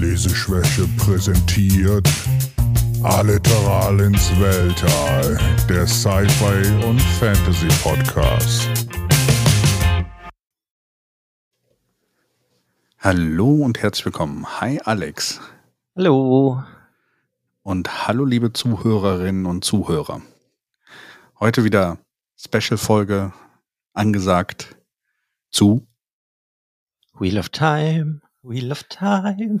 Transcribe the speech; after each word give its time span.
Leseschwäche 0.00 0.86
präsentiert 0.96 2.08
Alliteral 3.02 3.98
ins 3.98 4.30
Weltall, 4.38 5.38
der 5.68 5.88
Sci-Fi 5.88 6.86
und 6.86 7.00
Fantasy 7.18 7.66
Podcast. 7.82 8.68
Hallo 12.98 13.64
und 13.64 13.82
herzlich 13.82 14.04
willkommen. 14.04 14.46
Hi 14.60 14.80
Alex. 14.84 15.40
Hallo. 15.96 16.62
Und 17.62 18.06
hallo 18.06 18.24
liebe 18.24 18.52
Zuhörerinnen 18.52 19.46
und 19.46 19.64
Zuhörer. 19.64 20.22
Heute 21.40 21.64
wieder 21.64 21.98
Special-Folge 22.36 23.32
angesagt 23.94 24.76
zu 25.50 25.88
Wheel 27.18 27.36
of 27.36 27.48
Time, 27.48 28.20
Wheel 28.42 28.70
of 28.70 28.84
Time. 28.84 29.58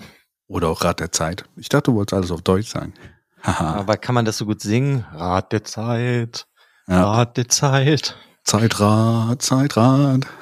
Oder 0.48 0.68
auch 0.68 0.82
Rat 0.82 1.00
der 1.00 1.12
Zeit. 1.12 1.44
Ich 1.56 1.68
dachte, 1.68 1.90
du 1.90 1.96
wolltest 1.96 2.14
alles 2.14 2.30
auf 2.30 2.42
Deutsch 2.42 2.68
sagen. 2.70 2.94
Haha. 3.42 3.74
Aber 3.78 3.96
kann 3.96 4.14
man 4.14 4.24
das 4.24 4.38
so 4.38 4.46
gut 4.46 4.60
singen? 4.60 5.04
Rat 5.12 5.52
der 5.52 5.64
Zeit, 5.64 6.46
Ja. 6.86 7.04
Rat 7.12 7.36
der 7.36 7.48
Zeit. 7.48 8.16
Zeitrad, 8.44 9.40
Zeitrad. 9.42 10.26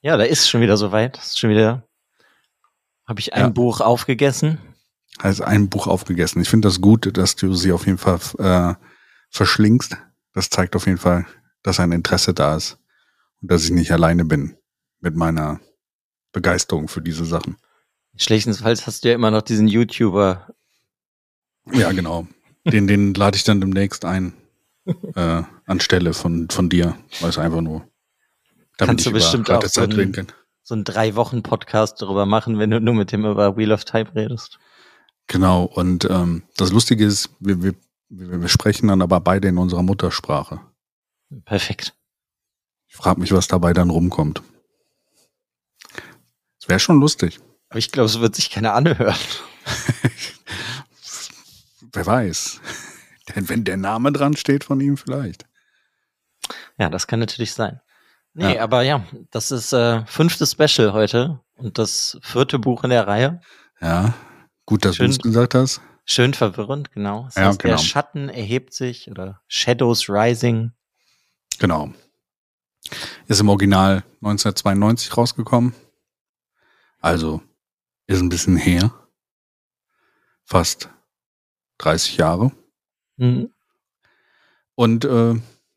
Ja, 0.00 0.16
da 0.16 0.22
ist 0.22 0.48
schon 0.48 0.60
wieder 0.60 0.76
soweit. 0.76 1.18
Ist 1.18 1.40
schon 1.40 1.50
wieder. 1.50 1.82
Habe 3.08 3.18
ich 3.18 3.34
ein 3.34 3.40
Ja. 3.42 3.48
Buch 3.48 3.80
aufgegessen? 3.80 4.58
Heißt 5.20 5.42
ein 5.42 5.68
Buch 5.68 5.88
aufgegessen. 5.88 6.40
Ich 6.40 6.48
finde 6.48 6.68
das 6.68 6.80
gut, 6.80 7.16
dass 7.18 7.34
du 7.34 7.52
sie 7.54 7.72
auf 7.72 7.84
jeden 7.84 7.98
Fall 7.98 8.20
äh, 8.38 8.74
verschlingst. 9.30 9.96
Das 10.34 10.50
zeigt 10.50 10.76
auf 10.76 10.86
jeden 10.86 10.98
Fall, 10.98 11.26
dass 11.64 11.80
ein 11.80 11.90
Interesse 11.90 12.32
da 12.32 12.54
ist 12.56 12.78
und 13.42 13.50
dass 13.50 13.64
ich 13.64 13.72
nicht 13.72 13.90
alleine 13.90 14.24
bin 14.24 14.56
mit 15.00 15.16
meiner 15.16 15.58
Begeisterung 16.32 16.86
für 16.86 17.02
diese 17.02 17.24
Sachen. 17.24 17.56
Schlechtestenfalls 18.18 18.86
hast 18.86 19.04
du 19.04 19.08
ja 19.08 19.14
immer 19.14 19.30
noch 19.30 19.42
diesen 19.42 19.68
YouTuber. 19.68 20.48
Ja, 21.72 21.92
genau. 21.92 22.26
Den, 22.64 22.86
den 22.86 23.14
lade 23.14 23.36
ich 23.36 23.44
dann 23.44 23.60
demnächst 23.60 24.04
ein. 24.04 24.32
Äh, 25.14 25.42
anstelle 25.66 26.14
von, 26.14 26.48
von 26.48 26.70
dir. 26.70 26.96
Weil 27.20 27.28
es 27.28 27.36
einfach 27.36 27.60
nur. 27.60 27.86
Kannst 28.78 29.04
du 29.04 29.12
bestimmt 29.12 29.50
auch 29.50 29.60
so 29.60 29.68
Zeit 29.68 29.90
ein- 29.90 29.96
reden 29.96 30.12
kann. 30.12 30.26
So 30.62 30.74
einen 30.74 30.84
drei 30.84 31.14
Wochen 31.14 31.42
Podcast 31.42 32.00
darüber 32.00 32.24
machen, 32.24 32.58
wenn 32.58 32.70
du 32.70 32.80
nur 32.80 32.94
mit 32.94 33.12
dem 33.12 33.26
über 33.26 33.58
Wheel 33.58 33.72
of 33.72 33.84
Time 33.84 34.14
redest. 34.14 34.58
Genau. 35.26 35.64
Und 35.64 36.06
ähm, 36.10 36.42
das 36.56 36.72
Lustige 36.72 37.04
ist, 37.04 37.28
wir, 37.38 37.62
wir, 37.62 37.74
wir 38.08 38.40
wir 38.40 38.48
sprechen 38.48 38.88
dann 38.88 39.02
aber 39.02 39.20
beide 39.20 39.48
in 39.48 39.58
unserer 39.58 39.82
Muttersprache. 39.82 40.60
Perfekt. 41.44 41.94
Ich 42.86 42.96
frage 42.96 43.20
mich, 43.20 43.32
was 43.32 43.46
dabei 43.46 43.74
dann 43.74 43.90
rumkommt. 43.90 44.42
Es 46.60 46.66
wäre 46.68 46.80
schon 46.80 46.98
lustig. 46.98 47.40
Aber 47.70 47.78
ich 47.78 47.92
glaube, 47.92 48.06
es 48.06 48.20
wird 48.20 48.34
sich 48.34 48.50
keiner 48.50 48.74
anhören. 48.74 49.14
Wer 51.92 52.06
weiß. 52.06 52.60
Denn 53.34 53.48
wenn 53.48 53.64
der 53.64 53.76
Name 53.76 54.12
dran 54.12 54.36
steht 54.36 54.64
von 54.64 54.80
ihm 54.80 54.96
vielleicht. 54.96 55.44
Ja, 56.78 56.88
das 56.88 57.06
kann 57.06 57.20
natürlich 57.20 57.52
sein. 57.52 57.80
Nee, 58.34 58.56
Ja. 58.56 58.62
aber 58.62 58.82
ja, 58.82 59.04
das 59.30 59.50
ist 59.50 59.72
äh, 59.72 60.04
fünftes 60.06 60.52
Special 60.52 60.92
heute 60.92 61.40
und 61.56 61.78
das 61.78 62.18
vierte 62.22 62.58
Buch 62.58 62.84
in 62.84 62.90
der 62.90 63.06
Reihe. 63.06 63.40
Ja. 63.80 64.14
Gut, 64.64 64.84
dass 64.84 64.96
du 64.96 65.04
es 65.04 65.18
gesagt 65.18 65.54
hast. 65.54 65.80
Schön 66.04 66.34
verwirrend, 66.34 66.92
genau. 66.92 67.24
Das 67.24 67.34
Ja, 67.36 67.46
heißt, 67.48 67.58
genau. 67.58 67.76
Der 67.76 67.82
Schatten 67.82 68.28
erhebt 68.28 68.72
sich 68.72 69.10
oder 69.10 69.40
Shadows 69.48 70.08
Rising. 70.08 70.72
Genau. 71.58 71.92
Ist 73.26 73.40
im 73.40 73.48
Original 73.48 74.04
1992 74.22 75.16
rausgekommen. 75.16 75.74
Also 77.00 77.42
ist 78.08 78.20
ein 78.20 78.28
bisschen 78.28 78.56
her. 78.56 78.92
Fast 80.44 80.88
30 81.78 82.16
Jahre. 82.16 82.50
Hm, 83.18 83.50
Und 84.74 85.04
äh, 85.04 85.34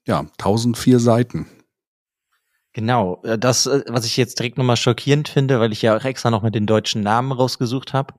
ja, 0.07 0.19
1004 0.19 0.99
Seiten. 0.99 1.47
Genau, 2.73 3.21
äh, 3.23 3.37
das, 3.37 3.65
äh, 3.65 3.83
was 3.87 4.05
ich 4.05 4.15
jetzt 4.17 4.39
direkt 4.39 4.57
nochmal 4.57 4.77
schockierend 4.77 5.27
finde, 5.27 5.59
weil 5.59 5.73
ich 5.73 5.81
ja 5.81 5.95
auch 5.95 6.03
extra 6.05 6.31
noch 6.31 6.41
mal 6.41 6.51
den 6.51 6.65
deutschen 6.67 7.01
Namen 7.01 7.31
rausgesucht 7.31 7.93
habe. 7.93 8.13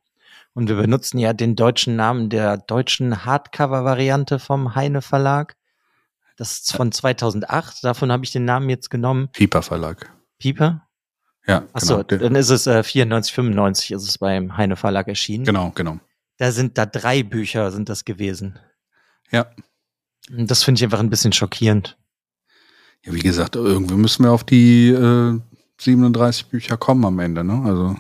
Und 0.55 0.69
wir 0.69 0.77
benutzen 0.77 1.19
ja 1.19 1.33
den 1.33 1.57
deutschen 1.57 1.97
Namen 1.97 2.29
der 2.29 2.59
deutschen 2.59 3.25
Hardcover-Variante 3.25 4.39
vom 4.39 4.75
Heine 4.75 5.01
Verlag. 5.01 5.57
Das 6.37 6.53
ist 6.53 6.73
von 6.77 6.93
2008, 6.93 7.83
davon 7.83 8.13
habe 8.13 8.25
ich 8.25 8.33
den 8.33 8.45
Namen 8.45 8.69
jetzt 8.69 8.91
genommen. 8.91 9.29
Pieper 9.33 9.63
Verlag. 9.63 10.13
Pieper? 10.39 10.87
Ja, 11.47 11.65
Achso, 11.73 12.05
genau. 12.05 12.23
Dann 12.23 12.35
ist 12.37 12.51
es 12.51 12.67
äh, 12.67 12.83
94, 12.83 13.33
95 13.35 13.91
ist 13.93 14.09
es 14.09 14.19
beim 14.19 14.57
Heine 14.57 14.77
Verlag 14.77 15.09
erschienen. 15.09 15.45
genau, 15.45 15.73
genau. 15.75 15.99
Da 16.39 16.51
sind 16.51 16.79
da 16.79 16.87
drei 16.87 17.23
Bücher 17.23 17.71
sind 17.71 17.89
das 17.89 18.05
gewesen. 18.05 18.59
Ja. 19.31 19.47
Und 20.31 20.51
Das 20.51 20.65
finde 20.65 20.79
ich 20.79 20.85
einfach 20.85 21.01
ein 21.01 21.11
bisschen 21.11 21.33
schockierend. 21.33 21.97
Ja, 23.05 23.13
wie 23.13 23.21
gesagt, 23.21 23.57
irgendwie 23.57 23.95
müssen 23.97 24.25
wir 24.25 24.33
auf 24.33 24.45
die 24.45 24.89
äh, 24.89 25.39
37 25.81 26.47
Bücher 26.47 26.77
kommen 26.77 27.05
am 27.05 27.19
Ende, 27.19 27.43
ne? 27.45 27.63
Also. 27.65 27.97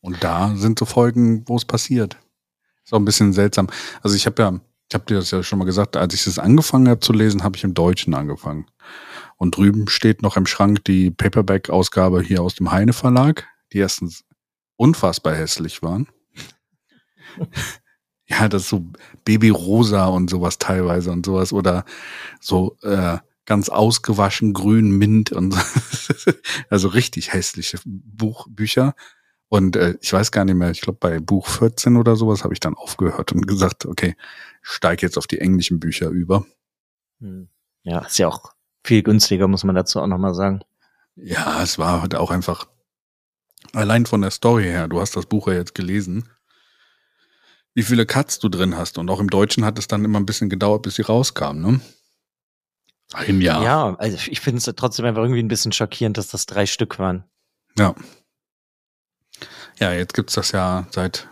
Und 0.00 0.22
da 0.22 0.54
sind 0.56 0.78
so 0.78 0.84
Folgen, 0.84 1.42
wo 1.48 1.56
es 1.56 1.64
passiert. 1.64 2.16
Ist 2.84 2.92
auch 2.94 2.98
ein 2.98 3.04
bisschen 3.04 3.32
seltsam. 3.32 3.68
Also 4.00 4.14
ich 4.16 4.26
habe 4.26 4.40
ja, 4.40 4.60
ich 4.88 4.94
habe 4.94 5.04
dir 5.04 5.16
das 5.16 5.30
ja 5.32 5.42
schon 5.42 5.58
mal 5.58 5.64
gesagt, 5.64 5.96
als 5.96 6.14
ich 6.14 6.26
es 6.26 6.38
angefangen 6.38 6.88
habe 6.88 7.00
zu 7.00 7.12
lesen, 7.12 7.42
habe 7.42 7.56
ich 7.56 7.64
im 7.64 7.74
Deutschen 7.74 8.14
angefangen. 8.14 8.66
Und 9.38 9.56
drüben 9.56 9.88
steht 9.88 10.20
noch 10.20 10.36
im 10.36 10.46
Schrank 10.46 10.84
die 10.84 11.10
Paperback-Ausgabe 11.10 12.22
hier 12.22 12.42
aus 12.42 12.56
dem 12.56 12.72
Heine 12.72 12.92
Verlag, 12.92 13.46
die 13.72 13.78
erstens 13.78 14.24
unfassbar 14.76 15.34
hässlich 15.34 15.80
waren. 15.80 16.08
ja, 18.26 18.48
das 18.48 18.62
ist 18.62 18.68
so 18.68 18.84
Babyrosa 19.24 20.06
und 20.06 20.28
sowas 20.28 20.58
teilweise 20.58 21.12
und 21.12 21.24
sowas 21.24 21.52
oder 21.52 21.84
so 22.40 22.76
äh, 22.82 23.18
ganz 23.46 23.68
ausgewaschen 23.68 24.52
grün 24.52 24.90
Mint 24.90 25.32
und 25.32 25.56
also 26.68 26.88
richtig 26.88 27.32
hässliche 27.32 27.78
Buchbücher. 27.84 28.94
Und 29.48 29.76
äh, 29.76 29.96
ich 30.02 30.12
weiß 30.12 30.32
gar 30.32 30.44
nicht 30.44 30.56
mehr, 30.56 30.70
ich 30.70 30.82
glaube 30.82 30.98
bei 31.00 31.20
Buch 31.20 31.46
14 31.48 31.96
oder 31.96 32.16
sowas 32.16 32.44
habe 32.44 32.52
ich 32.52 32.60
dann 32.60 32.74
aufgehört 32.74 33.32
und 33.32 33.46
gesagt, 33.46 33.86
okay, 33.86 34.16
steig 34.62 35.00
jetzt 35.00 35.16
auf 35.16 35.26
die 35.26 35.38
englischen 35.38 35.80
Bücher 35.80 36.10
über. 36.10 36.44
Hm. 37.20 37.48
Ja, 37.84 38.00
ist 38.00 38.18
ja 38.18 38.28
auch 38.28 38.52
viel 38.88 39.02
günstiger, 39.02 39.48
muss 39.48 39.64
man 39.64 39.76
dazu 39.76 40.00
auch 40.00 40.06
nochmal 40.06 40.34
sagen. 40.34 40.60
Ja, 41.14 41.62
es 41.62 41.78
war 41.78 42.00
halt 42.00 42.14
auch 42.14 42.30
einfach 42.30 42.66
allein 43.74 44.06
von 44.06 44.22
der 44.22 44.30
Story 44.30 44.64
her, 44.64 44.88
du 44.88 45.00
hast 45.00 45.14
das 45.14 45.26
Buch 45.26 45.46
ja 45.46 45.54
jetzt 45.54 45.74
gelesen, 45.74 46.28
wie 47.74 47.82
viele 47.82 48.06
Cuts 48.06 48.38
du 48.38 48.48
drin 48.48 48.76
hast. 48.76 48.96
Und 48.98 49.10
auch 49.10 49.20
im 49.20 49.28
Deutschen 49.28 49.64
hat 49.64 49.78
es 49.78 49.88
dann 49.88 50.04
immer 50.04 50.18
ein 50.18 50.26
bisschen 50.26 50.48
gedauert, 50.48 50.82
bis 50.82 50.94
sie 50.94 51.02
rauskam, 51.02 51.60
ne? 51.60 51.80
Ein 53.12 53.40
Jahr. 53.40 53.62
Ja, 53.62 53.94
also 53.96 54.18
ich 54.30 54.40
finde 54.40 54.58
es 54.58 54.74
trotzdem 54.76 55.04
einfach 55.04 55.22
irgendwie 55.22 55.42
ein 55.42 55.48
bisschen 55.48 55.72
schockierend, 55.72 56.18
dass 56.18 56.28
das 56.28 56.46
drei 56.46 56.66
Stück 56.66 56.98
waren. 56.98 57.24
Ja. 57.78 57.94
Ja, 59.78 59.92
jetzt 59.92 60.14
gibt's 60.14 60.34
das 60.34 60.52
ja 60.52 60.86
seit, 60.90 61.28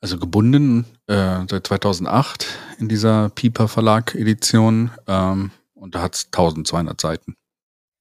also 0.00 0.18
gebunden, 0.18 0.86
äh, 1.06 1.40
seit 1.48 1.66
2008 1.66 2.46
in 2.78 2.88
dieser 2.88 3.30
Piper 3.30 3.68
Verlag 3.68 4.14
Edition. 4.14 4.90
Ähm, 5.06 5.50
und 5.84 5.94
da 5.94 6.00
hat's 6.00 6.24
1200 6.32 6.98
Seiten. 6.98 7.36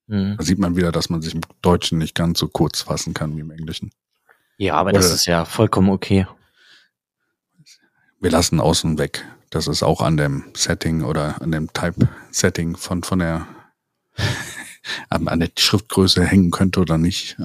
Hm. 0.07 0.35
Da 0.37 0.43
sieht 0.43 0.57
man 0.57 0.77
wieder, 0.77 0.91
dass 0.93 1.09
man 1.09 1.21
sich 1.21 1.35
im 1.35 1.41
Deutschen 1.61 1.97
nicht 1.97 2.15
ganz 2.15 2.39
so 2.39 2.47
kurz 2.47 2.81
fassen 2.81 3.13
kann 3.13 3.35
wie 3.35 3.41
im 3.41 3.51
Englischen. 3.51 3.91
Ja, 4.57 4.75
aber 4.75 4.93
das 4.93 5.07
Oder- 5.07 5.15
ist 5.15 5.25
ja 5.25 5.43
vollkommen 5.45 5.89
okay. 5.89 6.25
Wir 8.21 8.31
lassen 8.31 8.61
außen 8.61 8.97
weg, 8.97 9.25
dass 9.49 9.67
es 9.67 9.83
auch 9.83 10.01
an 10.01 10.15
dem 10.15 10.45
Setting 10.55 11.03
oder 11.03 11.41
an 11.41 11.51
dem 11.51 11.73
Type-Setting 11.73 12.77
von, 12.77 13.03
von 13.03 13.19
der, 13.19 13.45
an, 15.09 15.39
der 15.39 15.49
Schriftgröße 15.59 16.23
hängen 16.25 16.51
könnte 16.51 16.79
oder 16.79 16.97
nicht. 16.97 17.35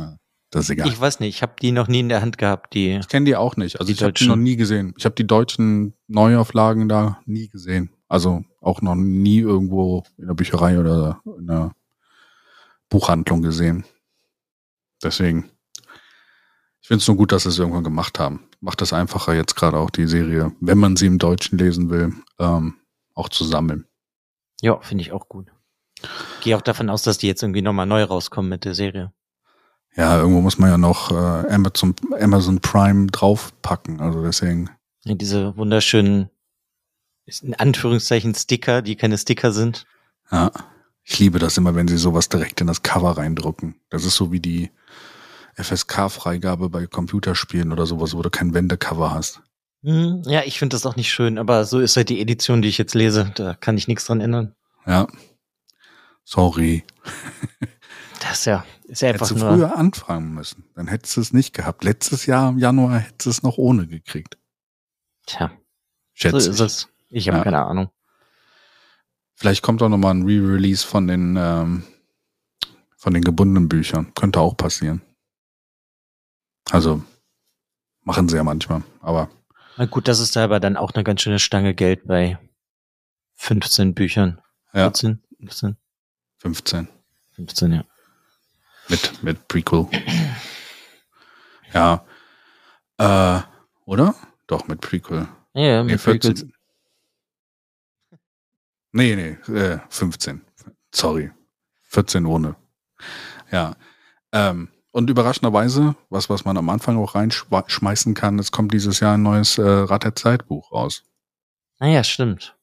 Das 0.51 0.65
ist 0.65 0.71
egal. 0.71 0.87
Ich 0.87 1.01
weiß 1.01 1.19
nicht, 1.19 1.35
ich 1.35 1.43
habe 1.43 1.55
die 1.61 1.73
noch 1.73 1.89
nie 1.89 2.01
in 2.01 2.09
der 2.09 2.21
Hand 2.23 2.39
gehabt, 2.39 2.75
die. 2.75 2.95
Ich 2.97 3.09
kenne 3.09 3.27
die 3.27 3.35
auch 3.35 3.57
nicht. 3.57 3.81
Also 3.81 3.91
ich 3.93 3.99
habe 4.03 4.13
die 4.13 4.21
deutschen- 4.21 4.29
noch 4.29 4.37
nie 4.37 4.55
gesehen. 4.55 4.95
Ich 4.97 5.05
habe 5.05 5.17
die 5.17 5.27
deutschen 5.27 5.95
Neuauflagen 6.07 6.89
da 6.89 7.21
nie 7.27 7.49
gesehen. 7.49 7.91
Also 8.07 8.45
auch 8.69 8.83
noch 8.83 8.95
nie 8.95 9.41
irgendwo 9.41 10.05
in 10.19 10.27
der 10.27 10.35
Bücherei 10.35 10.79
oder 10.79 11.21
in 11.39 11.47
der 11.47 11.75
Buchhandlung 12.89 13.43
gesehen. 13.43 13.85
Deswegen. 15.03 15.51
Ich 16.81 16.89
finde 16.89 17.03
es 17.03 17.09
nur 17.09 17.17
gut, 17.17 17.33
dass 17.33 17.43
sie 17.43 17.51
es 17.51 17.59
irgendwann 17.59 17.85
gemacht 17.85 18.19
haben. 18.19 18.45
Macht 18.61 18.81
es 18.83 18.93
einfacher 18.93 19.35
jetzt 19.35 19.57
gerade 19.57 19.79
auch 19.79 19.91
die 19.91 20.07
Serie, 20.07 20.53
wenn 20.61 20.79
man 20.79 20.97
sie 20.97 21.07
im 21.07 21.19
Deutschen 21.19 21.59
lesen 21.59 21.91
will, 21.91 22.15
ähm, 22.39 22.75
auch 23.15 23.29
zu 23.29 23.45
sammeln. 23.45 23.87
Ja, 24.61 24.81
finde 24.81 25.03
ich 25.03 25.13
auch 25.13 25.29
gut. 25.29 25.49
Gehe 26.41 26.57
auch 26.57 26.63
davon 26.63 26.89
aus, 26.89 27.03
dass 27.03 27.19
die 27.19 27.27
jetzt 27.27 27.43
irgendwie 27.43 27.63
nochmal 27.63 27.87
neu 27.87 28.05
rauskommen 28.05 28.49
mit 28.49 28.65
der 28.65 28.75
Serie. 28.75 29.13
Ja, 29.97 30.19
irgendwo 30.19 30.41
muss 30.41 30.59
man 30.59 30.71
ja 30.71 30.79
noch 30.79 31.11
äh, 31.11 31.53
Amazon, 31.53 31.95
Amazon 32.21 32.61
Prime 32.61 33.09
draufpacken. 33.09 34.01
Also 34.01 34.23
deswegen. 34.23 34.71
Ja, 35.05 35.15
diese 35.15 35.57
wunderschönen, 35.57 36.31
in 37.43 37.55
Anführungszeichen 37.55 38.35
Sticker, 38.35 38.83
die 38.83 38.97
keine 38.97 39.19
Sticker 39.19 39.53
sind. 39.53 39.87
Ja. 40.31 40.51
Ich 41.11 41.19
liebe 41.19 41.39
das 41.39 41.57
immer, 41.57 41.75
wenn 41.75 41.89
sie 41.89 41.97
sowas 41.97 42.29
direkt 42.29 42.61
in 42.61 42.67
das 42.67 42.83
Cover 42.83 43.17
reindrucken. 43.17 43.77
Das 43.89 44.05
ist 44.05 44.17
so 44.17 44.31
wie 44.31 44.41
die 44.41 44.71
FSK-Freigabe 45.57 46.69
bei 46.69 46.87
Computerspielen 46.87 47.73
oder 47.73 47.87
sowas, 47.87 48.15
wo 48.15 48.21
du 48.21 48.29
kein 48.29 48.53
Wendecover 48.53 49.13
hast. 49.15 49.41
Hm, 49.83 50.23
ja, 50.27 50.43
ich 50.45 50.59
finde 50.59 50.75
das 50.75 50.85
auch 50.85 50.97
nicht 50.97 51.11
schön, 51.11 51.39
aber 51.39 51.65
so 51.65 51.81
ist 51.81 51.97
halt 51.97 52.11
die 52.11 52.21
Edition, 52.21 52.61
die 52.63 52.69
ich 52.69 52.77
jetzt 52.79 52.95
lese. 52.95 53.33
Da 53.37 53.55
kann 53.55 53.79
ich 53.79 53.89
nichts 53.89 54.05
dran 54.05 54.21
ändern. 54.21 54.55
Ja. 54.87 55.07
Sorry. 56.25 56.85
Das 58.21 58.41
ist 58.41 58.45
ja, 58.47 58.65
ist 58.89 59.01
ja 59.01 59.11
einfach 59.11 59.31
Hättest 59.31 59.41
du 59.41 59.45
nur. 59.47 59.55
früher 59.55 59.77
anfangen 59.77 60.35
müssen. 60.35 60.65
Dann 60.75 60.89
hättest 60.89 61.17
du 61.17 61.21
es 61.21 61.33
nicht 61.33 61.55
gehabt. 61.55 61.85
Letztes 61.85 62.27
Jahr 62.27 62.49
im 62.51 62.59
Januar 62.59 62.99
hättest 62.99 63.27
du 63.27 63.31
es 63.31 63.43
noch 63.45 63.59
ohne 63.59 63.87
gekriegt. 63.87 64.37
Tja, 65.25 65.53
so 65.53 65.57
Schätze 66.15 66.37
ist 66.51 66.57
ich. 66.57 66.61
es. 66.67 66.89
Ich 67.11 67.29
habe 67.29 67.39
Ja. 67.39 67.45
keine 67.45 67.65
Ahnung. 67.65 67.91
Vielleicht 69.35 69.63
kommt 69.63 69.83
auch 69.83 69.89
nochmal 69.89 70.15
ein 70.15 70.23
Re-Release 70.25 70.87
von 70.87 71.07
den, 71.07 71.37
ähm, 71.39 71.85
von 72.97 73.15
den 73.15 73.23
gebundenen 73.23 73.69
Büchern. 73.69 74.13
Könnte 74.15 74.41
auch 74.41 74.57
passieren. 74.57 75.01
Also, 76.71 77.03
machen 78.03 78.29
sie 78.29 78.37
ja 78.37 78.45
manchmal. 78.45 78.83
Aber 79.01 79.31
Na 79.77 79.87
gut, 79.87 80.09
das 80.09 80.19
ist 80.19 80.35
da 80.35 80.43
aber 80.45 80.59
dann 80.61 80.77
auch 80.77 80.91
eine 80.93 81.05
ganz 81.05 81.23
schöne 81.23 81.39
Stange 81.39 81.73
Geld 81.75 82.07
bei 82.07 82.37
15 83.37 83.95
Büchern. 83.95 84.41
ja, 84.75 84.83
14, 84.91 85.23
15, 85.39 85.77
15. 86.39 86.89
15, 87.37 87.73
ja. 87.73 87.85
Mit, 88.89 89.23
mit 89.23 89.47
Prequel. 89.49 89.87
Ja. 91.73 92.05
Äh, 92.99 93.41
oder? 93.85 94.15
Doch, 94.49 94.67
mit 94.67 94.81
Prequel. 94.81 95.29
Ja, 95.55 95.85
Nee, 95.85 95.93
mit 95.93 96.03
Prequels. 96.03 96.45
14. 98.99 99.17
Nee, 99.17 99.37
nee, 99.49 99.59
äh, 99.59 99.79
15. 99.89 100.43
Sorry. 100.93 101.31
14 101.85 102.27
ohne. 102.27 102.57
Ja. 103.51 103.77
Ähm, 104.33 104.69
und 104.91 105.11
überraschenderweise, 105.11 105.95
was, 106.11 106.29
was 106.29 106.45
man 106.45 106.57
am 106.57 106.69
Anfang 106.69 106.99
auch 106.99 107.15
reinschmeißen 107.15 108.15
kann, 108.15 108.39
es 108.39 108.51
kommt 108.51 108.73
dieses 108.73 109.01
Jahr 109.01 109.15
ein 109.15 109.23
neues 109.23 109.59
äh, 109.59 109.63
Rat 109.63 110.05
der 110.05 110.15
Zeitbuch 110.15 110.73
raus. 110.73 111.05
Naja, 111.79 112.03
stimmt. 112.03 112.57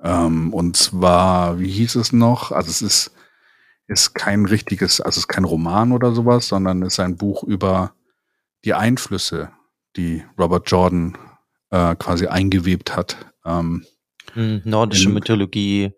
Ähm, 0.00 0.54
und 0.54 0.76
zwar, 0.76 1.58
wie 1.58 1.70
hieß 1.70 1.96
es 1.96 2.12
noch? 2.12 2.52
Also 2.52 2.70
es 2.70 2.82
ist, 2.82 3.10
ist 3.88 4.14
kein 4.14 4.44
richtiges, 4.44 5.00
also 5.00 5.16
es 5.16 5.24
ist 5.24 5.28
kein 5.28 5.44
Roman 5.44 5.92
oder 5.92 6.12
sowas, 6.12 6.48
sondern 6.48 6.82
es 6.82 6.94
ist 6.94 7.00
ein 7.00 7.16
Buch 7.16 7.42
über 7.42 7.94
die 8.64 8.74
Einflüsse, 8.74 9.50
die 9.96 10.24
Robert 10.38 10.70
Jordan 10.70 11.18
äh, 11.70 11.96
quasi 11.96 12.28
eingewebt 12.28 12.94
hat. 12.94 13.16
Ähm, 13.44 13.84
Hm, 13.84 13.97
nordische 14.64 15.08
In- 15.08 15.14
Mythologie. 15.14 15.92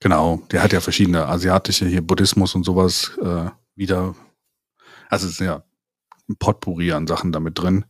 Genau, 0.00 0.42
der 0.50 0.62
hat 0.62 0.72
ja 0.72 0.80
verschiedene 0.80 1.26
asiatische 1.26 1.86
hier 1.86 2.02
Buddhismus 2.02 2.54
und 2.54 2.64
sowas 2.64 3.16
äh, 3.22 3.50
wieder. 3.76 4.14
Also 5.08 5.26
es 5.26 5.34
ist 5.34 5.40
ja 5.40 5.62
ein 6.28 6.36
Potpourri 6.36 6.92
an 6.92 7.06
Sachen 7.06 7.32
damit 7.32 7.58
drin. 7.58 7.84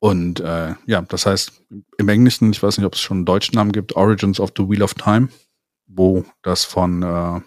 Und 0.00 0.40
äh, 0.40 0.74
ja, 0.86 1.02
das 1.02 1.26
heißt 1.26 1.62
im 1.98 2.08
Englischen, 2.08 2.50
ich 2.52 2.62
weiß 2.62 2.78
nicht, 2.78 2.86
ob 2.86 2.94
es 2.94 3.00
schon 3.00 3.18
einen 3.18 3.26
deutschen 3.26 3.54
Namen 3.56 3.72
gibt, 3.72 3.96
Origins 3.96 4.40
of 4.40 4.52
the 4.56 4.68
Wheel 4.68 4.82
of 4.82 4.94
Time, 4.94 5.28
wo 5.86 6.24
das 6.42 6.64
von 6.64 7.02
äh, 7.02 7.40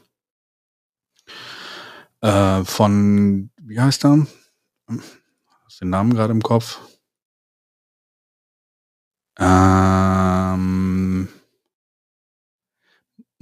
äh, 2.28 2.64
von 2.64 3.50
wie 3.62 3.80
heißt 3.80 4.06
er? 4.06 4.28
Hast 5.66 5.82
den 5.82 5.90
Namen 5.90 6.14
gerade 6.14 6.32
im 6.34 6.42
Kopf? 6.42 6.80
Ähm, 9.40 11.03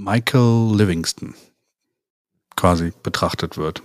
Michael 0.04 0.76
Livingston 0.76 1.36
quasi 2.56 2.92
betrachtet 3.04 3.58
wird. 3.58 3.84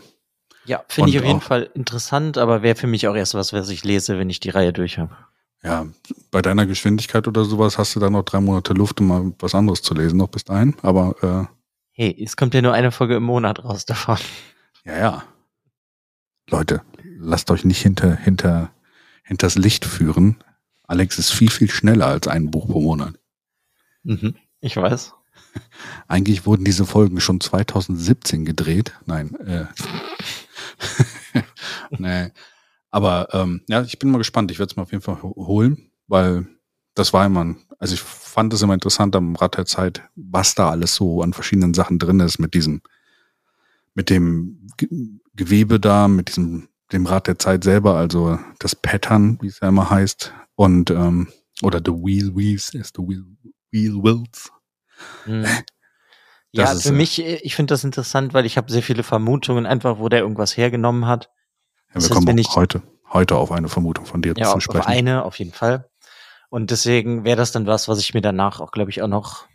Ja, 0.64 0.82
finde 0.88 1.10
ich 1.10 1.18
auf 1.18 1.24
jeden 1.24 1.40
Fall 1.40 1.70
interessant, 1.74 2.38
aber 2.38 2.62
wäre 2.62 2.74
für 2.74 2.86
mich 2.86 3.06
auch 3.06 3.14
erst 3.14 3.34
was, 3.34 3.52
was 3.52 3.68
ich 3.68 3.84
lese, 3.84 4.18
wenn 4.18 4.30
ich 4.30 4.40
die 4.40 4.50
Reihe 4.50 4.72
durch 4.72 4.98
habe. 4.98 5.14
Ja, 5.62 5.86
bei 6.30 6.42
deiner 6.42 6.66
Geschwindigkeit 6.66 7.28
oder 7.28 7.44
sowas 7.44 7.78
hast 7.78 7.94
du 7.94 8.00
da 8.00 8.10
noch 8.10 8.22
drei 8.24 8.40
Monate 8.40 8.72
Luft, 8.72 9.00
um 9.00 9.08
mal 9.08 9.32
was 9.38 9.54
anderes 9.54 9.82
zu 9.82 9.94
lesen, 9.94 10.16
noch 10.16 10.28
bis 10.28 10.44
dahin. 10.44 10.74
Aber 10.82 11.48
Hey, 11.92 12.14
es 12.22 12.36
kommt 12.36 12.54
ja 12.54 12.62
nur 12.62 12.72
eine 12.72 12.92
Folge 12.92 13.16
im 13.16 13.22
Monat 13.22 13.64
raus 13.64 13.84
davon. 13.86 14.18
äh, 14.84 14.90
ja, 14.90 14.98
ja. 14.98 15.24
Leute, 16.48 16.82
lasst 17.18 17.50
euch 17.50 17.64
nicht 17.64 17.80
hinter, 17.82 18.16
hinter, 18.16 18.70
hinters 19.22 19.56
Licht 19.56 19.84
führen. 19.84 20.36
Alex 20.86 21.18
ist 21.18 21.32
viel, 21.32 21.50
viel 21.50 21.70
schneller 21.70 22.06
als 22.06 22.28
ein 22.28 22.50
Buch 22.50 22.68
pro 22.68 22.80
Monat. 22.80 23.14
Mhm, 24.02 24.36
ich 24.60 24.76
weiß. 24.76 25.15
Eigentlich 26.08 26.46
wurden 26.46 26.64
diese 26.64 26.86
Folgen 26.86 27.20
schon 27.20 27.40
2017 27.40 28.44
gedreht. 28.44 28.92
Nein, 29.06 29.34
äh. 29.46 29.66
nee. 31.98 32.30
Aber 32.90 33.28
ähm, 33.32 33.62
ja, 33.68 33.82
ich 33.82 33.98
bin 33.98 34.10
mal 34.10 34.18
gespannt. 34.18 34.50
Ich 34.50 34.58
werde 34.58 34.70
es 34.70 34.76
mir 34.76 34.82
auf 34.82 34.92
jeden 34.92 35.02
Fall 35.02 35.22
ho- 35.22 35.34
holen, 35.36 35.90
weil 36.06 36.46
das 36.94 37.12
war 37.12 37.26
immer, 37.26 37.44
ein, 37.44 37.58
also 37.78 37.94
ich 37.94 38.00
fand 38.00 38.52
es 38.54 38.62
immer 38.62 38.74
interessant 38.74 39.14
am 39.16 39.36
Rad 39.36 39.56
der 39.58 39.66
Zeit, 39.66 40.02
was 40.14 40.54
da 40.54 40.70
alles 40.70 40.94
so 40.94 41.22
an 41.22 41.32
verschiedenen 41.34 41.74
Sachen 41.74 41.98
drin 41.98 42.20
ist 42.20 42.38
mit 42.38 42.54
diesem, 42.54 42.80
mit 43.94 44.08
dem 44.10 44.66
Ge 44.76 44.88
Gewebe 45.34 45.78
da, 45.78 46.08
mit 46.08 46.28
diesem, 46.28 46.68
dem 46.92 47.04
Rad 47.04 47.26
der 47.26 47.38
Zeit 47.38 47.64
selber, 47.64 47.96
also 47.96 48.38
das 48.58 48.74
Pattern, 48.74 49.36
wie 49.42 49.48
es 49.48 49.60
ja 49.60 49.68
immer 49.68 49.90
heißt, 49.90 50.32
und 50.54 50.90
ähm, 50.90 51.28
oder 51.62 51.80
the 51.84 51.92
wheel 51.92 52.34
weaves 52.34 52.72
is 52.72 52.90
the 52.96 53.02
wheel 53.02 53.24
wheel 53.70 54.02
wills. 54.02 54.50
Mhm. 55.25 55.43
Das 55.43 55.62
Ja, 56.52 56.75
für 56.76 56.93
mich, 56.93 57.19
äh, 57.20 57.37
ich 57.43 57.54
finde 57.54 57.72
das 57.75 57.84
interessant, 57.84 58.32
weil 58.34 58.46
ich 58.46 58.56
habe 58.56 58.70
sehr 58.72 58.82
viele 58.82 59.02
Vermutungen 59.02 59.66
einfach, 59.66 59.98
wo 59.98 60.08
der 60.08 60.20
irgendwas 60.20 60.56
hergenommen 60.56 61.06
hat. 61.06 61.25
Ja, 61.88 61.94
Das 61.94 62.04
wir 62.08 62.16
heißt, 62.16 62.26
kommen 62.26 62.38
ich- 62.38 62.48
heute, 62.56 62.82
heute 63.12 63.37
auf 63.37 63.52
eine 63.52 63.69
Vermutung 63.69 64.06
von 64.06 64.22
dir 64.22 64.34
Ja, 64.37 64.46
zu 64.46 64.56
auf 64.56 64.62
sprechen. 64.62 64.87
eine 64.87 65.25
auf 65.25 65.38
jeden 65.38 65.52
Fall. 65.52 65.90
Und 66.48 66.70
deswegen 66.70 67.25
wäre 67.25 67.37
das 67.37 67.52
dann 67.52 67.66
was, 67.66 67.88
was 67.88 67.98
ich 67.98 68.14
mir 68.14 68.20
danach 68.22 68.60
auch, 68.60 68.70
glaube 68.72 68.90
ich, 68.90 69.02
auch 69.02 69.08
noch 69.08 69.46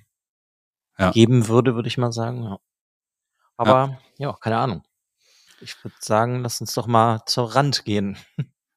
Ja. 0.99 1.11
geben 1.11 1.47
würde, 1.47 1.73
würde 1.75 1.87
ich 1.87 1.97
mal 1.97 2.11
sagen. 2.11 2.43
Ja. 2.43 2.57
Aber 3.57 3.97
ja. 4.17 4.33
keine 4.41 4.57
Ahnung. 4.57 4.83
Ich 5.61 5.81
würde 5.83 5.95
sagen, 5.99 6.41
lass 6.41 6.59
uns 6.61 6.73
doch 6.73 6.87
mal 6.87 7.21
zur 7.25 7.55
Rand 7.55 7.85
gehen. 7.85 8.17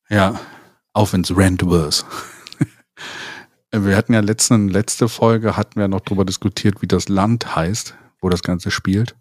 Ja, 0.09 0.39
auf 0.93 1.13
ins 1.15 1.35
Rantverse. 1.37 2.05
wir 3.83 3.97
hatten 3.97 4.13
ja 4.15 4.21
letzten, 4.21 4.69
letzte 4.69 5.09
Folge 5.09 5.57
hatten 5.57 5.81
wir 5.81 5.89
noch 5.89 6.01
drüber 6.01 6.25
diskutiert, 6.25 6.83
wie 6.83 6.87
das 6.87 7.09
Land 7.09 7.57
heißt, 7.57 7.95
wo 8.21 8.29
das 8.29 8.43
Ganze 8.43 8.71
spielt. 8.71 9.17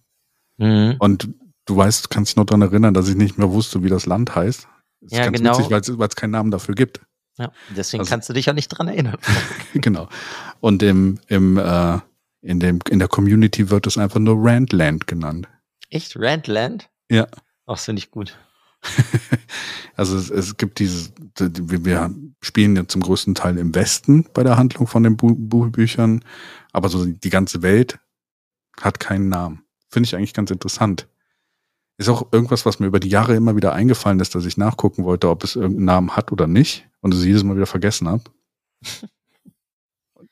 Mhm. 0.58 0.96
Und 1.00 1.30
du 1.66 1.76
weißt, 1.76 2.10
kannst 2.10 2.32
dich 2.32 2.36
noch 2.36 2.46
daran 2.46 2.62
erinnern, 2.62 2.94
dass 2.94 3.08
ich 3.10 3.16
nicht 3.16 3.38
mehr 3.38 3.52
wusste, 3.52 3.84
wie 3.84 3.90
das 3.90 4.06
Land 4.06 4.36
heißt. 4.36 4.68
Das 5.02 5.12
ist 5.12 5.18
Ja, 5.18 5.26
ganz 5.26 5.38
genau. 5.38 5.58
witzig, 5.58 5.98
weil 5.98 6.08
es- 6.10 6.16
keinen 6.16 6.32
Namen 6.32 6.52
dafür 6.52 6.76
gibt. 6.76 7.02
Ja, 7.38 7.52
deswegen 7.76 8.02
Also- 8.02 8.10
kannst 8.12 8.30
du 8.30 8.34
dich 8.34 8.50
auch 8.50 8.54
nicht 8.54 8.68
dran 8.70 8.88
erinnern. 8.88 9.18
genau. 9.74 10.08
Und 10.60 10.84
im, 10.84 11.20
im, 11.28 11.58
äh, 11.58 12.00
in, 12.42 12.60
dem, 12.60 12.80
in 12.90 13.00
der 13.00 13.08
Community 13.08 13.70
wird 13.70 13.88
es 13.88 13.98
einfach 13.98 14.20
nur 14.20 14.36
Randland 14.38 15.08
genannt. 15.08 15.48
Echt? 15.90 16.16
Randland? 16.18 16.90
Ja. 17.10 17.28
Ach, 17.66 17.78
finde 17.80 18.00
ich 18.00 18.12
gut. 18.12 18.38
Also 19.96 20.18
es, 20.18 20.32
es 20.32 20.58
gibt 20.58 20.80
dieses, 20.80 21.14
die- 21.40 21.86
wir 21.86 22.12
spielen 22.42 22.76
ja 22.76 22.88
zum 22.88 23.02
größten 23.04 23.36
Teil 23.36 23.60
im 23.60 23.76
Westen 23.76 24.26
bei 24.34 24.42
der 24.44 24.58
Handlung 24.58 24.88
von 24.88 25.04
den 25.04 25.18
Bu 25.18 25.36
Buchbüchern, 25.36 26.26
aber 26.72 26.90
so 26.90 27.06
die 27.06 27.30
ganze 27.30 27.62
Welt 27.62 28.00
hat 28.82 29.00
keinen 29.00 29.30
Namen. 29.30 29.62
Finde 29.90 30.08
ich 30.08 30.16
eigentlich 30.16 30.34
ganz 30.34 30.50
interessant. 30.50 31.08
Ist 32.00 32.10
auch 32.10 32.34
irgendwas, 32.34 32.66
was 32.66 32.80
mir 32.80 32.88
über 32.88 33.00
die 33.00 33.10
Jahre 33.10 33.36
immer 33.36 33.56
wieder 33.56 33.74
eingefallen 33.74 34.20
ist, 34.20 34.34
dass 34.34 34.46
ich 34.48 34.58
nachgucken 34.58 35.04
wollte, 35.04 35.30
ob 35.30 35.44
es 35.44 35.56
irgendeinen 35.56 35.86
Namen 35.86 36.16
hat 36.16 36.32
oder 36.32 36.48
nicht 36.48 36.90
und 37.02 37.14
es 37.14 37.24
jedes 37.24 37.44
Mal 37.44 37.56
wieder 37.56 37.68
vergessen 37.68 38.10
habe. 38.10 38.24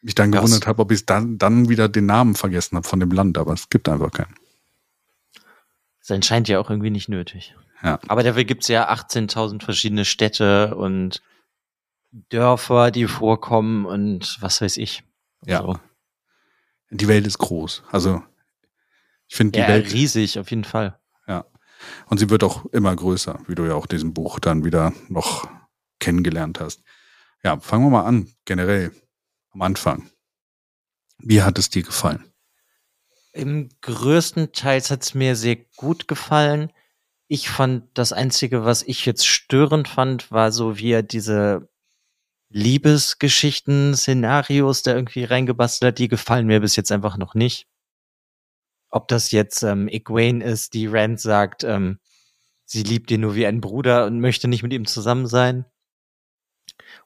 Mich 0.02 0.16
dann 0.16 0.32
gewundert 0.32 0.66
habe, 0.66 0.82
ob 0.82 0.92
ich 0.92 1.06
dann, 1.06 1.38
dann 1.38 1.70
wieder 1.70 1.88
den 1.88 2.08
Namen 2.08 2.34
vergessen 2.34 2.78
habe 2.78 2.88
von 2.88 3.00
dem 3.00 3.12
Land, 3.12 3.38
aber 3.38 3.54
es 3.54 3.70
gibt 3.70 3.88
einfach 3.88 4.12
keinen. 4.12 4.34
Das 6.08 6.26
scheint 6.26 6.48
ja 6.50 6.60
auch 6.60 6.72
irgendwie 6.72 6.90
nicht 6.90 7.08
nötig. 7.10 7.56
Ja. 7.84 8.00
Aber 8.08 8.24
dafür 8.24 8.44
gibt's 8.44 8.68
ja 8.68 8.92
18.000 8.92 9.64
verschiedene 9.64 10.06
Städte 10.06 10.76
und 10.76 11.22
Dörfer, 12.12 12.92
die 12.92 13.08
vorkommen 13.08 13.86
und 13.86 14.38
was 14.42 14.62
weiß 14.62 14.78
ich. 14.78 15.04
Ja. 15.46 15.62
So. 15.62 15.80
Die 16.92 17.08
Welt 17.08 17.26
ist 17.26 17.38
groß. 17.38 17.84
Also 17.92 18.22
ich 19.28 19.36
finde 19.36 19.54
die 19.54 19.60
Ja, 19.60 19.68
Welt 19.70 19.94
riesig, 19.94 20.38
auf 20.40 20.50
jeden 20.50 20.66
Fall. 20.66 20.98
Und 22.08 22.20
sie 22.20 22.30
wird 22.30 22.44
auch 22.44 22.66
immer 22.68 22.96
größer, 22.96 23.40
wie 23.48 23.56
du 23.56 23.66
ja 23.66 23.74
auch 23.74 23.88
diesem 23.88 24.14
Buch 24.14 24.40
dann 24.40 24.64
wieder 24.64 24.94
noch 25.10 25.50
kennengelernt 26.00 26.60
hast. 26.60 26.84
Ja, 27.44 27.60
fangen 27.60 27.86
wir 27.86 27.90
mal 27.90 28.06
an, 28.06 28.32
generell 28.46 28.92
am 29.52 29.62
Anfang. 29.62 30.10
Wie 31.18 31.42
hat 31.42 31.58
es 31.58 31.70
dir 31.70 31.84
gefallen? 31.84 32.24
Im 33.34 33.70
größten 33.82 34.52
Teils 34.52 34.92
hat's 34.92 35.14
mir 35.14 35.36
sehr 35.36 35.56
gut 35.78 36.08
gefallen. 36.08 36.72
Ich 37.34 37.50
fand, 37.50 37.86
das 37.94 38.12
Einzige, 38.12 38.66
was 38.66 38.84
ich 38.84 39.06
jetzt 39.06 39.26
störend 39.26 39.88
fand, 39.88 40.34
war 40.34 40.52
so, 40.52 40.78
wie 40.78 40.92
er 40.92 41.02
diese 41.02 41.70
Liebesgeschichten, 42.50 43.96
Szenarios 43.96 44.84
da 44.84 44.94
irgendwie 44.94 45.24
reingebastelt 45.24 45.94
hat, 45.94 46.00
die 46.00 46.10
gefallen 46.10 46.46
mir 46.46 46.60
bis 46.60 46.76
jetzt 46.76 46.92
einfach 46.92 47.16
noch 47.16 47.34
nicht. 47.34 47.70
Ob 48.90 49.08
das 49.08 49.32
jetzt 49.32 49.64
ähm, 49.64 49.88
Egwene 49.88 50.44
ist, 50.44 50.74
die 50.74 50.88
Rand 50.88 51.22
sagt, 51.22 51.64
ähm, 51.64 52.00
sie 52.66 52.84
liebt 52.84 53.10
ihn 53.12 53.22
nur 53.22 53.36
wie 53.36 53.48
ein 53.48 53.62
Bruder 53.62 54.08
und 54.08 54.20
möchte 54.20 54.50
nicht 54.50 54.64
mit 54.64 54.74
ihm 54.74 54.86
zusammen 54.86 55.28
sein. 55.28 55.64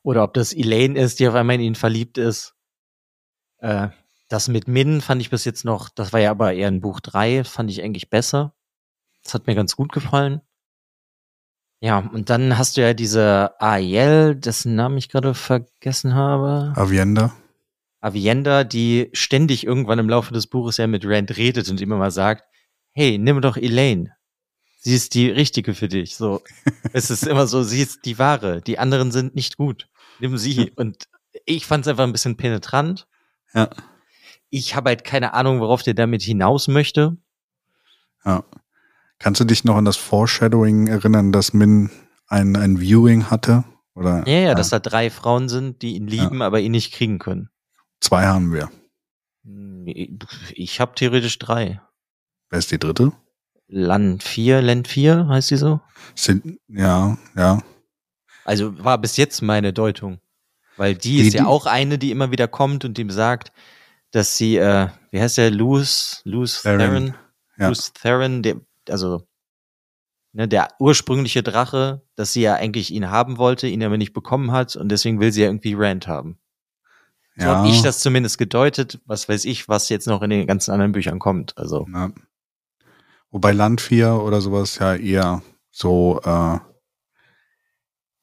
Oder 0.01 0.23
ob 0.23 0.33
das 0.33 0.53
Elaine 0.53 0.99
ist, 0.99 1.19
die 1.19 1.27
auf 1.27 1.35
einmal 1.35 1.57
in 1.57 1.61
ihn 1.61 1.75
verliebt 1.75 2.17
ist. 2.17 2.55
Äh, 3.59 3.89
das 4.27 4.47
mit 4.47 4.67
Min 4.67 5.01
fand 5.01 5.21
ich 5.21 5.29
bis 5.29 5.45
jetzt 5.45 5.65
noch, 5.65 5.89
das 5.89 6.13
war 6.13 6.19
ja 6.19 6.31
aber 6.31 6.51
eher 6.51 6.69
ein 6.69 6.81
Buch 6.81 6.99
3, 6.99 7.43
fand 7.43 7.69
ich 7.69 7.83
eigentlich 7.83 8.09
besser. 8.09 8.54
Das 9.25 9.33
hat 9.33 9.47
mir 9.47 9.55
ganz 9.55 9.75
gut 9.75 9.91
gefallen. 9.91 10.41
Ja, 11.81 11.99
und 11.99 12.29
dann 12.29 12.57
hast 12.57 12.77
du 12.77 12.81
ja 12.81 12.93
diese 12.93 13.59
Ariel, 13.59 14.35
dessen 14.35 14.75
Namen 14.75 14.97
ich 14.97 15.09
gerade 15.09 15.33
vergessen 15.33 16.13
habe. 16.13 16.73
Avienda. 16.75 17.35
Avienda, 17.99 18.63
die 18.63 19.09
ständig 19.13 19.65
irgendwann 19.65 19.99
im 19.99 20.09
Laufe 20.09 20.33
des 20.33 20.47
Buches 20.47 20.77
ja 20.77 20.85
mit 20.85 21.05
Rand 21.05 21.35
redet 21.37 21.67
und 21.69 21.81
immer 21.81 21.97
mal 21.97 22.11
sagt, 22.11 22.45
hey, 22.91 23.17
nimm 23.17 23.41
doch 23.41 23.57
Elaine. 23.57 24.15
Sie 24.77 24.93
ist 24.93 25.15
die 25.15 25.27
richtige 25.27 25.73
für 25.73 25.87
dich. 25.87 26.15
So, 26.15 26.43
es 26.93 27.09
ist 27.09 27.25
immer 27.25 27.47
so, 27.47 27.63
sie 27.63 27.81
ist 27.81 28.05
die 28.05 28.19
wahre. 28.19 28.61
Die 28.61 28.77
anderen 28.77 29.11
sind 29.11 29.33
nicht 29.33 29.57
gut. 29.57 29.89
Nimm 30.19 30.37
sie. 30.37 30.71
Und 30.75 31.09
ich 31.45 31.65
fand 31.65 31.85
es 31.85 31.87
einfach 31.87 32.03
ein 32.03 32.11
bisschen 32.11 32.37
penetrant. 32.37 33.07
Ja. 33.55 33.69
Ich 34.51 34.75
habe 34.75 34.89
halt 34.89 35.03
keine 35.03 35.33
Ahnung, 35.33 35.59
worauf 35.59 35.81
der 35.81 35.95
damit 35.95 36.21
hinaus 36.21 36.67
möchte. 36.67 37.17
Ja. 38.23 38.43
Kannst 39.19 39.39
du 39.39 39.45
dich 39.45 39.63
noch 39.63 39.75
an 39.75 39.85
das 39.85 39.97
Foreshadowing 39.97 40.87
erinnern, 40.87 41.31
dass 41.31 41.53
Min 41.53 41.89
ein, 42.27 42.55
ein 42.55 42.79
Viewing 42.79 43.29
hatte? 43.29 43.63
Oder, 43.93 44.27
ja, 44.27 44.39
ja, 44.39 44.55
dass 44.55 44.69
da 44.69 44.79
drei 44.79 45.09
Frauen 45.09 45.47
sind, 45.47 45.81
die 45.81 45.95
ihn 45.95 46.07
lieben, 46.07 46.39
ja. 46.39 46.45
aber 46.45 46.59
ihn 46.59 46.71
nicht 46.71 46.93
kriegen 46.93 47.17
können. 47.17 47.49
Zwei 48.01 48.25
haben 48.25 48.51
wir. 48.51 48.69
Ich 50.53 50.81
habe 50.81 50.95
theoretisch 50.95 51.39
drei. 51.39 51.81
Wer 52.49 52.59
ist 52.59 52.71
die 52.71 52.79
dritte? 52.79 53.13
Land 53.67 54.23
4, 54.23 54.61
Land 54.61 54.87
4, 54.87 55.27
heißt 55.27 55.51
die 55.51 55.55
so? 55.55 55.79
Sind, 56.13 56.59
ja, 56.67 57.17
ja. 57.35 57.61
Also 58.43 58.83
war 58.83 58.97
bis 58.97 59.17
jetzt 59.17 59.41
meine 59.41 59.73
Deutung. 59.73 60.19
Weil 60.77 60.95
die, 60.95 61.17
die 61.17 61.27
ist 61.27 61.33
ja 61.33 61.43
die, 61.43 61.47
auch 61.47 61.65
eine, 61.65 61.97
die 61.97 62.11
immer 62.11 62.31
wieder 62.31 62.47
kommt 62.47 62.85
und 62.85 62.99
ihm 62.99 63.09
sagt, 63.09 63.51
dass 64.11 64.37
sie, 64.37 64.57
äh, 64.57 64.89
wie 65.11 65.21
heißt 65.21 65.37
der, 65.37 65.51
Luz, 65.51 66.21
Luz 66.25 66.61
Theron, 66.61 66.79
Theron 66.79 67.15
ja. 67.57 67.67
Luz 67.69 67.93
Theron, 67.93 68.43
der, 68.43 68.55
also 68.89 69.27
ne, 70.33 70.47
der 70.47 70.69
ursprüngliche 70.79 71.43
Drache, 71.43 72.01
dass 72.15 72.33
sie 72.33 72.41
ja 72.41 72.55
eigentlich 72.55 72.91
ihn 72.91 73.09
haben 73.09 73.37
wollte, 73.37 73.67
ihn 73.67 73.83
aber 73.83 73.97
nicht 73.97 74.13
bekommen 74.13 74.51
hat 74.51 74.75
und 74.75 74.89
deswegen 74.89 75.19
will 75.19 75.31
sie 75.31 75.41
ja 75.41 75.47
irgendwie 75.47 75.75
Rand 75.75 76.07
haben. 76.07 76.37
So 77.37 77.45
ja. 77.45 77.57
habe 77.57 77.67
ich 77.67 77.81
das 77.81 77.99
zumindest 77.99 78.37
gedeutet. 78.37 79.01
Was 79.05 79.27
weiß 79.27 79.45
ich, 79.45 79.67
was 79.67 79.89
jetzt 79.89 80.07
noch 80.07 80.21
in 80.21 80.29
den 80.29 80.47
ganzen 80.47 80.71
anderen 80.71 80.93
Büchern 80.93 81.19
kommt. 81.19 81.57
Also. 81.57 81.85
Ja. 81.91 82.11
Wobei 83.29 83.51
Land 83.51 83.81
4 83.81 84.13
oder 84.13 84.39
sowas 84.39 84.79
ja 84.79 84.95
eher 84.95 85.41
so 85.69 86.21
äh, 86.23 86.59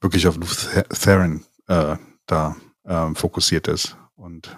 wirklich 0.01 0.27
auf 0.27 0.39
Theron 0.89 1.45
äh, 1.69 1.97
da 2.27 2.57
äh, 2.85 3.15
fokussiert 3.15 3.69
ist 3.69 3.97
und 4.17 4.57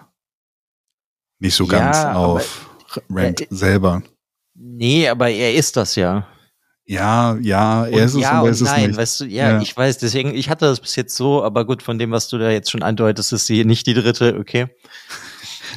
nicht 1.39 1.55
so 1.55 1.67
ganz 1.67 1.97
ja, 1.97 2.13
auf 2.13 2.69
Rand 3.09 3.41
äh, 3.41 3.47
selber. 3.49 4.03
Nee, 4.55 5.07
aber 5.09 5.29
er 5.29 5.53
ist 5.53 5.75
das 5.77 5.95
ja. 5.95 6.27
Ja, 6.87 7.35
ja, 7.41 7.85
er 7.85 7.93
und 7.93 7.99
ist 7.99 8.13
es 8.13 8.21
ja 8.21 8.41
und 8.41 8.47
er 8.47 8.51
ist 8.51 8.61
und 8.61 8.67
es 8.67 8.73
nein, 8.73 8.87
nicht. 8.89 8.97
weißt 8.97 9.19
du, 9.21 9.25
ja, 9.25 9.51
ja, 9.51 9.61
ich 9.61 9.75
weiß, 9.75 9.97
deswegen, 9.97 10.35
ich 10.35 10.49
hatte 10.49 10.65
das 10.65 10.79
bis 10.79 10.95
jetzt 10.95 11.15
so, 11.15 11.43
aber 11.43 11.65
gut, 11.65 11.81
von 11.81 11.97
dem, 11.97 12.11
was 12.11 12.29
du 12.29 12.37
da 12.37 12.51
jetzt 12.51 12.69
schon 12.69 12.83
andeutest, 12.83 13.33
ist 13.33 13.47
sie 13.47 13.65
nicht 13.65 13.87
die 13.87 13.93
dritte, 13.93 14.37
okay. 14.39 14.67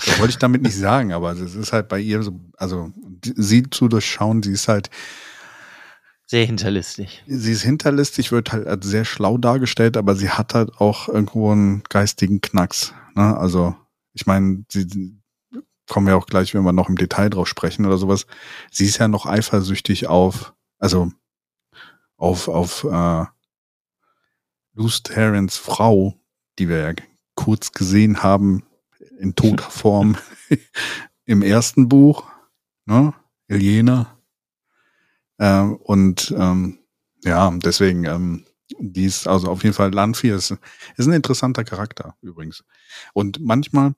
Das 0.06 0.20
wollte 0.20 0.30
ich 0.30 0.38
damit 0.38 0.62
nicht 0.62 0.76
sagen, 0.76 1.12
aber 1.12 1.32
es 1.32 1.56
ist 1.56 1.72
halt 1.72 1.88
bei 1.88 1.98
ihr 1.98 2.22
so, 2.22 2.38
also 2.56 2.92
sie 3.24 3.68
zu 3.68 3.88
durchschauen, 3.88 4.44
sie 4.44 4.52
ist 4.52 4.68
halt 4.68 4.90
sehr 6.26 6.44
hinterlistig. 6.44 7.24
Sie 7.26 7.50
ist 7.50 7.62
hinterlistig, 7.62 8.30
wird 8.30 8.52
halt 8.52 8.66
als 8.66 8.86
sehr 8.86 9.06
schlau 9.06 9.38
dargestellt, 9.38 9.96
aber 9.96 10.14
sie 10.14 10.28
hat 10.28 10.52
halt 10.54 10.70
auch 10.78 11.08
irgendwo 11.08 11.50
einen 11.50 11.82
geistigen 11.88 12.42
Knacks. 12.42 12.92
Ne? 13.16 13.34
Also, 13.36 13.74
ich 14.12 14.26
meine, 14.26 14.64
sie 14.70 15.17
kommen 15.88 16.06
ja 16.08 16.16
auch 16.16 16.26
gleich, 16.26 16.54
wenn 16.54 16.62
wir 16.62 16.72
noch 16.72 16.88
im 16.88 16.96
Detail 16.96 17.30
drauf 17.30 17.48
sprechen 17.48 17.86
oder 17.86 17.98
sowas. 17.98 18.26
Sie 18.70 18.84
ist 18.84 18.98
ja 18.98 19.08
noch 19.08 19.26
eifersüchtig 19.26 20.06
auf 20.06 20.54
also 20.78 21.12
auf, 22.16 22.48
auf 22.48 22.84
äh, 22.84 23.24
Luce 24.74 25.02
Terrence 25.02 25.56
Frau, 25.56 26.14
die 26.58 26.68
wir 26.68 26.78
ja 26.78 26.92
kurz 27.34 27.72
gesehen 27.72 28.22
haben 28.22 28.64
in 29.18 29.34
toter 29.34 29.70
Form 29.70 30.16
im 31.24 31.42
ersten 31.42 31.88
Buch, 31.88 32.30
ne? 32.86 33.14
Elena. 33.48 34.18
Äh, 35.38 35.62
und 35.62 36.34
ähm, 36.36 36.78
ja, 37.24 37.50
deswegen, 37.50 38.04
ähm, 38.04 38.44
die 38.78 39.06
ist 39.06 39.26
also 39.26 39.48
auf 39.48 39.62
jeden 39.62 39.74
Fall 39.74 39.92
Landvieh 39.92 40.30
ist, 40.30 40.54
ist 40.96 41.06
ein 41.06 41.12
interessanter 41.12 41.64
Charakter 41.64 42.16
übrigens. 42.20 42.64
Und 43.14 43.40
manchmal 43.40 43.94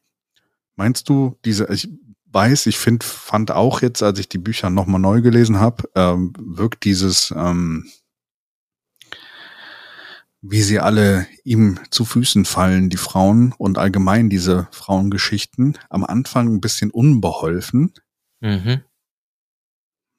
meinst 0.81 1.11
du, 1.11 1.39
diese, 1.45 1.71
ich 1.71 1.91
weiß, 2.33 2.65
ich 2.65 2.79
finde, 2.79 3.05
fand 3.05 3.51
auch 3.51 3.83
jetzt, 3.83 4.03
als 4.03 4.19
ich 4.19 4.31
die 4.31 4.39
Bücher 4.39 4.71
nochmal 4.71 4.99
neu 4.99 5.21
gelesen 5.21 5.61
habe, 5.61 5.91
ähm, 5.95 6.33
wirkt 6.39 6.87
dieses, 6.87 7.35
ähm, 7.37 7.91
wie 10.41 10.63
sie 10.63 10.81
alle 10.81 11.27
ihm 11.45 11.79
zu 11.91 12.07
Füßen 12.07 12.47
fallen, 12.47 12.89
die 12.89 12.97
Frauen 12.97 13.53
und 13.59 13.77
allgemein 13.77 14.31
diese 14.31 14.69
Frauengeschichten, 14.71 15.77
am 15.91 16.03
Anfang 16.03 16.49
ein 16.49 16.61
bisschen 16.63 16.91
unbeholfen. 16.91 17.93
Mhm. 18.41 18.81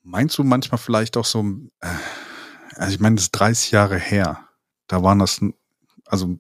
Meinst 0.03 0.37
du 0.37 0.43
manchmal 0.43 0.77
vielleicht 0.77 1.17
auch 1.17 1.25
so, 1.25 1.43
äh, 1.79 1.87
also 2.75 2.93
ich 2.93 2.99
meine, 2.99 3.15
das 3.15 3.25
ist 3.25 3.31
30 3.31 3.71
Jahre 3.71 3.97
her. 3.97 4.47
Da 4.85 5.01
waren 5.01 5.17
das, 5.17 5.41
also 6.05 6.37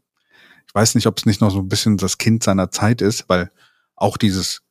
ich 0.67 0.75
weiß 0.75 0.93
nicht, 0.93 1.07
ob 1.07 1.17
es 1.17 1.25
nicht 1.25 1.41
noch 1.41 1.49
so 1.49 1.57
ein 1.57 1.69
bisschen 1.69 1.97
das 1.97 2.19
Kind 2.19 2.43
seiner 2.43 2.69
Zeit 2.69 3.01
ist, 3.01 3.27
weil 3.27 3.51
auch 4.01 4.17
dieses 4.17 4.61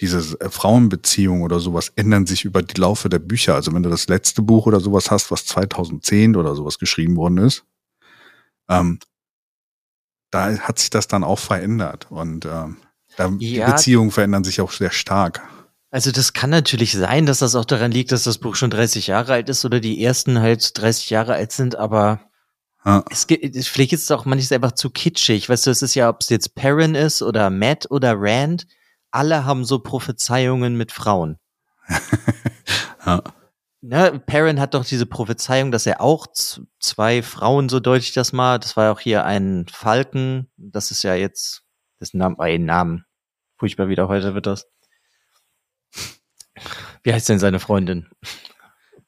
diese 0.00 0.40
äh, 0.40 0.50
Frauenbeziehungen 0.50 1.42
oder 1.42 1.60
sowas 1.60 1.92
ändern 1.94 2.26
sich 2.26 2.44
über 2.44 2.62
die 2.62 2.80
Laufe 2.80 3.08
der 3.08 3.20
Bücher. 3.20 3.54
Also 3.54 3.72
wenn 3.72 3.84
du 3.84 3.90
das 3.90 4.08
letzte 4.08 4.42
Buch 4.42 4.66
oder 4.66 4.80
sowas 4.80 5.10
hast, 5.10 5.30
was 5.30 5.46
2010 5.46 6.34
oder 6.34 6.56
sowas 6.56 6.78
geschrieben 6.78 7.16
worden 7.16 7.38
ist, 7.38 7.64
ähm, 8.68 8.98
da 10.30 10.58
hat 10.58 10.78
sich 10.78 10.90
das 10.90 11.06
dann 11.08 11.24
auch 11.24 11.38
verändert 11.38 12.06
und 12.10 12.46
ähm, 12.46 12.78
da, 13.16 13.30
ja, 13.38 13.66
die 13.66 13.72
Beziehungen 13.72 14.10
verändern 14.10 14.44
sich 14.44 14.60
auch 14.60 14.72
sehr 14.72 14.90
stark. 14.90 15.42
Also 15.90 16.10
das 16.10 16.32
kann 16.32 16.48
natürlich 16.48 16.92
sein, 16.92 17.26
dass 17.26 17.40
das 17.40 17.54
auch 17.54 17.66
daran 17.66 17.92
liegt, 17.92 18.12
dass 18.12 18.24
das 18.24 18.38
Buch 18.38 18.56
schon 18.56 18.70
30 18.70 19.08
Jahre 19.08 19.34
alt 19.34 19.50
ist 19.50 19.64
oder 19.66 19.78
die 19.78 20.02
ersten 20.02 20.40
halt 20.40 20.78
30 20.78 21.10
Jahre 21.10 21.34
alt 21.34 21.52
sind, 21.52 21.76
aber 21.76 22.31
ja. 22.84 23.04
es 23.10 23.26
gibt, 23.26 23.56
vielleicht 23.66 23.92
ist 23.92 24.04
es 24.04 24.10
auch 24.10 24.24
manchmal 24.24 24.56
einfach 24.56 24.72
zu 24.72 24.90
kitschig. 24.90 25.48
Weißt 25.48 25.66
du, 25.66 25.70
es 25.70 25.82
ist 25.82 25.94
ja, 25.94 26.08
ob 26.08 26.20
es 26.20 26.28
jetzt 26.28 26.54
Perrin 26.54 26.94
ist 26.94 27.22
oder 27.22 27.50
Matt 27.50 27.90
oder 27.90 28.14
Rand, 28.16 28.66
alle 29.10 29.44
haben 29.44 29.64
so 29.64 29.78
Prophezeiungen 29.78 30.76
mit 30.76 30.92
Frauen. 30.92 31.38
ja. 33.06 33.22
Ne, 33.84 34.22
Perrin 34.26 34.60
hat 34.60 34.74
doch 34.74 34.84
diese 34.84 35.06
Prophezeiung, 35.06 35.72
dass 35.72 35.86
er 35.86 36.00
auch 36.00 36.28
zwei 36.78 37.20
Frauen, 37.20 37.68
so 37.68 37.80
deute 37.80 38.04
ich 38.04 38.12
das 38.12 38.32
mal, 38.32 38.60
das 38.60 38.76
war 38.76 38.92
auch 38.92 39.00
hier 39.00 39.24
ein 39.24 39.66
Falken, 39.68 40.48
das 40.56 40.92
ist 40.92 41.02
ja 41.02 41.14
jetzt, 41.14 41.62
das 41.98 42.14
Name, 42.14 42.36
oh, 42.38 42.42
ein 42.42 42.64
Namen, 42.64 43.04
furchtbar 43.58 43.88
wieder 43.88 44.06
heute 44.06 44.34
wird 44.34 44.46
das. 44.46 44.66
Wie 47.02 47.12
heißt 47.12 47.28
denn 47.28 47.40
seine 47.40 47.58
Freundin? 47.58 48.08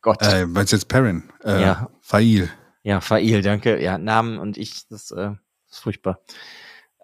Gott. 0.01 0.21
Äh, 0.23 0.47
meinst 0.47 0.73
jetzt 0.73 0.89
Perrin? 0.89 1.31
Äh, 1.45 1.63
ja. 1.63 1.89
Fail. 2.01 2.51
Ja, 2.85 3.01
Fail, 3.01 3.43
danke. 3.43 3.83
Ja, 3.83 3.99
Namen 3.99 4.39
und 4.39 4.57
ich, 4.57 4.87
das, 4.89 5.11
äh, 5.11 5.33
ist 5.69 5.81
furchtbar 5.81 6.21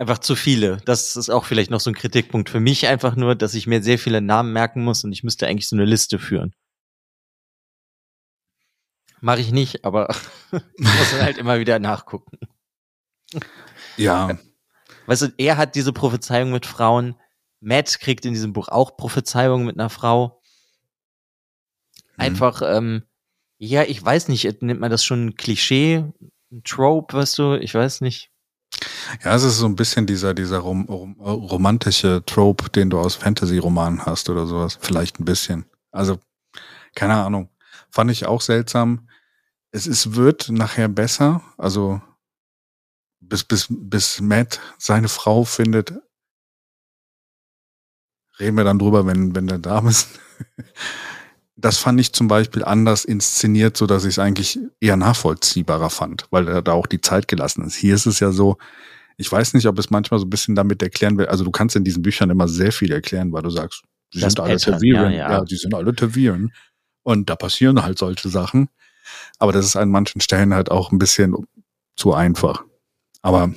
einfach 0.01 0.19
zu 0.19 0.35
viele. 0.35 0.79
Das 0.87 1.17
ist 1.17 1.29
auch 1.29 1.45
vielleicht 1.45 1.71
noch 1.71 1.81
so 1.81 1.91
ein 1.91 1.95
Kritikpunkt 1.95 2.49
für 2.49 2.59
mich 2.59 2.87
einfach 2.87 3.17
nur, 3.17 3.37
dass 3.37 3.55
ich 3.55 3.67
mir 3.67 3.83
sehr 3.83 3.99
viele 3.99 4.23
Namen 4.23 4.53
merken 4.53 4.83
muss 4.83 5.05
und 5.05 5.13
ich 5.13 5.23
müsste 5.23 5.47
eigentlich 5.47 5.69
so 5.69 5.77
eine 5.77 5.85
Liste 5.85 6.19
führen. 6.19 6.55
Mache 9.21 9.41
ich 9.41 9.53
nicht, 9.53 9.85
aber 9.85 10.09
ich 10.53 10.79
muss 10.79 11.13
halt 11.21 11.37
immer 11.37 11.61
wieder 11.61 11.79
nachgucken. 11.79 12.39
Ja. 13.99 14.39
Weißt 15.05 15.23
du, 15.23 15.35
er 15.37 15.59
hat 15.59 15.75
diese 15.75 15.93
Prophezeiung 15.93 16.51
mit 16.51 16.65
Frauen. 16.65 17.17
Matt 17.61 18.01
kriegt 18.01 18.25
in 18.25 18.33
diesem 18.33 18.55
Buch 18.55 18.69
auch 18.69 18.97
Prophezeiungen 18.97 19.67
mit 19.67 19.79
einer 19.79 19.91
Frau. 19.91 20.41
Mhm. 22.17 22.25
Einfach, 22.25 22.63
ähm, 22.65 23.03
ja, 23.62 23.83
ich 23.83 24.02
weiß 24.02 24.29
nicht, 24.29 24.62
nimmt 24.62 24.81
man 24.81 24.90
das 24.90 25.05
schon 25.05 25.26
ein 25.26 25.37
Klischee, 25.37 26.05
ein 26.50 26.62
Trope, 26.64 27.14
weißt 27.14 27.38
du, 27.38 27.55
ich 27.61 27.75
weiß 27.75 28.00
nicht. 28.00 28.31
Ja, 29.23 29.35
es 29.35 29.43
ist 29.43 29.59
so 29.59 29.67
ein 29.67 29.76
bisschen 29.76 30.07
dieser, 30.07 30.33
dieser 30.33 30.59
rom 30.61 30.87
rom 30.87 31.21
romantische 31.21 32.23
Trope, 32.25 32.71
den 32.71 32.88
du 32.88 32.99
aus 32.99 33.17
Fantasy-Romanen 33.17 34.07
hast 34.07 34.31
oder 34.31 34.47
sowas. 34.47 34.79
Vielleicht 34.81 35.21
ein 35.21 35.26
bisschen. 35.26 35.67
Also, 35.90 36.19
keine 36.95 37.17
Ahnung. 37.17 37.50
Fand 37.90 38.11
ich 38.11 38.25
auch 38.25 38.40
seltsam. 38.40 39.09
Es 39.73 39.87
ist, 39.87 40.14
wird 40.14 40.49
nachher 40.49 40.88
besser. 40.88 41.43
Also, 41.59 42.00
bis, 43.21 43.45
bis, 43.45 43.67
bis 43.69 44.23
Matt 44.23 44.59
seine 44.79 45.09
Frau 45.09 45.45
findet, 45.45 45.93
reden 48.38 48.57
wir 48.57 48.64
dann 48.64 48.79
drüber, 48.79 49.07
wenn, 49.07 49.35
wenn 49.35 49.49
der 49.49 49.59
da 49.59 49.87
ist. 49.87 50.09
das 51.61 51.79
fand 51.79 52.00
ich 52.00 52.12
zum 52.12 52.29
Beispiel 52.29 52.64
anders 52.64 53.05
inszeniert, 53.05 53.76
so 53.76 53.87
dass 53.87 54.05
ich 54.05 54.14
es 54.14 54.19
eigentlich 54.19 54.59
eher 54.81 54.97
nachvollziehbarer 54.97 55.90
fand, 55.90 56.26
weil 56.31 56.49
er 56.49 56.62
da 56.62 56.73
auch 56.73 56.87
die 56.87 57.00
Zeit 57.00 57.29
gelassen 57.29 57.64
ist. 57.64 57.75
Hier 57.75 57.95
ist 57.95 58.07
es 58.07 58.21
ja 58.21 58.33
so, 58.33 58.57
ich 59.17 59.31
weiß 59.31 59.55
nicht, 59.55 59.67
ob 59.67 59.79
es 59.79 59.90
manchmal 59.90 60.19
so 60.19 60.26
ein 60.26 60.31
bisschen 60.31 60.55
damit 60.55 60.83
erklären 60.83 61.19
will. 61.19 61.26
Also 61.26 61.45
du 61.45 61.50
kannst 61.50 61.76
in 61.76 61.85
diesen 61.85 62.02
Büchern 62.02 62.31
immer 62.31 62.49
sehr 62.49 62.73
viel 62.73 62.90
erklären, 62.93 63.33
weil 63.33 63.43
du 63.43 63.50
sagst, 63.50 63.83
die 64.14 64.21
Das 64.21 64.33
sind 64.33 64.40
alle 64.40 64.57
Taviren. 64.57 65.12
ja, 65.12 65.19
Ja, 65.19 65.33
ja. 65.33 65.45
die 65.45 65.57
sind 65.57 65.75
alle 65.75 65.95
Taviren. 65.95 66.52
Und 67.02 67.29
da 67.31 67.37
passieren 67.37 67.83
halt 67.83 67.99
solche 67.99 68.29
Sachen. 68.29 68.69
Aber 69.38 69.52
das 69.52 69.67
ist 69.67 69.76
an 69.76 69.90
manchen 69.90 70.21
Stellen 70.21 70.55
halt 70.55 70.71
auch 70.71 70.93
ein 70.93 70.99
bisschen 70.99 71.35
zu 71.97 72.14
einfach. 72.14 72.64
Aber 73.23 73.52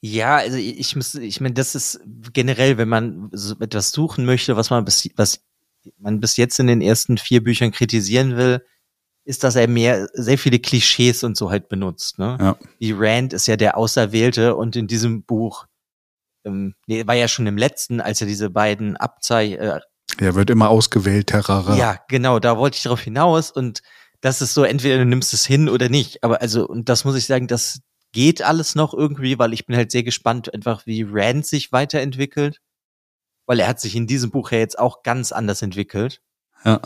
Ja, 0.00 0.36
also 0.36 0.56
ich 0.56 0.94
muss, 0.96 1.14
ich 1.14 1.40
meine, 1.40 1.54
das 1.54 1.74
ist 1.74 2.00
generell, 2.32 2.78
wenn 2.78 2.88
man 2.88 3.30
so 3.32 3.56
etwas 3.60 3.90
suchen 3.90 4.24
möchte, 4.24 4.56
was 4.56 4.70
man 4.70 4.86
was 4.86 5.40
man 5.98 6.20
bis 6.20 6.36
jetzt 6.36 6.58
in 6.58 6.66
den 6.66 6.80
ersten 6.80 7.18
vier 7.18 7.42
Büchern 7.42 7.72
kritisieren 7.72 8.36
will, 8.36 8.64
ist, 9.24 9.44
dass 9.44 9.56
er 9.56 9.68
mehr, 9.68 10.08
sehr 10.14 10.38
viele 10.38 10.58
Klischees 10.58 11.22
und 11.22 11.36
so 11.36 11.50
halt 11.50 11.68
benutzt, 11.68 12.18
ne? 12.18 12.38
Ja. 12.40 12.56
Wie 12.78 12.92
Rand 12.92 13.32
ist 13.32 13.46
ja 13.46 13.56
der 13.56 13.76
Auserwählte 13.76 14.56
und 14.56 14.74
in 14.74 14.86
diesem 14.86 15.22
Buch, 15.22 15.66
ähm, 16.44 16.74
nee, 16.86 17.06
war 17.06 17.14
ja 17.14 17.28
schon 17.28 17.46
im 17.46 17.58
letzten, 17.58 18.00
als 18.00 18.20
er 18.20 18.26
diese 18.26 18.50
beiden 18.50 18.96
Abzeichen, 18.96 19.58
äh, 19.58 19.80
er 20.16 20.34
wird 20.34 20.50
immer 20.50 20.70
ausgewählt, 20.70 21.28
Terrara. 21.28 21.76
ja, 21.76 21.98
genau, 22.08 22.38
da 22.38 22.56
wollte 22.56 22.76
ich 22.76 22.82
drauf 22.82 23.00
hinaus 23.00 23.50
und 23.50 23.82
das 24.20 24.42
ist 24.42 24.54
so, 24.54 24.64
entweder 24.64 24.98
du 24.98 25.04
nimmst 25.04 25.32
es 25.32 25.46
hin 25.46 25.68
oder 25.68 25.88
nicht. 25.88 26.24
Aber 26.24 26.40
also, 26.40 26.66
und 26.66 26.88
das 26.88 27.04
muss 27.04 27.16
ich 27.16 27.26
sagen, 27.26 27.46
das 27.46 27.80
geht 28.12 28.42
alles 28.42 28.74
noch 28.74 28.94
irgendwie, 28.94 29.38
weil 29.38 29.52
ich 29.52 29.66
bin 29.66 29.76
halt 29.76 29.92
sehr 29.92 30.02
gespannt, 30.02 30.52
einfach 30.52 30.86
wie 30.86 31.06
Rand 31.08 31.46
sich 31.46 31.72
weiterentwickelt. 31.72 32.58
Weil 33.48 33.60
er 33.60 33.68
hat 33.68 33.80
sich 33.80 33.96
in 33.96 34.06
diesem 34.06 34.30
Buch 34.30 34.52
ja 34.52 34.58
jetzt 34.58 34.78
auch 34.78 35.02
ganz 35.02 35.32
anders 35.32 35.62
entwickelt. 35.62 36.20
Ja. 36.64 36.82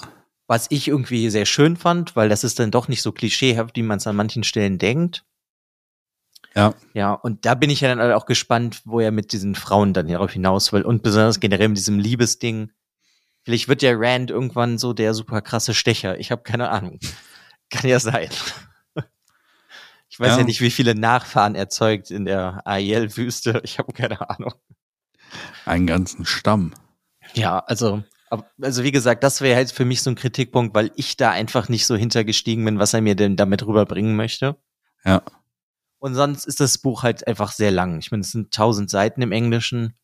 Was 0.46 0.68
ich 0.70 0.86
irgendwie 0.86 1.28
sehr 1.28 1.44
schön 1.44 1.76
fand, 1.76 2.14
weil 2.14 2.28
das 2.28 2.44
ist 2.44 2.60
dann 2.60 2.70
doch 2.70 2.86
nicht 2.86 3.02
so 3.02 3.10
klischeehaft, 3.10 3.76
wie 3.76 3.82
man 3.82 3.98
es 3.98 4.06
an 4.06 4.14
manchen 4.14 4.44
Stellen 4.44 4.78
denkt. 4.78 5.24
Ja. 6.54 6.74
Ja, 6.94 7.14
und 7.14 7.46
da 7.46 7.56
bin 7.56 7.68
ich 7.68 7.80
ja 7.80 7.88
dann 7.88 7.98
halt 7.98 8.14
auch 8.14 8.26
gespannt, 8.26 8.82
wo 8.84 9.00
er 9.00 9.10
mit 9.10 9.32
diesen 9.32 9.56
Frauen 9.56 9.92
dann 9.92 10.06
hierauf 10.06 10.32
hinaus 10.32 10.72
will. 10.72 10.82
Und 10.82 11.02
besonders 11.02 11.40
generell 11.40 11.68
mit 11.68 11.78
diesem 11.78 11.98
Liebesding. 11.98 12.70
Vielleicht 13.42 13.66
wird 13.66 13.82
der 13.82 13.98
Rand 13.98 14.30
irgendwann 14.30 14.78
so 14.78 14.92
der 14.92 15.14
super 15.14 15.42
krasse 15.42 15.74
Stecher. 15.74 16.20
Ich 16.20 16.30
habe 16.30 16.42
keine 16.42 16.68
Ahnung. 16.70 17.00
Kann 17.70 17.90
ja 17.90 17.98
sein. 17.98 18.30
Ich 20.08 20.20
weiß 20.20 20.28
ja. 20.28 20.38
Ja. 20.38 20.44
nicht, 20.44 20.60
wie 20.60 20.70
viele 20.70 20.94
Nachfahren 20.94 21.56
erzeugt 21.56 22.12
in 22.12 22.24
der 22.24 22.62
Aiel-Wüste. 22.66 23.62
Ich 23.64 23.80
habe 23.80 23.92
keine 23.92 24.30
Ahnung. 24.30 24.52
Einen 25.64 25.86
ganzen 25.86 26.24
Stamm. 26.24 26.74
Ja, 27.34 27.60
also, 27.60 28.02
also 28.60 28.82
wie 28.82 28.92
gesagt, 28.92 29.22
das 29.24 29.40
wäre 29.40 29.56
halt 29.56 29.70
für 29.72 29.84
mich 29.84 30.02
so 30.02 30.10
ein 30.10 30.16
Kritikpunkt, 30.16 30.74
weil 30.74 30.90
ich 30.96 31.16
da 31.16 31.30
einfach 31.30 31.68
nicht 31.68 31.86
so 31.86 31.96
hintergestiegen 31.96 32.64
bin, 32.64 32.78
was 32.78 32.94
er 32.94 33.00
mir 33.00 33.14
denn 33.14 33.36
damit 33.36 33.66
rüberbringen 33.66 34.16
möchte. 34.16 34.56
Ja. 35.04 35.22
Und 35.98 36.14
sonst 36.14 36.46
ist 36.46 36.60
das 36.60 36.78
Buch 36.78 37.02
halt 37.04 37.26
einfach 37.26 37.52
sehr 37.52 37.70
lang. 37.70 37.98
Ich 38.00 38.10
meine, 38.10 38.22
es 38.22 38.32
sind 38.32 38.52
tausend 38.52 38.90
Seiten 38.90 39.22
im 39.22 39.32
Englischen. 39.32 39.94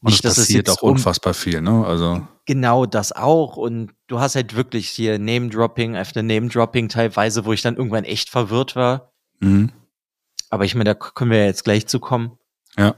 Und 0.00 0.10
Nicht, 0.10 0.24
es 0.24 0.32
dass 0.34 0.38
es 0.38 0.44
passiert 0.46 0.66
jetzt 0.68 0.78
auch 0.78 0.82
um- 0.82 0.92
unfassbar 0.92 1.34
viel, 1.34 1.60
ne? 1.62 1.86
Also, 1.86 2.26
Genau 2.46 2.84
das 2.84 3.12
auch. 3.12 3.56
Und 3.56 3.92
du 4.06 4.20
hast 4.20 4.34
halt 4.34 4.54
wirklich 4.54 4.88
hier 4.90 5.18
Name-Dropping 5.18 5.96
after 5.96 6.22
Name-Dropping 6.22 6.90
teilweise, 6.90 7.46
wo 7.46 7.54
ich 7.54 7.62
dann 7.62 7.76
irgendwann 7.76 8.04
echt 8.04 8.28
verwirrt 8.28 8.76
war. 8.76 9.12
mhm. 9.40 9.72
Aber 10.50 10.64
ich 10.64 10.74
meine, 10.76 10.84
da 10.84 10.94
können 10.94 11.32
wir 11.32 11.38
ja 11.38 11.46
jetzt 11.46 11.64
gleich 11.64 11.86
zu 11.88 11.98
kommen. 12.00 12.38
ja. 12.76 12.94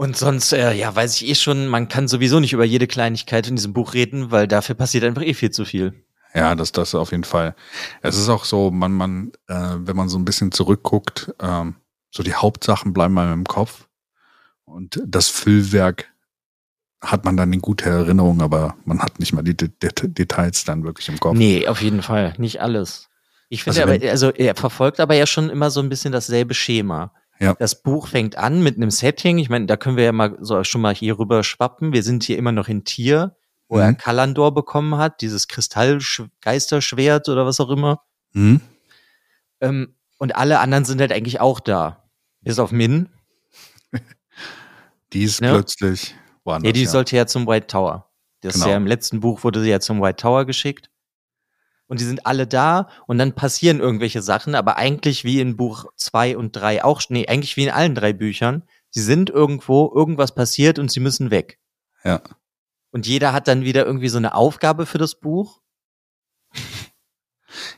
Und 0.00 0.16
sonst, 0.16 0.54
äh, 0.54 0.72
ja, 0.72 0.96
weiß 0.96 1.20
ich 1.20 1.28
eh 1.28 1.34
schon, 1.34 1.68
man 1.68 1.88
kann 1.88 2.08
sowieso 2.08 2.40
nicht 2.40 2.54
über 2.54 2.64
jede 2.64 2.86
Kleinigkeit 2.86 3.46
in 3.48 3.56
diesem 3.56 3.74
Buch 3.74 3.92
reden, 3.92 4.30
weil 4.30 4.48
dafür 4.48 4.74
passiert 4.74 5.04
einfach 5.04 5.20
eh 5.20 5.34
viel 5.34 5.50
zu 5.50 5.66
viel. 5.66 5.92
Ja, 6.34 6.54
das, 6.54 6.72
das 6.72 6.94
auf 6.94 7.10
jeden 7.10 7.24
Fall. 7.24 7.54
Es 8.00 8.16
ist 8.16 8.30
auch 8.30 8.46
so, 8.46 8.70
man, 8.70 8.92
man, 8.92 9.32
äh, 9.46 9.74
wenn 9.76 9.96
man 9.96 10.08
so 10.08 10.18
ein 10.18 10.24
bisschen 10.24 10.52
zurückguckt, 10.52 11.34
ähm, 11.38 11.74
so 12.10 12.22
die 12.22 12.32
Hauptsachen 12.32 12.94
bleiben 12.94 13.12
mal 13.12 13.30
im 13.30 13.44
Kopf. 13.44 13.88
Und 14.64 15.02
das 15.04 15.28
Füllwerk 15.28 16.10
hat 17.02 17.26
man 17.26 17.36
dann 17.36 17.52
in 17.52 17.60
guter 17.60 17.90
Erinnerung, 17.90 18.40
aber 18.40 18.76
man 18.86 19.00
hat 19.02 19.20
nicht 19.20 19.34
mal 19.34 19.42
die 19.42 19.54
Det 19.54 19.82
Det 19.82 20.16
Details 20.16 20.64
dann 20.64 20.82
wirklich 20.82 21.10
im 21.10 21.20
Kopf. 21.20 21.36
Nee, 21.36 21.68
auf 21.68 21.82
jeden 21.82 22.00
Fall. 22.00 22.32
Nicht 22.38 22.62
alles. 22.62 23.10
Ich 23.50 23.64
finde 23.64 23.82
Also 23.82 23.92
aber, 23.92 24.10
also 24.10 24.30
er 24.30 24.54
verfolgt 24.54 24.98
aber 24.98 25.14
ja 25.14 25.26
schon 25.26 25.50
immer 25.50 25.70
so 25.70 25.80
ein 25.80 25.90
bisschen 25.90 26.12
dasselbe 26.12 26.54
Schema. 26.54 27.12
Ja. 27.40 27.54
Das 27.54 27.82
Buch 27.82 28.06
fängt 28.08 28.36
an 28.36 28.62
mit 28.62 28.76
einem 28.76 28.90
Setting. 28.90 29.38
Ich 29.38 29.48
meine, 29.48 29.66
da 29.66 29.76
können 29.76 29.96
wir 29.96 30.04
ja 30.04 30.12
mal 30.12 30.36
so 30.40 30.62
schon 30.64 30.80
mal 30.82 30.94
hier 30.94 31.18
rüber 31.18 31.42
schwappen. 31.42 31.92
Wir 31.92 32.02
sind 32.02 32.22
hier 32.22 32.36
immer 32.36 32.52
noch 32.52 32.68
in 32.68 32.84
Tier, 32.84 33.34
wo 33.68 33.76
Mhm. 33.76 33.80
er 33.82 33.94
Kalandor 33.94 34.52
bekommen 34.52 34.96
hat, 34.98 35.22
dieses 35.22 35.48
Kristallgeisterschwert 35.48 37.28
oder 37.28 37.46
was 37.46 37.58
auch 37.60 37.70
immer. 37.70 38.02
Mhm. 38.32 38.60
Ähm, 39.60 39.94
und 40.18 40.36
alle 40.36 40.58
anderen 40.60 40.84
sind 40.84 41.00
halt 41.00 41.12
eigentlich 41.12 41.40
auch 41.40 41.60
da. 41.60 42.04
Bis 42.42 42.58
auf 42.58 42.72
Min. 42.72 43.08
Die 45.12 45.22
ist 45.24 45.40
Ja. 45.40 45.52
plötzlich 45.52 46.14
woanders. 46.44 46.68
Ja, 46.68 46.72
die 46.72 46.82
ja. 46.84 46.88
sollte 46.90 47.16
ja 47.16 47.26
zum 47.26 47.46
White 47.46 47.66
Tower. 47.68 48.10
Das 48.42 48.54
ist 48.54 48.60
Genau. 48.60 48.70
ja 48.72 48.76
im 48.76 48.86
letzten 48.86 49.20
Buch 49.20 49.44
wurde 49.44 49.60
sie 49.62 49.70
ja 49.70 49.80
zum 49.80 50.00
White 50.02 50.16
Tower 50.22 50.44
geschickt. 50.44 50.89
Und 51.90 51.98
die 52.00 52.04
sind 52.04 52.24
alle 52.24 52.46
da 52.46 52.88
und 53.08 53.18
dann 53.18 53.34
passieren 53.34 53.80
irgendwelche 53.80 54.22
Sachen, 54.22 54.54
aber 54.54 54.76
eigentlich 54.76 55.24
wie 55.24 55.40
in 55.40 55.56
Buch 55.56 55.86
zwei 55.96 56.36
und 56.36 56.54
drei 56.54 56.84
auch, 56.84 57.02
nee, 57.08 57.26
eigentlich 57.26 57.56
wie 57.56 57.64
in 57.64 57.70
allen 57.70 57.96
drei 57.96 58.12
Büchern. 58.12 58.62
Sie 58.90 59.02
sind 59.02 59.28
irgendwo, 59.28 59.90
irgendwas 59.92 60.32
passiert 60.34 60.78
und 60.78 60.90
sie 60.90 61.00
müssen 61.00 61.32
weg. 61.32 61.58
Ja. 62.04 62.22
Und 62.92 63.08
jeder 63.08 63.32
hat 63.32 63.48
dann 63.48 63.64
wieder 63.64 63.84
irgendwie 63.86 64.08
so 64.08 64.18
eine 64.18 64.34
Aufgabe 64.34 64.86
für 64.86 64.98
das 64.98 65.16
Buch. 65.16 65.60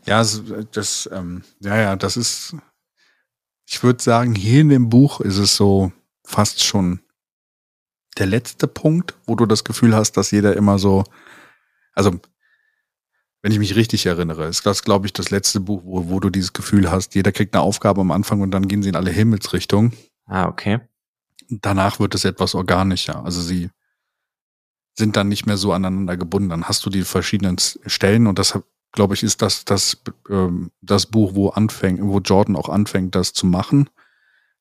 Ja, 0.05 0.21
es- 0.21 0.43
das, 0.73 1.09
ähm, 1.11 1.45
ja, 1.61 1.77
ja, 1.79 1.97
das 1.97 2.17
ist, 2.19 2.55
ich 3.67 3.83
würde 3.83 4.03
sagen, 4.03 4.35
hier 4.35 4.61
in 4.61 4.69
dem 4.69 4.91
Buch 4.91 5.21
ist 5.23 5.39
es 5.39 5.57
so 5.57 5.93
fast 6.25 6.63
schon 6.63 7.01
der 8.19 8.27
letzte 8.27 8.67
Punkt, 8.69 9.15
wo 9.27 9.35
du 9.35 9.47
das 9.47 9.65
Gefühl 9.65 9.95
hast, 9.97 10.19
dass 10.19 10.31
jeder 10.31 10.55
immer 10.57 10.79
so, 10.79 11.05
also, 11.95 12.21
wenn 13.43 13.51
ich 13.53 13.59
mich 13.59 13.75
richtig 13.75 14.07
erinnere, 14.07 14.47
ist 14.47 14.65
das, 14.65 14.85
glaube 14.85 15.07
ich, 15.07 15.13
das 15.13 15.31
letzte 15.31 15.59
Buch, 15.59 15.83
wo, 15.85 16.09
wo 16.09 16.21
du 16.21 16.31
dieses 16.31 16.53
Gefühl 16.53 16.91
hast, 16.91 17.17
jeder 17.17 17.33
kriegt 17.33 17.55
eine 17.55 17.63
Aufgabe 17.63 18.01
am 18.01 18.13
Anfang 18.13 18.41
und 18.41 18.53
dann 18.53 18.69
gehen 18.69 18.83
sie 18.83 18.89
in 18.89 18.97
alle 18.97 19.11
Himmelsrichtungen. 19.11 19.93
Ah, 20.27 20.47
okay. 20.47 20.81
Danach 21.49 21.99
wird 21.99 22.15
es 22.15 22.25
etwas 22.25 22.55
organischer. 22.55 23.25
Also 23.25 23.41
sie 23.41 23.71
sind 24.97 25.17
dann 25.17 25.29
nicht 25.29 25.45
mehr 25.45 25.57
so 25.57 25.73
aneinander 25.73 26.17
gebunden. 26.17 26.51
Dann 26.51 26.65
hast 26.65 26.87
du 26.87 26.91
die 26.91 27.03
verschiedenen 27.03 27.57
Stellen 27.59 28.29
und 28.29 28.39
das, 28.39 28.59
glaube 28.93 29.15
ich, 29.15 29.25
ist 29.25 29.43
das, 29.43 29.65
das, 29.65 30.01
ähm, 30.31 30.71
das 30.81 31.07
Buch, 31.07 31.35
wo 31.35 31.49
anfängt, 31.49 32.01
wo 32.01 32.21
Jordan 32.21 32.55
auch 32.55 32.69
anfängt, 32.69 33.17
das 33.17 33.33
zu 33.33 33.47
machen, 33.47 33.91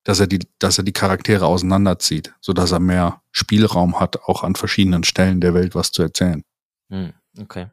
dass 0.04 0.20
er 0.20 0.28
die, 0.28 0.40
dass 0.58 0.80
er 0.80 0.84
die 0.84 0.94
Charaktere 0.94 1.46
auseinanderzieht, 1.46 2.34
so 2.42 2.54
dass 2.54 2.72
er 2.72 2.80
mehr 2.80 3.22
Spielraum 3.32 4.00
hat, 4.00 4.24
auch 4.24 4.44
an 4.44 4.56
verschiedenen 4.56 5.04
Stellen 5.04 5.40
der 5.40 5.54
Welt 5.54 5.76
was 5.76 5.92
zu 5.92 6.02
erzählen. 6.02 6.44
Hm, 6.90 7.14
okay. 7.40 7.68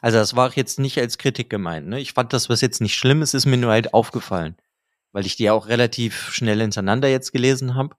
Also 0.00 0.18
das 0.18 0.36
war 0.36 0.52
jetzt 0.54 0.78
nicht 0.78 0.98
als 0.98 1.18
Kritik 1.18 1.50
gemeint. 1.50 1.88
Ne? 1.88 2.00
Ich 2.00 2.12
fand 2.12 2.32
das 2.32 2.48
was 2.48 2.60
jetzt 2.60 2.80
nicht 2.80 2.96
schlimm, 2.96 3.22
es 3.22 3.34
ist 3.34 3.46
mir 3.46 3.56
nur 3.56 3.70
halt 3.70 3.94
aufgefallen, 3.94 4.56
weil 5.12 5.26
ich 5.26 5.36
die 5.36 5.44
ja 5.44 5.52
auch 5.52 5.68
relativ 5.68 6.30
schnell 6.32 6.60
hintereinander 6.60 7.08
jetzt 7.08 7.32
gelesen 7.32 7.74
habe. 7.74 7.96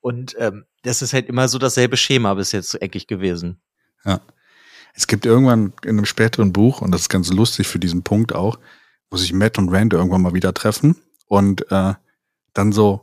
Und 0.00 0.36
ähm, 0.38 0.64
das 0.82 1.02
ist 1.02 1.12
halt 1.12 1.28
immer 1.28 1.48
so 1.48 1.58
dasselbe 1.58 1.96
Schema 1.96 2.34
bis 2.34 2.52
jetzt 2.52 2.80
eigentlich 2.80 3.06
gewesen. 3.06 3.60
Es 4.94 5.06
gibt 5.06 5.26
irgendwann 5.26 5.72
in 5.82 5.90
einem 5.90 6.04
späteren 6.06 6.52
Buch, 6.52 6.80
und 6.80 6.92
das 6.92 7.02
ist 7.02 7.08
ganz 7.08 7.30
lustig 7.32 7.66
für 7.66 7.78
diesen 7.78 8.04
Punkt 8.04 8.34
auch, 8.34 8.58
wo 9.10 9.16
sich 9.16 9.32
Matt 9.32 9.58
und 9.58 9.68
Rand 9.70 9.92
irgendwann 9.92 10.22
mal 10.22 10.34
wieder 10.34 10.54
treffen 10.54 10.96
und 11.26 11.70
äh, 11.70 11.94
dann 12.52 12.72
so 12.72 13.02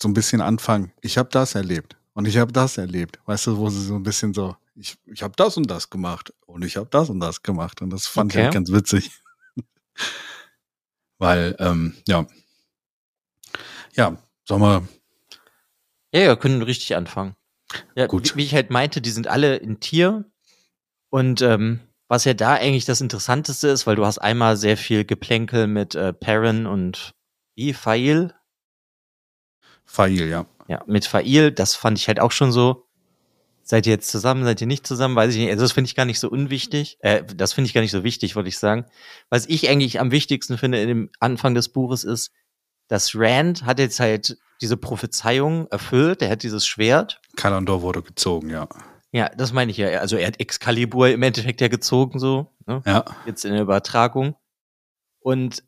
so 0.00 0.08
ein 0.08 0.14
bisschen 0.14 0.40
anfangen, 0.40 0.92
ich 1.00 1.18
habe 1.18 1.28
das 1.30 1.54
erlebt 1.54 1.96
und 2.12 2.26
ich 2.26 2.38
habe 2.38 2.52
das 2.52 2.78
erlebt. 2.78 3.18
Weißt 3.26 3.46
du, 3.46 3.56
wo 3.56 3.68
sie 3.70 3.84
so 3.84 3.94
ein 3.94 4.02
bisschen 4.02 4.34
so, 4.34 4.56
ich, 4.76 4.96
ich 5.06 5.22
habe 5.22 5.34
das 5.36 5.56
und 5.56 5.70
das 5.70 5.90
gemacht 5.90 6.32
und 6.46 6.64
ich 6.64 6.76
habe 6.76 6.88
das 6.90 7.10
und 7.10 7.20
das 7.20 7.42
gemacht. 7.42 7.82
Und 7.82 7.90
das 7.90 8.06
fand 8.06 8.32
ich 8.32 8.36
Okay. 8.38 8.44
halt 8.44 8.54
ganz 8.54 8.72
witzig. 8.72 9.10
Weil, 11.18 11.56
ähm, 11.58 11.94
ja. 12.08 12.26
Ja, 13.94 14.16
sollen 14.44 14.62
wir, 14.62 14.88
Ja, 16.12 16.20
ja, 16.20 16.36
können 16.36 16.62
richtig 16.62 16.96
anfangen. 16.96 17.36
Ja, 17.94 18.06
Gut. 18.06 18.34
Wie, 18.34 18.38
wie 18.38 18.44
ich 18.44 18.54
halt 18.54 18.70
meinte, 18.70 19.00
die 19.00 19.10
sind 19.10 19.28
alle 19.28 19.56
in 19.56 19.80
Tier. 19.80 20.24
Und 21.10 21.42
ähm, 21.42 21.80
was 22.08 22.24
ja 22.24 22.34
da 22.34 22.54
eigentlich 22.54 22.84
das 22.84 23.00
Interessanteste 23.00 23.68
ist, 23.68 23.86
weil 23.86 23.96
du 23.96 24.04
hast 24.04 24.18
einmal 24.18 24.56
sehr 24.56 24.76
viel 24.76 25.04
Geplänkel 25.04 25.66
mit 25.66 25.94
äh, 25.94 26.12
Perrin 26.12 26.66
und 26.66 27.14
wie, 27.56 27.72
Fail? 27.72 28.34
Fail, 29.84 30.28
ja. 30.28 30.46
Ja, 30.66 30.82
mit 30.86 31.04
Fail, 31.04 31.52
das 31.52 31.74
fand 31.76 31.98
ich 31.98 32.08
halt 32.08 32.18
auch 32.20 32.32
schon 32.32 32.50
so. 32.52 32.83
Seid 33.66 33.86
ihr 33.86 33.94
jetzt 33.94 34.10
zusammen, 34.10 34.44
seid 34.44 34.60
ihr 34.60 34.66
nicht 34.66 34.86
zusammen, 34.86 35.16
weiß 35.16 35.34
ich 35.34 35.40
nicht. 35.40 35.50
Also 35.50 35.62
das 35.62 35.72
finde 35.72 35.88
ich 35.88 35.94
gar 35.94 36.04
nicht 36.04 36.20
so 36.20 36.28
unwichtig. 36.28 36.98
Äh, 37.00 37.24
das 37.24 37.54
finde 37.54 37.66
ich 37.66 37.74
gar 37.74 37.80
nicht 37.80 37.92
so 37.92 38.04
wichtig, 38.04 38.36
wollte 38.36 38.50
ich 38.50 38.58
sagen. 38.58 38.84
Was 39.30 39.46
ich 39.46 39.70
eigentlich 39.70 40.00
am 40.00 40.10
wichtigsten 40.10 40.58
finde 40.58 40.80
in 40.82 40.88
dem 40.88 41.10
Anfang 41.18 41.54
des 41.54 41.70
Buches 41.70 42.04
ist, 42.04 42.30
dass 42.88 43.14
Rand 43.14 43.64
hat 43.64 43.78
jetzt 43.78 44.00
halt 44.00 44.36
diese 44.60 44.76
Prophezeiung 44.76 45.66
erfüllt. 45.68 46.20
Er 46.20 46.30
hat 46.30 46.42
dieses 46.42 46.66
Schwert. 46.66 47.22
Kalandor 47.36 47.80
wurde 47.80 48.02
gezogen, 48.02 48.50
ja. 48.50 48.68
Ja, 49.12 49.30
das 49.30 49.52
meine 49.52 49.70
ich 49.70 49.78
ja. 49.78 49.88
Also 50.00 50.16
er 50.16 50.26
hat 50.26 50.40
Excalibur 50.40 51.08
im 51.08 51.22
Endeffekt 51.22 51.60
ja 51.60 51.68
gezogen, 51.68 52.18
so. 52.18 52.52
Ne? 52.66 52.82
Ja. 52.84 53.04
Jetzt 53.24 53.44
in 53.44 53.52
der 53.52 53.62
Übertragung. 53.62 54.36
Und 55.20 55.62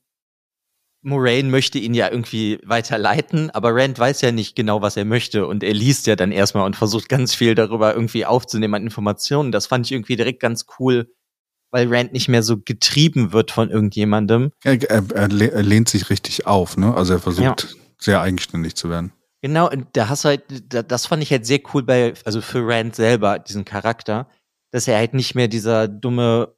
Moraine 1.06 1.48
möchte 1.48 1.78
ihn 1.78 1.94
ja 1.94 2.10
irgendwie 2.10 2.58
weiterleiten, 2.64 3.50
aber 3.50 3.72
Rand 3.72 3.96
weiß 3.96 4.22
ja 4.22 4.32
nicht 4.32 4.56
genau, 4.56 4.82
was 4.82 4.96
er 4.96 5.04
möchte. 5.04 5.46
Und 5.46 5.62
er 5.62 5.72
liest 5.72 6.08
ja 6.08 6.16
dann 6.16 6.32
erstmal 6.32 6.66
und 6.66 6.74
versucht 6.74 7.08
ganz 7.08 7.32
viel 7.32 7.54
darüber 7.54 7.94
irgendwie 7.94 8.26
aufzunehmen 8.26 8.74
an 8.74 8.82
Informationen. 8.82 9.52
Das 9.52 9.68
fand 9.68 9.86
ich 9.86 9.92
irgendwie 9.92 10.16
direkt 10.16 10.40
ganz 10.40 10.66
cool, 10.80 11.14
weil 11.70 11.86
Rand 11.94 12.12
nicht 12.12 12.26
mehr 12.26 12.42
so 12.42 12.56
getrieben 12.58 13.32
wird 13.32 13.52
von 13.52 13.70
irgendjemandem. 13.70 14.50
Er, 14.64 14.82
er, 14.90 15.04
er 15.14 15.28
lehnt 15.28 15.88
sich 15.88 16.10
richtig 16.10 16.48
auf, 16.48 16.76
ne? 16.76 16.92
Also 16.92 17.14
er 17.14 17.20
versucht 17.20 17.62
ja. 17.62 17.80
sehr 17.98 18.20
eigenständig 18.20 18.74
zu 18.74 18.90
werden. 18.90 19.12
Genau, 19.42 19.70
und 19.70 19.86
da 19.92 20.08
hast 20.08 20.24
du 20.24 20.30
halt, 20.30 20.42
das 20.90 21.06
fand 21.06 21.22
ich 21.22 21.30
halt 21.30 21.46
sehr 21.46 21.60
cool 21.72 21.84
bei, 21.84 22.14
also 22.24 22.40
für 22.40 22.66
Rand 22.66 22.96
selber, 22.96 23.38
diesen 23.38 23.64
Charakter, 23.64 24.28
dass 24.72 24.88
er 24.88 24.96
halt 24.96 25.14
nicht 25.14 25.36
mehr 25.36 25.46
dieser 25.46 25.86
dumme 25.86 26.56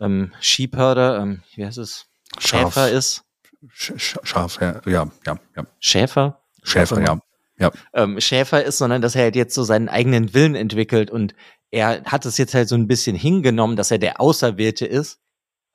ähm, 0.00 0.30
Sheepherder, 0.40 1.18
ähm, 1.18 1.42
wie 1.56 1.66
heißt 1.66 1.78
es? 1.78 2.06
Scharf. 2.38 2.74
Schäfer 2.74 2.90
ist. 2.92 3.24
Sch 3.68 4.18
Schaf, 4.22 4.60
ja, 4.60 4.80
ja, 4.86 5.08
ja. 5.26 5.66
Schäfer? 5.78 6.40
Schäfer, 6.62 7.00
ja. 7.00 7.18
ja. 7.58 7.70
Ähm, 7.92 8.20
Schäfer 8.20 8.64
ist, 8.64 8.78
sondern 8.78 9.02
dass 9.02 9.14
er 9.14 9.22
halt 9.22 9.36
jetzt 9.36 9.54
so 9.54 9.64
seinen 9.64 9.88
eigenen 9.88 10.34
Willen 10.34 10.54
entwickelt 10.54 11.10
und 11.10 11.34
er 11.70 12.02
hat 12.04 12.26
es 12.26 12.38
jetzt 12.38 12.54
halt 12.54 12.68
so 12.68 12.74
ein 12.74 12.86
bisschen 12.86 13.16
hingenommen, 13.16 13.76
dass 13.76 13.90
er 13.90 13.98
der 13.98 14.20
Auserwählte 14.20 14.86
ist, 14.86 15.20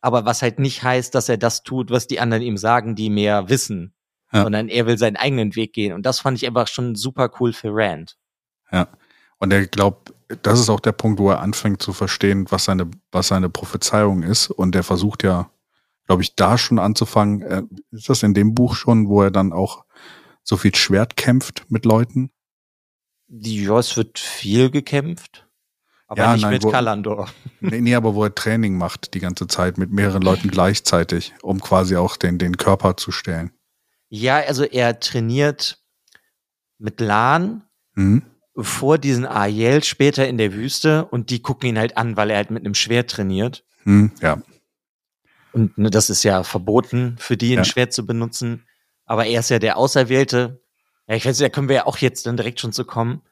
aber 0.01 0.25
was 0.25 0.41
halt 0.41 0.59
nicht 0.59 0.83
heißt, 0.83 1.15
dass 1.15 1.29
er 1.29 1.37
das 1.37 1.63
tut, 1.63 1.89
was 1.89 2.07
die 2.07 2.19
anderen 2.19 2.43
ihm 2.43 2.57
sagen, 2.57 2.95
die 2.95 3.09
mehr 3.09 3.49
wissen, 3.49 3.93
ja. 4.31 4.43
sondern 4.43 4.69
er 4.69 4.85
will 4.85 4.97
seinen 4.97 5.17
eigenen 5.17 5.55
Weg 5.55 5.73
gehen 5.73 5.93
und 5.93 6.05
das 6.05 6.19
fand 6.19 6.37
ich 6.37 6.45
einfach 6.45 6.67
schon 6.67 6.95
super 6.95 7.31
cool 7.39 7.53
für 7.53 7.69
Rand. 7.71 8.17
Ja. 8.71 8.87
Und 9.39 9.53
er 9.53 9.67
glaubt, 9.67 10.13
das 10.41 10.59
ist 10.59 10.69
auch 10.69 10.79
der 10.79 10.91
Punkt, 10.91 11.19
wo 11.19 11.29
er 11.29 11.39
anfängt 11.41 11.81
zu 11.81 11.93
verstehen, 11.93 12.47
was 12.49 12.65
seine, 12.65 12.89
was 13.11 13.27
seine 13.27 13.49
Prophezeiung 13.49 14.23
ist. 14.23 14.49
Und 14.49 14.75
er 14.75 14.83
versucht 14.83 15.23
ja 15.23 15.49
glaube 16.07 16.23
ich, 16.23 16.35
da 16.35 16.57
schon 16.57 16.79
anzufangen. 16.79 17.41
Äh, 17.41 17.63
ist 17.91 18.09
das 18.09 18.23
in 18.23 18.33
dem 18.33 18.55
Buch 18.55 18.75
schon, 18.75 19.07
wo 19.07 19.21
er 19.21 19.31
dann 19.31 19.53
auch 19.53 19.85
so 20.43 20.57
viel 20.57 20.73
Schwert 20.73 21.15
kämpft 21.17 21.65
mit 21.69 21.85
Leuten? 21.85 22.31
Ja, 23.27 23.77
es 23.77 23.97
wird 23.97 24.17
viel 24.17 24.71
gekämpft. 24.71 25.47
Aber 26.07 26.21
ja, 26.21 26.33
nicht 26.33 26.41
nein, 26.43 26.53
mit 26.53 26.63
wo, 26.63 26.71
Kalandor. 26.71 27.29
Nee, 27.59 27.81
nee, 27.81 27.95
aber 27.95 28.15
wo 28.15 28.23
er 28.23 28.33
Training 28.33 28.77
macht 28.77 29.13
die 29.13 29.19
ganze 29.19 29.47
Zeit 29.47 29.77
mit 29.77 29.91
mehreren 29.91 30.21
Leuten 30.21 30.49
gleichzeitig, 30.49 31.33
um 31.41 31.59
quasi 31.59 31.97
auch 31.97 32.15
den, 32.15 32.37
den 32.37 32.55
Körper 32.55 32.95
zu 32.95 33.11
stellen. 33.11 33.51
Ja, 34.07 34.37
also 34.37 34.63
er 34.63 35.01
trainiert 35.01 35.83
mit 36.77 37.01
Lan 37.01 37.63
mhm. 37.95 38.21
vor 38.55 38.97
diesen 38.97 39.25
Ariel 39.25 39.83
später 39.83 40.25
in 40.29 40.37
der 40.37 40.53
Wüste 40.53 41.03
und 41.05 41.29
die 41.29 41.41
gucken 41.41 41.67
ihn 41.67 41.77
halt 41.77 41.97
an, 41.97 42.15
weil 42.15 42.29
er 42.29 42.37
halt 42.37 42.51
mit 42.51 42.63
einem 42.63 42.75
Schwert 42.75 43.11
trainiert. 43.11 43.65
Mhm, 43.83 44.11
ja. 44.21 44.41
Und 45.57 45.75
ne, 45.75 45.89
das 45.89 46.11
ist 46.11 46.21
ja 46.21 46.43
verboten 46.43 47.15
für 47.17 47.35
die, 47.35 47.53
ein 47.53 47.59
ja. 47.59 47.65
Schwert 47.65 47.91
zu 47.91 48.05
benutzen. 48.05 48.67
Aber 49.05 49.25
er 49.25 49.39
ist 49.39 49.49
ja 49.49 49.57
der 49.57 49.77
Auserwählte. 49.77 50.61
Ja, 51.07 51.15
ich 51.15 51.25
weiß, 51.25 51.39
da 51.39 51.49
können 51.49 51.67
wir 51.67 51.77
ja 51.77 51.85
auch 51.87 51.97
jetzt 51.97 52.27
dann 52.27 52.37
direkt 52.37 52.59
schon 52.59 52.73
zu 52.73 52.85
kommen. 52.85 53.23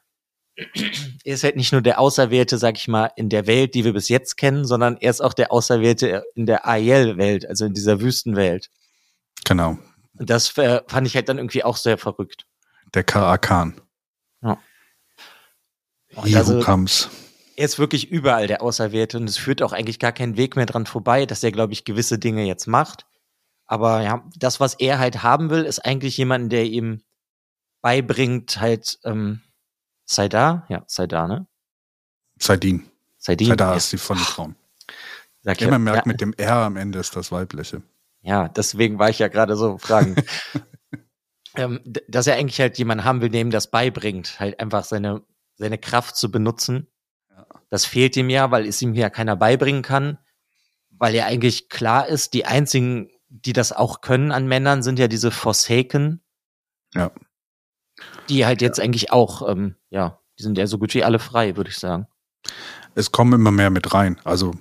er 0.56 1.34
ist 1.34 1.44
halt 1.44 1.54
nicht 1.54 1.70
nur 1.70 1.82
der 1.82 2.00
Auserwählte, 2.00 2.58
sag 2.58 2.78
ich 2.78 2.88
mal, 2.88 3.12
in 3.14 3.28
der 3.28 3.46
Welt, 3.46 3.74
die 3.74 3.84
wir 3.84 3.92
bis 3.92 4.08
jetzt 4.08 4.36
kennen, 4.36 4.64
sondern 4.64 4.96
er 4.96 5.10
ist 5.10 5.20
auch 5.20 5.34
der 5.34 5.52
Auserwählte 5.52 6.24
in 6.34 6.46
der 6.46 6.66
Aiel-Welt, 6.66 7.46
also 7.46 7.64
in 7.64 7.74
dieser 7.74 8.00
Wüstenwelt. 8.00 8.70
Genau. 9.44 9.78
Und 10.18 10.28
das 10.28 10.58
äh, 10.58 10.80
fand 10.88 11.06
ich 11.06 11.14
halt 11.14 11.28
dann 11.28 11.38
irgendwie 11.38 11.62
auch 11.62 11.76
sehr 11.76 11.96
verrückt. 11.96 12.44
Der 12.92 13.04
Karakan. 13.04 13.80
Ja. 14.42 14.58
Also, 16.16 16.58
Kams 16.58 17.08
er 17.56 17.64
ist 17.64 17.78
wirklich 17.78 18.10
überall 18.10 18.46
der 18.46 18.62
Auserwählte 18.62 19.16
und 19.16 19.28
es 19.28 19.38
führt 19.38 19.62
auch 19.62 19.72
eigentlich 19.72 19.98
gar 19.98 20.12
keinen 20.12 20.36
Weg 20.36 20.56
mehr 20.56 20.66
dran 20.66 20.86
vorbei, 20.86 21.24
dass 21.24 21.42
er, 21.42 21.52
glaube 21.52 21.72
ich, 21.72 21.84
gewisse 21.84 22.18
Dinge 22.18 22.44
jetzt 22.44 22.66
macht. 22.66 23.06
Aber 23.64 24.02
ja, 24.02 24.24
das, 24.36 24.60
was 24.60 24.74
er 24.74 24.98
halt 24.98 25.22
haben 25.22 25.50
will, 25.50 25.64
ist 25.64 25.84
eigentlich 25.84 26.16
jemanden, 26.18 26.50
der 26.50 26.66
ihm 26.66 27.02
beibringt, 27.80 28.60
halt, 28.60 28.98
ähm, 29.04 29.40
sei 30.04 30.28
da, 30.28 30.66
ja, 30.68 30.84
sei 30.86 31.06
da, 31.06 31.26
ne? 31.26 31.46
Seidin. 32.38 32.88
Seidin. 33.16 33.48
Sei 33.48 33.56
da 33.56 33.74
ist 33.74 33.90
die 33.92 33.98
von 33.98 34.18
Frauen. 34.18 34.54
Sag 35.42 35.60
ja, 35.60 35.70
man 35.70 35.82
merkt, 35.82 36.06
ja. 36.06 36.12
mit 36.12 36.20
dem 36.20 36.34
R 36.34 36.56
am 36.56 36.76
Ende 36.76 36.98
ist 36.98 37.16
das 37.16 37.32
weibliche. 37.32 37.82
Ja, 38.20 38.48
deswegen 38.48 38.98
war 38.98 39.08
ich 39.08 39.18
ja 39.18 39.28
gerade 39.28 39.56
so 39.56 39.78
fragen. 39.78 40.16
ähm, 41.54 41.80
dass 42.08 42.26
er 42.26 42.34
eigentlich 42.34 42.60
halt 42.60 42.76
jemanden 42.78 43.04
haben 43.04 43.20
will, 43.22 43.30
der 43.30 43.40
ihm 43.40 43.50
das 43.50 43.70
beibringt, 43.70 44.38
halt 44.40 44.60
einfach 44.60 44.84
seine, 44.84 45.22
seine 45.54 45.78
Kraft 45.78 46.16
zu 46.16 46.30
benutzen 46.30 46.88
das 47.70 47.84
fehlt 47.84 48.16
ihm 48.16 48.30
ja, 48.30 48.50
weil 48.50 48.66
es 48.66 48.80
ihm 48.82 48.94
ja 48.94 49.10
keiner 49.10 49.36
beibringen 49.36 49.82
kann, 49.82 50.18
weil 50.90 51.14
ja 51.14 51.26
eigentlich 51.26 51.68
klar 51.68 52.06
ist, 52.06 52.34
die 52.34 52.46
einzigen, 52.46 53.10
die 53.28 53.52
das 53.52 53.72
auch 53.72 54.00
können 54.00 54.32
an 54.32 54.46
Männern, 54.46 54.82
sind 54.82 54.98
ja 54.98 55.08
diese 55.08 55.30
Forsaken. 55.30 56.22
Ja. 56.94 57.10
Die 58.28 58.46
halt 58.46 58.62
jetzt 58.62 58.78
ja. 58.78 58.84
eigentlich 58.84 59.12
auch, 59.12 59.48
ähm, 59.48 59.76
ja, 59.90 60.20
die 60.38 60.42
sind 60.42 60.58
ja 60.58 60.66
so 60.66 60.78
gut 60.78 60.94
wie 60.94 61.04
alle 61.04 61.18
frei, 61.18 61.56
würde 61.56 61.70
ich 61.70 61.78
sagen. 61.78 62.06
Es 62.94 63.12
kommen 63.12 63.32
immer 63.32 63.50
mehr 63.50 63.70
mit 63.70 63.92
rein. 63.92 64.20
Also 64.24 64.54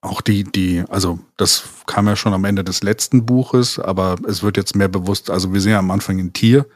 auch 0.00 0.20
die, 0.20 0.44
die, 0.44 0.84
also 0.88 1.18
das 1.36 1.64
kam 1.86 2.06
ja 2.06 2.16
schon 2.16 2.32
am 2.32 2.44
Ende 2.44 2.64
des 2.64 2.82
letzten 2.82 3.26
Buches, 3.26 3.78
aber 3.78 4.16
es 4.26 4.42
wird 4.42 4.56
jetzt 4.56 4.74
mehr 4.74 4.88
bewusst, 4.88 5.30
also 5.30 5.52
wir 5.52 5.60
sehen 5.60 5.72
ja 5.72 5.78
am 5.78 5.90
Anfang 5.90 6.18
ein 6.18 6.32
Tier, 6.32 6.66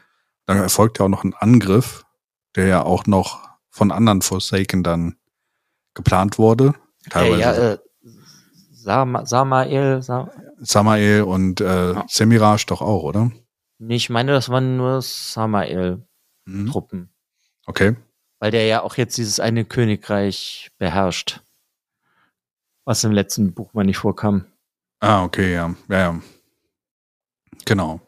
dann 0.45 0.57
erfolgt 0.57 0.99
ja 0.99 1.05
auch 1.05 1.09
noch 1.09 1.23
ein 1.23 1.33
Angriff, 1.33 2.05
der 2.55 2.67
ja 2.67 2.83
auch 2.83 3.07
noch 3.07 3.49
von 3.69 3.91
anderen 3.91 4.21
Forsaken 4.21 4.83
dann 4.83 5.17
geplant 5.95 6.37
wurde. 6.37 6.73
Teilweise. 7.09 7.39
Ja, 7.41 7.53
ja, 7.53 7.73
äh, 7.73 7.77
Sam 8.71 9.25
Samael, 9.25 10.01
Sam 10.03 10.29
Samael 10.59 11.23
und 11.23 11.59
äh, 11.59 11.93
ja. 11.93 12.05
Semiraj 12.07 12.65
doch 12.67 12.81
auch, 12.81 13.03
oder? 13.03 13.31
Nee, 13.79 13.95
ich 13.95 14.09
meine, 14.09 14.31
das 14.31 14.49
waren 14.49 14.77
nur 14.77 15.01
Samael-Truppen. 15.01 16.99
Mhm. 16.99 17.09
Okay. 17.65 17.95
Weil 18.39 18.51
der 18.51 18.65
ja 18.67 18.83
auch 18.83 18.95
jetzt 18.95 19.17
dieses 19.17 19.39
eine 19.39 19.65
Königreich 19.65 20.71
beherrscht. 20.77 21.41
Was 22.85 23.03
im 23.03 23.11
letzten 23.11 23.53
Buch 23.53 23.73
mal 23.73 23.83
nicht 23.83 23.97
vorkam. 23.97 24.45
Ah, 24.99 25.23
okay, 25.23 25.53
ja. 25.53 25.73
Ja, 25.89 25.97
ja. 25.97 26.21
Genau. 27.65 27.99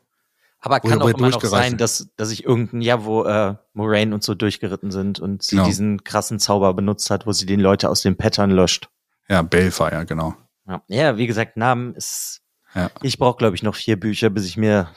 Aber 0.68 0.80
kann 0.82 1.02
auch 1.02 1.08
immer 1.08 1.30
noch 1.30 1.44
sein, 1.44 1.78
dass, 1.78 2.10
dass 2.18 2.32
ich 2.32 2.44
irgendein 2.44 2.82
Jahr, 2.82 3.06
wo 3.06 3.24
äh, 3.24 3.56
Moraine 3.74 4.14
und 4.14 4.24
so 4.24 4.36
durchgeritten 4.36 4.92
sind 4.92 5.20
und 5.20 5.44
sie 5.44 5.56
genau. 5.56 5.68
diesen 5.68 6.04
krassen 6.04 6.40
Zauber 6.40 6.74
benutzt 6.74 7.10
hat, 7.10 7.26
wo 7.26 7.32
sie 7.32 7.46
den 7.46 7.60
Leute 7.60 7.90
aus 7.90 8.02
dem 8.02 8.18
Pattern 8.18 8.52
löscht. 8.52 8.90
Ja, 9.30 9.42
Balefire, 9.42 10.06
genau. 10.06 10.36
Ja, 10.68 10.82
ja 10.88 11.18
wie 11.18 11.28
gesagt, 11.28 11.58
Namen 11.58 11.96
ist. 11.96 12.42
Ja. 12.76 12.92
Ich 13.02 13.18
brauche, 13.18 13.38
glaube 13.38 13.56
ich, 13.56 13.64
noch 13.64 13.76
vier 13.76 14.00
Bücher, 14.00 14.30
bis 14.30 14.46
ich 14.46 14.58
mir 14.58 14.90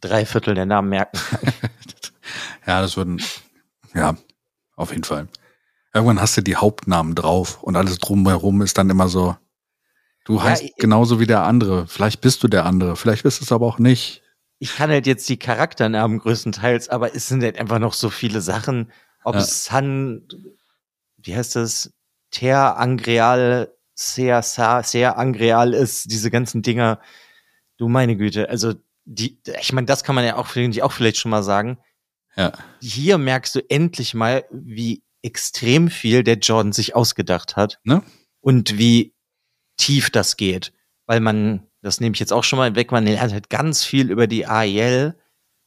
drei 0.00 0.24
Viertel 0.24 0.54
der 0.54 0.66
Namen 0.66 0.88
merken 0.88 1.18
kann. 1.18 1.52
ja, 2.66 2.80
das 2.80 2.96
würden. 2.96 3.22
Ja, 3.94 4.16
auf 4.76 4.90
jeden 4.90 5.04
Fall. 5.04 5.28
Irgendwann 5.92 6.20
hast 6.20 6.36
du 6.36 6.42
die 6.42 6.56
Hauptnamen 6.56 7.14
drauf 7.14 7.62
und 7.62 7.76
alles 7.76 7.98
drumherum 7.98 8.62
ist 8.62 8.78
dann 8.78 8.90
immer 8.90 9.08
so. 9.08 9.36
Du 10.24 10.36
ja, 10.36 10.44
heißt 10.44 10.76
genauso 10.76 11.20
wie 11.20 11.26
der 11.26 11.44
andere. 11.44 11.86
Vielleicht 11.86 12.20
bist 12.20 12.42
du 12.42 12.48
der 12.48 12.66
andere. 12.66 12.96
Vielleicht 12.96 13.22
bist 13.22 13.40
du 13.40 13.44
es 13.44 13.52
aber 13.52 13.66
auch 13.66 13.78
nicht 13.78 14.22
ich 14.58 14.76
kann 14.76 14.90
halt 14.90 15.06
jetzt 15.06 15.28
die 15.28 15.38
Charakternamen 15.38 16.18
größtenteils, 16.18 16.88
aber 16.88 17.14
es 17.14 17.28
sind 17.28 17.42
halt 17.42 17.58
einfach 17.58 17.78
noch 17.78 17.92
so 17.92 18.10
viele 18.10 18.40
Sachen. 18.40 18.92
Ob 19.24 19.34
ja. 19.34 19.40
es 19.40 19.64
San, 19.64 20.26
wie 21.16 21.36
heißt 21.36 21.56
das? 21.56 21.92
Ter 22.30 22.76
Angreal, 22.76 23.72
Ser, 23.94 24.42
Sa, 24.42 24.82
Ser 24.82 25.16
Angreal 25.16 25.72
ist, 25.72 26.10
diese 26.10 26.30
ganzen 26.30 26.62
Dinger. 26.62 27.00
Du 27.78 27.88
meine 27.88 28.16
Güte, 28.16 28.48
also 28.50 28.74
die, 29.04 29.40
ich 29.60 29.72
meine, 29.72 29.86
das 29.86 30.04
kann 30.04 30.14
man 30.14 30.24
ja 30.24 30.36
auch, 30.36 30.54
ich, 30.54 30.82
auch 30.82 30.92
vielleicht 30.92 31.16
schon 31.16 31.30
mal 31.30 31.42
sagen. 31.42 31.78
Ja. 32.36 32.52
Hier 32.80 33.16
merkst 33.16 33.54
du 33.54 33.60
endlich 33.70 34.14
mal, 34.14 34.44
wie 34.50 35.02
extrem 35.22 35.88
viel 35.88 36.22
der 36.22 36.38
Jordan 36.38 36.72
sich 36.72 36.94
ausgedacht 36.94 37.56
hat. 37.56 37.80
Ne? 37.84 38.02
Und 38.40 38.78
wie 38.78 39.14
tief 39.76 40.10
das 40.10 40.36
geht. 40.36 40.72
Weil 41.06 41.20
man 41.20 41.67
das 41.82 42.00
nehme 42.00 42.14
ich 42.14 42.20
jetzt 42.20 42.32
auch 42.32 42.44
schon 42.44 42.58
mal 42.58 42.74
weg. 42.74 42.92
Man 42.92 43.04
lernt 43.04 43.32
halt 43.32 43.50
ganz 43.50 43.84
viel 43.84 44.10
über 44.10 44.26
die 44.26 44.46
AEL. 44.46 45.14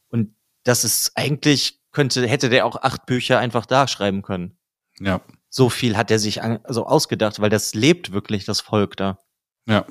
Und 0.08 0.34
das 0.64 0.84
ist 0.84 1.12
eigentlich, 1.14 1.80
könnte, 1.90 2.26
hätte 2.26 2.48
der 2.48 2.66
auch 2.66 2.76
acht 2.76 3.06
Bücher 3.06 3.38
einfach 3.38 3.66
da 3.66 3.88
schreiben 3.88 4.22
können. 4.22 4.56
Ja. 5.00 5.20
So 5.48 5.68
viel 5.68 5.96
hat 5.96 6.10
er 6.10 6.18
sich 6.18 6.42
an, 6.42 6.60
also 6.64 6.86
ausgedacht, 6.86 7.40
weil 7.40 7.50
das 7.50 7.74
lebt 7.74 8.12
wirklich, 8.12 8.44
das 8.44 8.60
Volk 8.60 8.96
da. 8.96 9.18
Ja. 9.66 9.86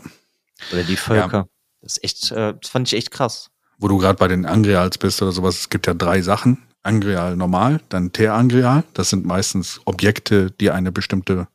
Oder 0.72 0.84
die 0.84 0.96
Völker. 0.96 1.38
Ja. 1.38 1.48
Das 1.82 1.98
ist 1.98 2.04
echt, 2.04 2.32
äh, 2.32 2.54
das 2.60 2.70
fand 2.70 2.88
ich 2.88 2.98
echt 2.98 3.12
krass. 3.12 3.50
Wo 3.78 3.88
du 3.88 3.98
gerade 3.98 4.18
bei 4.18 4.28
den 4.28 4.46
Angreals 4.46 4.98
bist 4.98 5.22
oder 5.22 5.32
sowas, 5.32 5.60
es 5.60 5.70
gibt 5.70 5.88
ja 5.88 5.94
drei 5.94 6.22
Sachen. 6.22 6.64
Angreal 6.84 7.36
normal, 7.36 7.82
dann 7.90 8.12
Ter-Angreal. 8.12 8.84
Das 8.94 9.10
sind 9.10 9.26
meistens 9.26 9.82
Objekte, 9.86 10.52
die 10.52 10.72
eine 10.72 10.92
bestimmte 10.92 11.48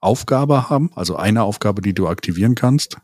Aufgabe 0.00 0.70
haben, 0.70 0.90
also 0.94 1.16
eine 1.16 1.42
Aufgabe, 1.42 1.82
die 1.82 1.94
du 1.94 2.08
aktivieren 2.08 2.54
kannst. 2.54 2.98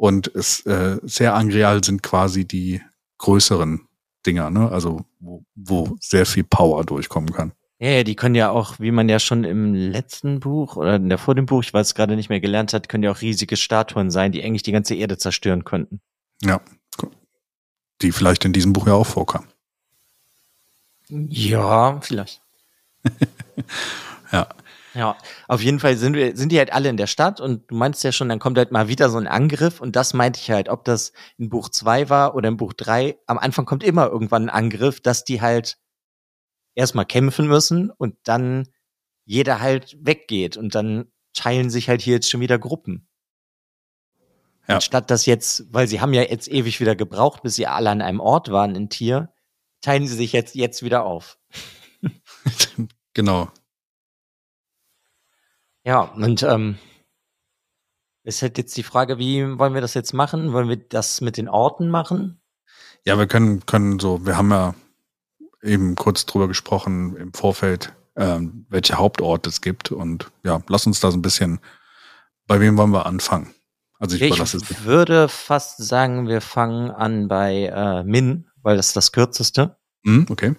Und 0.00 0.34
es, 0.34 0.64
äh, 0.64 0.96
sehr 1.02 1.34
angreal 1.34 1.84
sind 1.84 2.02
quasi 2.02 2.46
die 2.46 2.80
größeren 3.18 3.86
Dinger, 4.24 4.48
ne? 4.48 4.72
Also 4.72 5.04
wo, 5.18 5.44
wo 5.54 5.94
sehr 6.00 6.24
viel 6.24 6.42
Power 6.42 6.86
durchkommen 6.86 7.34
kann. 7.34 7.52
Ja, 7.78 7.90
ja, 7.90 8.02
die 8.02 8.16
können 8.16 8.34
ja 8.34 8.48
auch, 8.48 8.80
wie 8.80 8.92
man 8.92 9.10
ja 9.10 9.18
schon 9.18 9.44
im 9.44 9.74
letzten 9.74 10.40
Buch 10.40 10.76
oder 10.76 10.96
in 10.96 11.10
der 11.10 11.18
vor 11.18 11.34
dem 11.34 11.44
Buch, 11.44 11.62
ich 11.62 11.74
weiß 11.74 11.94
gerade 11.94 12.16
nicht 12.16 12.30
mehr 12.30 12.40
gelernt 12.40 12.72
hat, 12.72 12.88
können 12.88 13.04
ja 13.04 13.10
auch 13.10 13.20
riesige 13.20 13.58
Statuen 13.58 14.10
sein, 14.10 14.32
die 14.32 14.42
eigentlich 14.42 14.62
die 14.62 14.72
ganze 14.72 14.94
Erde 14.94 15.18
zerstören 15.18 15.64
könnten. 15.64 16.00
Ja. 16.40 16.62
Die 18.00 18.12
vielleicht 18.12 18.46
in 18.46 18.54
diesem 18.54 18.72
Buch 18.72 18.86
ja 18.86 18.94
auch 18.94 19.06
vorkam. 19.06 19.44
Ja, 21.10 22.00
vielleicht. 22.00 22.40
Ja. 24.32 24.46
Ja, 24.94 25.16
auf 25.46 25.62
jeden 25.62 25.78
Fall 25.78 25.96
sind 25.96 26.14
wir, 26.14 26.36
sind 26.36 26.50
die 26.50 26.58
halt 26.58 26.72
alle 26.72 26.88
in 26.88 26.96
der 26.96 27.06
Stadt 27.06 27.40
und 27.40 27.70
du 27.70 27.76
meinst 27.76 28.02
ja 28.02 28.10
schon, 28.10 28.28
dann 28.28 28.40
kommt 28.40 28.58
halt 28.58 28.72
mal 28.72 28.88
wieder 28.88 29.08
so 29.08 29.18
ein 29.18 29.28
Angriff 29.28 29.80
und 29.80 29.94
das 29.94 30.14
meinte 30.14 30.40
ich 30.40 30.50
halt, 30.50 30.68
ob 30.68 30.84
das 30.84 31.12
in 31.38 31.48
Buch 31.48 31.68
zwei 31.68 32.08
war 32.08 32.34
oder 32.34 32.48
in 32.48 32.56
Buch 32.56 32.72
drei. 32.72 33.18
Am 33.26 33.38
Anfang 33.38 33.66
kommt 33.66 33.84
immer 33.84 34.08
irgendwann 34.08 34.44
ein 34.44 34.50
Angriff, 34.50 35.00
dass 35.00 35.24
die 35.24 35.40
halt 35.40 35.78
erstmal 36.74 37.06
kämpfen 37.06 37.46
müssen 37.46 37.90
und 37.90 38.16
dann 38.24 38.68
jeder 39.24 39.60
halt 39.60 39.96
weggeht 40.00 40.56
und 40.56 40.74
dann 40.74 41.12
teilen 41.34 41.70
sich 41.70 41.88
halt 41.88 42.00
hier 42.00 42.14
jetzt 42.14 42.30
schon 42.30 42.40
wieder 42.40 42.58
Gruppen. 42.58 43.06
Ja. 44.66 44.76
Anstatt 44.76 45.10
dass 45.10 45.26
jetzt, 45.26 45.72
weil 45.72 45.86
sie 45.86 46.00
haben 46.00 46.14
ja 46.14 46.22
jetzt 46.22 46.48
ewig 46.48 46.80
wieder 46.80 46.96
gebraucht, 46.96 47.42
bis 47.42 47.54
sie 47.54 47.66
alle 47.66 47.90
an 47.90 48.02
einem 48.02 48.20
Ort 48.20 48.50
waren 48.50 48.74
in 48.74 48.88
Tier, 48.88 49.32
teilen 49.80 50.06
sie 50.06 50.16
sich 50.16 50.32
jetzt, 50.32 50.54
jetzt 50.54 50.82
wieder 50.82 51.04
auf. 51.04 51.38
Genau. 53.12 53.50
Ja, 55.84 56.02
und 56.02 56.42
ähm, 56.42 56.78
ist 58.22 58.42
halt 58.42 58.58
jetzt 58.58 58.76
die 58.76 58.82
Frage, 58.82 59.18
wie 59.18 59.58
wollen 59.58 59.74
wir 59.74 59.80
das 59.80 59.94
jetzt 59.94 60.12
machen? 60.12 60.52
Wollen 60.52 60.68
wir 60.68 60.76
das 60.76 61.20
mit 61.20 61.36
den 61.36 61.48
Orten 61.48 61.88
machen? 61.88 62.40
Ja, 63.06 63.18
wir 63.18 63.26
können, 63.26 63.64
können 63.64 63.98
so, 63.98 64.26
wir 64.26 64.36
haben 64.36 64.50
ja 64.50 64.74
eben 65.62 65.94
kurz 65.94 66.26
drüber 66.26 66.48
gesprochen 66.48 67.16
im 67.16 67.32
Vorfeld, 67.32 67.94
ähm, 68.16 68.66
welche 68.68 68.98
Hauptorte 68.98 69.48
es 69.48 69.60
gibt. 69.62 69.90
Und 69.90 70.30
ja, 70.44 70.60
lass 70.68 70.86
uns 70.86 71.00
da 71.00 71.10
so 71.10 71.16
ein 71.16 71.22
bisschen, 71.22 71.60
bei 72.46 72.60
wem 72.60 72.76
wollen 72.76 72.90
wir 72.90 73.06
anfangen? 73.06 73.54
Also 73.98 74.16
ich, 74.16 74.22
Ich 74.22 74.40
es 74.40 74.84
würde 74.84 75.28
fast 75.28 75.78
sagen, 75.78 76.26
wir 76.26 76.40
fangen 76.40 76.90
an 76.90 77.28
bei 77.28 77.66
äh, 77.66 78.02
Min, 78.04 78.46
weil 78.62 78.76
das 78.76 78.88
ist 78.88 78.96
das 78.96 79.12
kürzeste. 79.12 79.76
Hm, 80.04 80.26
okay. 80.30 80.54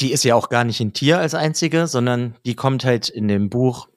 Die 0.00 0.12
ist 0.12 0.24
ja 0.24 0.34
auch 0.34 0.48
gar 0.48 0.64
nicht 0.64 0.80
in 0.80 0.92
Tier 0.92 1.18
als 1.18 1.34
einzige, 1.34 1.86
sondern 1.86 2.34
die 2.46 2.54
kommt 2.54 2.84
halt 2.84 3.08
in 3.08 3.28
dem 3.28 3.50
Buch, 3.50 3.88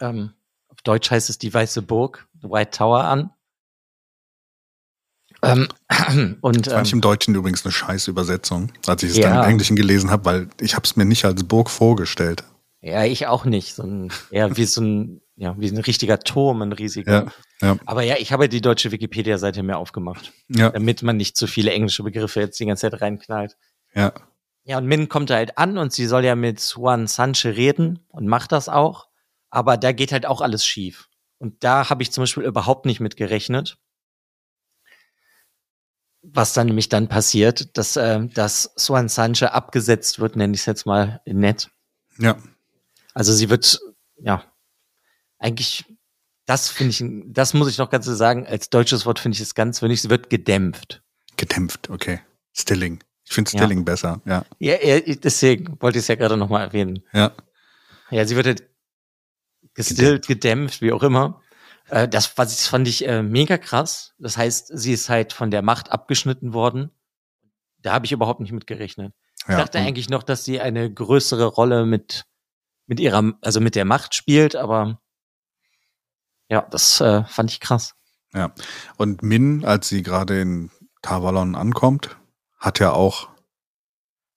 ähm, 0.00 0.32
auf 0.68 0.80
Deutsch 0.82 1.10
heißt 1.10 1.28
es 1.30 1.38
die 1.38 1.52
Weiße 1.52 1.82
Burg, 1.82 2.26
The 2.42 2.48
White 2.48 2.70
Tower 2.70 3.04
an. 3.04 3.30
Ähm, 5.42 5.68
und 6.40 6.66
Fand 6.66 6.86
ich 6.86 6.92
ähm, 6.92 6.98
im 6.98 7.00
Deutschen 7.02 7.34
übrigens 7.34 7.64
eine 7.64 7.72
scheiß 7.72 8.08
Übersetzung, 8.08 8.72
als 8.86 9.02
ich 9.02 9.10
es 9.10 9.16
Ja. 9.18 9.30
dann 9.30 9.44
im 9.44 9.50
Englischen 9.50 9.76
gelesen 9.76 10.10
habe, 10.10 10.24
weil 10.24 10.48
ich 10.60 10.74
habe 10.74 10.84
es 10.84 10.96
mir 10.96 11.04
nicht 11.04 11.24
als 11.24 11.44
Burg 11.44 11.68
vorgestellt. 11.70 12.44
ja, 12.80 13.04
ich 13.04 13.26
auch 13.26 13.44
nicht. 13.44 13.74
So 13.74 13.82
ein, 13.82 14.10
eher 14.30 14.56
wie 14.56 14.64
so 14.64 14.80
ein, 14.80 15.20
ja, 15.36 15.54
wie 15.58 15.68
ein 15.68 15.76
richtiger 15.78 16.18
Turm, 16.20 16.62
ein 16.62 16.72
riesiger. 16.72 17.30
Ja, 17.60 17.68
ja. 17.68 17.76
Aber 17.84 18.02
ja, 18.02 18.16
ich 18.18 18.32
habe 18.32 18.48
die 18.48 18.60
deutsche 18.62 18.92
Wikipedia-Seite 18.92 19.62
mir 19.62 19.76
aufgemacht, 19.76 20.32
Ja, 20.48 20.70
damit 20.70 21.02
man 21.02 21.16
nicht 21.18 21.36
zu 21.36 21.46
viele 21.46 21.72
englische 21.72 22.02
Begriffe 22.02 22.40
jetzt 22.40 22.58
die 22.58 22.66
ganze 22.66 22.90
Zeit 22.90 23.00
reinknallt. 23.02 23.56
ja, 23.94 24.12
Ja, 24.68 24.78
und 24.78 24.86
Min 24.86 25.08
kommt 25.08 25.30
da 25.30 25.36
halt 25.36 25.58
an 25.58 25.78
und 25.78 25.92
sie 25.92 26.06
soll 26.06 26.24
ja 26.24 26.34
mit 26.34 26.58
Swan 26.58 27.06
Sanche 27.06 27.54
reden 27.56 28.00
und 28.08 28.26
macht 28.26 28.50
das 28.50 28.68
auch. 28.68 29.08
Aber 29.48 29.76
da 29.76 29.92
geht 29.92 30.10
halt 30.10 30.26
auch 30.26 30.40
alles 30.40 30.66
schief. 30.66 31.08
Und 31.38 31.62
da 31.62 31.88
habe 31.88 32.02
ich 32.02 32.10
zum 32.10 32.22
Beispiel 32.22 32.42
überhaupt 32.42 32.84
nicht 32.84 32.98
mit 32.98 33.16
gerechnet. 33.16 33.78
Was 36.22 36.52
dann 36.52 36.66
nämlich 36.66 36.88
dann 36.88 37.06
passiert, 37.06 37.78
dass, 37.78 37.94
äh, 37.94 38.26
dass 38.26 38.72
Swan 38.76 39.08
Sanche 39.08 39.52
abgesetzt 39.52 40.18
wird, 40.18 40.34
nenne 40.34 40.54
ich 40.54 40.60
es 40.60 40.66
jetzt 40.66 40.84
mal 40.84 41.20
nett. 41.24 41.70
ja, 42.18 42.36
Also 43.14 43.32
sie 43.32 43.48
wird, 43.48 43.78
ja, 44.16 44.42
eigentlich, 45.38 45.84
das 46.44 46.68
finde 46.70 46.90
ich, 46.90 47.04
das 47.32 47.54
muss 47.54 47.68
ich 47.68 47.78
noch 47.78 47.90
ganz 47.90 48.06
so 48.06 48.14
sagen, 48.16 48.44
als 48.48 48.68
deutsches 48.68 49.06
Wort 49.06 49.20
finde 49.20 49.36
ich 49.36 49.42
es 49.42 49.54
ganz, 49.54 49.80
ich, 49.80 50.02
sie 50.02 50.10
wird 50.10 50.28
gedämpft. 50.28 51.04
gedämpft, 51.36 51.88
okay. 51.88 52.20
Stilling. 52.52 52.98
Ich 53.28 53.34
finde 53.34 53.50
Ja. 53.52 53.58
Stilling 53.58 53.84
besser, 53.84 54.20
ja. 54.24 54.44
Ja, 54.58 54.76
ja, 54.82 55.00
deswegen 55.00 55.80
wollte 55.80 55.98
ich 55.98 56.04
es 56.04 56.08
ja 56.08 56.14
gerade 56.14 56.36
nochmal 56.36 56.62
erwähnen. 56.62 57.02
Ja, 57.12 57.32
Ja, 58.10 58.24
sie 58.24 58.36
wird 58.36 58.46
halt 58.46 58.68
gestillt, 59.74 60.26
gedämpft, 60.26 60.80
wie 60.80 60.92
auch 60.92 61.02
immer. 61.02 61.42
Äh, 61.88 62.08
das, 62.08 62.32
ich, 62.38 62.68
fand 62.68 62.88
ich 62.88 63.06
äh, 63.06 63.22
mega 63.22 63.58
krass. 63.58 64.14
Das 64.18 64.36
heißt, 64.36 64.70
sie 64.72 64.92
ist 64.92 65.08
halt 65.08 65.32
von 65.32 65.50
der 65.50 65.62
Macht 65.62 65.90
abgeschnitten 65.90 66.52
worden. 66.52 66.90
Da 67.82 67.92
habe 67.92 68.06
ich 68.06 68.12
überhaupt 68.12 68.40
nicht 68.40 68.52
mit 68.52 68.66
gerechnet. 68.66 69.12
Ich 69.42 69.48
ja. 69.48 69.58
dachte 69.58 69.78
eigentlich 69.78 70.08
noch, 70.08 70.22
dass 70.22 70.44
sie 70.44 70.60
eine 70.60 70.92
größere 70.92 71.46
Rolle 71.46 71.86
mit, 71.86 72.24
mit 72.86 72.98
ihrer, 73.00 73.34
also 73.42 73.60
mit 73.60 73.74
der 73.74 73.84
Macht 73.84 74.14
spielt, 74.14 74.56
aber 74.56 75.00
ja, 76.48 76.62
das 76.70 77.00
äh, 77.00 77.24
fand 77.24 77.50
ich 77.50 77.60
krass. 77.60 77.94
Und 78.96 79.22
Min, 79.22 79.64
als 79.64 79.88
sie 79.88 80.02
gerade 80.02 80.40
in 80.40 80.70
Tavalon 81.02 81.54
ankommt, 81.54 82.16
hat 82.58 82.78
ja 82.78 82.92
auch 82.92 83.28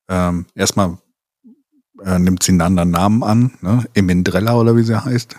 ähm, 0.09 0.47
erstmal 0.55 0.97
äh, 2.03 2.19
nimmt 2.19 2.43
sie 2.43 2.51
einen 2.51 2.61
anderen 2.61 2.91
Namen 2.91 3.23
an, 3.23 3.57
ne? 3.61 3.85
Emindrella 3.93 4.55
oder 4.55 4.75
wie 4.75 4.83
sie 4.83 5.03
heißt. 5.03 5.35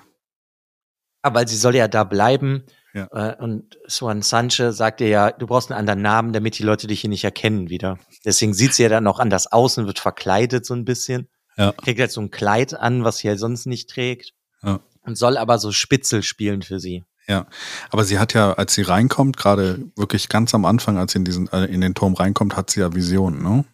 Aber 1.23 1.47
sie 1.47 1.57
soll 1.57 1.75
ja 1.75 1.89
da 1.89 2.05
bleiben. 2.05 2.65
Ja. 2.95 3.09
Äh, 3.13 3.43
und 3.43 3.79
Swan 3.89 4.23
Sanche 4.23 4.73
sagt 4.73 5.01
ihr 5.01 5.09
ja, 5.09 5.31
du 5.31 5.47
brauchst 5.47 5.71
einen 5.71 5.79
anderen 5.79 6.03
Namen, 6.03 6.33
damit 6.33 6.59
die 6.59 6.63
Leute 6.63 6.87
dich 6.87 7.01
hier 7.01 7.11
nicht 7.11 7.25
erkennen 7.25 7.69
wieder. 7.69 7.99
Deswegen 8.25 8.55
sieht 8.55 8.75
sie 8.75 8.83
ja 8.83 8.89
dann 8.89 9.07
auch 9.07 9.21
anders 9.21 9.51
aus 9.53 9.79
und 9.79 9.87
wird 9.87 9.99
verkleidet 9.99 10.67
so 10.67 10.75
ein 10.75 10.85
bisschen. 10.85 11.29
Ja. 11.57 11.73
Kriegt 11.73 12.01
halt 12.01 12.11
so 12.11 12.21
ein 12.21 12.31
Kleid 12.31 12.75
an, 12.75 13.05
was 13.05 13.19
sie 13.19 13.29
ja 13.29 13.37
sonst 13.37 13.67
nicht 13.67 13.91
trägt. 13.91 14.33
Ja. 14.63 14.81
Und 15.03 15.17
soll 15.17 15.37
aber 15.37 15.59
so 15.59 15.73
Spitzel 15.73 16.23
spielen 16.23 16.63
für 16.63 16.81
sie. 16.81 17.05
Aber 17.91 18.05
sie 18.05 18.19
hat 18.19 18.35
ja, 18.35 18.53
als 18.55 18.75
sie 18.75 18.83
reinkommt, 18.83 19.37
gerade 19.37 19.81
wirklich 19.97 20.29
ganz 20.29 20.55
am 20.55 20.65
Anfang, 20.65 20.99
als 20.99 21.13
sie 21.13 21.19
in 21.19 21.25
diesen 21.25 21.49
äh, 21.53 21.65
in 21.67 21.81
den 21.81 21.95
Turm 21.95 22.15
reinkommt, 22.15 22.57
hat 22.57 22.71
sie 22.71 22.81
ja 22.81 22.95
Visionen, 22.95 23.43
ne? 23.43 23.65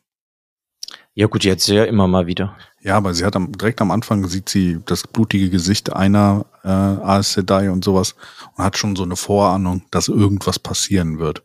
Ja 1.14 1.26
gut, 1.28 1.44
jetzt 1.44 1.66
ja 1.68 1.84
immer 1.84 2.06
mal 2.08 2.26
wieder. 2.26 2.56
Ja, 2.82 2.96
aber 2.96 3.14
sie 3.14 3.24
hat 3.24 3.34
am, 3.36 3.50
direkt 3.52 3.80
am 3.80 3.90
Anfang 3.90 4.26
sieht 4.28 4.48
sie 4.50 4.80
das 4.84 5.06
blutige 5.06 5.48
Gesicht 5.48 5.92
einer 5.92 6.44
äh, 6.62 6.68
Aes 6.68 7.32
Sedai 7.32 7.70
und 7.70 7.82
sowas 7.84 8.14
und 8.56 8.62
hat 8.64 8.76
schon 8.76 8.94
so 8.96 9.02
eine 9.02 9.16
Vorahnung, 9.16 9.82
dass 9.90 10.08
irgendwas 10.08 10.58
passieren 10.58 11.18
wird. 11.18 11.42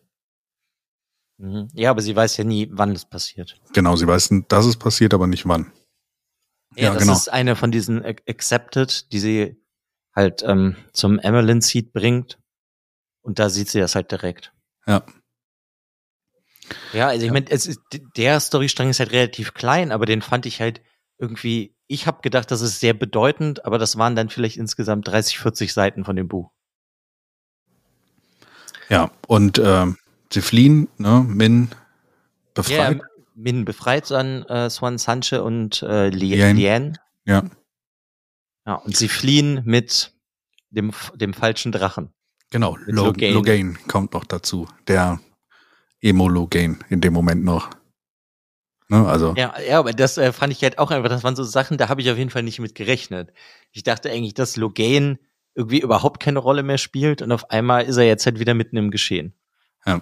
Mhm. 1.38 1.70
Ja, 1.74 1.90
aber 1.92 2.02
sie 2.02 2.16
weiß 2.16 2.38
ja 2.38 2.44
nie, 2.44 2.70
wann 2.72 2.92
es 2.92 3.06
passiert. 3.06 3.56
Genau, 3.74 3.96
sie 3.96 4.08
weiß, 4.08 4.34
dass 4.50 4.66
es 4.66 4.76
passiert, 4.76 5.14
aber 5.14 5.28
nicht 5.28 5.48
wann. 5.48 5.72
Ja, 6.76 6.84
Ja, 6.84 6.94
das 6.94 7.04
genau. 7.04 7.14
ist 7.14 7.32
eine 7.32 7.56
von 7.56 7.72
diesen 7.72 8.04
Ac- 8.04 8.28
Accepted, 8.30 9.12
die 9.12 9.20
sie 9.20 9.61
halt 10.16 10.44
ähm, 10.44 10.76
zum 10.94 11.20
Emerald 11.20 11.64
Seed 11.64 11.94
bringt. 11.94 12.38
Und 13.22 13.40
da 13.40 13.50
sieht 13.50 13.70
sie 13.70 13.80
das 13.80 13.96
halt 13.96 14.12
direkt. 14.12 14.52
Ja. 14.88 15.04
Ja, 16.94 17.08
also 17.10 17.22
ich 17.26 17.28
Ja. 17.28 17.34
meine, 17.34 17.46
der 18.18 18.40
Storystrang 18.40 18.90
ist 18.90 19.00
halt 19.00 19.12
relativ 19.12 19.54
klein, 19.54 19.92
aber 19.92 20.06
den 20.06 20.22
fand 20.22 20.46
ich 20.46 20.60
halt 20.62 20.82
irgendwie, 21.18 21.76
ich 21.88 22.08
habe 22.08 22.22
gedacht, 22.22 22.50
das 22.52 22.62
ist 22.62 22.80
sehr 22.80 22.94
bedeutend, 22.94 23.66
aber 23.66 23.78
das 23.78 23.98
waren 23.98 24.16
dann 24.16 24.30
vielleicht 24.30 24.58
insgesamt 24.58 25.08
30, 25.08 25.38
40 25.40 25.74
Seiten 25.74 26.04
von 26.04 26.16
dem 26.16 26.28
Buch. 26.28 26.52
Ja, 28.90 29.12
und 29.28 29.60
ähm, 29.64 29.98
sie 30.32 30.42
fliehen, 30.42 30.88
ne, 30.98 31.24
Min 31.28 31.70
befreit. 32.54 32.98
Ja, 32.98 33.04
Min 33.36 33.66
befreit 33.66 34.10
dann 34.12 34.44
äh, 34.44 34.70
Swan 34.70 34.98
Sanche 34.98 35.44
und 35.44 35.82
äh, 35.84 36.10
Li- 36.10 36.36
Lien. 36.36 36.58
Lien. 36.58 36.98
Ja. 37.26 37.44
Ja, 38.66 38.76
und 38.76 38.96
sie 38.96 39.10
fliehen 39.10 39.62
mit 39.66 40.14
dem, 40.70 40.92
dem 41.16 41.34
falschen 41.34 41.72
Drachen. 41.72 42.14
Genau, 42.52 42.74
Mit 42.86 42.96
Lo 42.96 43.06
Loghain. 43.06 43.34
Loghain 43.34 43.78
kommt 43.88 44.14
noch 44.14 44.26
dazu. 44.26 44.68
Der 44.88 45.20
Emo 46.02 46.28
Loghain 46.28 46.84
in 46.90 47.02
dem 47.02 47.14
Moment 47.14 47.44
noch. 47.44 47.70
Ne, 48.90 49.08
also, 49.08 49.34
Ja, 49.38 49.54
ja, 49.62 49.80
aber 49.80 49.94
das 49.94 50.18
äh, 50.18 50.34
fand 50.34 50.52
ich 50.52 50.62
halt 50.64 50.78
auch 50.78 50.92
einfach, 50.92 51.10
das 51.10 51.24
waren 51.24 51.36
so 51.36 51.44
Sachen, 51.44 51.78
da 51.78 51.88
habe 51.88 52.02
ich 52.02 52.12
auf 52.12 52.18
jeden 52.18 52.30
Fall 52.30 52.44
nicht 52.44 52.60
mit 52.60 52.76
gerechnet. 52.76 53.32
Ich 53.72 53.84
dachte 53.84 54.12
eigentlich, 54.12 54.34
dass 54.34 54.58
Logain 54.58 55.18
irgendwie 55.56 55.80
überhaupt 55.80 56.22
keine 56.22 56.40
Rolle 56.40 56.62
mehr 56.64 56.78
spielt 56.78 57.22
und 57.22 57.32
auf 57.32 57.50
einmal 57.52 57.86
ist 57.86 57.98
er 57.98 58.04
jetzt 58.06 58.26
halt 58.26 58.40
wieder 58.40 58.54
mitten 58.54 58.78
im 58.78 58.92
Geschehen. 58.92 59.34
ja. 59.86 60.02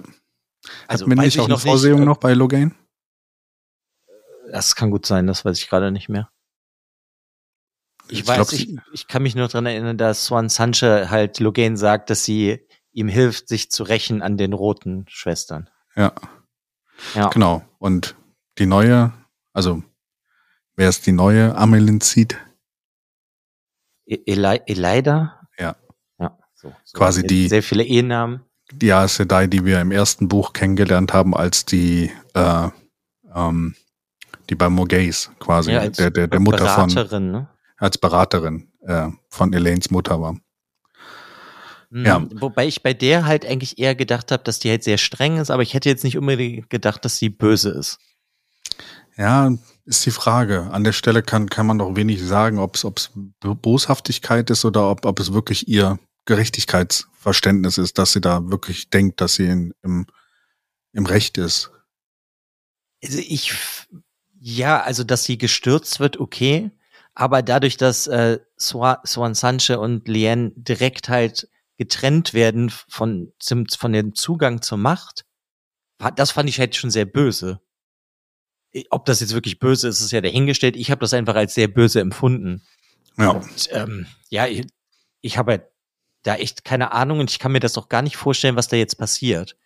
Also 0.88 1.06
Hat 1.06 1.18
weiß 1.18 1.26
nicht 1.26 1.36
ich 1.36 1.40
auch 1.42 1.46
eine 1.46 1.58
Vorsehung 1.58 2.00
nicht, 2.02 2.08
noch 2.08 2.18
bei 2.18 2.34
Loghain? 2.34 2.76
äh, 4.08 4.52
Das 4.52 4.76
kann 4.76 4.92
gut 4.92 5.06
sein, 5.06 5.26
das 5.28 5.46
weiß 5.46 5.58
ich 5.60 5.70
gerade 5.70 5.92
nicht 5.92 6.10
mehr. 6.10 6.30
Ich, 8.12 8.22
Ich 8.22 8.28
weiß, 8.28 8.36
glaub, 8.50 8.54
ich, 8.54 8.76
ich 8.92 9.08
kann 9.08 9.24
mich 9.24 9.36
nur 9.36 9.48
dran 9.48 9.66
erinnern, 9.66 9.98
dass 9.98 10.26
Swan 10.26 10.50
Sanche 10.50 11.10
halt 11.10 11.40
Logain 11.40 11.78
sagt, 11.78 12.10
dass 12.10 12.24
sie 12.24 12.60
ihm 12.92 13.08
hilft, 13.08 13.48
sich 13.48 13.70
zu 13.72 13.84
rächen 13.84 14.22
an 14.22 14.38
den 14.38 14.54
roten 14.54 15.06
Schwestern. 15.10 15.70
Ja, 15.96 16.14
Ja, 17.14 17.30
genau. 17.30 17.64
Und 17.78 18.16
die 18.58 18.66
neue, 18.66 19.14
also 19.54 19.84
wer 20.76 20.90
ist 20.90 21.06
die 21.06 21.12
neue 21.12 21.56
Amelin 21.56 22.02
Seed? 22.02 22.38
E- 24.06 24.22
Eli 24.26 24.62
Elida? 24.66 25.42
Ja. 25.58 25.76
Ja, 26.20 26.38
so. 26.56 26.74
so 26.84 26.98
Quasi 26.98 27.22
sehr, 27.22 27.28
die- 27.28 27.48
Sehr 27.48 27.64
viele 27.64 27.84
E-Namen. 27.84 28.42
Die 28.72 28.92
Aes 28.94 29.16
Sedai, 29.16 29.48
die 29.48 29.66
wir 29.66 29.82
im 29.82 29.92
ersten 29.92 30.28
Buch 30.28 30.54
kennengelernt 30.54 31.12
haben, 31.14 31.36
als 31.36 31.66
die, 31.66 32.12
äh, 32.36 32.70
ähm, 33.34 33.76
die 34.50 34.56
bei 34.56 34.70
Morgaze 34.70 35.32
quasi, 35.40 35.72
Ja, 35.72 35.80
als 35.82 35.98
der, 35.98 36.12
der, 36.12 36.28
der 36.28 36.40
Mutter 36.40 36.68
von, 36.68 37.32
ne? 37.32 37.50
Als 37.80 37.98
Beraterin 37.98 38.72
äh, 38.82 39.10
von 39.30 39.54
Elaines 39.54 39.90
Mutter 39.90 40.22
war. 40.22 40.38
Mhm. 41.90 42.06
Ja. 42.06 42.28
Wobei 42.36 42.68
ich 42.68 42.84
bei 42.84 42.94
der 42.94 43.26
halt 43.26 43.46
eigentlich 43.46 43.80
eher 43.80 43.96
gedacht 43.96 44.32
habe, 44.32 44.44
dass 44.44 44.60
die 44.60 44.70
halt 44.70 44.84
sehr 44.84 44.98
streng 44.98 45.38
ist, 45.38 45.50
aber 45.50 45.64
ich 45.64 45.74
hätte 45.74 45.90
jetzt 45.90 46.04
nicht 46.04 46.18
unbedingt 46.18 46.70
gedacht, 46.70 47.04
dass 47.04 47.18
sie 47.18 47.30
böse 47.30 47.70
ist. 47.70 48.00
Ja, 49.18 49.52
ist 49.86 50.06
die 50.06 50.12
Frage. 50.12 50.70
An 50.72 50.84
der 50.84 50.94
Stelle 50.94 51.24
kann, 51.24 51.50
kann 51.50 51.66
man 51.66 51.80
doch 51.80 51.96
wenig 51.96 52.24
sagen, 52.24 52.60
ob 52.60 52.76
es 52.76 53.12
Boshaftigkeit 53.42 54.50
ist 54.50 54.64
oder 54.64 54.90
ob, 54.90 55.06
ob 55.06 55.20
es 55.20 55.34
wirklich 55.34 55.68
ihr 55.68 56.00
Gerechtigkeitsverständnis 56.26 57.78
ist, 57.78 57.98
dass 57.98 58.14
sie 58.14 58.22
da 58.22 58.50
wirklich 58.50 58.90
denkt, 58.92 59.20
dass 59.20 59.36
sie 59.36 59.48
in, 59.48 59.74
im, 59.82 60.06
im 60.94 61.06
Recht 61.06 61.38
ist. 61.38 61.72
Also 63.04 63.18
ich, 63.18 63.54
ja, 64.40 64.82
also 64.82 65.04
dass 65.04 65.24
sie 65.24 65.38
gestürzt 65.38 66.00
wird, 66.00 66.20
okay. 66.20 66.72
Aber 67.20 67.42
dadurch, 67.42 67.76
dass 67.76 68.08
äh, 68.08 68.40
Swan, 68.58 69.34
Sanche 69.34 69.78
und 69.78 70.08
Lien 70.08 70.54
direkt 70.56 71.10
halt 71.10 71.50
getrennt 71.78 72.34
werden 72.34 72.70
von, 72.70 73.34
zum, 73.40 73.68
von 73.68 73.92
dem 73.92 74.16
Zugang 74.16 74.62
zur 74.62 74.78
Macht, 74.78 75.26
das 76.16 76.32
fand 76.32 76.48
ich 76.48 76.62
halt 76.62 76.78
schon 76.78 76.92
sehr 76.92 77.04
böse. 77.04 77.60
Ob 78.90 79.04
das 79.04 79.20
jetzt 79.20 79.34
wirklich 79.34 79.60
böse 79.60 79.90
ist, 79.90 80.00
ist 80.00 80.14
ja 80.14 80.22
dahingestellt. 80.22 80.78
Ich 80.78 80.92
habe 80.92 81.02
das 81.02 81.14
einfach 81.14 81.36
als 81.36 81.56
sehr 81.56 81.68
böse 81.68 82.00
empfunden. 82.00 82.66
Ja. 83.18 83.32
Und 83.32 83.68
ähm, 83.72 84.08
ja, 84.30 84.48
ich, 84.48 84.66
ich 85.20 85.38
habe 85.38 85.52
halt 85.52 85.64
da 86.24 86.36
echt 86.36 86.64
keine 86.64 86.94
Ahnung 86.94 87.20
und 87.20 87.32
ich 87.32 87.40
kann 87.40 87.52
mir 87.52 87.60
das 87.60 87.78
auch 87.78 87.90
gar 87.90 88.02
nicht 88.02 88.16
vorstellen, 88.16 88.56
was 88.56 88.70
da 88.70 88.78
jetzt 88.78 88.96
passiert. 88.96 89.58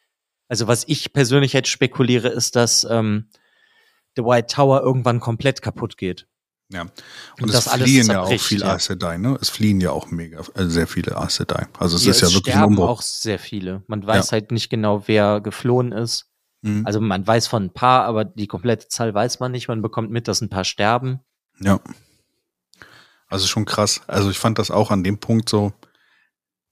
Also 0.47 0.65
was 0.65 0.85
ich 0.87 1.13
persönlich 1.13 1.53
jetzt 1.53 1.69
spekuliere, 1.69 2.29
ist, 2.29 2.55
dass 2.55 2.83
ähm, 2.83 3.29
The 4.15 4.23
White 4.23 4.47
Tower 4.47 4.81
irgendwann 4.81 5.19
komplett 5.19 5.61
kaputt 5.61 5.97
geht. 5.97 6.27
Ja. 6.73 6.81
Und, 6.81 6.91
Und 7.43 7.53
es 7.53 7.67
fliehen 7.69 8.07
ja 8.07 8.21
auch 8.21 8.39
viele 8.39 8.65
ja. 8.65 8.73
Aes 8.73 8.86
Sedai, 8.86 9.17
ne? 9.17 9.38
Es 9.41 9.49
fliehen 9.49 9.79
ja 9.79 9.91
auch 9.91 10.09
mega, 10.12 10.41
äh, 10.55 10.65
sehr 10.65 10.88
viele 10.88 11.15
Aes 11.17 11.36
Sedai. 11.36 11.67
Also 11.77 11.95
es 11.97 12.05
Ja, 12.05 12.12
ist 12.12 12.21
ja 12.21 12.27
wirklich 12.27 12.47
ein 12.55 12.59
sterben 12.59 12.73
Umbruch. 12.77 12.89
auch 12.89 13.01
sehr 13.01 13.39
viele. 13.39 13.83
Man 13.88 14.05
weiß 14.05 14.31
halt 14.31 14.51
nicht 14.51 14.69
genau, 14.69 15.03
wer 15.07 15.39
geflohen 15.41 15.91
ist. 15.91 16.25
Mhm. 16.62 16.86
Also 16.86 16.99
man 16.99 17.25
weiß 17.25 17.47
von 17.47 17.65
ein 17.65 17.73
paar, 17.73 18.05
aber 18.05 18.25
die 18.25 18.47
komplette 18.47 18.88
Zahl 18.88 19.13
weiß 19.13 19.39
man 19.39 19.51
nicht. 19.51 19.67
Man 19.67 19.81
bekommt 19.81 20.09
mit, 20.12 20.27
dass 20.27 20.41
ein 20.41 20.49
paar 20.49 20.63
sterben. 20.63 21.19
Ja. 21.59 21.79
Also 23.27 23.47
schon 23.47 23.65
krass. 23.65 24.01
Also 24.07 24.29
ich 24.29 24.38
fand 24.39 24.59
das 24.59 24.71
auch 24.71 24.91
an 24.91 25.03
dem 25.03 25.17
Punkt 25.19 25.49
so, 25.49 25.73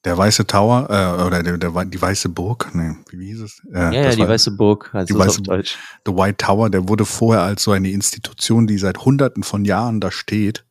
der 0.04 0.18
Weiße 0.18 0.48
Tower, 0.48 0.88
äh, 0.90 1.24
oder 1.24 1.44
der, 1.44 1.58
der, 1.58 1.86
die 1.86 2.02
Weiße 2.02 2.30
Burg, 2.30 2.70
nee, 2.74 2.96
wie 3.12 3.28
hieß 3.28 3.42
es? 3.42 3.62
Äh, 3.72 3.80
Ja, 3.80 3.92
ja, 3.92 4.16
die 4.16 4.28
Weiße 4.28 4.52
Burg, 4.52 4.90
also 4.94 5.14
die 5.14 5.20
Weiße 5.20 5.40
auf 5.42 5.44
Deutsch. 5.44 5.78
The 6.06 6.14
White 6.14 6.38
Tower, 6.38 6.70
der 6.70 6.88
wurde 6.90 7.06
vorher 7.06 7.44
als 7.44 7.64
so 7.64 7.72
eine 7.72 7.90
Institution, 7.92 8.66
die 8.68 8.78
seit 8.80 9.00
hunderten 9.06 9.44
von 9.44 9.64
Jahren 9.66 10.00
da 10.02 10.10
steht. 10.12 10.66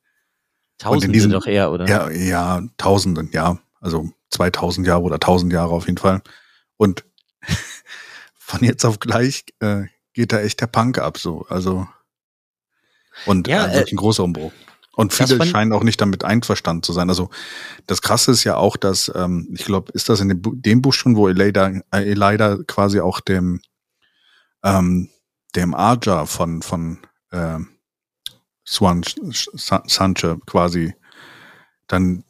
Tausende 0.78 1.12
diesem- 1.12 1.30
doch 1.32 1.46
eher, 1.46 1.70
oder? 1.70 1.86
Ja, 1.88 2.10
ja, 2.10 2.62
Tausenden, 2.76 3.30
ja. 3.32 3.58
Also 3.80 4.10
2000 4.30 4.86
Jahre 4.86 5.02
oder 5.02 5.20
1000 5.20 5.52
Jahre 5.52 5.72
auf 5.72 5.86
jeden 5.86 5.98
Fall. 5.98 6.22
Und 6.76 7.04
von 8.38 8.64
jetzt 8.64 8.84
auf 8.84 8.98
gleich 8.98 9.44
äh, 9.60 9.84
geht 10.12 10.32
da 10.32 10.40
echt 10.40 10.60
der 10.60 10.66
Punk 10.66 10.98
ab, 10.98 11.18
so. 11.18 11.46
Also, 11.48 11.86
und 13.26 13.46
Ja, 13.48 13.66
ja, 13.68 13.74
wirklich 13.74 13.92
ein 13.92 13.96
großer 13.96 14.24
Umbruch. 14.24 14.52
Und 15.00 15.12
viele 15.14 15.44
scheinen 15.46 15.72
auch 15.72 15.82
nicht 15.82 16.00
damit 16.00 16.24
einverstanden 16.24 16.82
zu 16.82 16.92
sein. 16.92 17.08
Also 17.08 17.30
das 17.86 18.02
Krasse 18.02 18.32
ist 18.32 18.44
ja 18.44 18.56
auch, 18.56 18.76
dass, 18.76 19.10
ähm, 19.14 19.48
ich 19.52 19.64
glaube, 19.64 19.92
ist 19.92 20.08
das 20.08 20.20
in 20.20 20.28
dem, 20.28 20.42
Bu 20.42 20.54
dem 20.54 20.82
Buch 20.82 20.92
schon, 20.92 21.16
wo 21.16 21.28
Elida, 21.28 21.70
äh, 21.90 22.10
Elida 22.10 22.58
quasi 22.66 23.00
auch 23.00 23.20
dem, 23.20 23.60
ähm, 24.62 25.08
dem 25.56 25.74
Arja 25.74 26.26
von, 26.26 26.62
von 26.62 26.98
ähm, 27.32 27.68
Swan 28.66 29.02
Sa- 29.32 29.82
Sanche 29.86 30.38
quasi 30.46 30.94
dann 31.86 32.24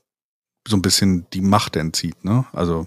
so 0.67 0.77
ein 0.77 0.83
bisschen 0.83 1.27
die 1.33 1.41
Macht 1.43 1.75
entzieht, 1.77 2.25
ne? 2.25 2.47
Also 2.53 2.87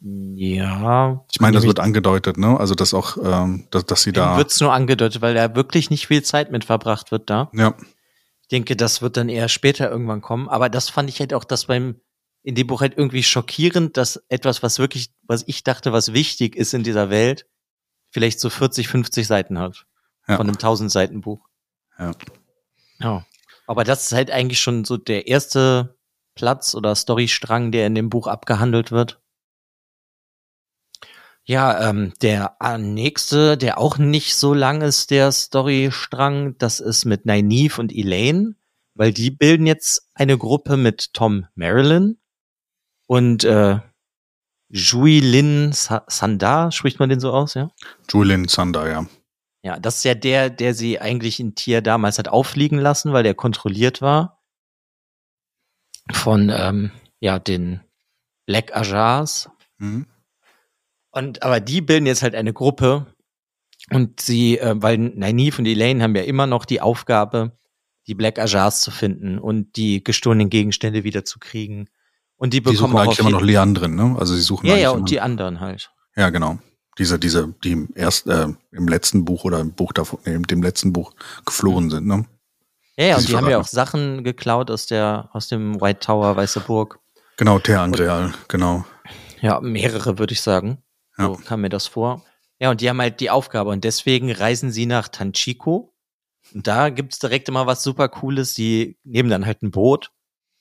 Ja. 0.00 1.24
ich 1.32 1.40
meine, 1.40 1.56
das 1.56 1.66
wird 1.66 1.80
angedeutet, 1.80 2.36
ne? 2.38 2.58
Also 2.60 2.74
dass 2.74 2.94
auch, 2.94 3.16
ähm, 3.22 3.66
dass, 3.70 3.84
dass 3.86 4.02
sie 4.02 4.12
da. 4.12 4.36
Wird 4.36 4.50
es 4.52 4.60
nur 4.60 4.72
angedeutet, 4.72 5.22
weil 5.22 5.34
da 5.34 5.54
wirklich 5.56 5.90
nicht 5.90 6.06
viel 6.06 6.22
Zeit 6.22 6.50
mit 6.52 6.64
verbracht 6.64 7.10
wird 7.10 7.30
da. 7.30 7.50
Ja, 7.52 7.74
Ich 8.44 8.48
denke, 8.48 8.76
das 8.76 9.00
wird 9.00 9.16
dann 9.16 9.30
eher 9.30 9.48
später 9.48 9.90
irgendwann 9.90 10.20
kommen. 10.20 10.50
Aber 10.50 10.68
das 10.68 10.90
fand 10.90 11.08
ich 11.08 11.18
halt 11.18 11.32
auch 11.32 11.44
das 11.44 11.64
beim, 11.64 12.00
in 12.42 12.54
dem 12.54 12.66
Buch 12.66 12.82
halt 12.82 12.96
irgendwie 12.96 13.22
schockierend, 13.22 13.96
dass 13.96 14.22
etwas, 14.28 14.62
was 14.62 14.78
wirklich, 14.78 15.14
was 15.22 15.44
ich 15.46 15.64
dachte, 15.64 15.92
was 15.92 16.12
wichtig 16.12 16.54
ist 16.54 16.74
in 16.74 16.82
dieser 16.82 17.08
Welt, 17.08 17.46
vielleicht 18.10 18.40
so 18.40 18.50
40, 18.50 18.86
50 18.88 19.26
Seiten 19.26 19.58
hat. 19.58 19.86
Ja. 20.28 20.36
Von 20.36 20.46
einem 20.46 20.56
1000 20.56 20.92
Seiten 20.92 21.22
Buch. 21.22 21.48
Ja. 21.98 22.12
Ja. 22.98 23.26
Aber 23.66 23.84
das 23.84 24.04
ist 24.04 24.12
halt 24.12 24.30
eigentlich 24.30 24.60
schon 24.60 24.84
so 24.84 24.98
der 24.98 25.26
erste 25.26 25.96
Platz 26.34 26.74
oder 26.74 26.94
Storystrang, 26.94 27.72
der 27.72 27.86
in 27.86 27.94
dem 27.94 28.10
Buch 28.10 28.26
abgehandelt 28.26 28.92
wird. 28.92 29.22
Ja, 31.46 31.90
ähm, 31.90 32.14
der 32.22 32.56
äh, 32.60 32.78
nächste, 32.78 33.58
der 33.58 33.78
auch 33.78 33.98
nicht 33.98 34.34
so 34.34 34.54
lang 34.54 34.80
ist, 34.80 35.10
der 35.10 35.30
Storystrang, 35.30 36.56
das 36.58 36.80
ist 36.80 37.04
mit 37.04 37.26
Nynaeve 37.26 37.78
und 37.80 37.92
Elaine, 37.94 38.56
weil 38.94 39.12
die 39.12 39.30
bilden 39.30 39.66
jetzt 39.66 40.08
eine 40.14 40.38
Gruppe 40.38 40.78
mit 40.78 41.12
Tom 41.12 41.46
Marilyn 41.54 42.18
und 43.06 43.44
äh, 43.44 43.80
Jui 44.70 45.20
Lin 45.20 45.72
Sa 45.72 46.04
Sandar, 46.08 46.72
spricht 46.72 46.98
man 46.98 47.10
den 47.10 47.20
so 47.20 47.32
aus, 47.32 47.54
ja? 47.54 47.70
Julian 48.10 48.48
Sander, 48.48 48.88
ja. 48.88 49.06
Ja, 49.62 49.78
das 49.78 49.98
ist 49.98 50.04
ja 50.04 50.14
der, 50.14 50.50
der 50.50 50.74
sie 50.74 50.98
eigentlich 51.00 51.40
in 51.40 51.54
Tier 51.54 51.80
damals 51.80 52.18
hat 52.18 52.28
auffliegen 52.28 52.78
lassen, 52.78 53.12
weil 53.12 53.22
der 53.22 53.34
kontrolliert 53.34 54.02
war 54.02 54.42
von 56.12 56.50
ähm, 56.54 56.90
ja 57.20 57.38
den 57.38 57.80
Black 58.46 58.76
Ajars. 58.76 59.48
Mhm. 59.78 60.06
Und 61.14 61.42
aber 61.44 61.60
die 61.60 61.80
bilden 61.80 62.06
jetzt 62.06 62.22
halt 62.24 62.34
eine 62.34 62.52
Gruppe 62.52 63.06
und 63.90 64.20
sie, 64.20 64.58
äh, 64.58 64.74
weil 64.76 64.98
Nynaeve 64.98 65.58
und 65.58 65.66
Elaine 65.66 66.02
haben 66.02 66.16
ja 66.16 66.22
immer 66.22 66.48
noch 66.48 66.64
die 66.64 66.80
Aufgabe, 66.80 67.52
die 68.08 68.14
Black 68.14 68.40
Ajars 68.40 68.80
zu 68.80 68.90
finden 68.90 69.38
und 69.38 69.76
die 69.76 70.02
gestohlenen 70.02 70.50
Gegenstände 70.50 71.04
wieder 71.04 71.24
zu 71.24 71.38
kriegen. 71.38 71.88
Und 72.36 72.52
die 72.52 72.58
Die 72.58 72.72
bekommen 72.72 72.78
suchen 72.78 72.96
auch 72.96 73.02
eigentlich 73.02 73.18
immer 73.20 73.30
noch 73.30 73.42
Leandrin, 73.42 73.94
ne? 73.94 74.16
Also 74.18 74.34
sie 74.34 74.40
suchen 74.40 74.66
Ja, 74.66 74.76
ja, 74.76 74.90
und 74.90 75.08
die 75.08 75.20
anderen 75.20 75.60
halt. 75.60 75.92
Ja, 76.16 76.30
genau. 76.30 76.58
Diese, 76.98 77.18
diese, 77.18 77.54
die 77.62 77.72
im 77.72 77.88
erst, 77.94 78.26
äh, 78.26 78.48
im 78.72 78.88
letzten 78.88 79.24
Buch 79.24 79.44
oder 79.44 79.60
im 79.60 79.72
Buch 79.72 79.92
davon, 79.92 80.18
nee, 80.24 80.36
dem 80.38 80.62
letzten 80.62 80.92
Buch 80.92 81.12
geflohen 81.46 81.90
sind, 81.90 82.06
ne? 82.08 82.26
Ja, 82.96 83.06
ja, 83.06 83.14
Die 83.16 83.20
und 83.20 83.28
die 83.28 83.36
haben 83.36 83.50
ja 83.50 83.60
auch 83.60 83.66
Sachen 83.66 84.24
geklaut 84.24 84.70
aus 84.70 84.86
der, 84.86 85.28
aus 85.32 85.46
dem 85.46 85.80
White 85.80 86.00
Tower, 86.00 86.36
Weiße 86.36 86.60
Burg. 86.60 86.98
Genau, 87.36 87.60
Ter 87.60 87.80
Angreal, 87.80 88.34
genau. 88.48 88.84
Ja, 89.40 89.60
mehrere, 89.60 90.18
würde 90.18 90.32
ich 90.32 90.40
sagen. 90.40 90.78
Ja. 91.18 91.26
So 91.26 91.34
kam 91.36 91.60
mir 91.62 91.68
das 91.68 91.86
vor. 91.86 92.24
Ja, 92.60 92.70
und 92.70 92.80
die 92.80 92.88
haben 92.88 93.00
halt 93.00 93.20
die 93.20 93.30
Aufgabe 93.30 93.70
und 93.70 93.84
deswegen 93.84 94.30
reisen 94.30 94.70
sie 94.72 94.86
nach 94.86 95.08
Tanchico. 95.08 95.94
Und 96.52 96.66
da 96.66 96.90
gibt's 96.90 97.18
direkt 97.18 97.48
immer 97.48 97.66
was 97.66 97.82
super 97.82 98.08
Cooles. 98.08 98.54
Die 98.54 98.96
nehmen 99.04 99.30
dann 99.30 99.46
halt 99.46 99.62
ein 99.62 99.70
Boot 99.70 100.10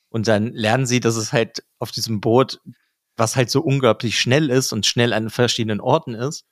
und 0.09 0.27
dann 0.27 0.47
lernen 0.53 0.85
sie, 0.85 0.99
dass 0.99 1.15
es 1.15 1.33
halt 1.33 1.63
auf 1.79 1.91
diesem 1.91 2.21
Boot, 2.21 2.61
was 3.15 3.35
halt 3.35 3.49
so 3.49 3.61
unglaublich 3.61 4.19
schnell 4.19 4.49
ist 4.49 4.73
und 4.73 4.85
schnell 4.85 5.13
an 5.13 5.29
verschiedenen 5.29 5.79
Orten 5.81 6.13
ist, 6.15 6.45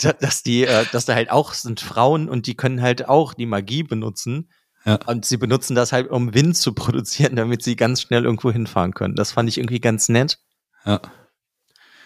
da- 0.00 0.12
dass 0.20 0.42
die, 0.42 0.64
äh, 0.64 0.84
dass 0.92 1.04
da 1.04 1.14
halt 1.14 1.30
auch 1.30 1.52
sind 1.54 1.80
Frauen 1.80 2.28
und 2.28 2.46
die 2.46 2.54
können 2.56 2.80
halt 2.82 3.08
auch 3.08 3.34
die 3.34 3.46
Magie 3.46 3.82
benutzen. 3.82 4.50
Ja. 4.84 4.96
Und 5.06 5.24
sie 5.24 5.36
benutzen 5.36 5.74
das 5.76 5.92
halt, 5.92 6.10
um 6.10 6.34
Wind 6.34 6.56
zu 6.56 6.72
produzieren, 6.74 7.36
damit 7.36 7.62
sie 7.62 7.76
ganz 7.76 8.02
schnell 8.02 8.24
irgendwo 8.24 8.50
hinfahren 8.50 8.94
können. 8.94 9.14
Das 9.14 9.32
fand 9.32 9.48
ich 9.48 9.58
irgendwie 9.58 9.80
ganz 9.80 10.08
nett. 10.08 10.38
Ja. 10.84 11.00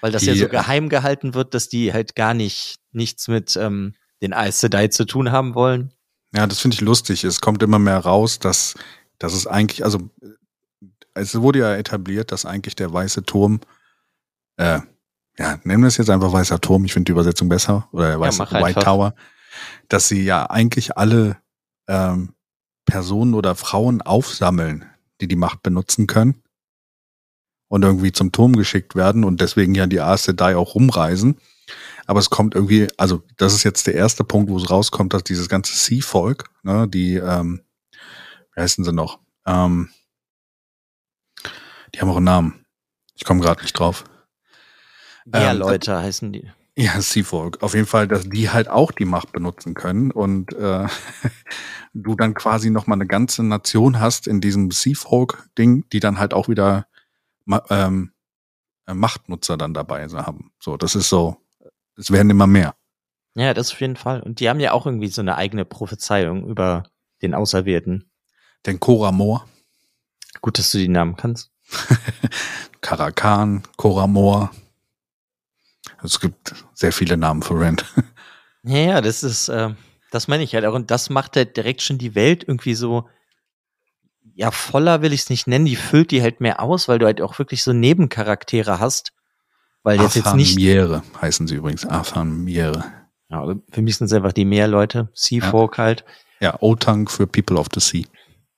Weil 0.00 0.12
das 0.12 0.22
Die, 0.22 0.28
ja 0.28 0.36
so 0.36 0.48
geheim 0.48 0.88
gehalten 0.88 1.34
wird, 1.34 1.54
dass 1.54 1.68
die 1.68 1.92
halt 1.92 2.14
gar 2.14 2.34
nicht 2.34 2.76
nichts 2.92 3.28
mit 3.28 3.56
ähm, 3.56 3.94
den 4.22 4.32
Aes 4.32 4.60
Sedai 4.60 4.88
zu 4.88 5.04
tun 5.04 5.32
haben 5.32 5.54
wollen. 5.54 5.92
Ja, 6.34 6.46
das 6.46 6.60
finde 6.60 6.74
ich 6.74 6.80
lustig. 6.80 7.24
Es 7.24 7.40
kommt 7.40 7.62
immer 7.62 7.78
mehr 7.78 7.98
raus, 7.98 8.38
dass, 8.38 8.74
dass 9.18 9.32
es 9.32 9.46
eigentlich, 9.46 9.84
also 9.84 10.10
äh, 10.22 10.28
es 11.14 11.40
wurde 11.40 11.60
ja 11.60 11.74
etabliert, 11.74 12.32
dass 12.32 12.44
eigentlich 12.44 12.76
der 12.76 12.92
weiße 12.92 13.24
Turm, 13.24 13.60
äh, 14.56 14.80
ja, 15.38 15.58
nennen 15.64 15.82
wir 15.82 15.88
es 15.88 15.96
jetzt 15.96 16.10
einfach 16.10 16.32
weißer 16.32 16.60
Turm, 16.60 16.84
ich 16.84 16.92
finde 16.92 17.06
die 17.06 17.12
Übersetzung 17.12 17.48
besser, 17.48 17.88
oder 17.92 18.08
der 18.08 18.20
weiße 18.20 18.40
White 18.40 18.56
einfach. 18.56 18.82
Tower, 18.82 19.14
dass 19.88 20.08
sie 20.08 20.24
ja 20.24 20.48
eigentlich 20.50 20.96
alle 20.96 21.36
ähm, 21.88 22.34
Personen 22.84 23.34
oder 23.34 23.54
Frauen 23.54 24.02
aufsammeln, 24.02 24.86
die 25.20 25.28
die 25.28 25.36
Macht 25.36 25.62
benutzen 25.62 26.06
können 26.06 26.42
und 27.76 27.82
irgendwie 27.82 28.10
zum 28.10 28.32
Turm 28.32 28.56
geschickt 28.56 28.96
werden 28.96 29.22
und 29.22 29.42
deswegen 29.42 29.74
ja 29.74 29.86
die 29.86 30.00
Aes 30.00 30.24
Sedai 30.24 30.56
auch 30.56 30.74
rumreisen. 30.74 31.36
Aber 32.06 32.20
es 32.20 32.30
kommt 32.30 32.54
irgendwie, 32.54 32.88
also 32.96 33.22
das 33.36 33.52
ist 33.52 33.64
jetzt 33.64 33.86
der 33.86 33.94
erste 33.94 34.24
Punkt, 34.24 34.50
wo 34.50 34.56
es 34.56 34.70
rauskommt, 34.70 35.12
dass 35.12 35.24
dieses 35.24 35.50
ganze 35.50 35.76
Sea-Volk, 35.76 36.44
ne, 36.62 36.88
die, 36.88 37.16
ähm, 37.16 37.60
wie 38.54 38.62
heißen 38.62 38.82
sie 38.82 38.94
noch? 38.94 39.18
Ähm, 39.44 39.90
die 41.94 42.00
haben 42.00 42.08
auch 42.08 42.16
einen 42.16 42.24
Namen. 42.24 42.64
Ich 43.14 43.24
komme 43.24 43.42
gerade 43.42 43.60
nicht 43.60 43.78
drauf. 43.78 44.04
Ja, 45.34 45.50
Ähm, 45.50 45.58
Leute 45.58 45.98
heißen 45.98 46.32
die. 46.32 46.50
Ja, 46.78 46.98
Seafolk. 47.00 47.62
Auf 47.62 47.74
jeden 47.74 47.86
Fall, 47.86 48.08
dass 48.08 48.28
die 48.28 48.48
halt 48.50 48.68
auch 48.68 48.90
die 48.90 49.06
Macht 49.06 49.32
benutzen 49.32 49.74
können 49.74 50.12
und 50.12 50.54
äh, 50.54 50.86
du 51.92 52.14
dann 52.14 52.32
quasi 52.32 52.70
nochmal 52.70 52.96
eine 52.96 53.06
ganze 53.06 53.42
Nation 53.42 54.00
hast 54.00 54.26
in 54.26 54.40
diesem 54.40 54.70
Seafolk-Ding, 54.70 55.84
die 55.92 56.00
dann 56.00 56.18
halt 56.18 56.32
auch 56.32 56.48
wieder 56.48 56.86
ähm, 57.70 58.12
äh, 58.86 58.94
Machtnutzer 58.94 59.56
dann 59.56 59.74
dabei 59.74 60.06
haben. 60.08 60.52
So, 60.60 60.76
das 60.76 60.94
ist 60.94 61.08
so, 61.08 61.36
es 61.96 62.10
werden 62.10 62.30
immer 62.30 62.46
mehr. 62.46 62.74
Ja, 63.34 63.52
das 63.52 63.72
auf 63.72 63.80
jeden 63.80 63.96
Fall. 63.96 64.22
Und 64.22 64.40
die 64.40 64.48
haben 64.48 64.60
ja 64.60 64.72
auch 64.72 64.86
irgendwie 64.86 65.08
so 65.08 65.20
eine 65.20 65.36
eigene 65.36 65.64
Prophezeiung 65.64 66.48
über 66.48 66.84
den 67.22 67.34
Auserwählten. 67.34 68.10
Den 68.64 68.80
Koramor. 68.80 69.46
Gut, 70.40 70.58
dass 70.58 70.70
du 70.70 70.78
die 70.78 70.88
Namen 70.88 71.16
kannst. 71.16 71.50
Karakan, 72.80 73.62
Koramor. 73.76 74.50
Es 76.02 76.20
gibt 76.20 76.54
sehr 76.74 76.92
viele 76.92 77.16
Namen 77.16 77.42
für 77.42 77.58
Rand. 77.58 77.84
Ja, 78.68 78.78
ja, 78.78 79.00
das 79.00 79.22
ist, 79.22 79.48
äh, 79.48 79.74
das 80.10 80.26
meine 80.26 80.42
ich 80.42 80.52
halt 80.52 80.64
auch. 80.64 80.74
Und 80.74 80.90
das 80.90 81.08
macht 81.08 81.36
halt 81.36 81.56
direkt 81.56 81.82
schon 81.82 81.98
die 81.98 82.16
Welt 82.16 82.42
irgendwie 82.48 82.74
so, 82.74 83.08
ja, 84.36 84.50
voller 84.50 85.00
will 85.00 85.14
ich 85.14 85.22
es 85.22 85.30
nicht 85.30 85.46
nennen. 85.46 85.64
Die 85.64 85.76
füllt 85.76 86.10
die 86.10 86.20
halt 86.20 86.42
mehr 86.42 86.60
aus, 86.60 86.88
weil 86.88 86.98
du 86.98 87.06
halt 87.06 87.22
auch 87.22 87.38
wirklich 87.38 87.62
so 87.62 87.72
Nebencharaktere 87.72 88.78
hast. 88.78 89.14
Weil 89.82 90.00
jetzt 90.00 90.14
jetzt 90.14 90.34
nicht. 90.34 90.56
Miere 90.56 91.02
heißen 91.22 91.46
sie 91.46 91.54
übrigens. 91.54 91.86
Afan 91.86 92.44
Miere. 92.44 92.84
Ja, 93.30 93.54
für 93.70 93.82
mich 93.82 93.96
sind 93.96 94.08
es 94.08 94.12
einfach 94.12 94.34
die 94.34 94.44
Meerleute. 94.44 95.08
Sea 95.14 95.42
Folk 95.50 95.78
ja. 95.78 95.84
halt. 95.84 96.04
Ja, 96.40 96.60
Otang 96.60 97.08
für 97.08 97.26
People 97.26 97.56
of 97.56 97.68
the 97.72 97.80
Sea. 97.80 98.04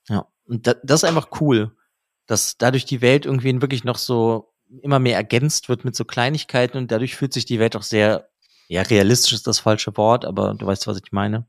Ja, 0.09 0.27
und 0.47 0.67
da, 0.67 0.75
das 0.83 1.05
ist 1.05 1.09
einfach 1.09 1.29
cool, 1.41 1.71
dass 2.27 2.59
dadurch 2.59 2.85
die 2.85 3.01
Welt 3.01 3.25
irgendwie 3.25 3.61
wirklich 3.63 3.85
noch 3.85 3.99
so 3.99 4.53
immer 4.83 4.99
mehr 4.99 5.17
ergänzt 5.17 5.69
wird 5.69 5.85
mit 5.85 5.95
so 5.95 6.05
Kleinigkeiten 6.05 6.77
und 6.77 6.91
dadurch 6.91 7.15
fühlt 7.15 7.33
sich 7.33 7.45
die 7.47 7.61
Welt 7.61 7.77
auch 7.77 7.83
sehr, 7.83 8.29
ja, 8.67 8.83
realistisch 8.83 9.33
ist 9.33 9.47
das 9.47 9.61
falsche 9.61 9.97
Wort, 9.97 10.25
aber 10.25 10.55
du 10.55 10.67
weißt, 10.67 10.89
was 10.89 10.99
ich 10.99 11.13
meine. 11.13 11.47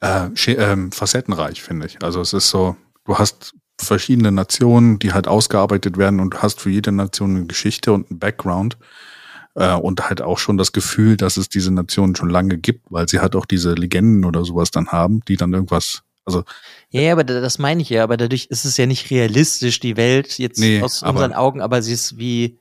Äh, 0.00 0.28
ähm, 0.46 0.92
facettenreich, 0.92 1.60
finde 1.60 1.86
ich. 1.86 2.02
Also 2.02 2.20
es 2.20 2.32
ist 2.32 2.48
so, 2.48 2.76
du 3.04 3.18
hast 3.18 3.54
verschiedene 3.78 4.32
Nationen, 4.32 4.98
die 4.98 5.12
halt 5.12 5.26
ausgearbeitet 5.26 5.96
werden 5.96 6.20
und 6.20 6.34
du 6.34 6.38
hast 6.38 6.60
für 6.60 6.70
jede 6.70 6.92
Nation 6.92 7.36
eine 7.36 7.46
Geschichte 7.46 7.92
und 7.92 8.10
einen 8.10 8.18
Background 8.18 8.76
äh, 9.54 9.74
und 9.74 10.08
halt 10.08 10.22
auch 10.22 10.38
schon 10.38 10.58
das 10.58 10.72
Gefühl, 10.72 11.16
dass 11.16 11.36
es 11.36 11.48
diese 11.48 11.72
Nationen 11.72 12.16
schon 12.16 12.30
lange 12.30 12.58
gibt, 12.58 12.90
weil 12.90 13.08
sie 13.08 13.20
halt 13.20 13.34
auch 13.36 13.46
diese 13.46 13.74
Legenden 13.74 14.24
oder 14.24 14.44
sowas 14.44 14.70
dann 14.70 14.88
haben, 14.88 15.20
die 15.28 15.36
dann 15.36 15.52
irgendwas, 15.52 16.02
also. 16.24 16.44
Ja, 16.90 17.12
aber 17.12 17.24
das 17.24 17.58
meine 17.58 17.82
ich 17.82 17.90
ja, 17.90 18.02
aber 18.02 18.16
dadurch 18.16 18.46
ist 18.46 18.64
es 18.64 18.76
ja 18.76 18.86
nicht 18.86 19.10
realistisch, 19.10 19.80
die 19.80 19.96
Welt 19.96 20.38
jetzt 20.38 20.58
nee, 20.58 20.82
aus 20.82 21.02
unseren 21.02 21.32
Augen, 21.32 21.60
aber 21.60 21.82
sie 21.82 21.92
ist 21.92 22.18
wie, 22.18 22.58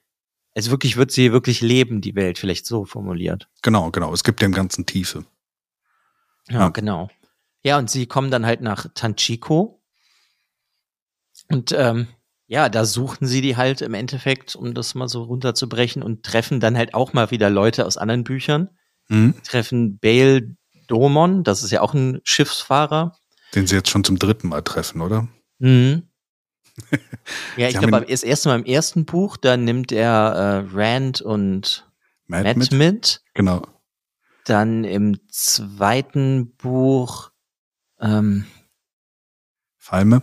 also 0.56 0.72
wirklich 0.72 0.98
wird 0.98 1.12
sie 1.12 1.32
wirklich 1.32 1.62
leben, 1.62 2.02
die 2.02 2.16
Welt, 2.16 2.38
vielleicht 2.38 2.66
so 2.66 2.86
formuliert. 2.86 3.48
Genau, 3.62 3.92
genau. 3.92 4.14
Es 4.14 4.24
gibt 4.24 4.42
dem 4.42 4.52
Ganzen 4.52 4.86
Tiefe. 4.86 5.26
Ja, 6.50 6.60
ja. 6.60 6.70
genau. 6.70 7.10
Ja, 7.64 7.78
und 7.78 7.90
sie 7.90 8.06
kommen 8.06 8.32
dann 8.32 8.46
halt 8.46 8.62
nach 8.62 8.88
Tanchiko. 8.94 9.79
Und 11.50 11.72
ähm, 11.72 12.08
ja, 12.48 12.70
da 12.70 12.86
suchten 12.86 13.28
sie 13.28 13.42
die 13.42 13.58
halt 13.58 13.82
im 13.82 13.94
Endeffekt, 13.94 14.56
um 14.56 14.74
das 14.74 14.96
mal 14.96 15.08
so 15.08 15.24
runterzubrechen 15.24 16.02
und 16.02 16.24
treffen 16.24 16.60
dann 16.60 16.78
halt 16.78 16.94
auch 16.94 17.14
mal 17.14 17.32
wieder 17.32 17.50
Leute 17.50 17.86
aus 17.86 17.98
anderen 17.98 18.24
Büchern. 18.24 18.70
Mhm. 19.08 19.36
Treffen 19.44 20.00
Bale 20.00 20.56
Domon, 20.88 21.44
das 21.44 21.64
ist 21.64 21.72
ja 21.72 21.82
auch 21.82 21.94
ein 21.94 22.22
Schiffsfahrer. 22.24 23.16
Den 23.54 23.68
sie 23.68 23.76
jetzt 23.76 23.90
schon 23.90 24.04
zum 24.04 24.18
dritten 24.18 24.50
Mal 24.50 24.62
treffen, 24.62 25.02
oder? 25.02 25.28
Mhm. 25.60 26.10
ja, 27.58 27.68
ich 27.68 27.78
glaube, 27.78 28.06
das 28.08 28.24
erste 28.24 28.50
Mal 28.50 28.60
im 28.60 28.66
ersten 28.66 29.06
Buch, 29.06 29.38
da 29.38 29.58
nimmt 29.58 29.92
er 29.92 30.66
äh, 30.66 30.76
Rand 30.76 31.22
und 31.22 31.88
Matt, 32.26 32.44
Matt 32.46 32.58
mit. 32.58 32.72
mit. 32.72 33.22
Genau. 33.34 33.62
Dann 34.46 34.84
im 34.84 35.20
zweiten 35.30 36.56
Buch 36.56 37.32
ähm, 38.00 38.46
Falme. 39.78 40.22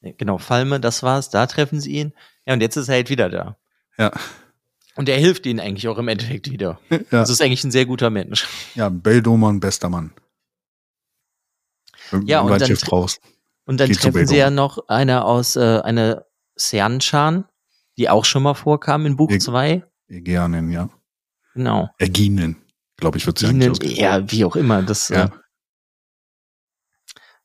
Genau, 0.00 0.38
Falme, 0.38 0.80
das 0.80 1.02
war's, 1.02 1.30
da 1.30 1.46
treffen 1.46 1.80
sie 1.80 1.92
ihn. 1.92 2.12
Ja, 2.46 2.54
und 2.54 2.60
jetzt 2.60 2.76
ist 2.76 2.88
er 2.88 2.94
halt 2.96 3.10
wieder 3.10 3.28
da. 3.28 3.56
Ja. 3.98 4.12
Und 4.94 5.08
er 5.08 5.18
hilft 5.18 5.46
ihnen 5.46 5.60
eigentlich 5.60 5.88
auch 5.88 5.98
im 5.98 6.08
Endeffekt 6.08 6.50
wieder. 6.50 6.80
Ja. 6.90 6.98
Das 7.10 7.30
ist 7.30 7.40
eigentlich 7.40 7.64
ein 7.64 7.70
sehr 7.70 7.86
guter 7.86 8.10
Mensch. 8.10 8.46
Ja, 8.74 8.88
Beldoman, 8.88 9.60
bester 9.60 9.88
Mann. 9.88 10.12
Ja, 12.24 12.40
und 12.40 12.60
dann, 12.60 12.76
raus. 12.90 13.20
und 13.66 13.78
dann 13.80 13.92
treffen 13.92 14.26
sie 14.26 14.36
ja 14.36 14.50
noch 14.50 14.88
eine 14.88 15.24
aus, 15.24 15.56
äh, 15.56 15.80
eine 15.80 16.24
Seanchan, 16.56 17.44
die 17.96 18.08
auch 18.08 18.24
schon 18.24 18.42
mal 18.42 18.54
vorkam 18.54 19.04
in 19.04 19.16
Buch 19.16 19.30
2. 19.36 19.84
Ägeanen, 20.08 20.70
ja. 20.70 20.88
Genau. 21.54 21.90
Äginen, 21.98 22.56
glaube 22.96 23.18
ich, 23.18 23.26
wird 23.26 23.38
sie 23.38 23.46
eigentlich 23.46 23.98
Ja, 23.98 24.30
wie 24.30 24.44
auch 24.44 24.56
immer. 24.56 24.82
Das, 24.82 25.10
ja. 25.10 25.30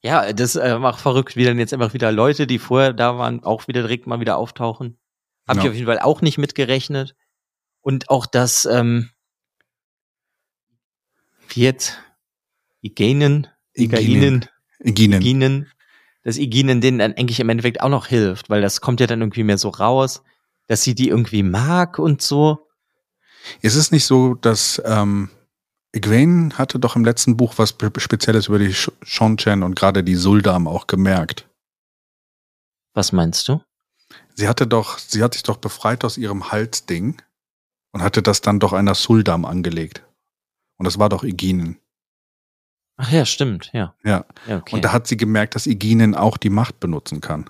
Ja, 0.04 0.34
das 0.34 0.56
äh, 0.56 0.78
macht 0.80 1.00
verrückt, 1.00 1.38
wie 1.38 1.46
dann 1.46 1.60
jetzt 1.60 1.74
einfach 1.74 1.94
wieder 1.94 2.12
Leute, 2.12 2.46
die 2.46 2.60
vorher 2.60 2.92
da 2.92 3.18
waren, 3.18 3.44
auch 3.44 3.68
wieder 3.70 3.82
direkt 3.82 4.06
mal 4.06 4.20
wieder 4.20 4.38
auftauchen. 4.38 4.98
Habe 5.48 5.60
genau. 5.60 5.64
ich 5.64 5.70
auf 5.70 5.76
jeden 5.76 5.88
Fall 5.88 6.00
auch 6.00 6.22
nicht 6.22 6.38
mitgerechnet. 6.38 7.16
Und 7.82 8.10
auch 8.10 8.26
das, 8.26 8.66
ähm, 8.66 9.10
wie 11.50 11.62
jetzt, 11.62 12.00
Igenen, 12.82 13.48
Igainen, 13.74 14.46
Iginen. 14.80 15.22
Iginen, 15.22 15.72
dass 16.24 16.38
Iginen 16.38 16.82
denen 16.82 17.00
dann 17.00 17.14
eigentlich 17.14 17.40
im 17.40 17.50
Endeffekt 17.50 17.82
auch 17.82 17.90
noch 17.90 18.08
hilft, 18.08 18.50
weil 18.50 18.62
das 18.62 18.82
kommt 18.82 19.00
ja 19.00 19.08
dann 19.08 19.22
irgendwie 19.22 19.44
mehr 19.44 19.58
so 19.58 19.70
raus, 19.70 20.22
dass 20.68 20.84
sie 20.84 20.96
die 20.96 21.10
irgendwie 21.10 21.44
mag 21.44 21.98
und 21.98 22.22
so. 22.22 22.68
Ist 23.62 23.76
es 23.76 23.92
nicht 23.92 24.06
so, 24.06 24.34
dass 24.34 24.82
ähm, 24.86 25.30
Egwene 25.94 26.58
hatte 26.58 26.80
doch 26.80 26.96
im 26.96 27.06
letzten 27.06 27.38
Buch 27.38 27.54
was 27.58 27.76
Spezielles 27.98 28.48
über 28.48 28.58
die 28.58 28.74
Shonchen 28.74 29.62
und 29.62 29.76
gerade 29.76 30.04
die 30.04 30.16
Suldam 30.16 30.68
auch 30.68 30.88
gemerkt. 30.88 31.48
Was 32.96 33.12
meinst 33.12 33.48
du? 33.48 33.62
Sie 34.34 34.48
hatte 34.48 34.66
doch, 34.66 34.98
sie 34.98 35.24
hat 35.24 35.36
sich 35.36 35.44
doch 35.44 35.58
befreit 35.58 36.04
aus 36.04 36.18
ihrem 36.18 36.52
Halsding 36.52 37.22
und 37.92 38.02
hatte 38.02 38.24
das 38.24 38.42
dann 38.42 38.60
doch 38.60 38.74
einer 38.74 38.96
Suldam 38.96 39.46
angelegt. 39.46 40.04
Und 40.78 40.86
das 40.86 40.98
war 40.98 41.10
doch 41.10 41.24
Eginen. 41.24 41.78
Ach 42.98 43.12
ja, 43.12 43.26
stimmt, 43.26 43.70
ja. 43.74 43.96
Ja. 44.04 44.26
ja 44.48 44.58
okay. 44.58 44.76
Und 44.76 44.86
da 44.86 44.92
hat 44.92 45.06
sie 45.08 45.18
gemerkt, 45.18 45.54
dass 45.54 45.68
Eginen 45.68 46.16
auch 46.16 46.38
die 46.38 46.50
Macht 46.50 46.80
benutzen 46.80 47.22
kann. 47.22 47.50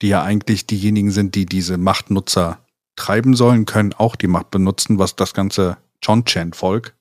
Die 0.00 0.08
ja 0.08 0.22
eigentlich 0.22 0.66
diejenigen 0.66 1.10
sind, 1.10 1.34
die 1.34 1.44
diese 1.44 1.76
Machtnutzer 1.76 2.64
treiben 2.96 3.34
sollen, 3.36 3.66
können 3.66 3.92
auch 3.92 4.16
die 4.16 4.28
Macht 4.28 4.50
benutzen, 4.50 4.98
was 4.98 5.16
das 5.16 5.34
ganze 5.34 5.76
Chonchen-Volk 6.02 6.94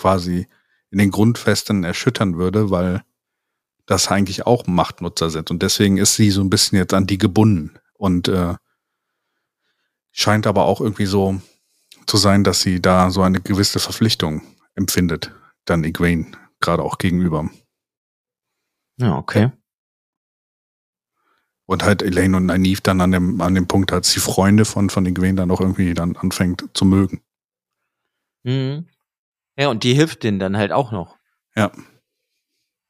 quasi 0.00 0.46
in 0.90 0.98
den 0.98 1.10
Grundfesten 1.10 1.84
erschüttern 1.84 2.36
würde, 2.36 2.70
weil 2.70 3.02
das 3.86 4.08
eigentlich 4.08 4.46
auch 4.46 4.66
Machtnutzer 4.66 5.30
sind. 5.30 5.50
Und 5.50 5.62
deswegen 5.62 5.98
ist 5.98 6.14
sie 6.14 6.30
so 6.30 6.40
ein 6.40 6.50
bisschen 6.50 6.78
jetzt 6.78 6.94
an 6.94 7.06
die 7.06 7.18
gebunden. 7.18 7.78
Und 7.94 8.28
äh, 8.28 8.54
scheint 10.12 10.46
aber 10.46 10.64
auch 10.64 10.80
irgendwie 10.80 11.06
so 11.06 11.40
zu 12.06 12.16
sein, 12.16 12.44
dass 12.44 12.60
sie 12.60 12.80
da 12.80 13.10
so 13.10 13.22
eine 13.22 13.40
gewisse 13.40 13.78
Verpflichtung 13.78 14.42
empfindet, 14.74 15.32
dann 15.64 15.84
Egwene 15.84 16.32
gerade 16.60 16.82
auch 16.82 16.98
gegenüber. 16.98 17.50
Ja, 18.96 19.16
okay. 19.16 19.52
Und 21.66 21.84
halt 21.84 22.02
Elaine 22.02 22.36
und 22.36 22.46
Nynaeve 22.46 22.80
dann 22.82 23.00
an 23.00 23.12
dem, 23.12 23.40
an 23.40 23.54
dem 23.54 23.68
Punkt, 23.68 23.92
als 23.92 24.12
die 24.12 24.20
Freunde 24.20 24.64
von, 24.64 24.90
von 24.90 25.06
Egwene 25.06 25.36
dann 25.36 25.50
auch 25.50 25.60
irgendwie 25.60 25.94
dann 25.94 26.16
anfängt 26.16 26.64
zu 26.74 26.84
mögen. 26.84 27.22
Mhm. 28.42 28.86
Ja, 29.60 29.68
und 29.68 29.84
die 29.84 29.92
hilft 29.92 30.22
denen 30.22 30.38
dann 30.38 30.56
halt 30.56 30.72
auch 30.72 30.90
noch. 30.90 31.18
Ja. 31.54 31.70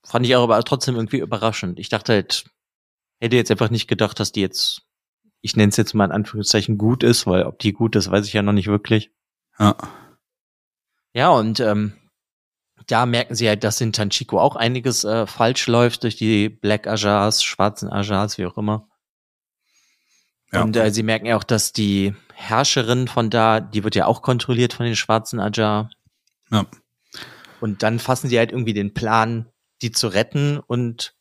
Fand 0.07 0.25
ich 0.25 0.37
aber 0.37 0.62
trotzdem 0.62 0.95
irgendwie 0.95 1.18
überraschend. 1.18 1.81
Ich 1.81 1.89
dachte 1.89 2.12
halt, 2.12 2.45
hätte 3.21 3.35
jetzt 3.35 3.51
einfach 3.51 3.71
nicht 3.71 3.89
gedacht, 3.89 4.21
dass 4.21 4.31
die 4.31 4.41
jetzt, 4.41 4.83
ich 5.41 5.57
nenne 5.57 5.71
es 5.71 5.77
jetzt 5.77 5.95
mal 5.95 6.05
in 6.05 6.12
Anführungszeichen 6.12 6.79
gut 6.79 7.03
ist, 7.03 7.27
weil 7.27 7.43
ob 7.43 7.59
die 7.59 7.73
gut 7.73 7.97
ist, 7.97 8.12
weiß 8.12 8.25
ich 8.25 8.35
ja 8.35 8.43
noch 8.43 8.53
nicht 8.53 8.68
wirklich. 8.68 9.11
Ja. 9.59 9.77
Ja, 11.12 11.31
und 11.31 11.59
ähm, 11.59 11.95
da 12.87 13.05
merken 13.05 13.35
sie 13.35 13.49
halt, 13.49 13.64
dass 13.64 13.81
in 13.81 13.93
Tanchiko 13.93 14.39
auch 14.39 14.55
einiges 14.55 15.03
äh, 15.03 15.27
falsch 15.27 15.66
läuft 15.66 16.05
durch 16.05 16.14
die 16.14 16.49
Black 16.49 16.87
Ajars, 16.87 17.43
schwarzen 17.43 17.91
Ajars, 17.91 18.39
wie 18.39 18.47
auch 18.47 18.57
immer. 18.57 18.87
Ja. 20.53 20.62
Und 20.62 20.77
äh, 20.77 20.93
sie 20.93 21.03
merken 21.03 21.27
ja 21.27 21.37
auch, 21.37 21.43
dass 21.43 21.73
die 21.73 22.14
Herrscherin 22.33 23.09
von 23.09 23.29
da, 23.29 23.59
die 23.59 23.83
wird 23.83 23.97
ja 23.97 24.07
auch 24.07 24.23
kontrolliert 24.23 24.73
von 24.73 24.87
den 24.87 24.95
schwarzen 24.95 25.41
Ajar. 25.41 25.91
Ja. 26.51 26.66
Und 27.61 27.82
dann 27.82 27.98
fassen 27.98 28.28
sie 28.28 28.38
halt 28.38 28.53
irgendwie 28.53 28.72
den 28.72 28.94
Plan, 28.94 29.46
die 29.82 29.92
zu 29.92 30.09
retten 30.09 30.59
und 30.59 31.14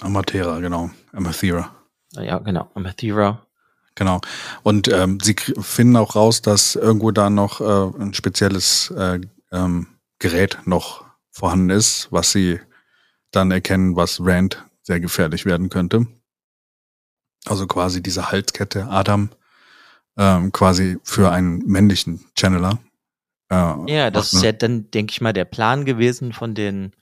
Amathera, 0.00 0.60
genau. 0.60 0.90
Amathera. 1.12 1.74
Ja, 2.12 2.38
genau. 2.38 2.70
Amathera. 2.74 3.46
Genau. 3.94 4.20
Und 4.62 4.88
ähm, 4.88 5.18
sie 5.20 5.34
finden 5.34 5.96
auch 5.96 6.16
raus, 6.16 6.42
dass 6.42 6.76
irgendwo 6.76 7.10
da 7.12 7.30
noch 7.30 7.60
äh, 7.60 8.02
ein 8.02 8.12
spezielles 8.12 8.90
äh, 8.90 9.20
ähm, 9.52 9.86
Gerät 10.18 10.58
noch 10.66 11.04
vorhanden 11.30 11.70
ist, 11.70 12.08
was 12.10 12.32
sie 12.32 12.60
dann 13.30 13.50
erkennen, 13.50 13.96
was 13.96 14.20
Rand 14.20 14.64
sehr 14.82 15.00
gefährlich 15.00 15.46
werden 15.46 15.70
könnte. 15.70 16.06
Also 17.46 17.66
quasi 17.66 18.02
diese 18.02 18.30
Halskette 18.30 18.88
Adam 18.88 19.30
ähm, 20.16 20.52
quasi 20.52 20.98
für 21.02 21.30
einen 21.30 21.58
männlichen 21.66 22.24
Channeler 22.38 22.78
Äh, 23.50 23.54
Ja, 23.92 24.10
das 24.10 24.32
ne? 24.32 24.38
ist 24.38 24.44
ja 24.44 24.52
dann, 24.52 24.90
denke 24.90 25.12
ich 25.12 25.20
mal, 25.20 25.32
der 25.32 25.44
Plan 25.44 25.84
gewesen 25.84 26.32
von 26.32 26.54
den 26.54 26.92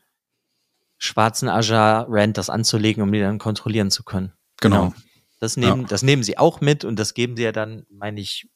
schwarzen 0.99 1.49
Aja 1.49 2.07
Rand, 2.09 2.39
das 2.39 2.51
anzulegen, 2.51 3.03
um 3.03 3.13
die 3.13 3.21
dann 3.21 3.39
kontrollieren 3.39 3.91
zu 3.91 4.05
können. 4.05 4.33
Genau. 4.61 4.95
Das 5.41 5.57
nehmen, 5.57 5.83
Ja. 5.83 5.87
das 5.89 6.03
nehmen 6.03 6.23
sie 6.23 6.39
auch 6.39 6.61
mit 6.61 6.85
und 6.85 6.99
das 6.99 7.15
geben 7.15 7.37
sie 7.37 7.43
ja 7.43 7.53
dann, 7.53 7.85
meine 7.91 8.21
ich, 8.21 8.49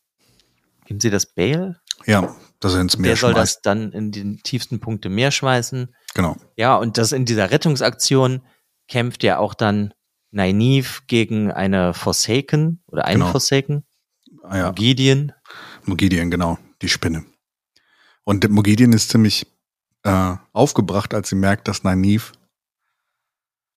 geben 0.86 1.01
sie 1.01 1.11
das 1.11 1.26
Bale? 1.26 1.80
Ja, 2.07 2.34
dass 2.61 2.74
er 2.74 2.80
ins 2.80 2.97
Meer 2.97 3.09
Der 3.11 3.16
soll 3.16 3.34
das 3.34 3.61
dann 3.61 3.93
in 3.93 4.12
den 4.12 4.41
tiefsten 4.43 4.80
Punkt 4.80 5.05
im 5.05 5.14
Meer 5.14 5.30
schmeißen. 5.30 5.95
Genau. 6.14 6.36
Ja, 6.57 6.76
und 6.76 6.97
das 6.97 7.12
in 7.12 7.24
dieser 7.24 7.51
Rettungsaktion 7.51 8.43
kämpft 8.86 9.22
ja 9.24 9.39
auch 9.39 9.53
dann 9.55 9.93
Nynaeve 10.30 11.03
gegen 11.09 11.51
eine 11.51 11.93
Forsaken 11.93 12.82
oder 12.86 13.05
einen 13.05 13.20
Genau. 13.20 13.32
Forsaken, 13.32 13.84
Ah, 14.45 14.57
ja. 14.57 14.70
Gideon. 14.70 15.32
Mogidian, 15.84 16.30
genau, 16.30 16.57
die 16.80 16.89
Spinne. 16.89 17.24
Und 18.28 18.44
der 18.44 18.50
Mogidian 18.50 18.92
ist 18.92 19.08
ziemlich 19.08 19.46
äh, 20.02 20.36
aufgebracht, 20.52 21.14
als 21.14 21.30
sie 21.30 21.34
merkt, 21.34 21.66
dass 21.66 21.82
Nynaeve 21.82 22.32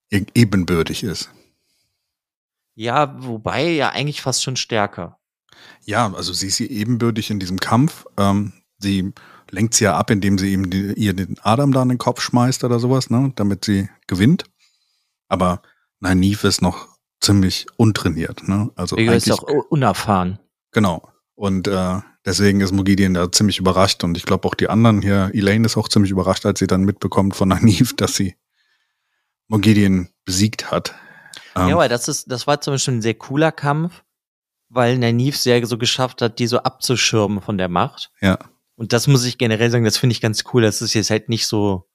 ihr 0.10 0.26
ebenbürtig 0.36 1.06
ist. 1.06 1.30
Ja, 2.76 3.16
wobei 3.24 3.70
ja 3.70 3.92
eigentlich 3.92 4.22
fast 4.22 4.44
schon 4.44 4.58
stärker. 4.58 5.18
Ja, 5.86 6.14
also 6.14 6.34
sie 6.34 6.48
ist 6.48 6.60
ihr 6.60 6.70
ebenbürtig 6.70 7.32
in 7.32 7.40
diesem 7.40 7.62
Kampf. 7.62 8.06
Ähm, 8.18 8.52
sie 8.78 9.14
lenkt 9.52 9.76
sie 9.76 9.86
ja 9.86 9.98
ab, 9.98 10.12
indem 10.12 10.38
sie 10.38 10.52
ihm 10.52 10.70
die, 10.70 10.96
ihr 10.96 11.14
den 11.14 11.40
Adam 11.42 11.72
da 11.72 11.82
in 11.84 11.88
den 11.88 11.98
Kopf 11.98 12.20
schmeißt 12.20 12.66
oder 12.66 12.78
sowas, 12.78 13.10
ne, 13.10 13.32
damit 13.38 13.64
sie 13.64 13.88
gewinnt. 14.08 14.44
Aber 15.30 15.62
Nynaeve 16.02 16.50
ist 16.50 16.62
noch 16.62 16.90
ziemlich 17.22 17.68
untrainiert, 17.78 18.46
ne? 18.50 18.70
Also 18.76 18.98
Vega 18.98 19.14
ist 19.14 19.32
auch 19.32 19.44
unerfahren. 19.70 20.40
genau. 20.74 21.08
Und 21.42 21.68
äh, 21.68 22.00
deswegen 22.24 22.62
ist 22.62 22.72
Mogidian 22.72 23.16
da 23.16 23.32
ziemlich 23.32 23.58
überrascht 23.58 24.04
und 24.04 24.16
ich 24.16 24.26
glaube 24.26 24.48
auch 24.48 24.54
die 24.54 24.70
anderen 24.70 25.02
hier, 25.02 25.32
Elaine 25.34 25.66
ist 25.66 25.76
auch 25.76 25.90
ziemlich 25.90 26.12
überrascht, 26.12 26.46
als 26.46 26.60
sie 26.60 26.68
dann 26.68 26.84
mitbekommt 26.84 27.36
von 27.36 27.50
Nynaeve, 27.50 27.96
dass 27.96 28.14
sie 28.14 28.36
Mogidian 29.48 30.10
besiegt 30.24 30.70
hat. 30.70 30.94
Ähm, 31.56 31.70
Ja, 31.70 31.74
aber 31.74 31.90
das 31.90 32.08
ist, 32.08 32.32
das 32.32 32.46
war 32.46 32.62
zum 32.62 32.76
Beispiel 32.76 32.94
ein 32.94 33.02
sehr 33.02 33.16
cooler 33.16 33.52
Kampf, 33.52 34.04
weil 34.70 35.00
Nynaeve 35.00 35.36
sehr 35.36 35.66
so 35.66 35.80
geschafft 35.80 36.22
hat, 36.22 36.38
die 36.38 36.46
so 36.46 36.60
abzuschirmen 36.60 37.42
von 37.42 37.58
der 37.58 37.70
Macht. 37.70 38.12
ja, 38.22 38.38
Und 38.76 38.94
das 38.94 39.08
muss 39.08 39.26
ich 39.26 39.40
generell 39.40 39.72
sagen, 39.72 39.84
das 39.84 39.98
finde 39.98 40.14
ich 40.14 40.22
ganz 40.22 40.44
cool. 40.54 40.62
Das 40.62 40.84
ist 40.84 40.94
jetzt 40.94 41.10
halt 41.10 41.28
nicht 41.28 41.48
so, 41.48 41.90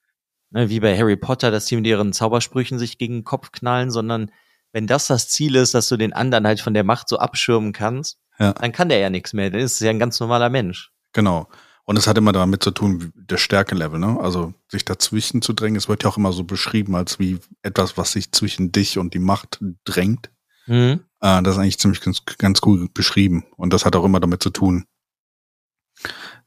ne, 0.51 0.71
wie 0.71 0.81
bei 0.81 0.99
Harry 0.99 1.17
Potter, 1.17 1.53
dass 1.53 1.67
die 1.67 1.77
mit 1.77 1.87
ihren 1.87 2.13
Zaubersprüchen 2.13 2.81
sich 2.81 2.99
gegen 2.99 3.19
den 3.19 3.25
Kopf 3.25 3.53
knallen, 3.53 3.93
sondern 3.93 4.33
wenn 4.73 4.89
das 4.89 5.07
das 5.07 5.29
Ziel 5.29 5.55
ist, 5.55 5.73
dass 5.73 5.89
du 5.89 5.97
den 5.97 6.15
anderen 6.15 6.49
halt 6.49 6.61
von 6.61 6.75
der 6.75 6.83
Macht 6.83 7.09
so 7.09 7.19
abschirmen 7.19 7.73
kannst, 7.73 8.19
Ja. 8.39 8.53
dann 8.53 8.73
kann 8.73 8.89
der 8.89 8.99
ja 8.99 9.11
nichts 9.11 9.33
mehr. 9.33 9.51
Dann 9.51 9.61
ist 9.61 9.75
es 9.75 9.81
ja 9.81 9.91
ein 9.91 9.99
ganz 9.99 10.21
normaler 10.21 10.51
Mensch. 10.51 10.93
Genau. 11.13 11.49
Und 11.85 11.97
es 11.97 12.07
hat 12.07 12.19
immer 12.19 12.33
damit 12.33 12.63
zu 12.65 12.71
tun, 12.73 13.13
der 13.15 13.37
Stärkelevel, 13.39 13.99
ne? 14.01 14.19
Also 14.21 14.53
sich 14.69 14.85
dazwischen 14.85 15.41
zu 15.41 15.53
drängen. 15.53 15.77
Es 15.77 15.89
wird 15.89 16.03
ja 16.03 16.11
auch 16.11 16.17
immer 16.17 16.33
so 16.33 16.43
beschrieben 16.45 16.97
als 16.97 17.19
wie 17.19 17.39
etwas, 17.63 17.97
was 17.97 18.13
sich 18.13 18.33
zwischen 18.33 18.73
dich 18.73 18.99
und 18.99 19.15
die 19.15 19.21
Macht 19.21 19.61
drängt. 19.85 20.31
Mhm. 20.67 21.05
Äh, 21.21 21.43
das 21.43 21.55
ist 21.55 21.59
eigentlich 21.59 21.79
ziemlich 21.79 22.01
ganz, 22.01 22.25
ganz 22.39 22.61
cool 22.67 22.89
beschrieben. 22.93 23.45
Und 23.57 23.73
das 23.73 23.85
hat 23.85 23.95
auch 23.95 24.05
immer 24.05 24.19
damit 24.21 24.43
zu 24.43 24.51
tun, 24.51 24.85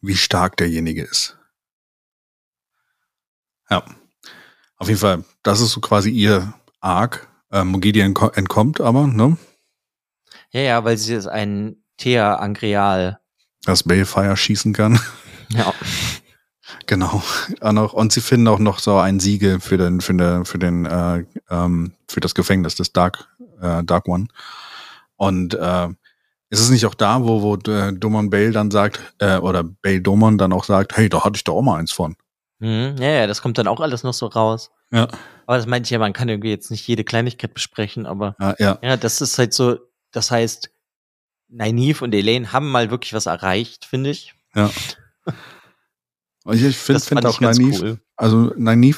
wie 0.01 0.15
stark 0.17 0.57
derjenige 0.57 1.03
ist. 1.03 1.37
Ja. 3.69 3.83
Auf 4.77 4.87
jeden 4.87 4.99
Fall, 4.99 5.23
das 5.43 5.61
ist 5.61 5.71
so 5.71 5.81
quasi 5.81 6.09
ihr 6.09 6.53
Arc. 6.81 7.27
Äh, 7.51 7.63
Mogidi 7.63 8.01
entko- 8.03 8.33
entkommt 8.35 8.79
aber, 8.81 9.07
ne? 9.07 9.37
Ja, 10.51 10.61
ja, 10.61 10.83
weil 10.83 10.97
sie 10.97 11.13
ist 11.13 11.27
ein 11.27 11.77
Thea 11.97 12.35
Angreal. 12.35 13.19
Dass 13.65 13.83
Balefire 13.83 14.37
schießen 14.37 14.73
kann. 14.73 14.99
Ja. 15.49 15.73
Genau. 16.85 17.23
Auch 17.61 17.93
und 17.93 18.13
sie 18.13 18.21
finden 18.21 18.47
auch 18.47 18.59
noch 18.59 18.79
so 18.79 18.97
ein 18.97 19.19
Siegel 19.19 19.59
für 19.59 19.77
den, 19.77 20.01
für 20.01 20.13
den, 20.13 20.45
für 20.45 20.59
den, 20.59 20.85
äh, 20.85 21.25
ähm, 21.49 21.93
für 22.07 22.19
das 22.19 22.35
Gefängnis 22.35 22.75
des 22.75 22.93
Dark, 22.93 23.27
äh, 23.61 23.83
Dark 23.83 24.07
One. 24.07 24.27
Und 25.15 25.55
äh, 25.55 25.87
ist 26.49 26.61
es 26.61 26.69
nicht 26.69 26.85
auch 26.85 26.95
da, 26.95 27.23
wo, 27.23 27.41
wo 27.41 27.55
äh, 27.71 27.93
Domon 27.93 28.29
Bale 28.29 28.51
dann 28.51 28.71
sagt, 28.71 28.99
äh, 29.19 29.37
oder 29.37 29.63
Bale 29.63 30.01
Domon 30.01 30.37
dann 30.37 30.53
auch 30.53 30.63
sagt, 30.63 30.97
hey, 30.97 31.09
da 31.09 31.23
hatte 31.23 31.37
ich 31.37 31.43
da 31.43 31.51
auch 31.51 31.61
mal 31.61 31.77
eins 31.79 31.91
von. 31.91 32.15
Mhm. 32.59 32.95
Ja, 32.99 33.09
ja, 33.09 33.27
das 33.27 33.41
kommt 33.41 33.57
dann 33.57 33.67
auch 33.67 33.79
alles 33.79 34.03
noch 34.03 34.13
so 34.13 34.27
raus. 34.27 34.71
Ja. 34.91 35.07
Aber 35.45 35.57
das 35.57 35.67
meinte 35.67 35.87
ich 35.87 35.91
ja, 35.91 35.99
man 35.99 36.13
kann 36.13 36.29
irgendwie 36.29 36.49
jetzt 36.49 36.71
nicht 36.71 36.87
jede 36.87 37.03
Kleinigkeit 37.03 37.53
besprechen, 37.53 38.05
aber 38.05 38.35
Ja, 38.39 38.55
ja, 38.59 38.79
ja, 38.81 38.97
das 38.97 39.21
ist 39.21 39.37
halt 39.37 39.53
so, 39.53 39.77
das 40.11 40.31
heißt, 40.31 40.71
Nynaeve 41.49 42.03
und 42.03 42.13
Elaine 42.13 42.53
haben 42.53 42.69
mal 42.69 42.91
wirklich 42.91 43.13
was 43.13 43.25
erreicht, 43.25 43.85
finde 43.85 44.11
ich. 44.11 44.33
ja. 44.55 44.69
Ich, 46.51 46.77
finde 46.77 47.01
find 47.01 47.25
auch 47.27 47.39
Nynaeve, 47.39 47.79
cool. 47.79 47.99
also 48.15 48.53
Nynaeve 48.55 48.97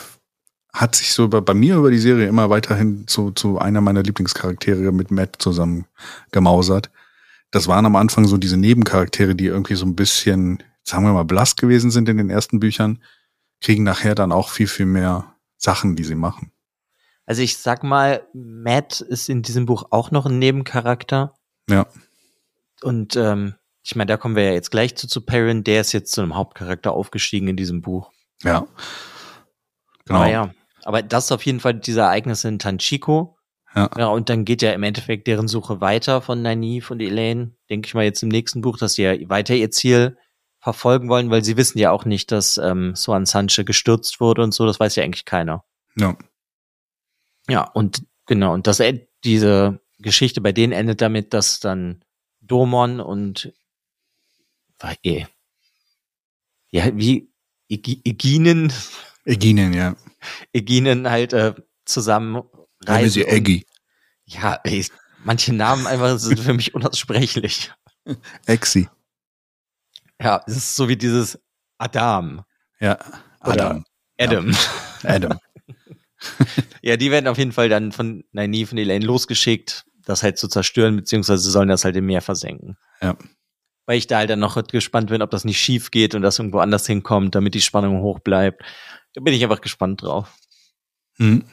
hat 0.73 0.95
sich 0.95 1.11
so 1.11 1.27
bei, 1.27 1.41
bei 1.41 1.53
mir 1.53 1.75
über 1.75 1.91
die 1.91 1.97
Serie 1.97 2.27
immer 2.27 2.49
weiterhin 2.49 3.07
zu, 3.07 3.31
zu 3.31 3.59
einer 3.59 3.81
meiner 3.81 4.03
Lieblingscharaktere 4.03 4.91
mit 4.91 5.11
Matt 5.11 5.37
zusammen 5.39 5.85
gemausert. 6.31 6.89
Das 7.49 7.67
waren 7.67 7.85
am 7.85 7.97
Anfang 7.97 8.25
so 8.25 8.37
diese 8.37 8.57
Nebencharaktere, 8.57 9.35
die 9.35 9.47
irgendwie 9.47 9.75
so 9.75 9.85
ein 9.85 9.95
bisschen, 9.95 10.63
sagen 10.83 11.03
wir 11.03 11.11
mal, 11.11 11.25
blass 11.25 11.57
gewesen 11.57 11.91
sind 11.91 12.07
in 12.07 12.17
den 12.17 12.29
ersten 12.29 12.59
Büchern, 12.59 12.99
kriegen 13.59 13.83
nachher 13.83 14.15
dann 14.15 14.31
auch 14.31 14.49
viel, 14.49 14.67
viel 14.67 14.85
mehr 14.85 15.35
Sachen, 15.57 15.95
die 15.95 16.05
sie 16.05 16.15
machen. 16.15 16.51
Also 17.31 17.43
ich 17.43 17.59
sag 17.59 17.81
mal, 17.81 18.27
Matt 18.33 18.99
ist 18.99 19.29
in 19.29 19.41
diesem 19.41 19.65
Buch 19.65 19.85
auch 19.89 20.11
noch 20.11 20.25
ein 20.25 20.37
Nebencharakter. 20.37 21.33
Ja. 21.69 21.87
Und 22.81 23.15
ähm, 23.15 23.55
ich 23.83 23.95
meine, 23.95 24.09
da 24.09 24.17
kommen 24.17 24.35
wir 24.35 24.43
ja 24.43 24.51
jetzt 24.51 24.69
gleich 24.69 24.97
zu, 24.97 25.07
zu 25.07 25.21
Perrin, 25.21 25.63
der 25.63 25.79
ist 25.79 25.93
jetzt 25.93 26.11
zu 26.11 26.19
einem 26.19 26.35
Hauptcharakter 26.35 26.91
aufgestiegen 26.91 27.47
in 27.47 27.55
diesem 27.55 27.81
Buch. 27.81 28.11
Ja. 28.43 28.67
Genau. 30.03 30.19
Aber 30.19 30.29
ja, 30.29 30.53
aber 30.83 31.01
das 31.03 31.23
ist 31.23 31.31
auf 31.31 31.45
jeden 31.45 31.61
Fall 31.61 31.75
diese 31.75 32.01
Ereignisse 32.01 32.49
in 32.49 32.59
Tanchiko. 32.59 33.37
Ja. 33.73 33.89
Ja, 33.97 34.07
und 34.07 34.27
dann 34.27 34.43
geht 34.43 34.61
ja 34.61 34.73
im 34.73 34.83
Endeffekt 34.83 35.25
deren 35.25 35.47
Suche 35.47 35.79
weiter 35.79 36.21
von 36.21 36.41
Nynaeve 36.41 36.91
und 36.91 36.99
Elaine. 36.99 37.55
Denke 37.69 37.87
ich 37.87 37.93
mal 37.93 38.03
jetzt 38.03 38.23
im 38.23 38.27
nächsten 38.27 38.59
Buch, 38.59 38.77
dass 38.77 38.95
sie 38.95 39.03
ja 39.03 39.13
weiter 39.29 39.55
ihr 39.55 39.71
Ziel 39.71 40.17
verfolgen 40.59 41.07
wollen, 41.07 41.29
weil 41.29 41.45
sie 41.45 41.55
wissen 41.55 41.79
ja 41.79 41.91
auch 41.91 42.03
nicht, 42.03 42.29
dass 42.33 42.57
ähm, 42.57 42.93
Swan 42.93 43.25
Sanche 43.25 43.63
gestürzt 43.63 44.19
wurde 44.19 44.43
und 44.43 44.53
so. 44.53 44.65
Das 44.65 44.81
weiß 44.81 44.97
ja 44.97 45.05
eigentlich 45.05 45.23
keiner. 45.23 45.63
Ja. 45.95 46.17
Ja, 47.49 47.63
und 47.63 48.03
genau, 48.25 48.53
und 48.53 48.67
das 48.67 48.81
diese 49.23 49.79
Geschichte 49.99 50.41
bei 50.41 50.51
denen 50.51 50.73
endet 50.73 51.01
damit, 51.01 51.33
dass 51.33 51.59
dann 51.59 52.03
Domon 52.41 52.99
und 52.99 53.53
war 54.79 54.95
eh. 55.03 55.25
Ja, 56.71 56.95
wie 56.97 57.29
Egi- 57.69 58.01
Eginen, 58.03 58.73
Eginen, 59.25 59.73
ja. 59.73 59.95
Eginen 60.53 61.09
halt 61.09 61.33
äh, 61.33 61.53
zusammen 61.85 62.41
reisen. 62.85 63.11
sie 63.11 63.25
Eggy. 63.25 63.65
Ja, 64.25 64.59
ey, 64.63 64.85
manche 65.23 65.53
Namen 65.53 65.85
einfach 65.87 66.17
sind 66.17 66.39
für 66.39 66.53
mich 66.53 66.73
unaussprechlich. 66.73 67.71
Exi. 68.45 68.89
Ja, 70.21 70.43
es 70.47 70.57
ist 70.57 70.75
so 70.75 70.87
wie 70.89 70.97
dieses 70.97 71.39
Adam. 71.77 72.43
Ja. 72.79 72.97
Oder- 73.45 73.83
Adam. 74.17 74.53
Adam. 74.53 74.55
Adam. 75.03 75.39
Ja, 76.81 76.97
die 76.97 77.11
werden 77.11 77.27
auf 77.27 77.37
jeden 77.37 77.51
Fall 77.51 77.69
dann 77.69 77.91
von 77.91 78.23
Nynaeve 78.31 78.71
und 78.71 78.77
Elaine 78.79 79.05
losgeschickt, 79.05 79.85
das 80.03 80.23
halt 80.23 80.37
zu 80.37 80.47
zerstören, 80.47 80.95
beziehungsweise 80.95 81.49
sollen 81.51 81.69
das 81.69 81.85
halt 81.85 81.95
im 81.95 82.07
Meer 82.07 82.21
versenken. 82.21 82.77
Ja. 83.01 83.15
Weil 83.85 83.97
ich 83.97 84.07
da 84.07 84.17
halt 84.17 84.29
dann 84.29 84.39
noch 84.39 84.61
gespannt 84.67 85.09
bin, 85.09 85.21
ob 85.21 85.29
das 85.29 85.45
nicht 85.45 85.59
schief 85.59 85.91
geht 85.91 86.15
und 86.15 86.21
das 86.21 86.39
irgendwo 86.39 86.59
anders 86.59 86.87
hinkommt, 86.87 87.35
damit 87.35 87.53
die 87.53 87.61
Spannung 87.61 88.01
hoch 88.01 88.19
bleibt. 88.19 88.63
Da 89.13 89.21
bin 89.21 89.33
ich 89.33 89.43
einfach 89.43 89.61
gespannt 89.61 90.01
drauf. 90.01 90.33
Hm. 91.17 91.43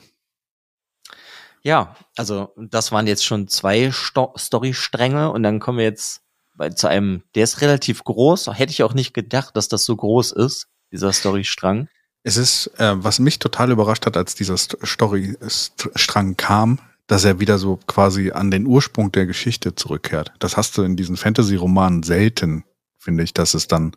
Ja, 1.63 1.97
also 2.17 2.55
das 2.57 2.93
waren 2.93 3.07
jetzt 3.07 3.25
schon 3.25 3.49
zwei 3.49 3.91
Sto 3.91 4.33
Storystränge 4.39 5.31
und 5.31 5.43
dann 5.43 5.61
kommen 5.61 5.79
wir 5.79 5.85
jetzt 5.85 6.23
bei, 6.55 6.71
zu 6.71 6.87
einem, 6.89 7.23
der 7.35 7.45
ist 7.45 7.61
relativ 7.61 8.05
groß. 8.05 8.49
Hätte 8.55 8.73
ich 8.73 8.83
auch 8.83 8.95
nicht 8.95 9.13
gedacht, 9.13 9.57
dass 9.57 9.69
das 9.69 9.85
so 9.85 9.97
groß 9.97 10.33
ist, 10.33 10.69
dieser 10.93 11.13
Storystrang. 11.13 11.89
Es 12.29 12.37
ist, 12.37 12.67
äh, 12.79 13.03
was 13.03 13.21
mich 13.21 13.39
total 13.39 13.71
überrascht 13.71 14.05
hat, 14.05 14.19
als 14.19 14.35
dieser 14.35 14.59
St 14.59 14.77
Storystrang 14.85 16.37
kam, 16.37 16.79
dass 17.07 17.25
er 17.25 17.41
wieder 17.41 17.57
so 17.57 17.79
quasi 17.87 18.33
an 18.33 18.51
den 18.51 18.67
Ursprung 18.67 19.11
der 19.11 19.25
Geschichte 19.25 19.75
zurückkehrt. 19.75 20.35
Das 20.39 20.59
hast 20.59 20.77
du 20.77 20.83
in 20.83 20.95
diesen 20.95 21.17
Fantasy-Romanen 21.17 22.03
selten, 22.03 22.65
finde 22.99 23.25
ich, 23.25 23.33
dass 23.33 23.55
es 23.55 23.67
dann 23.67 23.97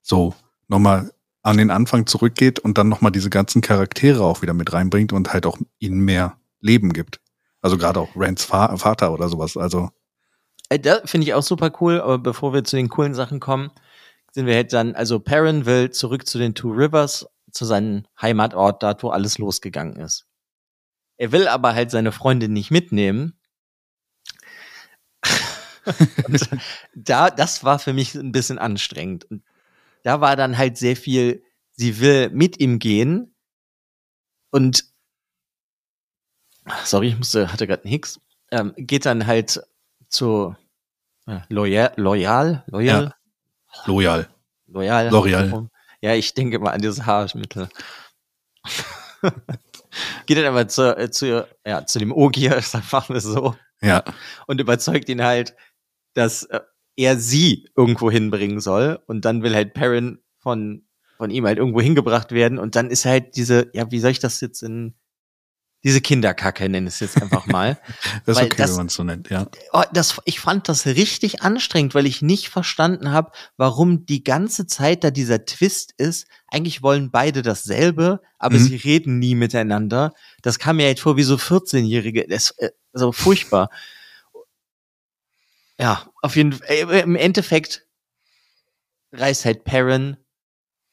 so 0.00 0.34
nochmal 0.68 1.12
an 1.42 1.58
den 1.58 1.70
Anfang 1.70 2.06
zurückgeht 2.06 2.58
und 2.58 2.78
dann 2.78 2.88
nochmal 2.88 3.12
diese 3.12 3.28
ganzen 3.28 3.60
Charaktere 3.60 4.22
auch 4.22 4.40
wieder 4.40 4.54
mit 4.54 4.72
reinbringt 4.72 5.12
und 5.12 5.34
halt 5.34 5.44
auch 5.44 5.58
ihnen 5.78 6.00
mehr 6.00 6.38
Leben 6.60 6.94
gibt. 6.94 7.20
Also 7.60 7.76
gerade 7.76 8.00
auch 8.00 8.16
Rands 8.16 8.44
Vater 8.44 9.12
oder 9.12 9.28
sowas. 9.28 9.58
Also 9.58 9.90
Äh, 10.70 10.78
Da 10.78 11.02
finde 11.04 11.26
ich 11.26 11.34
auch 11.34 11.42
super 11.42 11.70
cool, 11.82 12.00
aber 12.00 12.16
bevor 12.18 12.54
wir 12.54 12.64
zu 12.64 12.76
den 12.76 12.88
coolen 12.88 13.12
Sachen 13.12 13.40
kommen, 13.40 13.70
sind 14.30 14.46
wir 14.46 14.54
halt 14.54 14.72
dann, 14.72 14.94
also 14.94 15.20
Perrin 15.20 15.66
will 15.66 15.90
zurück 15.90 16.26
zu 16.26 16.38
den 16.38 16.54
Two 16.54 16.70
Rivers, 16.70 17.26
zu 17.52 17.64
seinem 17.64 18.06
Heimatort, 18.20 18.82
dort 18.82 19.02
wo 19.02 19.10
alles 19.10 19.38
losgegangen 19.38 19.96
ist. 19.96 20.26
Er 21.16 21.32
will 21.32 21.46
aber 21.46 21.74
halt 21.74 21.90
seine 21.90 22.10
Freundin 22.12 22.52
nicht 22.52 22.70
mitnehmen. 22.70 23.38
Und 26.26 26.48
da, 26.94 27.30
das 27.30 27.64
war 27.64 27.78
für 27.78 27.92
mich 27.92 28.14
ein 28.14 28.32
bisschen 28.32 28.58
anstrengend. 28.58 29.24
Und 29.24 29.42
da 30.02 30.20
war 30.20 30.36
dann 30.36 30.58
halt 30.58 30.78
sehr 30.78 30.96
viel, 30.96 31.44
sie 31.72 32.00
will 32.00 32.30
mit 32.30 32.60
ihm 32.60 32.78
gehen 32.78 33.34
und 34.50 34.84
sorry, 36.84 37.08
ich 37.08 37.18
musste, 37.18 37.52
hatte 37.52 37.66
gerade 37.66 37.82
einen 37.84 37.90
Hicks, 37.90 38.20
ähm, 38.50 38.74
geht 38.76 39.06
dann 39.06 39.26
halt 39.26 39.60
zu 40.08 40.54
äh, 41.26 41.40
Loyal, 41.48 41.92
Loyal, 41.96 42.64
Loyal, 42.66 43.04
Ja. 43.04 43.86
Loyal. 43.86 44.28
Loyal. 44.66 45.08
L'Oreal. 45.08 45.68
Ja, 46.02 46.14
ich 46.14 46.34
denke 46.34 46.58
mal 46.58 46.70
an 46.70 46.82
dieses 46.82 47.06
Haarmittel. 47.06 47.68
geht 50.26 50.38
dann 50.38 50.44
aber 50.46 50.68
zu, 50.68 50.96
äh, 50.96 51.10
zu, 51.10 51.46
ja, 51.66 51.86
zu 51.86 51.98
dem 51.98 52.12
Ogier, 52.12 52.60
sagen 52.62 53.04
wir 53.08 53.16
es 53.16 53.24
so, 53.24 53.54
Ja. 53.80 54.04
und 54.46 54.60
überzeugt 54.60 55.08
ihn 55.08 55.22
halt, 55.22 55.54
dass 56.14 56.44
äh, 56.44 56.60
er 56.96 57.16
sie 57.18 57.68
irgendwo 57.76 58.10
hinbringen 58.10 58.60
soll 58.60 59.00
und 59.06 59.24
dann 59.24 59.42
will 59.42 59.54
halt 59.54 59.74
Perrin 59.74 60.18
von 60.38 60.86
von 61.16 61.30
ihm 61.30 61.46
halt 61.46 61.56
irgendwo 61.56 61.80
hingebracht 61.80 62.32
werden 62.32 62.58
und 62.58 62.74
dann 62.74 62.90
ist 62.90 63.04
halt 63.04 63.36
diese 63.36 63.70
ja 63.74 63.90
wie 63.90 64.00
soll 64.00 64.10
ich 64.10 64.18
das 64.18 64.40
jetzt 64.40 64.62
in 64.62 64.94
diese 65.84 66.00
Kinderkacke 66.00 66.68
nenne 66.68 66.88
ich 66.88 66.94
es 66.94 67.00
jetzt 67.00 67.20
einfach 67.22 67.46
mal 67.46 67.78
Das 68.26 68.36
ist 68.38 68.44
okay, 68.44 68.56
das- 68.56 68.70
wenn 68.70 68.76
man 68.76 68.86
es 68.86 68.94
so 68.94 69.02
nennt, 69.04 69.30
ja. 69.30 69.46
oh, 69.72 69.82
das 69.92 70.20
ich 70.24 70.38
fand 70.40 70.68
das 70.68 70.86
richtig 70.86 71.42
anstrengend 71.42 71.94
weil 71.94 72.06
ich 72.06 72.22
nicht 72.22 72.48
verstanden 72.48 73.10
habe 73.10 73.32
warum 73.56 74.06
die 74.06 74.22
ganze 74.24 74.66
Zeit 74.66 75.02
da 75.04 75.10
dieser 75.10 75.44
Twist 75.44 75.92
ist 75.98 76.26
eigentlich 76.48 76.82
wollen 76.82 77.10
beide 77.10 77.42
dasselbe 77.42 78.20
aber 78.38 78.56
Mhm. 78.56 78.64
sie 78.64 78.76
reden 78.76 79.18
nie 79.18 79.34
miteinander 79.34 80.12
das 80.42 80.58
kam 80.58 80.76
mir 80.76 80.86
halt 80.86 81.00
vor 81.00 81.16
wie 81.16 81.22
so 81.24 81.34
14-jährige 81.36 82.26
das 82.28 82.52
äh, 82.58 82.70
so 82.92 83.10
furchtbar 83.12 83.70
ja, 85.78 86.06
auf 86.20 86.36
jeden 86.36 86.52
Fall. 86.52 86.66
Äh, 86.68 87.00
Im 87.00 87.16
Endeffekt 87.16 87.86
reißt 89.12 89.44
halt 89.46 89.64
Perrin 89.64 90.16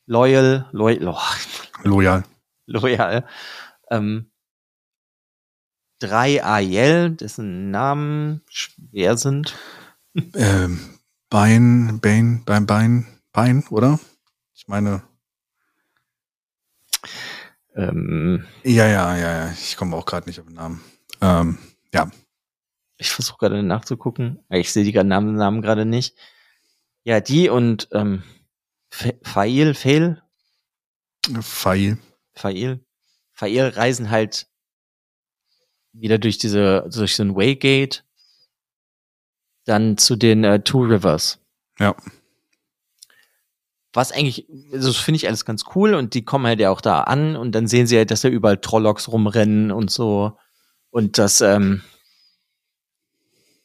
loyal, 0.07 0.67
loyal, 0.71 1.07
oh, 1.09 1.83
Loyal. 1.83 2.23
loyal, 2.65 3.27
ähm, 3.91 4.31
drei 5.99 6.43
Aiel, 6.43 7.11
dessen 7.11 7.71
Namen 7.71 8.41
schwer 8.49 9.17
sind. 9.17 9.55
Ähm, 10.35 10.79
Bein, 11.29 11.99
Bein, 12.01 12.43
Bein, 12.45 12.65
Bein, 12.65 13.07
Bein, 13.31 13.63
oder? 13.69 13.99
Ich 14.53 14.67
meine, 14.67 15.03
Ähm, 17.75 18.45
ja, 18.63 18.87
ja, 18.87 19.15
ja, 19.15 19.45
ja. 19.45 19.51
Ich 19.51 19.77
komme 19.77 19.95
auch 19.95 20.05
gerade 20.05 20.27
nicht 20.27 20.39
auf 20.39 20.47
den 20.47 20.55
Namen. 20.55 20.83
Ähm, 21.21 21.57
ja, 21.93 22.09
ich 22.97 23.11
versuche 23.11 23.37
gerade 23.37 23.63
nachzugucken. 23.63 24.43
Ich 24.49 24.73
sehe 24.73 24.83
die 24.83 24.91
Namen, 24.91 25.35
Namen 25.35 25.61
gerade 25.61 25.85
nicht. 25.85 26.17
Ja, 27.05 27.21
die 27.21 27.49
und 27.49 27.87
ähm, 27.93 28.23
Fa- 28.91 29.13
Fail, 29.23 29.73
Fail, 29.73 30.21
Pfeil. 31.41 31.97
Fail, 32.33 32.83
Fail 33.31 33.67
reisen 33.69 34.09
halt 34.09 34.48
wieder 35.93 36.17
durch 36.17 36.37
diese, 36.37 36.87
durch 36.93 37.15
so 37.15 37.23
ein 37.23 37.35
Waygate, 37.35 38.03
dann 39.65 39.97
zu 39.97 40.15
den 40.15 40.43
äh, 40.43 40.61
Two 40.63 40.83
Rivers. 40.83 41.39
Ja. 41.79 41.95
Was 43.93 44.11
eigentlich, 44.11 44.47
also 44.71 44.89
das 44.89 44.97
finde 44.97 45.17
ich 45.17 45.27
alles 45.27 45.45
ganz 45.45 45.63
cool 45.75 45.95
und 45.95 46.13
die 46.13 46.23
kommen 46.23 46.45
halt 46.45 46.59
ja 46.59 46.69
auch 46.69 46.81
da 46.81 47.01
an 47.01 47.35
und 47.35 47.53
dann 47.53 47.67
sehen 47.67 47.87
sie 47.87 47.97
halt, 47.97 48.11
dass 48.11 48.21
da 48.21 48.29
überall 48.29 48.57
Trollocks 48.57 49.07
rumrennen 49.07 49.71
und 49.71 49.89
so 49.89 50.37
und 50.91 51.17
dass 51.17 51.41
ähm, 51.41 51.81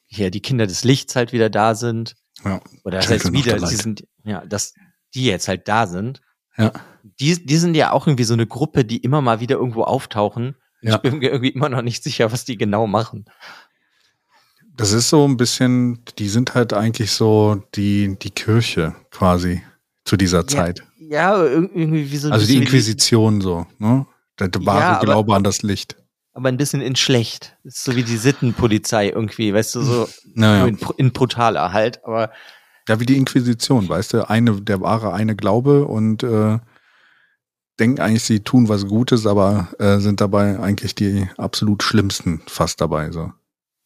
hier 0.07 0.31
die 0.31 0.41
Kinder 0.41 0.67
des 0.67 0.85
Lichts 0.85 1.17
halt 1.17 1.33
wieder 1.33 1.51
da 1.51 1.75
sind. 1.75 2.17
Ja. 2.45 2.61
Oder 2.85 2.99
das 2.99 3.11
heißt 3.11 3.33
wieder, 3.33 3.59
sie 3.67 3.77
sind, 3.77 4.07
ja, 4.25 4.45
dass 4.47 4.75
die 5.15 5.25
jetzt 5.25 5.49
halt 5.49 5.69
da 5.69 5.87
sind. 5.87 6.21
Ja. 6.57 6.73
Die, 7.03 7.45
die 7.45 7.57
sind 7.57 7.75
ja 7.75 7.93
auch 7.93 8.07
irgendwie 8.07 8.25
so 8.25 8.35
eine 8.35 8.47
Gruppe, 8.47 8.85
die 8.85 8.99
immer 8.99 9.21
mal 9.21 9.41
wieder 9.41 9.57
irgendwo 9.57 9.85
auftauchen. 9.85 10.57
Ja. 10.85 10.97
Ich 10.97 11.01
bin 11.03 11.19
mir 11.19 11.31
irgendwie 11.31 11.51
immer 11.51 11.69
noch 11.69 11.83
nicht 11.83 12.03
sicher, 12.03 12.31
was 12.33 12.45
die 12.45 12.57
genau 12.59 12.87
machen. 12.87 13.25
Das 14.77 14.93
ist 14.93 15.09
so 15.09 15.27
ein 15.27 15.37
bisschen, 15.37 16.01
die 16.19 16.29
sind 16.29 16.55
halt 16.55 16.73
eigentlich 16.73 17.13
so 17.13 17.63
die, 17.75 18.17
die 18.21 18.31
Kirche 18.31 18.95
quasi 19.11 19.63
zu 20.05 20.17
dieser 20.17 20.47
Zeit. 20.47 20.83
Ja, 20.99 21.37
ir- 21.37 21.71
irgendwie 21.75 22.11
wie 22.11 22.17
so 22.17 22.29
ein 22.29 22.33
Also 22.33 22.47
die 22.47 22.57
Inquisition 22.57 23.41
so, 23.41 23.67
ne? 23.79 24.07
Der 24.41 24.49
wahre 24.67 24.81
Ja, 24.81 24.97
aber- 24.97 25.05
Glaube 25.05 25.37
an 25.37 25.45
das 25.45 25.63
Licht. 25.63 25.97
aber 26.33 26.49
ein 26.49 26.57
bisschen 26.57 26.81
in 26.81 26.97
schlecht. 26.97 27.57
Das 27.63 27.77
ist 27.77 27.85
so 27.85 27.95
wie 27.95 28.03
die 28.03 28.17
Sittenpolizei 28.17 29.11
irgendwie, 29.11 29.55
weißt 29.55 29.77
du, 29.77 29.83
so 29.83 30.09
Naja. 30.35 30.67
in, 30.67 30.79
in 30.97 31.13
brutaler 31.13 31.73
halt, 31.73 32.05
aber 32.05 32.33
Ja, 32.89 32.99
wie 32.99 33.07
die 33.07 33.17
Inquisition, 33.17 33.89
weißt 33.89 34.15
du, 34.15 34.29
eine, 34.29 34.61
der 34.61 34.81
wahre 34.81 35.13
eine 35.13 35.37
Glaube 35.37 35.85
und 35.87 36.25
äh, 36.25 36.59
denken 37.79 38.01
eigentlich, 38.01 38.23
sie 38.23 38.41
tun 38.41 38.69
was 38.69 38.87
Gutes, 38.87 39.27
aber 39.27 39.69
äh, 39.79 39.99
sind 39.99 40.21
dabei 40.21 40.59
eigentlich 40.59 40.95
die 40.95 41.29
absolut 41.37 41.83
schlimmsten 41.83 42.43
fast 42.47 42.81
dabei. 42.81 43.11
So. 43.11 43.33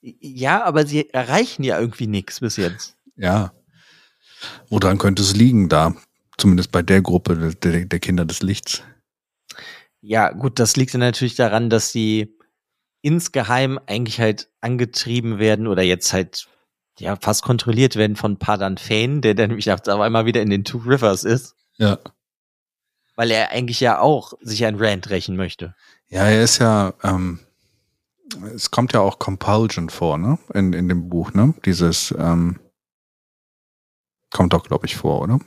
ja, 0.02 0.64
aber 0.64 0.86
sie 0.86 1.10
erreichen 1.10 1.64
ja 1.64 1.78
irgendwie 1.80 2.06
nichts 2.06 2.40
bis 2.40 2.56
jetzt. 2.56 2.96
Ja. 3.16 3.52
Woran 4.68 4.98
könnte 4.98 5.22
es 5.22 5.34
liegen 5.34 5.68
da? 5.68 5.94
Zumindest 6.36 6.70
bei 6.70 6.82
der 6.82 7.02
Gruppe 7.02 7.54
der, 7.54 7.86
der 7.86 7.98
Kinder 7.98 8.24
des 8.24 8.42
Lichts. 8.42 8.82
Ja, 10.00 10.30
gut, 10.30 10.60
das 10.60 10.76
liegt 10.76 10.94
dann 10.94 11.00
natürlich 11.00 11.34
daran, 11.34 11.70
dass 11.70 11.90
sie 11.90 12.38
insgeheim 13.02 13.80
eigentlich 13.86 14.20
halt 14.20 14.48
angetrieben 14.60 15.38
werden 15.38 15.66
oder 15.66 15.82
jetzt 15.82 16.12
halt 16.12 16.48
ja 17.00 17.16
fast 17.16 17.42
kontrolliert 17.42 17.96
werden 17.96 18.16
von 18.16 18.38
Padan 18.38 18.78
Fane, 18.78 19.20
der 19.20 19.34
dann 19.34 19.48
nämlich 19.48 19.70
auf 19.72 19.86
einmal 19.88 20.26
wieder 20.26 20.42
in 20.42 20.50
den 20.50 20.64
Two 20.64 20.78
Rivers 20.78 21.24
ist, 21.24 21.56
Ja. 21.76 21.98
Weil 23.18 23.32
er 23.32 23.50
eigentlich 23.50 23.80
ja 23.80 23.98
auch 23.98 24.34
sich 24.40 24.64
an 24.64 24.76
Rand 24.76 25.10
rächen 25.10 25.34
möchte. 25.34 25.74
Ja, 26.06 26.26
er 26.26 26.44
ist 26.44 26.58
ja, 26.58 26.94
ähm, 27.02 27.40
es 28.54 28.70
kommt 28.70 28.92
ja 28.92 29.00
auch 29.00 29.18
Compulsion 29.18 29.90
vor, 29.90 30.18
ne? 30.18 30.38
In, 30.54 30.72
in 30.72 30.88
dem 30.88 31.08
Buch, 31.08 31.34
ne? 31.34 31.52
Dieses, 31.64 32.14
ähm, 32.16 32.60
kommt 34.30 34.52
doch, 34.52 34.62
glaube 34.62 34.86
ich, 34.86 34.94
vor, 34.94 35.20
oder? 35.20 35.40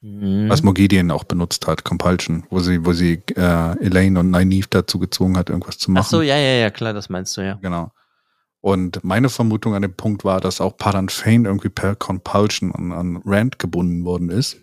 Mhm. 0.00 0.48
Was 0.48 0.62
Mogideon 0.62 1.10
auch 1.10 1.24
benutzt 1.24 1.66
hat, 1.66 1.84
Compulsion, 1.84 2.44
wo 2.48 2.60
sie, 2.60 2.86
wo 2.86 2.94
sie 2.94 3.22
äh, 3.36 3.84
Elaine 3.84 4.18
und 4.18 4.30
Nynaeve 4.30 4.68
dazu 4.70 4.98
gezwungen 4.98 5.36
hat, 5.36 5.50
irgendwas 5.50 5.76
zu 5.76 5.90
machen. 5.90 6.04
Ach 6.06 6.10
so, 6.10 6.22
ja, 6.22 6.38
ja, 6.38 6.54
ja, 6.54 6.70
klar, 6.70 6.94
das 6.94 7.10
meinst 7.10 7.36
du 7.36 7.42
ja. 7.42 7.58
Genau. 7.60 7.92
Und 8.62 9.04
meine 9.04 9.28
Vermutung 9.28 9.74
an 9.74 9.82
dem 9.82 9.92
Punkt 9.92 10.24
war, 10.24 10.40
dass 10.40 10.62
auch 10.62 10.78
Padan 10.78 11.10
Fane 11.10 11.46
irgendwie 11.48 11.68
per 11.68 11.96
Compulsion 11.96 12.72
an, 12.72 12.92
an 12.92 13.22
Rand 13.26 13.58
gebunden 13.58 14.06
worden 14.06 14.30
ist. 14.30 14.56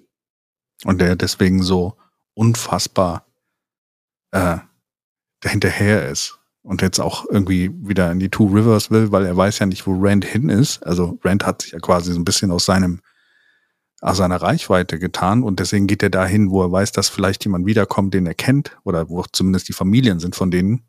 Und 0.86 1.00
der 1.00 1.16
deswegen 1.16 1.62
so 1.62 2.01
unfassbar 2.34 3.26
äh, 4.32 4.58
dahinterher 5.42 6.10
ist. 6.10 6.38
Und 6.64 6.84
jetzt 6.84 7.00
auch 7.00 7.26
irgendwie 7.28 7.72
wieder 7.82 8.12
in 8.12 8.20
die 8.20 8.30
Two 8.30 8.46
Rivers 8.46 8.92
will, 8.92 9.12
weil 9.12 9.26
er 9.26 9.36
weiß 9.36 9.60
ja 9.60 9.66
nicht, 9.66 9.88
wo 9.88 9.98
Rand 10.00 10.26
hin 10.26 10.50
ist. 10.50 10.86
Also 10.86 11.18
Rand 11.24 11.44
hat 11.46 11.64
sich 11.64 11.72
ja 11.72 11.80
quasi 11.80 12.14
so 12.14 12.20
ein 12.20 12.26
bisschen 12.26 12.52
aus 12.52 12.66
seinem 12.66 13.02
aus 14.02 14.18
seiner 14.18 14.42
Reichweite 14.42 14.98
getan 14.98 15.44
und 15.44 15.60
deswegen 15.60 15.86
geht 15.86 16.02
er 16.02 16.10
dahin, 16.10 16.50
wo 16.50 16.64
er 16.64 16.72
weiß, 16.72 16.92
dass 16.92 17.08
vielleicht 17.08 17.46
jemand 17.46 17.68
wiederkommt, 17.68 18.16
den 18.16 18.26
er 18.26 18.34
kennt 18.34 18.76
oder 18.84 19.10
wo 19.10 19.24
zumindest 19.32 19.70
die 19.70 19.74
Familien 19.74 20.20
sind 20.20 20.36
von 20.36 20.50
denen, 20.50 20.88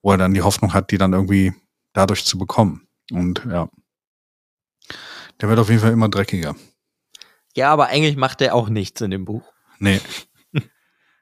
wo 0.00 0.12
er 0.12 0.16
dann 0.16 0.32
die 0.32 0.40
Hoffnung 0.40 0.72
hat, 0.72 0.90
die 0.90 0.96
dann 0.96 1.12
irgendwie 1.12 1.52
dadurch 1.92 2.24
zu 2.24 2.38
bekommen. 2.38 2.88
Und 3.12 3.44
ja, 3.44 3.68
der 5.40 5.48
wird 5.50 5.58
auf 5.58 5.68
jeden 5.68 5.82
Fall 5.82 5.92
immer 5.92 6.08
dreckiger. 6.08 6.56
Ja, 7.54 7.72
aber 7.72 7.88
eigentlich 7.88 8.16
macht 8.16 8.40
er 8.40 8.54
auch 8.54 8.70
nichts 8.70 9.02
in 9.02 9.10
dem 9.10 9.26
Buch. 9.26 9.52
Nee. 9.78 10.00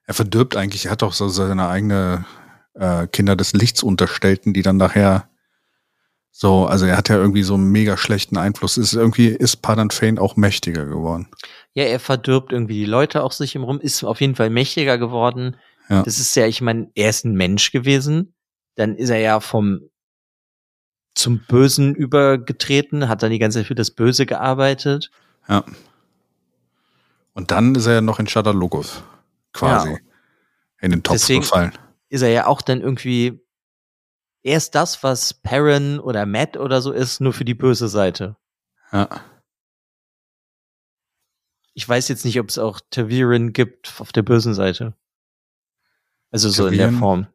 Er 0.07 0.15
verdirbt 0.15 0.57
eigentlich, 0.57 0.87
er 0.87 0.93
hat 0.93 1.03
doch 1.03 1.13
so 1.13 1.29
seine 1.29 1.69
eigene 1.69 2.25
äh, 2.75 3.07
Kinder 3.07 3.37
des 3.37 3.53
Lichts 3.53 3.83
Unterstellten, 3.83 4.53
die 4.53 4.63
dann 4.63 4.77
nachher 4.77 5.29
so, 6.31 6.67
also 6.67 6.85
er 6.85 6.97
hat 6.97 7.09
ja 7.09 7.17
irgendwie 7.17 7.45
so 7.45 7.55
einen 7.55 7.71
mega 7.71 7.97
schlechten 7.97 8.37
Einfluss. 8.37 8.77
Ist 8.77 8.93
irgendwie, 8.93 9.29
ist 9.29 9.63
Padan 9.63 9.91
Fane 9.91 10.21
auch 10.21 10.37
mächtiger 10.37 10.85
geworden. 10.85 11.29
Ja, 11.75 11.85
er 11.85 12.01
verdirbt 12.01 12.53
irgendwie 12.53 12.81
die 12.81 12.87
Leute 12.87 13.23
auch 13.23 13.33
sich 13.33 13.55
im 13.55 13.63
Rum, 13.63 13.81
ist 13.81 14.03
auf 14.03 14.21
jeden 14.21 14.35
Fall 14.35 14.51
mächtiger 14.51 14.99
geworden. 14.99 15.57
Ja. 15.89 16.03
Das 16.03 16.19
ist 16.19 16.35
ja, 16.35 16.47
ich 16.47 16.61
meine, 16.61 16.91
er 16.97 17.11
ist 17.11 17.25
ein 17.25 17.35
Mensch 17.35 17.71
gewesen. 17.71 18.35
Dann 18.75 18.97
ist 18.97 19.11
er 19.11 19.19
ja 19.19 19.39
vom 19.39 19.89
zum 21.15 21.39
Bösen 21.47 21.95
übergetreten, 21.95 23.09
hat 23.09 23.23
dann 23.23 23.31
die 23.31 23.39
ganze 23.39 23.61
Zeit 23.61 23.69
für 23.69 23.77
das 23.77 23.93
Böse 23.93 24.27
gearbeitet. 24.27 25.13
Ja. 25.49 25.65
Und 27.35 27.53
dann 27.53 27.77
ist 27.77 27.87
er 27.87 27.95
ja 27.95 28.01
noch 28.01 28.19
in 28.19 28.27
Shadalogos 28.27 29.05
quasi 29.55 29.93
Ja. 29.93 29.99
in 30.81 30.91
den 30.91 31.03
Topf 31.03 31.15
Deswegen- 31.15 31.41
gefallen. 31.41 31.73
Ist 32.11 32.21
er 32.23 32.29
ja 32.29 32.47
auch 32.47 32.61
dann 32.61 32.81
irgendwie 32.83 33.41
er 34.47 34.59
ist 34.59 34.75
das, 34.75 35.03
was 35.03 35.33
Perrin 35.33 35.99
oder 35.99 36.27
Matt 36.27 36.59
oder 36.59 36.83
so 36.83 36.93
ist, 36.93 37.19
nur 37.23 37.33
für 37.33 37.47
die 37.47 37.55
böse 37.55 37.89
Seite. 37.89 38.37
Ja. 38.93 39.09
Ich 41.73 41.89
weiß 41.89 42.09
jetzt 42.09 42.25
nicht, 42.27 42.39
ob 42.39 42.49
es 42.51 42.59
auch 42.59 42.81
Taviren 42.91 43.53
gibt 43.53 43.95
auf 43.99 44.13
der 44.13 44.23
bösen 44.23 44.53
Seite. 44.55 44.95
Also 46.31 46.49
so 46.51 46.67
in 46.67 46.73
der 46.77 46.87
Taviren? 46.87 47.01
Form. 47.01 47.27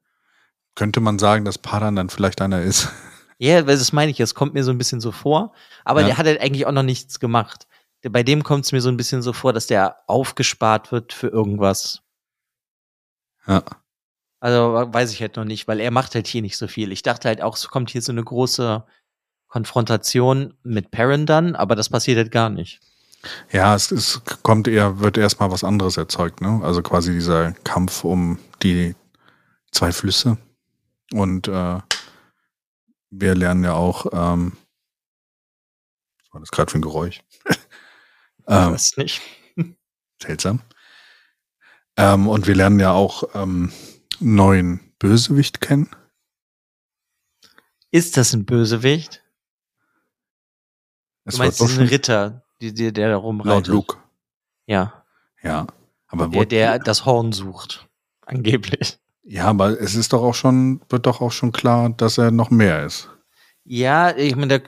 Könnte 0.75 0.99
man 1.01 1.19
sagen, 1.19 1.45
dass 1.45 1.57
Padan 1.57 1.95
dann 1.95 2.09
vielleicht 2.09 2.41
einer 2.41 2.61
ist. 2.61 2.89
Ja, 3.41 3.65
weil 3.67 3.77
das 3.77 3.93
meine 3.93 4.11
ich, 4.11 4.19
es 4.19 4.35
kommt 4.35 4.53
mir 4.53 4.65
so 4.65 4.71
ein 4.71 4.77
bisschen 4.77 4.99
so 4.99 5.13
vor, 5.13 5.53
aber 5.85 6.01
Ja. 6.01 6.07
der 6.07 6.17
hat 6.17 6.25
halt 6.25 6.41
eigentlich 6.41 6.65
auch 6.67 6.73
noch 6.73 6.83
nichts 6.83 7.21
gemacht. 7.21 7.67
bei 8.03 8.21
dem 8.21 8.43
kommt 8.43 8.65
es 8.65 8.73
mir 8.73 8.81
so 8.81 8.89
ein 8.89 8.97
bisschen 8.97 9.21
so 9.21 9.31
vor, 9.31 9.53
dass 9.53 9.65
der 9.65 9.95
aufgespart 10.07 10.91
wird 10.91 11.13
für 11.13 11.29
irgendwas. 11.29 12.01
Ja. 13.47 13.63
Also 14.39 14.87
weiß 14.91 15.11
ich 15.11 15.21
halt 15.21 15.35
noch 15.35 15.45
nicht, 15.45 15.67
weil 15.67 15.79
er 15.79 15.91
macht 15.91 16.15
halt 16.15 16.27
hier 16.27 16.41
nicht 16.41 16.57
so 16.57 16.67
viel. 16.67 16.91
Ich 16.91 17.01
dachte 17.01 17.27
halt 17.27 17.41
auch, 17.41 17.57
es 17.57 17.67
kommt 17.67 17.89
hier 17.89 18.01
so 18.01 18.11
eine 18.11 18.23
große 18.23 18.85
Konfrontation 19.47 20.53
mit 20.63 20.91
Perrin 20.91 21.25
dann, 21.25 21.55
aber 21.55 21.75
das 21.75 21.89
passiert 21.89 22.17
halt 22.17 22.31
gar 22.31 22.49
nicht. 22.49 22.79
Ja, 23.51 23.75
es, 23.75 23.91
es 23.91 24.21
kommt 24.43 24.67
eher, 24.67 24.99
wird 24.99 25.17
erstmal 25.17 25.51
was 25.51 25.65
anderes 25.65 25.97
erzeugt, 25.97 26.39
ne? 26.39 26.61
Also 26.63 26.81
quasi 26.81 27.11
dieser 27.11 27.51
Kampf 27.51 28.05
um 28.05 28.39
die 28.63 28.95
zwei 29.71 29.91
Flüsse. 29.91 30.37
Und 31.11 31.47
äh, 31.47 31.79
wir 33.09 33.35
lernen 33.35 33.63
ja 33.63 33.73
auch, 33.73 34.05
ähm, 34.13 34.53
was 36.21 36.33
war 36.33 36.39
das 36.39 36.51
gerade 36.51 36.71
für 36.71 36.77
ein 36.77 36.83
Geräusch? 36.83 37.21
ähm, 38.47 38.71
weiß 38.71 38.95
nicht. 38.97 39.21
Seltsam. 40.21 40.61
Ähm, 41.99 42.29
und 42.29 42.47
wir 42.47 42.55
lernen 42.55 42.79
ja 42.79 42.93
auch 42.93 43.23
ähm, 43.33 43.73
neuen 44.21 44.79
Bösewicht 44.99 45.59
kennen. 45.59 45.89
Ist 47.91 48.15
das 48.15 48.33
ein 48.33 48.45
Bösewicht? 48.45 49.21
Es 51.25 51.35
du 51.35 51.39
meinst 51.41 51.59
diesen 51.59 51.87
Ritter, 51.87 52.43
die, 52.61 52.73
die, 52.73 52.93
der 52.93 53.09
da 53.09 53.13
laut 53.15 53.23
rumreitet? 53.23 53.67
Luke. 53.67 53.97
Ja, 54.65 55.03
Ja. 55.43 55.67
Aber 56.07 56.27
der, 56.27 56.45
der 56.45 56.79
das 56.79 57.05
Horn 57.05 57.33
sucht. 57.33 57.87
Angeblich. 58.25 58.97
ja, 59.23 59.45
aber 59.45 59.79
es 59.79 59.95
ist 59.95 60.13
doch 60.13 60.23
auch 60.23 60.33
schon, 60.33 60.81
wird 60.89 61.05
doch 61.05 61.19
auch 61.19 61.31
schon 61.31 61.51
klar, 61.51 61.89
dass 61.89 62.17
er 62.17 62.31
noch 62.31 62.49
mehr 62.49 62.85
ist. 62.85 63.09
Ja, 63.65 64.15
ich 64.15 64.35
meine, 64.35 64.63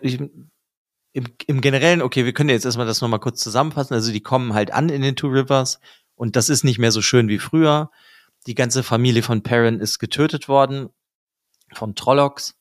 im, 1.13 1.27
im 1.47 1.61
Generellen, 1.61 2.01
okay, 2.01 2.25
wir 2.25 2.33
können 2.33 2.49
jetzt 2.49 2.65
erstmal 2.65 2.85
das 2.85 3.01
nochmal 3.01 3.19
kurz 3.19 3.41
zusammenfassen. 3.41 3.93
Also 3.93 4.11
die 4.11 4.21
kommen 4.21 4.53
halt 4.53 4.71
an 4.71 4.89
in 4.89 5.01
den 5.01 5.15
Two 5.15 5.29
Rivers 5.29 5.79
und 6.21 6.35
das 6.35 6.49
ist 6.49 6.63
nicht 6.63 6.77
mehr 6.77 6.91
so 6.91 7.01
schön 7.01 7.29
wie 7.29 7.39
früher. 7.39 7.89
Die 8.45 8.53
ganze 8.53 8.83
Familie 8.83 9.23
von 9.23 9.41
Perrin 9.41 9.79
ist 9.79 9.97
getötet 9.97 10.47
worden 10.47 10.89
von 11.73 11.95
Trollocs. 11.95 12.53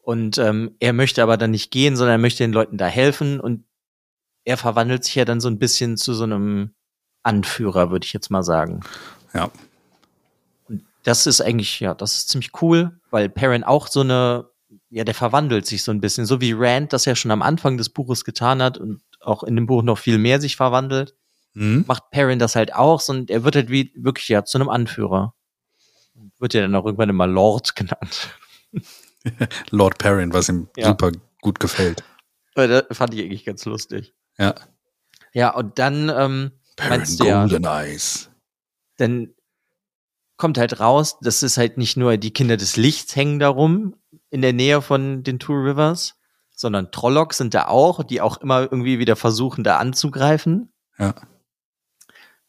Und 0.00 0.38
ähm, 0.38 0.74
er 0.80 0.94
möchte 0.94 1.22
aber 1.22 1.36
dann 1.36 1.50
nicht 1.50 1.70
gehen, 1.70 1.96
sondern 1.96 2.14
er 2.14 2.18
möchte 2.18 2.44
den 2.44 2.54
Leuten 2.54 2.78
da 2.78 2.86
helfen 2.86 3.40
und 3.40 3.66
er 4.44 4.56
verwandelt 4.56 5.04
sich 5.04 5.16
ja 5.16 5.26
dann 5.26 5.38
so 5.38 5.48
ein 5.48 5.58
bisschen 5.58 5.98
zu 5.98 6.14
so 6.14 6.24
einem 6.24 6.74
Anführer, 7.22 7.90
würde 7.90 8.06
ich 8.06 8.14
jetzt 8.14 8.30
mal 8.30 8.42
sagen. 8.42 8.80
Ja. 9.34 9.50
Und 10.66 10.86
das 11.02 11.26
ist 11.26 11.42
eigentlich, 11.42 11.78
ja, 11.78 11.92
das 11.92 12.14
ist 12.14 12.30
ziemlich 12.30 12.62
cool, 12.62 12.98
weil 13.10 13.28
Perrin 13.28 13.64
auch 13.64 13.86
so 13.86 14.00
eine, 14.00 14.48
ja, 14.88 15.04
der 15.04 15.14
verwandelt 15.14 15.66
sich 15.66 15.82
so 15.82 15.92
ein 15.92 16.00
bisschen, 16.00 16.24
so 16.24 16.40
wie 16.40 16.54
Rand 16.56 16.94
das 16.94 17.04
ja 17.04 17.16
schon 17.16 17.32
am 17.32 17.42
Anfang 17.42 17.76
des 17.76 17.90
Buches 17.90 18.24
getan 18.24 18.62
hat 18.62 18.78
und 18.78 19.02
auch 19.20 19.42
in 19.42 19.56
dem 19.56 19.66
Buch 19.66 19.82
noch 19.82 19.98
viel 19.98 20.16
mehr 20.16 20.40
sich 20.40 20.56
verwandelt, 20.56 21.14
Hm? 21.54 21.84
macht 21.86 22.10
Perrin 22.10 22.38
das 22.38 22.56
halt 22.56 22.74
auch 22.74 23.06
und 23.08 23.30
er 23.30 23.44
wird 23.44 23.56
halt 23.56 23.68
wie 23.70 23.92
wirklich 23.96 24.28
ja 24.28 24.44
zu 24.44 24.56
einem 24.58 24.68
Anführer. 24.70 25.34
Wird 26.38 26.54
ja 26.54 26.62
dann 26.62 26.74
auch 26.74 26.84
irgendwann 26.86 27.10
immer 27.10 27.26
Lord 27.26 27.76
genannt. 27.76 28.30
Lord 29.70 29.98
Perrin, 29.98 30.32
was 30.32 30.48
ihm 30.48 30.68
Ja. 30.76 30.88
super 30.88 31.12
gut 31.40 31.60
gefällt. 31.60 32.02
Weil 32.54 32.68
Das 32.68 32.84
fand 32.96 33.14
ich 33.14 33.20
eigentlich 33.22 33.44
ganz 33.44 33.64
lustig. 33.64 34.14
Ja. 34.38 34.54
Ja, 35.34 35.54
und 35.54 35.78
dann, 35.78 36.08
ähm, 36.10 36.52
Perrin 36.76 37.04
du 37.18 37.24
ja? 37.24 37.40
Golden 37.46 37.64
Eyes. 37.64 38.30
dann 38.96 39.34
kommt 40.36 40.58
halt 40.58 40.80
raus, 40.80 41.18
das 41.20 41.42
ist 41.42 41.56
halt 41.56 41.78
nicht 41.78 41.96
nur 41.96 42.16
die 42.16 42.32
Kinder 42.32 42.56
des 42.56 42.76
Lichts 42.76 43.14
hängen 43.14 43.38
da 43.38 43.48
rum 43.48 43.94
in 44.30 44.42
der 44.42 44.52
Nähe 44.52 44.82
von 44.82 45.22
den 45.22 45.38
Two 45.38 45.52
Rivers, 45.52 46.16
sondern 46.54 46.90
Trollocs 46.90 47.38
sind 47.38 47.54
da 47.54 47.68
auch, 47.68 48.02
die 48.02 48.20
auch 48.20 48.38
immer 48.38 48.62
irgendwie 48.62 48.98
wieder 48.98 49.16
versuchen, 49.16 49.62
da 49.64 49.76
anzugreifen. 49.78 50.72
Ja. 50.98 51.14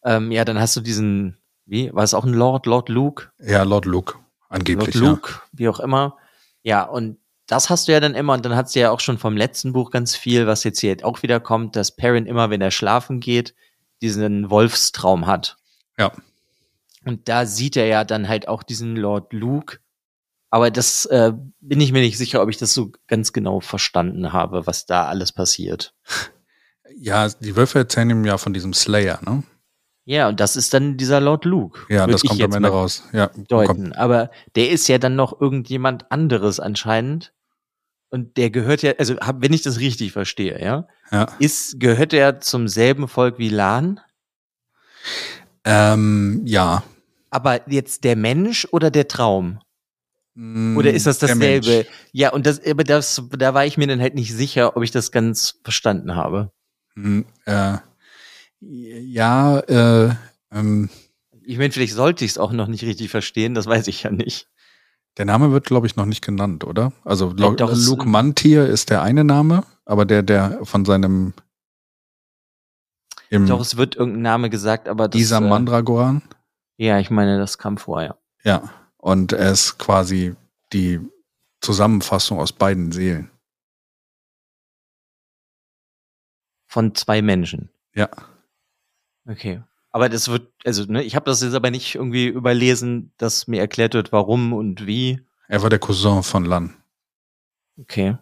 Ähm, 0.03 0.31
ja, 0.31 0.45
dann 0.45 0.59
hast 0.59 0.75
du 0.75 0.81
diesen, 0.81 1.37
wie, 1.65 1.93
war 1.93 2.03
es 2.03 2.13
auch 2.13 2.25
ein 2.25 2.33
Lord, 2.33 2.65
Lord 2.65 2.89
Luke? 2.89 3.31
Ja, 3.39 3.63
Lord 3.63 3.85
Luke. 3.85 4.15
Angeblich, 4.49 4.95
Lord 4.95 5.09
Luke, 5.09 5.41
wie 5.51 5.67
auch 5.69 5.79
immer. 5.79 6.17
Ja, 6.61 6.83
und 6.83 7.17
das 7.47 7.69
hast 7.69 7.87
du 7.87 7.91
ja 7.91 7.99
dann 7.99 8.15
immer, 8.15 8.33
und 8.33 8.45
dann 8.45 8.55
hast 8.55 8.75
du 8.75 8.79
ja 8.79 8.91
auch 8.91 8.99
schon 8.99 9.17
vom 9.17 9.35
letzten 9.35 9.73
Buch 9.73 9.91
ganz 9.91 10.15
viel, 10.15 10.47
was 10.47 10.63
jetzt 10.63 10.79
hier 10.79 10.97
auch 11.03 11.23
wieder 11.23 11.39
kommt, 11.39 11.75
dass 11.75 11.95
Perrin 11.95 12.25
immer, 12.25 12.49
wenn 12.49 12.61
er 12.61 12.71
schlafen 12.71 13.19
geht, 13.19 13.53
diesen 14.01 14.49
Wolfstraum 14.49 15.27
hat. 15.27 15.57
Ja. 15.97 16.11
Und 17.05 17.27
da 17.27 17.45
sieht 17.45 17.75
er 17.75 17.85
ja 17.85 18.03
dann 18.03 18.27
halt 18.27 18.47
auch 18.47 18.63
diesen 18.63 18.95
Lord 18.95 19.33
Luke. 19.33 19.79
Aber 20.49 20.71
das 20.71 21.05
äh, 21.07 21.33
bin 21.59 21.81
ich 21.81 21.91
mir 21.91 22.01
nicht 22.01 22.17
sicher, 22.17 22.41
ob 22.41 22.49
ich 22.49 22.57
das 22.57 22.73
so 22.73 22.91
ganz 23.07 23.33
genau 23.33 23.59
verstanden 23.59 24.31
habe, 24.33 24.67
was 24.67 24.85
da 24.85 25.07
alles 25.07 25.31
passiert. 25.31 25.93
Ja. 26.97 27.25
ja, 27.27 27.33
die 27.39 27.55
Wölfe 27.55 27.79
erzählen 27.79 28.09
ihm 28.11 28.25
ja 28.25 28.37
von 28.37 28.53
diesem 28.53 28.73
Slayer, 28.73 29.19
ne? 29.25 29.43
Ja, 30.05 30.27
und 30.27 30.39
das 30.39 30.55
ist 30.55 30.73
dann 30.73 30.97
dieser 30.97 31.21
Lord 31.21 31.45
Luke. 31.45 31.81
Ja, 31.89 32.07
das 32.07 32.23
ich 32.23 32.29
kommt 32.29 32.43
am 32.43 32.51
Ende 32.51 32.69
raus. 32.69 33.03
Ja, 33.13 33.29
deuten. 33.47 33.67
kommt, 33.67 33.97
Aber 33.97 34.31
der 34.55 34.69
ist 34.69 34.87
ja 34.87 34.97
dann 34.97 35.15
noch 35.15 35.39
irgendjemand 35.39 36.11
anderes 36.11 36.59
anscheinend. 36.59 37.33
Und 38.09 38.37
der 38.37 38.49
gehört 38.49 38.83
ja, 38.83 38.93
also 38.99 39.15
hab, 39.17 39.41
wenn 39.41 39.53
ich 39.53 39.63
das 39.63 39.79
richtig 39.79 40.11
verstehe, 40.11 40.61
ja, 40.61 40.87
ja. 41.11 41.27
ist, 41.39 41.79
gehört 41.79 42.13
er 42.13 42.41
zum 42.41 42.67
selben 42.67 43.07
Volk 43.07 43.39
wie 43.39 43.49
Lan? 43.49 44.01
Ähm, 45.63 46.41
ja. 46.45 46.83
Aber 47.31 47.67
jetzt 47.69 48.03
der 48.03 48.15
Mensch 48.15 48.67
oder 48.71 48.91
der 48.91 49.07
Traum? 49.07 49.59
Mm, 50.35 50.77
Oder 50.77 50.93
ist 50.93 51.07
das 51.07 51.19
dasselbe? 51.19 51.85
Ja, 52.11 52.31
und 52.31 52.45
das, 52.45 52.63
aber 52.65 52.83
das, 52.83 53.21
da 53.37 53.53
war 53.53 53.65
ich 53.65 53.77
mir 53.77 53.87
dann 53.87 54.01
halt 54.01 54.15
nicht 54.15 54.33
sicher, 54.33 54.75
ob 54.75 54.83
ich 54.83 54.91
das 54.91 55.11
ganz 55.11 55.59
verstanden 55.63 56.15
habe. 56.15 56.51
Hm, 56.95 57.25
äh, 57.45 57.77
ja, 58.69 59.59
äh, 59.59 60.15
ähm, 60.51 60.89
Ich 61.41 61.57
meine, 61.57 61.71
vielleicht 61.71 61.93
sollte 61.93 62.25
ich 62.25 62.31
es 62.31 62.37
auch 62.37 62.51
noch 62.51 62.67
nicht 62.67 62.83
richtig 62.83 63.09
verstehen, 63.09 63.53
das 63.55 63.65
weiß 63.65 63.87
ich 63.87 64.03
ja 64.03 64.11
nicht. 64.11 64.49
der 65.17 65.25
Name 65.25 65.51
wird, 65.51 65.65
glaube 65.65 65.85
ich, 65.87 65.95
noch 65.95 66.05
nicht 66.05 66.23
genannt, 66.25 66.63
oder? 66.63 66.91
Also 67.03 67.33
es- 67.37 67.87
Luke 67.87 68.07
Mantier 68.07 68.65
ist 68.67 68.89
der 68.89 69.01
eine 69.01 69.23
Name, 69.23 69.63
aber 69.85 70.05
der, 70.05 70.23
der 70.23 70.59
von 70.65 70.85
seinem 70.85 71.33
im 73.29 73.47
Doch, 73.47 73.61
es 73.61 73.77
wird 73.77 73.95
irgendein 73.95 74.21
Name 74.21 74.49
gesagt, 74.51 74.87
aber 74.87 75.07
das. 75.07 75.17
dieser 75.17 75.37
äh, 75.37 75.49
Mandragoran. 75.49 76.21
Ja, 76.77 76.99
ich 76.99 77.09
meine, 77.09 77.37
das 77.39 77.57
kam 77.57 77.77
vorher. 77.77 78.17
Ja. 78.43 78.69
Und 78.97 79.33
er 79.33 79.51
ist 79.51 79.77
quasi 79.79 80.35
die 80.71 80.99
Zusammenfassung 81.61 82.39
aus 82.39 82.51
beiden 82.51 82.91
Seelen. 82.91 83.31
Von 86.67 86.95
zwei 86.95 87.21
Menschen. 87.21 87.69
Ja. 87.93 88.09
Okay. 89.27 89.61
Aber 89.91 90.09
das 90.09 90.27
wird, 90.27 90.51
also, 90.65 90.85
ne, 90.85 91.03
ich 91.03 91.15
habe 91.15 91.25
das 91.25 91.41
jetzt 91.41 91.53
aber 91.53 91.69
nicht 91.69 91.95
irgendwie 91.95 92.27
überlesen, 92.27 93.13
dass 93.17 93.47
mir 93.47 93.59
erklärt 93.59 93.93
wird, 93.93 94.11
warum 94.11 94.53
und 94.53 94.87
wie. 94.87 95.21
Er 95.47 95.61
war 95.61 95.69
der 95.69 95.79
Cousin 95.79 96.23
von 96.23 96.45
Lan. 96.45 96.73
Okay. 97.77 98.17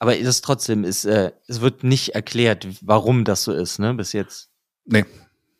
Aber 0.00 0.18
es 0.18 0.26
ist 0.26 0.44
trotzdem, 0.44 0.82
ist, 0.82 1.04
äh, 1.04 1.30
es 1.46 1.60
wird 1.60 1.84
nicht 1.84 2.16
erklärt, 2.16 2.66
warum 2.80 3.24
das 3.24 3.44
so 3.44 3.52
ist, 3.52 3.78
ne, 3.78 3.94
bis 3.94 4.12
jetzt. 4.12 4.50
Nee. 4.84 5.04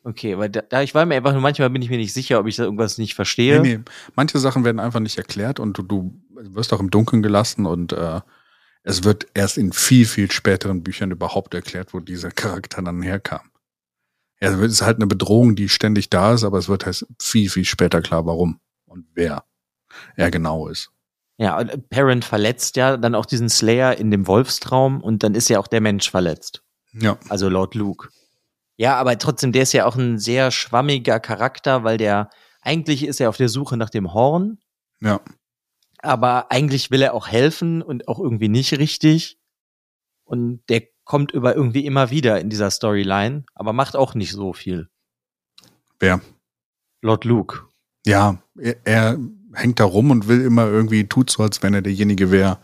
Okay, 0.03 0.37
weil 0.37 0.49
da, 0.49 0.61
da 0.61 0.81
ich 0.81 0.93
war 0.93 1.05
mir 1.05 1.15
einfach 1.15 1.31
nur 1.31 1.41
manchmal 1.41 1.69
bin 1.69 1.81
ich 1.81 1.89
mir 1.89 1.97
nicht 1.97 2.11
sicher, 2.11 2.41
ob 2.41 2.47
ich 2.47 2.57
da 2.57 2.63
irgendwas 2.63 2.97
nicht 2.97 3.15
verstehe. 3.15 3.61
Nee, 3.61 3.77
nee. 3.77 3.83
Manche 4.15 4.37
Sachen 4.39 4.65
werden 4.65 4.81
einfach 4.81 4.99
nicht 4.99 5.17
erklärt 5.17 5.61
und 5.61 5.77
du, 5.77 5.83
du 5.83 6.21
wirst 6.53 6.73
auch 6.73 6.81
im 6.81 6.91
Dunkeln 6.91 7.23
gelassen 7.23 7.65
und 7.65 7.93
äh, 7.93 8.19
es 8.83 9.05
wird 9.05 9.27
erst 9.33 9.57
in 9.57 9.71
viel, 9.71 10.05
viel 10.05 10.29
späteren 10.29 10.83
Büchern 10.83 11.11
überhaupt 11.11 11.53
erklärt, 11.53 11.93
wo 11.93 12.01
dieser 12.01 12.31
Charakter 12.31 12.81
dann 12.81 13.01
herkam. 13.01 13.49
Ja, 14.43 14.49
es 14.49 14.73
ist 14.73 14.81
halt 14.81 14.97
eine 14.97 15.07
Bedrohung, 15.07 15.55
die 15.55 15.69
ständig 15.69 16.09
da 16.09 16.33
ist, 16.33 16.43
aber 16.43 16.57
es 16.57 16.67
wird 16.67 16.85
halt 16.85 17.07
viel, 17.17 17.49
viel 17.49 17.63
später 17.63 18.01
klar, 18.01 18.25
warum 18.25 18.59
und 18.85 19.05
wer 19.13 19.45
er 20.17 20.31
genau 20.31 20.67
ist. 20.67 20.91
Ja, 21.37 21.57
und 21.57 21.89
Perrin 21.89 22.21
verletzt 22.21 22.75
ja 22.75 22.97
dann 22.97 23.15
auch 23.15 23.25
diesen 23.25 23.47
Slayer 23.47 23.97
in 23.97 24.11
dem 24.11 24.27
Wolfstraum 24.27 24.99
und 24.99 25.23
dann 25.23 25.33
ist 25.33 25.47
ja 25.47 25.59
auch 25.59 25.67
der 25.67 25.79
Mensch 25.79 26.11
verletzt. 26.11 26.61
Ja, 26.91 27.17
Also 27.29 27.47
Lord 27.47 27.73
Luke. 27.73 28.09
Ja, 28.75 28.97
aber 28.97 29.17
trotzdem, 29.17 29.53
der 29.53 29.63
ist 29.63 29.71
ja 29.71 29.85
auch 29.85 29.95
ein 29.95 30.19
sehr 30.19 30.51
schwammiger 30.51 31.21
Charakter, 31.21 31.85
weil 31.85 31.97
der, 31.97 32.29
eigentlich 32.59 33.05
ist 33.05 33.21
er 33.21 33.29
auf 33.29 33.37
der 33.37 33.47
Suche 33.47 33.77
nach 33.77 33.91
dem 33.91 34.13
Horn, 34.13 34.59
ja. 34.99 35.21
aber 35.99 36.51
eigentlich 36.51 36.91
will 36.91 37.01
er 37.01 37.13
auch 37.13 37.29
helfen 37.29 37.81
und 37.81 38.09
auch 38.09 38.19
irgendwie 38.19 38.49
nicht 38.49 38.73
richtig. 38.73 39.39
Und 40.25 40.63
der 40.67 40.81
kommt 41.05 41.31
über 41.31 41.55
irgendwie 41.55 41.85
immer 41.85 42.09
wieder 42.09 42.39
in 42.39 42.49
dieser 42.49 42.71
Storyline, 42.71 43.43
aber 43.53 43.73
macht 43.73 43.95
auch 43.95 44.15
nicht 44.15 44.31
so 44.31 44.53
viel. 44.53 44.89
Wer? 45.99 46.21
Lord 47.01 47.25
Luke. 47.25 47.63
Ja, 48.05 48.41
er, 48.57 48.77
er 48.85 49.19
hängt 49.53 49.79
da 49.79 49.85
rum 49.85 50.11
und 50.11 50.27
will 50.27 50.41
immer 50.41 50.67
irgendwie, 50.67 51.07
tut 51.07 51.29
so, 51.29 51.43
als 51.43 51.61
wenn 51.63 51.73
er 51.73 51.81
derjenige 51.81 52.31
wäre, 52.31 52.59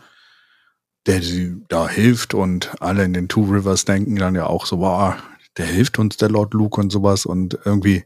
der 1.06 1.22
sie 1.22 1.62
da 1.68 1.88
hilft 1.88 2.34
und 2.34 2.80
alle 2.80 3.04
in 3.04 3.12
den 3.12 3.28
Two 3.28 3.44
Rivers 3.44 3.84
denken 3.84 4.16
dann 4.16 4.34
ja 4.34 4.46
auch 4.46 4.66
so, 4.66 4.80
wow, 4.80 5.14
der 5.56 5.66
hilft 5.66 5.98
uns, 5.98 6.16
der 6.16 6.28
Lord 6.28 6.54
Luke 6.54 6.80
und 6.80 6.90
sowas 6.90 7.26
und 7.26 7.58
irgendwie 7.64 8.04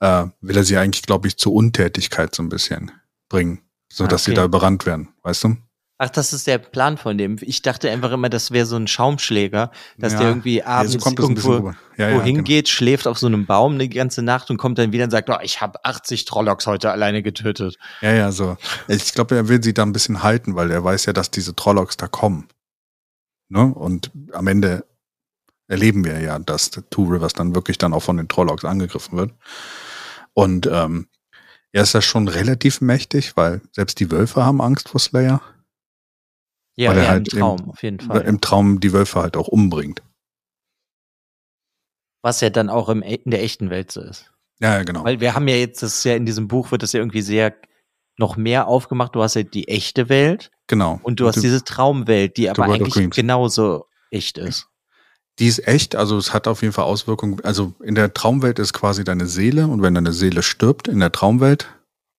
äh, 0.00 0.26
will 0.40 0.56
er 0.56 0.64
sie 0.64 0.76
eigentlich, 0.76 1.02
glaube 1.02 1.28
ich, 1.28 1.36
zur 1.36 1.52
Untätigkeit 1.52 2.34
so 2.34 2.42
ein 2.42 2.48
bisschen 2.48 2.90
bringen, 3.28 3.60
so 3.90 4.04
Ah, 4.04 4.08
dass 4.08 4.24
sie 4.24 4.32
okay. 4.32 4.40
da 4.40 4.44
überrannt 4.44 4.84
werden, 4.84 5.08
weißt 5.22 5.44
du? 5.44 5.56
Ach, 5.98 6.10
das 6.10 6.32
ist 6.32 6.46
der 6.46 6.58
Plan 6.58 6.96
von 6.96 7.16
dem. 7.16 7.36
Ich 7.42 7.62
dachte 7.62 7.88
einfach 7.90 8.10
immer, 8.10 8.28
das 8.28 8.50
wäre 8.50 8.66
so 8.66 8.76
ein 8.76 8.88
Schaumschläger, 8.88 9.70
dass 9.98 10.14
Ja, 10.14 10.18
der 10.18 10.28
irgendwie 10.28 10.58
Ja, 10.58 10.66
abends 10.66 10.92
so 10.94 10.98
bisschen 10.98 11.36
irgendwo. 11.36 11.74
Ja, 11.96 12.08
ja, 12.08 12.16
wohin 12.16 12.36
genau. 12.36 12.44
geht, 12.44 12.68
schläft 12.68 13.06
auf 13.06 13.18
so 13.18 13.28
einem 13.28 13.46
Baum 13.46 13.74
eine 13.74 13.88
ganze 13.88 14.22
Nacht 14.22 14.50
und 14.50 14.56
kommt 14.56 14.78
dann 14.78 14.90
wieder 14.92 15.04
und 15.04 15.10
sagt, 15.10 15.30
oh, 15.30 15.36
ich 15.42 15.60
habe 15.60 15.84
80 15.84 16.24
Trollocks 16.24 16.66
heute 16.66 16.90
alleine 16.90 17.22
getötet. 17.22 17.76
Ja, 18.00 18.12
ja, 18.12 18.32
so. 18.32 18.56
Ich 18.88 19.14
glaube, 19.14 19.36
er 19.36 19.48
will 19.48 19.62
sie 19.62 19.74
da 19.74 19.82
ein 19.82 19.92
bisschen 19.92 20.22
halten, 20.22 20.56
weil 20.56 20.70
er 20.70 20.82
weiß 20.82 21.06
ja, 21.06 21.12
dass 21.12 21.30
diese 21.30 21.54
Trollocs 21.54 21.96
da 21.98 22.08
kommen. 22.08 22.48
Ne? 23.48 23.66
Und 23.66 24.10
am 24.32 24.46
Ende 24.46 24.84
erleben 25.68 26.04
wir 26.04 26.20
ja, 26.20 26.38
dass 26.38 26.70
Two 26.70 27.04
Rivers 27.04 27.34
dann 27.34 27.54
wirklich 27.54 27.78
dann 27.78 27.92
auch 27.92 28.02
von 28.02 28.16
den 28.16 28.28
Trollocs 28.28 28.64
angegriffen 28.64 29.18
wird. 29.18 29.32
Und 30.34 30.66
ähm, 30.66 31.06
er 31.72 31.82
ist 31.82 31.94
ja 31.94 32.02
schon 32.02 32.28
relativ 32.28 32.80
mächtig, 32.80 33.36
weil 33.36 33.60
selbst 33.72 34.00
die 34.00 34.10
Wölfe 34.10 34.44
haben 34.44 34.60
Angst 34.60 34.88
vor 34.88 35.00
Slayer. 35.00 35.40
Ja, 36.76 36.90
Weil 36.90 36.98
er 36.98 37.04
ja 37.04 37.10
halt 37.10 37.32
im 37.32 37.38
Traum, 37.40 37.70
auf 37.70 37.82
jeden 37.82 38.00
Fall. 38.00 38.22
Im 38.22 38.40
Traum 38.40 38.80
die 38.80 38.92
Wölfe 38.92 39.20
halt 39.20 39.36
auch 39.36 39.48
umbringt. 39.48 40.02
Was 42.22 42.40
ja 42.40 42.50
dann 42.50 42.70
auch 42.70 42.88
im, 42.88 43.02
e- 43.02 43.16
in 43.16 43.30
der 43.30 43.42
echten 43.42 43.68
Welt 43.70 43.90
so 43.92 44.00
ist. 44.00 44.32
Ja, 44.60 44.78
ja, 44.78 44.84
genau. 44.84 45.04
Weil 45.04 45.20
wir 45.20 45.34
haben 45.34 45.48
ja 45.48 45.56
jetzt, 45.56 45.82
das 45.82 45.98
ist 45.98 46.04
ja 46.04 46.14
in 46.14 46.24
diesem 46.24 46.48
Buch 46.48 46.70
wird 46.70 46.82
das 46.82 46.92
ja 46.92 47.00
irgendwie 47.00 47.22
sehr 47.22 47.54
noch 48.16 48.36
mehr 48.36 48.68
aufgemacht. 48.68 49.14
Du 49.14 49.22
hast 49.22 49.34
ja 49.34 49.42
die 49.42 49.68
echte 49.68 50.08
Welt 50.08 50.50
genau. 50.66 51.00
und 51.02 51.18
du 51.18 51.26
hast 51.26 51.42
diese 51.42 51.64
Traumwelt, 51.64 52.36
die 52.36 52.48
aber 52.48 52.64
eigentlich 52.64 53.10
genauso 53.10 53.86
echt 54.10 54.38
ist. 54.38 54.68
Die 55.38 55.46
ist 55.46 55.66
echt, 55.66 55.96
also 55.96 56.18
es 56.18 56.32
hat 56.34 56.46
auf 56.46 56.62
jeden 56.62 56.74
Fall 56.74 56.84
Auswirkungen. 56.84 57.40
Also 57.42 57.74
in 57.82 57.94
der 57.94 58.12
Traumwelt 58.12 58.58
ist 58.58 58.72
quasi 58.74 59.02
deine 59.02 59.26
Seele 59.26 59.66
und 59.66 59.82
wenn 59.82 59.94
deine 59.94 60.12
Seele 60.12 60.42
stirbt 60.42 60.88
in 60.88 61.00
der 61.00 61.10
Traumwelt, 61.10 61.68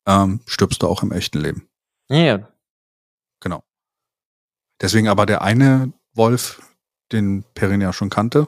ähm, 0.08 0.41
stirbst 0.47 0.82
du 0.82 0.88
auch 0.88 1.04
im 1.04 1.12
echten 1.12 1.39
Leben. 1.39 1.68
Ja. 2.10 2.49
Genau. 3.39 3.64
Deswegen 4.84 5.08
aber 5.08 5.26
der 5.26 5.42
eine 5.42 5.94
Wolf, 6.14 6.62
den 7.14 7.44
Perrin 7.56 7.82
ja 7.82 7.94
schon 7.94 8.10
kannte, 8.10 8.48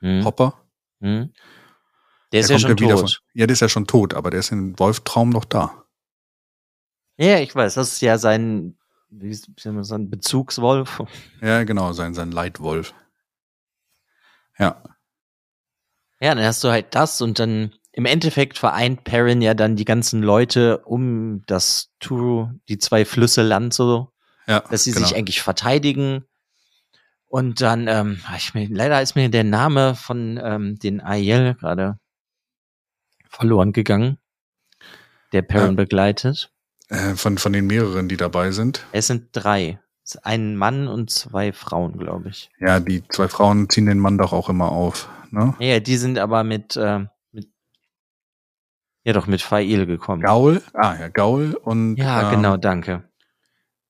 Hm. 0.00 0.24
Hopper, 0.24 0.62
Hm. 1.00 1.32
Der 2.32 2.40
ist 2.40 2.50
ja 2.50 2.58
schon 2.58 2.76
tot. 2.76 2.98
Von, 2.98 3.08
ja, 3.34 3.46
der 3.46 3.54
ist 3.54 3.60
ja 3.60 3.68
schon 3.68 3.86
tot, 3.86 4.14
aber 4.14 4.30
der 4.30 4.40
ist 4.40 4.52
im 4.52 4.78
Wolftraum 4.78 5.30
noch 5.30 5.44
da. 5.44 5.84
Ja, 7.18 7.38
ich 7.38 7.54
weiß, 7.54 7.74
das 7.74 7.94
ist 7.94 8.00
ja 8.02 8.18
sein, 8.18 8.76
wie 9.10 9.34
sagen, 9.34 10.10
Bezugswolf. 10.10 11.02
Ja, 11.40 11.64
genau, 11.64 11.92
sein, 11.92 12.14
sein 12.14 12.30
Leitwolf. 12.30 12.94
Ja, 14.58 14.82
Ja, 16.20 16.34
dann 16.34 16.44
hast 16.44 16.62
du 16.62 16.68
halt 16.68 16.94
das 16.94 17.20
und 17.20 17.38
dann 17.38 17.72
im 17.90 18.04
Endeffekt 18.06 18.58
vereint 18.58 19.04
Perrin 19.04 19.42
ja 19.42 19.54
dann 19.54 19.76
die 19.76 19.84
ganzen 19.84 20.22
Leute 20.22 20.78
um 20.84 21.42
das 21.46 21.90
Turu, 22.00 22.50
die 22.68 22.78
zwei 22.78 23.04
Flüsse 23.04 23.42
Land 23.42 23.74
so, 23.74 24.11
ja. 24.52 24.60
dass 24.70 24.84
sie 24.84 24.92
genau. 24.92 25.06
sich 25.06 25.16
eigentlich 25.16 25.42
verteidigen. 25.42 26.24
Und 27.26 27.62
dann, 27.62 27.88
ähm, 27.88 28.20
ich 28.36 28.52
mir, 28.52 28.68
leider 28.68 29.00
ist 29.00 29.16
mir 29.16 29.30
der 29.30 29.44
Name 29.44 29.94
von 29.94 30.38
ähm, 30.42 30.78
den 30.78 31.00
Aiel 31.00 31.54
gerade 31.54 31.98
verloren 33.30 33.72
gegangen, 33.72 34.18
der 35.32 35.42
Perrin 35.42 35.70
Ähm. 35.70 35.76
begleitet. 35.76 36.52
äh, 36.90 37.14
von, 37.14 37.38
von 37.38 37.52
den 37.54 37.66
mehreren, 37.66 38.08
die 38.08 38.18
dabei 38.18 38.50
sind. 38.50 38.84
Es 38.92 39.06
sind 39.06 39.28
drei. 39.32 39.80
Es 40.04 40.16
ist 40.16 40.26
Ein 40.26 40.56
Mann 40.56 40.88
und 40.88 41.10
zwei 41.10 41.52
Frauen, 41.52 41.96
glaube 41.96 42.28
ich. 42.28 42.50
Ja, 42.58 42.80
die 42.80 43.02
zwei 43.08 43.28
Frauen 43.28 43.70
ziehen 43.70 43.86
den 43.86 43.98
Mann 43.98 44.18
doch 44.18 44.32
auch 44.34 44.50
immer 44.50 44.70
auf. 44.70 45.08
Ne? 45.30 45.54
Ja, 45.58 45.80
die 45.80 45.96
sind 45.96 46.18
aber 46.18 46.44
mit, 46.44 46.76
ähm, 46.76 47.08
mit 47.30 47.48
ja 49.04 49.14
doch, 49.14 49.26
mit 49.26 49.40
Fail 49.40 49.86
gekommen. 49.86 50.20
Gaul, 50.22 50.60
ah 50.74 50.96
ja, 51.00 51.08
Gaul 51.08 51.54
und 51.54 51.96
Ja, 51.96 52.24
ähm, 52.24 52.36
genau, 52.36 52.56
danke. 52.58 53.08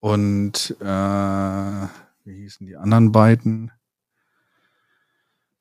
Und 0.02 0.74
äh, 0.80 0.84
wie 0.84 2.34
hießen 2.42 2.66
die 2.66 2.74
anderen 2.76 3.12
beiden? 3.12 3.70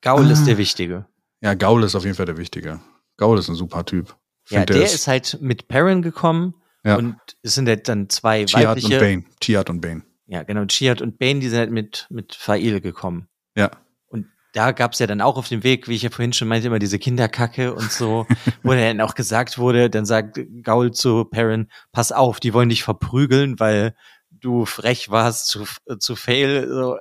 Gaul 0.00 0.26
Ah. 0.26 0.32
ist 0.32 0.46
der 0.46 0.58
Wichtige. 0.58 1.06
Ja, 1.40 1.54
Gaul 1.54 1.84
ist 1.84 1.94
auf 1.94 2.02
jeden 2.02 2.16
Fall 2.16 2.26
der 2.26 2.36
Wichtige. 2.38 2.80
Gaul 3.16 3.38
ist 3.38 3.48
ein 3.48 3.54
super 3.54 3.84
Typ. 3.84 4.16
Ja, 4.48 4.58
Find, 4.58 4.70
der 4.70 4.82
ist 4.82 5.06
halt 5.06 5.38
mit 5.40 5.68
Perrin 5.68 6.02
gekommen 6.02 6.54
ja, 6.84 6.96
und 6.96 7.16
es 7.42 7.54
sind 7.54 7.68
halt 7.68 7.88
dann 7.88 8.08
zwei 8.08 8.44
Chiat 8.44 8.62
und 8.62 8.68
weibliche. 8.82 8.98
Bane. 8.98 9.24
Chiat 9.40 9.70
und 9.70 9.80
Bane. 9.80 10.02
Ja, 10.26 10.42
genau, 10.42 10.64
Chiat 10.66 11.00
und 11.00 11.18
Bane, 11.18 11.38
die 11.38 11.48
sind 11.48 11.60
halt 11.60 11.70
mit, 11.70 12.08
mit 12.10 12.34
Fail 12.34 12.80
gekommen. 12.80 13.28
Ja. 13.56 13.70
Und 14.08 14.26
da 14.54 14.72
gab's 14.72 14.98
ja 14.98 15.06
dann 15.06 15.20
auch 15.20 15.36
auf 15.36 15.46
dem 15.46 15.62
Weg, 15.62 15.86
wie 15.86 15.94
ich 15.94 16.02
ja 16.02 16.10
vorhin 16.10 16.32
schon 16.32 16.48
meinte, 16.48 16.66
immer 16.66 16.80
diese 16.80 16.98
Kinderkacke 16.98 17.72
und 17.74 17.92
so, 17.92 18.26
wo 18.64 18.72
dann 18.72 19.00
auch 19.00 19.14
gesagt 19.14 19.56
wurde, 19.58 19.88
dann 19.88 20.04
sagt 20.04 20.40
Gaul 20.64 20.90
zu 20.90 21.24
Perrin, 21.26 21.68
pass 21.92 22.10
auf, 22.10 22.40
die 22.40 22.52
wollen 22.52 22.70
dich 22.70 22.82
verprügeln, 22.82 23.60
weil 23.60 23.94
du 24.42 24.66
frech 24.66 25.08
warst 25.10 25.46
zu, 25.46 25.64
zu 25.98 26.16
fail, 26.16 26.68
so, 26.68 26.98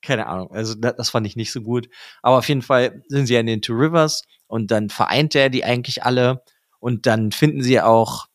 keine 0.00 0.26
Ahnung, 0.26 0.50
also 0.52 0.74
das, 0.74 0.96
das 0.96 1.10
fand 1.10 1.26
ich 1.26 1.36
nicht 1.36 1.52
so 1.52 1.60
gut. 1.60 1.88
Aber 2.22 2.38
auf 2.38 2.48
jeden 2.48 2.62
Fall 2.62 3.02
sind 3.08 3.26
sie 3.26 3.34
ja 3.34 3.40
in 3.40 3.46
den 3.46 3.60
Two 3.60 3.74
Rivers 3.74 4.22
und 4.46 4.70
dann 4.70 4.88
vereint 4.88 5.34
er 5.34 5.50
die 5.50 5.64
eigentlich 5.64 6.04
alle 6.04 6.42
und 6.80 7.06
dann 7.06 7.32
finden 7.32 7.62
sie 7.62 7.80
auch 7.80 8.26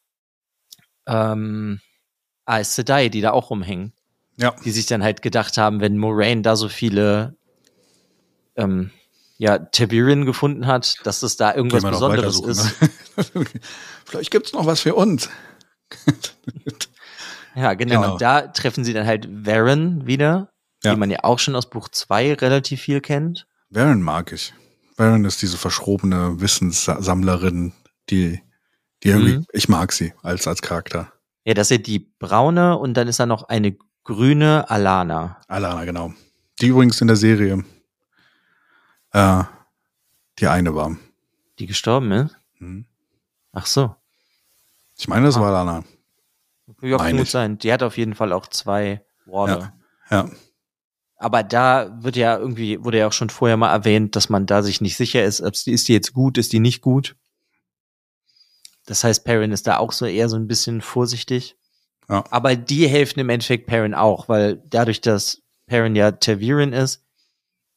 ähm, 1.07 1.79
Aes 2.45 2.75
Sedai, 2.75 3.09
die 3.09 3.21
da 3.21 3.31
auch 3.31 3.49
rumhängen 3.49 3.93
Ja. 4.37 4.53
die 4.63 4.71
sich 4.71 4.85
dann 4.85 5.03
halt 5.03 5.21
gedacht 5.21 5.57
haben, 5.57 5.79
wenn 5.79 5.97
Moraine 5.97 6.41
da 6.41 6.55
so 6.55 6.67
viele 6.69 7.35
ähm, 8.55 8.91
ja, 9.37 9.57
Tiberin 9.57 10.25
gefunden 10.25 10.67
hat, 10.67 10.97
dass 11.05 11.23
es 11.23 11.35
da 11.37 11.55
irgendwas 11.55 11.83
Besonderes 11.83 12.39
ist. 12.41 12.81
Ne? 12.81 13.45
Vielleicht 14.05 14.29
gibt's 14.29 14.53
noch 14.53 14.65
was 14.65 14.81
für 14.81 14.93
uns. 14.93 15.29
Ja, 17.55 17.73
genau. 17.73 18.01
Genau. 18.01 18.13
Und 18.13 18.21
da 18.21 18.47
treffen 18.47 18.83
sie 18.83 18.93
dann 18.93 19.05
halt 19.07 19.27
Varen 19.45 20.05
wieder, 20.05 20.51
Ja. 20.83 20.93
die 20.93 20.99
man 20.99 21.11
ja 21.11 21.19
auch 21.23 21.39
schon 21.39 21.55
aus 21.55 21.69
Buch 21.69 21.89
2 21.89 22.33
relativ 22.35 22.81
viel 22.81 23.01
kennt. 23.01 23.47
Varen 23.69 24.01
mag 24.01 24.31
ich. 24.31 24.53
Varen 24.97 25.25
ist 25.25 25.41
diese 25.41 25.57
verschrobene 25.57 26.39
Wissenssammlerin, 26.41 27.73
die, 28.09 28.41
die 29.03 29.09
irgendwie, 29.09 29.37
Mhm. 29.37 29.45
ich 29.53 29.69
mag 29.69 29.91
sie 29.93 30.13
als, 30.23 30.47
als 30.47 30.61
Charakter. 30.61 31.11
Ja, 31.45 31.53
das 31.53 31.71
ist 31.71 31.77
ja 31.77 31.83
die 31.83 31.99
braune 31.99 32.77
und 32.77 32.93
dann 32.95 33.07
ist 33.07 33.19
da 33.19 33.25
noch 33.25 33.43
eine 33.49 33.75
grüne 34.03 34.69
Alana. 34.69 35.39
Alana, 35.47 35.85
genau. 35.85 36.13
Die 36.61 36.67
übrigens 36.67 37.01
in 37.01 37.07
der 37.07 37.15
Serie 37.17 37.63
äh, 39.13 39.43
die 40.39 40.47
eine 40.47 40.73
war. 40.75 40.95
Die 41.59 41.65
gestorben 41.67 42.11
ist? 42.11 42.35
Hm. 42.57 42.85
Ach 43.51 43.65
so. 43.65 43.95
Ich 44.97 45.07
meine, 45.07 45.25
das 45.25 45.37
Ah. 45.37 45.41
war 45.41 45.49
Alana. 45.49 45.83
Ja, 46.81 46.97
kann 46.97 47.17
gut 47.17 47.27
sein. 47.27 47.57
Die 47.57 47.71
hat 47.71 47.83
auf 47.83 47.97
jeden 47.97 48.15
Fall 48.15 48.31
auch 48.33 48.47
zwei 48.47 49.03
Warder. 49.25 49.73
Ja. 50.09 50.29
Aber 51.17 51.43
da 51.43 52.03
wird 52.03 52.15
ja 52.15 52.37
irgendwie, 52.37 52.83
wurde 52.83 52.97
ja 52.97 53.07
auch 53.07 53.13
schon 53.13 53.29
vorher 53.29 53.55
mal 53.55 53.71
erwähnt, 53.71 54.15
dass 54.15 54.29
man 54.29 54.47
da 54.47 54.63
sich 54.63 54.81
nicht 54.81 54.97
sicher 54.97 55.23
ist, 55.23 55.41
ob 55.41 55.53
die, 55.53 55.71
ist 55.71 55.87
die 55.87 55.93
jetzt 55.93 56.13
gut, 56.13 56.37
ist 56.37 56.51
die 56.51 56.59
nicht 56.59 56.81
gut. 56.81 57.15
Das 58.87 59.03
heißt, 59.03 59.23
Perrin 59.23 59.51
ist 59.51 59.67
da 59.67 59.77
auch 59.77 59.91
so 59.91 60.05
eher 60.05 60.29
so 60.29 60.35
ein 60.35 60.47
bisschen 60.47 60.81
vorsichtig. 60.81 61.55
Ja. 62.09 62.23
Aber 62.31 62.55
die 62.55 62.87
helfen 62.87 63.19
im 63.19 63.29
Endeffekt 63.29 63.67
Perrin 63.67 63.93
auch, 63.93 64.29
weil 64.29 64.63
dadurch, 64.65 64.99
dass 64.99 65.43
Perrin 65.67 65.95
ja 65.95 66.11
Taviran 66.11 66.73
ist, 66.73 67.05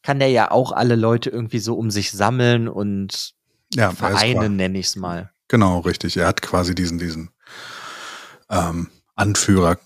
kann 0.03 0.19
der 0.19 0.29
ja 0.29 0.51
auch 0.51 0.73
alle 0.73 0.97
Leute 0.97 1.31
irgendwie 1.31 1.59
so 1.59 1.77
um 1.77 1.91
sich 1.91 2.13
sammeln 2.13 2.67
und 2.67 3.35
Ja, 3.75 3.89
er 3.89 3.93
vereinen, 3.93 4.57
nenne 4.57 4.79
ich 4.79 4.87
es 4.87 4.97
mal. 4.97 5.31
Genau, 5.49 5.81
richtig. 5.81 6.17
Er 6.17 6.27
hat 6.27 6.43
quasi 6.43 6.75
diesen, 6.75 6.99
diesen 6.99 7.31
ähm, 8.55 8.91
Anführer, 9.17 9.79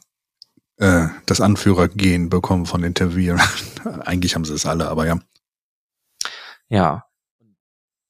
äh, 0.76 1.08
das 1.26 1.40
Anführergen 1.40 2.28
bekommen 2.28 2.66
von 2.66 2.94
Taviren. 2.94 3.40
Eigentlich 4.00 4.34
haben 4.34 4.44
sie 4.44 4.54
es 4.54 4.66
alle, 4.66 4.88
aber 4.88 5.06
ja. 5.06 5.18
Ja. 6.68 7.04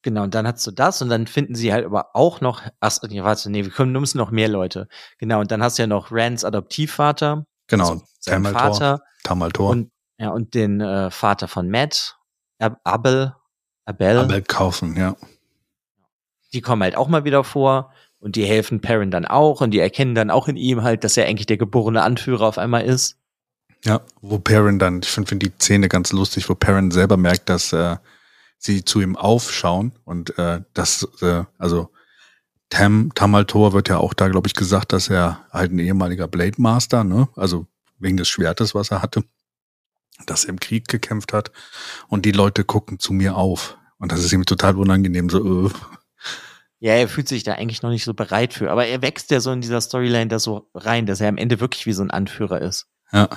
Genau, 0.03 0.23
und 0.23 0.35
dann 0.35 0.47
hast 0.47 0.67
du 0.67 0.71
das 0.71 1.03
und 1.03 1.09
dann 1.09 1.27
finden 1.27 1.55
sie 1.55 1.73
halt 1.73 1.85
aber 1.85 2.15
auch 2.15 2.41
noch, 2.41 2.63
ach, 2.81 2.99
nee, 3.09 3.23
warte, 3.23 3.51
nee, 3.51 3.65
wir 3.65 3.77
wir 3.77 3.87
müssen 3.87 4.19
noch 4.19 4.31
mehr 4.31 4.49
Leute. 4.49 4.89
Genau, 5.19 5.41
und 5.41 5.51
dann 5.51 5.63
hast 5.63 5.79
du 5.79 5.83
ja 5.83 5.87
noch 5.87 6.13
Rands 6.13 6.45
Adoptivvater, 6.45 7.47
Genau. 7.67 7.91
also 7.91 8.05
sein 8.21 8.45
Tamaltor, 8.45 8.61
Vater 8.61 9.03
Tamaltor. 9.25 9.71
und, 9.71 9.91
ja, 10.19 10.31
und 10.31 10.55
den 10.55 10.81
äh, 10.81 11.11
Vater 11.11 11.49
von 11.49 11.69
Matt, 11.69 12.17
Ab 12.61 12.81
Abel, 12.85 13.35
Abel, 13.85 14.19
Abel 14.19 14.43
kaufen, 14.43 14.97
ja. 14.97 15.17
die 16.53 16.61
kommen 16.61 16.83
halt 16.83 16.97
auch 16.97 17.09
mal 17.09 17.25
wieder 17.25 17.45
vor 17.45 17.93
und 18.21 18.37
die 18.37 18.45
helfen 18.45 18.81
Perrin 18.81 19.11
dann 19.11 19.25
auch 19.25 19.61
und 19.61 19.71
die 19.71 19.79
erkennen 19.79 20.15
dann 20.15 20.31
auch 20.31 20.49
in 20.49 20.57
ihm 20.57 20.83
halt, 20.83 21.05
dass 21.05 21.17
er 21.17 21.27
eigentlich 21.27 21.47
der 21.47 21.57
geborene 21.57 22.03
Anführer 22.03 22.47
auf 22.47 22.59
einmal 22.59 22.85
ist. 22.85 23.17
Ja, 23.85 24.01
wo 24.21 24.39
Perrin 24.39 24.79
dann, 24.79 25.01
ich 25.03 25.09
finde 25.09 25.29
find 25.29 25.43
die 25.43 25.53
Szene 25.61 25.89
ganz 25.89 26.13
lustig, 26.13 26.49
wo 26.49 26.55
Perrin 26.55 26.91
selber 26.91 27.17
merkt, 27.17 27.49
dass 27.49 27.73
äh, 27.73 27.97
sie 28.59 28.85
zu 28.85 29.01
ihm 29.01 29.17
aufschauen 29.17 29.93
und 30.05 30.37
äh, 30.39 30.63
das, 30.75 31.09
äh, 31.23 31.45
also 31.59 31.91
Tam, 32.71 33.13
Tamaltor 33.15 33.73
wird 33.73 33.89
ja 33.89 33.99
auch 33.99 34.13
da, 34.13 34.29
glaube 34.29 34.47
ich, 34.47 34.55
gesagt, 34.55 34.93
dass 34.93 35.09
er 35.09 35.47
halt 35.51 35.73
ein 35.73 35.79
ehemaliger 35.79 36.29
Blade 36.29 36.61
Master, 36.61 37.03
ne? 37.03 37.29
Also 37.35 37.67
wegen 37.99 38.17
des 38.17 38.29
Schwertes, 38.29 38.75
was 38.75 38.91
er 38.91 39.01
hatte, 39.01 39.25
dass 40.27 40.45
er 40.45 40.51
im 40.51 40.61
Krieg 40.61 40.87
gekämpft 40.87 41.33
hat. 41.33 41.51
Und 42.09 42.27
die 42.27 42.33
Leute 42.33 42.65
gucken 42.65 42.99
zu 42.99 43.13
mir 43.13 43.37
auf. 43.37 43.79
Und 43.99 44.13
das 44.13 44.23
ist 44.23 44.33
ihm 44.33 44.45
total 44.45 44.77
unangenehm, 44.77 45.31
so, 45.31 45.67
äh, 45.67 45.71
Ja, 46.81 46.93
er 46.95 47.09
fühlt 47.09 47.29
sich 47.29 47.43
da 47.43 47.55
eigentlich 47.55 47.83
noch 47.83 47.91
nicht 47.91 48.05
so 48.05 48.15
bereit 48.15 48.55
für, 48.55 48.71
aber 48.71 48.87
er 48.87 49.03
wächst 49.03 49.31
ja 49.33 49.41
so 49.41 49.51
in 49.51 49.61
dieser 49.61 49.81
Storyline 49.81 50.29
da 50.29 50.39
so 50.39 50.71
rein, 50.75 51.07
dass 51.07 51.21
er 51.21 51.29
am 51.29 51.37
Ende 51.37 51.59
wirklich 51.61 51.87
wie 51.87 51.93
so 51.93 52.03
ein 52.03 52.11
Anführer 52.13 52.61
ist. 52.61 52.87
Ja. 53.13 53.29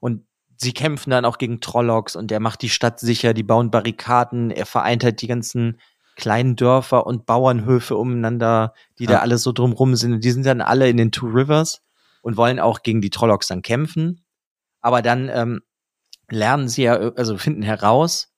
Und 0.00 0.26
sie 0.56 0.72
kämpfen 0.72 1.10
dann 1.10 1.24
auch 1.24 1.38
gegen 1.38 1.60
Trollocs 1.60 2.16
und 2.16 2.32
er 2.32 2.40
macht 2.40 2.62
die 2.62 2.68
Stadt 2.68 2.98
sicher, 2.98 3.32
die 3.32 3.44
bauen 3.44 3.70
Barrikaden, 3.70 4.50
er 4.50 4.66
vereint 4.66 5.04
halt 5.04 5.22
die 5.22 5.28
ganzen 5.28 5.80
kleinen 6.16 6.56
Dörfer 6.56 7.06
und 7.06 7.26
Bauernhöfe 7.26 7.96
umeinander, 7.96 8.74
die 8.98 9.04
Ja. 9.04 9.12
da 9.12 9.18
alle 9.20 9.38
so 9.38 9.52
drumrum 9.52 9.94
sind. 9.94 10.12
Und 10.14 10.24
die 10.24 10.32
sind 10.32 10.44
dann 10.44 10.60
alle 10.60 10.88
in 10.88 10.96
den 10.96 11.12
Two 11.12 11.28
Rivers 11.28 11.80
und 12.22 12.36
wollen 12.36 12.58
auch 12.58 12.82
gegen 12.82 13.00
die 13.00 13.10
Trollocs 13.10 13.46
dann 13.46 13.62
kämpfen. 13.62 14.24
Aber 14.80 15.00
dann 15.00 15.30
ähm, 15.32 15.60
lernen 16.28 16.68
sie 16.68 16.82
ja, 16.82 16.94
also 16.96 17.38
finden 17.38 17.62
heraus, 17.62 18.32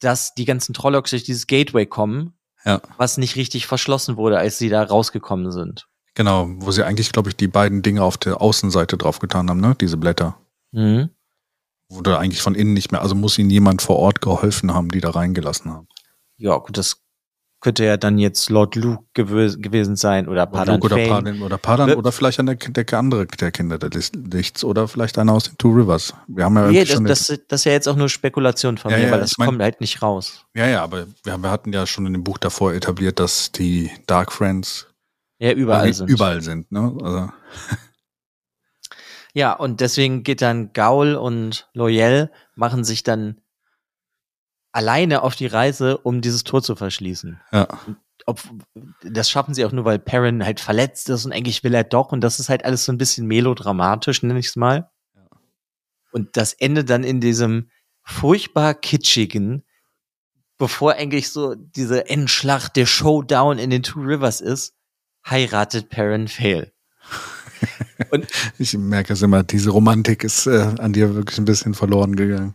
dass 0.00 0.34
die 0.34 0.44
ganzen 0.44 0.72
Trollocs 0.74 1.10
durch 1.10 1.24
dieses 1.24 1.46
Gateway 1.46 1.84
kommen, 1.86 2.37
Ja. 2.64 2.80
was 2.96 3.18
nicht 3.18 3.36
richtig 3.36 3.66
verschlossen 3.66 4.16
wurde, 4.16 4.38
als 4.38 4.58
sie 4.58 4.68
da 4.68 4.82
rausgekommen 4.82 5.52
sind. 5.52 5.86
Genau, 6.14 6.48
wo 6.56 6.72
sie 6.72 6.84
eigentlich, 6.84 7.12
glaube 7.12 7.30
ich, 7.30 7.36
die 7.36 7.46
beiden 7.46 7.82
Dinge 7.82 8.02
auf 8.02 8.16
der 8.16 8.40
Außenseite 8.40 8.96
draufgetan 8.96 9.48
haben, 9.48 9.60
ne? 9.60 9.76
Diese 9.80 9.96
Blätter. 9.96 10.36
Mhm. 10.72 11.10
Wurde 11.88 12.18
eigentlich 12.18 12.42
von 12.42 12.54
innen 12.54 12.74
nicht 12.74 12.90
mehr, 12.90 13.00
also 13.00 13.14
muss 13.14 13.38
ihnen 13.38 13.50
jemand 13.50 13.80
vor 13.82 13.96
Ort 13.96 14.20
geholfen 14.20 14.74
haben, 14.74 14.88
die 14.90 15.00
da 15.00 15.10
reingelassen 15.10 15.70
haben. 15.72 15.88
Ja, 16.36 16.56
gut, 16.58 16.76
das 16.76 17.02
könnte 17.60 17.84
ja 17.84 17.96
dann 17.96 18.18
jetzt 18.18 18.50
Lord 18.50 18.76
Luke 18.76 19.04
gew 19.14 19.26
gewesen 19.58 19.96
sein 19.96 20.28
oder 20.28 20.46
Padan 20.46 20.76
Luke 20.80 20.86
oder 20.86 20.96
Fane. 20.96 21.08
Padan 21.08 21.42
oder 21.42 21.58
Padan 21.58 21.94
oder 21.94 22.12
vielleicht 22.12 22.38
einer 22.38 22.54
der, 22.54 22.84
der 22.84 22.98
andere 22.98 23.26
der 23.26 23.50
Kinder 23.50 23.78
des 23.78 24.12
Lichts 24.12 24.62
oder 24.62 24.86
vielleicht 24.86 25.18
einer 25.18 25.32
aus 25.32 25.44
den 25.44 25.58
Two 25.58 25.70
Rivers. 25.70 26.14
Wir 26.28 26.44
haben 26.44 26.56
ja 26.56 26.68
Nee, 26.70 26.86
schon 26.86 27.04
das, 27.04 27.26
das, 27.26 27.40
das 27.48 27.60
ist 27.60 27.64
ja 27.64 27.72
jetzt 27.72 27.88
auch 27.88 27.96
nur 27.96 28.08
Spekulation 28.08 28.78
von 28.78 28.92
Ja, 28.92 28.98
mir, 28.98 29.06
ja, 29.06 29.10
weil 29.10 29.20
das 29.20 29.38
mein- 29.38 29.46
kommt 29.48 29.62
halt 29.62 29.80
nicht 29.80 30.02
raus. 30.02 30.44
ja, 30.54 30.66
ja, 30.66 30.82
aber 30.84 31.06
wir, 31.24 31.38
wir 31.38 31.50
hatten 31.50 31.72
ja 31.72 31.86
schon 31.86 32.06
in 32.06 32.12
dem 32.12 32.22
Buch 32.24 32.38
davor 32.38 32.72
etabliert, 32.74 33.18
dass 33.18 33.50
die 33.50 33.90
Dark 34.06 34.30
Friends 34.32 34.86
Ja, 35.40 35.52
überall 35.52 35.92
sind. 35.92 36.08
überall 36.08 36.40
sind. 36.42 36.70
Ne? 36.70 36.96
Also, 37.02 37.28
Ja, 39.34 39.52
und 39.52 39.80
deswegen 39.80 40.22
geht 40.22 40.42
dann 40.42 40.72
Gaul 40.72 41.14
und 41.14 41.68
Loyal 41.74 42.30
machen 42.54 42.82
sich 42.84 43.02
dann 43.02 43.40
alleine 44.72 45.22
auf 45.22 45.34
die 45.34 45.46
Reise, 45.46 45.98
um 45.98 46.20
dieses 46.20 46.44
Tor 46.44 46.62
zu 46.62 46.76
verschließen. 46.76 47.40
ja, 47.52 47.68
Ob, 48.26 48.40
das 49.02 49.30
schaffen 49.30 49.54
sie 49.54 49.64
auch 49.64 49.72
nur, 49.72 49.84
weil 49.84 49.98
Perrin 49.98 50.44
halt 50.44 50.60
verletzt 50.60 51.08
ist 51.08 51.24
und 51.24 51.32
eigentlich 51.32 51.64
will 51.64 51.74
er 51.74 51.84
doch. 51.84 52.12
Und 52.12 52.20
das 52.20 52.40
ist 52.40 52.48
halt 52.48 52.64
alles 52.64 52.84
so 52.84 52.92
ein 52.92 52.98
bisschen 52.98 53.26
melodramatisch, 53.26 54.22
nenne 54.22 54.38
ich 54.38 54.48
es 54.48 54.56
mal. 54.56 54.90
Und 56.12 56.36
das 56.36 56.52
endet 56.52 56.90
dann 56.90 57.04
in 57.04 57.20
diesem 57.20 57.70
furchtbar 58.02 58.74
kitschigen, 58.74 59.64
bevor 60.56 60.94
eigentlich 60.94 61.30
so 61.30 61.54
diese 61.54 62.08
Endschlacht, 62.08 62.76
der 62.76 62.86
Showdown 62.86 63.58
in 63.58 63.70
den 63.70 63.82
Two 63.82 64.00
Rivers 64.00 64.40
ist, 64.40 64.74
heiratet 65.28 65.90
Perrin 65.90 66.28
Fail. 66.28 66.72
ich 68.58 68.76
merke 68.76 69.12
es 69.12 69.22
immer, 69.22 69.42
diese 69.42 69.70
Romantik 69.70 70.24
ist 70.24 70.46
äh, 70.46 70.74
an 70.78 70.92
dir 70.92 71.14
wirklich 71.14 71.38
ein 71.38 71.44
bisschen 71.44 71.74
verloren 71.74 72.16
gegangen. 72.16 72.54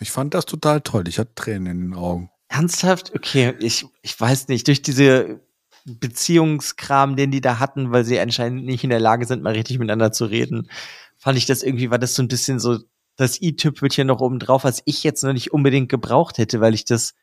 Ich 0.00 0.10
fand 0.10 0.34
das 0.34 0.46
total 0.46 0.80
toll. 0.80 1.08
Ich 1.08 1.18
hatte 1.18 1.34
Tränen 1.34 1.66
in 1.66 1.80
den 1.80 1.94
Augen. 1.94 2.30
Ernsthaft? 2.48 3.12
Okay, 3.14 3.54
ich, 3.60 3.86
ich 4.02 4.20
weiß 4.20 4.48
nicht, 4.48 4.66
durch 4.68 4.82
diese 4.82 5.40
Beziehungskram, 5.86 7.16
den 7.16 7.30
die 7.30 7.40
da 7.40 7.58
hatten, 7.58 7.92
weil 7.92 8.04
sie 8.04 8.18
anscheinend 8.18 8.64
nicht 8.64 8.84
in 8.84 8.90
der 8.90 9.00
Lage 9.00 9.26
sind, 9.26 9.42
mal 9.42 9.52
richtig 9.54 9.78
miteinander 9.78 10.12
zu 10.12 10.24
reden, 10.26 10.70
fand 11.16 11.36
ich 11.36 11.46
das 11.46 11.62
irgendwie, 11.62 11.90
war 11.90 11.98
das 11.98 12.14
so 12.14 12.22
ein 12.22 12.28
bisschen 12.28 12.58
so 12.58 12.78
das 13.16 13.40
i-Tüpfelchen 13.40 14.06
noch 14.06 14.20
oben 14.20 14.38
drauf, 14.38 14.64
was 14.64 14.82
ich 14.86 15.04
jetzt 15.04 15.22
noch 15.22 15.32
nicht 15.32 15.52
unbedingt 15.52 15.88
gebraucht 15.88 16.38
hätte, 16.38 16.60
weil 16.60 16.74
ich 16.74 16.84
das 16.84 17.14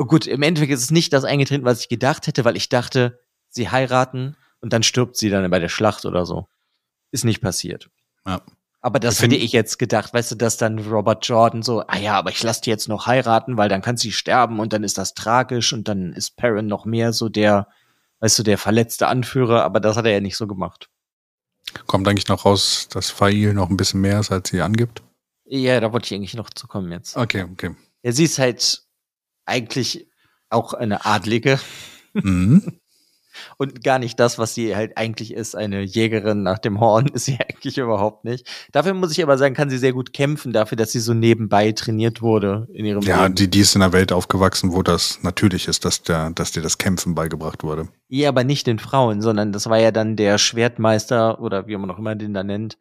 oh 0.00 0.06
gut, 0.06 0.26
im 0.26 0.42
Endeffekt 0.42 0.72
ist 0.72 0.82
es 0.82 0.90
nicht 0.90 1.12
das 1.12 1.24
eingetreten, 1.24 1.64
was 1.64 1.82
ich 1.82 1.88
gedacht 1.90 2.26
hätte, 2.26 2.46
weil 2.46 2.56
ich 2.56 2.70
dachte, 2.70 3.20
sie 3.50 3.68
heiraten 3.68 4.34
und 4.60 4.72
dann 4.72 4.82
stirbt 4.82 5.16
sie 5.16 5.28
dann 5.28 5.50
bei 5.50 5.58
der 5.58 5.68
Schlacht 5.68 6.06
oder 6.06 6.24
so. 6.24 6.48
Ist 7.10 7.24
nicht 7.24 7.42
passiert. 7.42 7.90
Ja. 8.26 8.40
Aber 8.82 8.98
das 8.98 9.20
hätte 9.20 9.36
ich 9.36 9.52
jetzt 9.52 9.78
gedacht, 9.78 10.14
weißt 10.14 10.32
du, 10.32 10.34
dass 10.36 10.56
dann 10.56 10.78
Robert 10.78 11.26
Jordan 11.26 11.62
so, 11.62 11.82
ah 11.86 11.98
ja, 11.98 12.14
aber 12.14 12.30
ich 12.30 12.42
lasse 12.42 12.62
die 12.62 12.70
jetzt 12.70 12.88
noch 12.88 13.06
heiraten, 13.06 13.58
weil 13.58 13.68
dann 13.68 13.82
kann 13.82 13.98
sie 13.98 14.10
sterben 14.10 14.58
und 14.58 14.72
dann 14.72 14.84
ist 14.84 14.96
das 14.96 15.12
tragisch 15.12 15.72
und 15.74 15.86
dann 15.86 16.14
ist 16.14 16.36
Perrin 16.36 16.66
noch 16.66 16.86
mehr 16.86 17.12
so 17.12 17.28
der, 17.28 17.68
weißt 18.20 18.38
du, 18.38 18.42
der 18.42 18.56
verletzte 18.56 19.08
Anführer, 19.08 19.64
aber 19.64 19.80
das 19.80 19.96
hat 19.96 20.06
er 20.06 20.12
ja 20.12 20.20
nicht 20.20 20.36
so 20.36 20.46
gemacht. 20.46 20.88
Kommt 21.86 22.08
eigentlich 22.08 22.28
noch 22.28 22.46
raus, 22.46 22.88
dass 22.90 23.10
Fail 23.10 23.52
noch 23.52 23.68
ein 23.68 23.76
bisschen 23.76 24.00
mehr 24.00 24.20
ist, 24.20 24.32
als 24.32 24.48
sie 24.48 24.62
angibt? 24.62 25.02
Ja, 25.44 25.78
da 25.80 25.92
wollte 25.92 26.06
ich 26.06 26.14
eigentlich 26.14 26.34
noch 26.34 26.48
zu 26.48 26.66
kommen 26.66 26.90
jetzt. 26.90 27.16
Okay, 27.16 27.44
okay. 27.52 27.76
Ja, 28.02 28.12
sie 28.12 28.24
ist 28.24 28.38
halt 28.38 28.82
eigentlich 29.44 30.08
auch 30.48 30.72
eine 30.72 31.04
Adlige 31.04 31.60
Mhm. 32.14 32.62
und 33.58 33.82
gar 33.84 33.98
nicht 33.98 34.18
das, 34.20 34.38
was 34.38 34.54
sie 34.54 34.74
halt 34.76 34.96
eigentlich 34.96 35.32
ist. 35.34 35.54
Eine 35.56 35.82
Jägerin 35.82 36.42
nach 36.42 36.58
dem 36.58 36.80
Horn 36.80 37.06
ist 37.12 37.24
sie 37.26 37.38
eigentlich 37.40 37.78
überhaupt 37.78 38.24
nicht. 38.24 38.46
Dafür 38.72 38.94
muss 38.94 39.12
ich 39.12 39.22
aber 39.22 39.38
sagen, 39.38 39.54
kann 39.54 39.70
sie 39.70 39.78
sehr 39.78 39.92
gut 39.92 40.12
kämpfen, 40.12 40.52
dafür, 40.52 40.76
dass 40.76 40.92
sie 40.92 41.00
so 41.00 41.14
nebenbei 41.14 41.72
trainiert 41.72 42.22
wurde 42.22 42.68
in 42.72 42.84
ihrem 42.84 43.02
Ja, 43.02 43.24
Leben. 43.24 43.34
die, 43.34 43.48
die 43.48 43.60
ist 43.60 43.74
in 43.76 43.82
einer 43.82 43.92
Welt 43.92 44.12
aufgewachsen, 44.12 44.72
wo 44.72 44.82
das 44.82 45.18
natürlich 45.22 45.68
ist, 45.68 45.84
dass, 45.84 46.02
der, 46.02 46.30
dass 46.30 46.52
dir 46.52 46.62
das 46.62 46.78
Kämpfen 46.78 47.14
beigebracht 47.14 47.62
wurde. 47.62 47.88
Ja, 48.08 48.28
aber 48.28 48.44
nicht 48.44 48.66
den 48.66 48.78
Frauen, 48.78 49.22
sondern 49.22 49.52
das 49.52 49.68
war 49.68 49.78
ja 49.78 49.90
dann 49.90 50.16
der 50.16 50.38
Schwertmeister 50.38 51.40
oder 51.40 51.66
wie 51.66 51.76
man 51.76 51.90
auch 51.90 51.98
immer 51.98 52.14
den 52.14 52.34
da 52.34 52.42
nennt. 52.42 52.78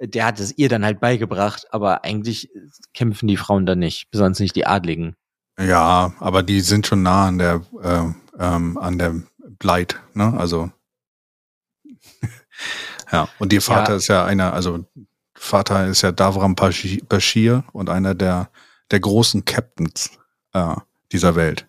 Der 0.00 0.26
hat 0.26 0.40
es 0.40 0.58
ihr 0.58 0.68
dann 0.68 0.84
halt 0.84 1.00
beigebracht, 1.00 1.66
aber 1.70 2.02
eigentlich 2.04 2.50
kämpfen 2.94 3.28
die 3.28 3.36
Frauen 3.36 3.64
da 3.64 3.74
nicht, 3.76 4.10
besonders 4.10 4.40
nicht 4.40 4.56
die 4.56 4.66
Adligen. 4.66 5.14
Ja, 5.58 6.12
aber 6.18 6.42
die 6.42 6.60
sind 6.60 6.86
schon 6.86 7.02
nah 7.02 7.28
an 7.28 7.38
der, 7.38 7.62
äh, 7.80 8.02
ähm, 8.40 8.76
an 8.76 8.98
der 8.98 9.14
Bleit, 9.64 9.98
ne? 10.12 10.34
Also. 10.36 10.70
ja, 13.12 13.28
und 13.38 13.50
ihr 13.54 13.62
Vater 13.62 13.92
Ja. 13.92 13.96
ist 13.96 14.08
ja 14.08 14.24
einer, 14.26 14.52
also 14.52 14.84
Vater 15.34 15.86
ist 15.86 16.02
ja 16.02 16.12
Davram 16.12 16.54
Bashi- 16.54 17.02
Bashir 17.02 17.64
und 17.72 17.88
einer 17.88 18.14
der, 18.14 18.50
der 18.90 19.00
großen 19.00 19.46
Captains 19.46 20.10
äh, 20.52 20.76
dieser 21.12 21.34
Welt. 21.34 21.66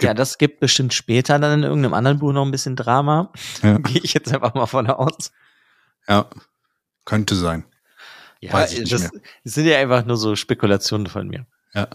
Ja, 0.00 0.14
das 0.14 0.38
gibt 0.38 0.58
bestimmt 0.60 0.94
später 0.94 1.38
dann 1.38 1.58
in 1.60 1.64
irgendeinem 1.64 1.92
anderen 1.92 2.18
Buch 2.18 2.32
noch 2.32 2.46
ein 2.46 2.50
bisschen 2.50 2.76
Drama. 2.76 3.30
Ja, 3.62 3.76
Gehe 3.82 4.00
ich 4.02 4.14
jetzt 4.14 4.32
einfach 4.32 4.54
mal 4.54 4.66
von 4.66 4.88
aus. 4.88 5.32
ja 6.08 6.28
könnte 7.04 7.34
sein. 7.34 7.64
Ja, 8.40 8.54
Weiß 8.54 8.72
ich 8.72 8.80
nicht 8.80 8.92
das, 8.92 9.10
das 9.44 9.52
sind 9.54 9.66
ja 9.66 9.76
einfach 9.78 10.06
nur 10.06 10.16
so 10.16 10.34
Spekulationen 10.34 11.06
von 11.08 11.28
mir. 11.28 11.44
Ja. 11.74 11.88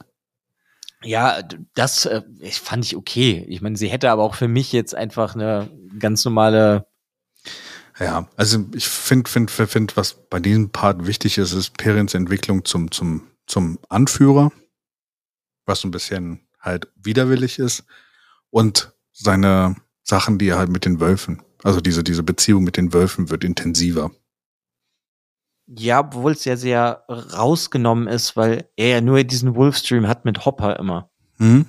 Ja, 1.03 1.41
das 1.75 2.05
äh, 2.05 2.21
fand 2.51 2.85
ich 2.85 2.95
okay. 2.95 3.45
Ich 3.47 3.61
meine, 3.61 3.77
sie 3.77 3.87
hätte 3.87 4.11
aber 4.11 4.23
auch 4.23 4.35
für 4.35 4.47
mich 4.47 4.71
jetzt 4.73 4.93
einfach 4.93 5.33
eine 5.33 5.69
ganz 5.97 6.25
normale. 6.25 6.87
Ja, 7.99 8.27
also 8.35 8.65
ich 8.73 8.87
finde, 8.87 9.29
find, 9.29 9.51
find, 9.51 9.69
find, 9.69 9.97
was 9.97 10.13
bei 10.29 10.39
diesem 10.39 10.71
Part 10.71 11.05
wichtig 11.05 11.37
ist, 11.37 11.53
ist 11.53 11.77
Perins 11.77 12.13
Entwicklung 12.13 12.65
zum, 12.65 12.91
zum, 12.91 13.27
zum 13.45 13.79
Anführer, 13.89 14.51
was 15.65 15.81
so 15.81 15.87
ein 15.87 15.91
bisschen 15.91 16.47
halt 16.59 16.87
widerwillig 16.95 17.59
ist 17.59 17.83
und 18.49 18.93
seine 19.11 19.75
Sachen, 20.03 20.37
die 20.37 20.47
er 20.47 20.57
halt 20.57 20.69
mit 20.69 20.85
den 20.85 20.99
Wölfen, 20.99 21.41
also 21.63 21.81
diese, 21.81 22.03
diese 22.03 22.23
Beziehung 22.23 22.63
mit 22.63 22.77
den 22.77 22.93
Wölfen 22.93 23.29
wird 23.29 23.43
intensiver. 23.43 24.11
Ja, 25.77 25.99
obwohl 25.99 26.31
es 26.31 26.45
ja 26.45 26.57
sehr 26.57 27.03
rausgenommen 27.07 28.07
ist, 28.07 28.35
weil 28.35 28.67
er 28.75 28.87
ja 28.89 29.01
nur 29.01 29.23
diesen 29.23 29.55
Wolfstream 29.55 30.07
hat 30.07 30.25
mit 30.25 30.45
Hopper 30.45 30.77
immer. 30.79 31.09
Hm? 31.37 31.65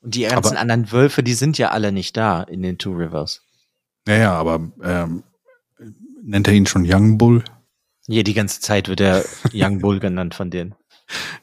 Und 0.00 0.14
die 0.14 0.22
ganzen 0.22 0.52
Aber- 0.52 0.60
anderen 0.60 0.90
Wölfe, 0.92 1.22
die 1.22 1.34
sind 1.34 1.58
ja 1.58 1.70
alle 1.70 1.92
nicht 1.92 2.16
da 2.16 2.42
in 2.42 2.62
den 2.62 2.78
Two 2.78 2.92
Rivers. 2.92 3.42
Ja, 4.06 4.14
ja, 4.16 4.32
aber 4.32 4.70
ähm, 4.82 5.24
nennt 6.22 6.48
er 6.48 6.54
ihn 6.54 6.66
schon 6.66 6.86
Young 6.90 7.18
Bull? 7.18 7.44
Ja, 8.06 8.22
die 8.22 8.32
ganze 8.32 8.60
Zeit 8.60 8.88
wird 8.88 9.00
er 9.00 9.24
Young 9.52 9.80
Bull 9.80 10.00
genannt 10.00 10.34
von 10.34 10.50
denen. 10.50 10.74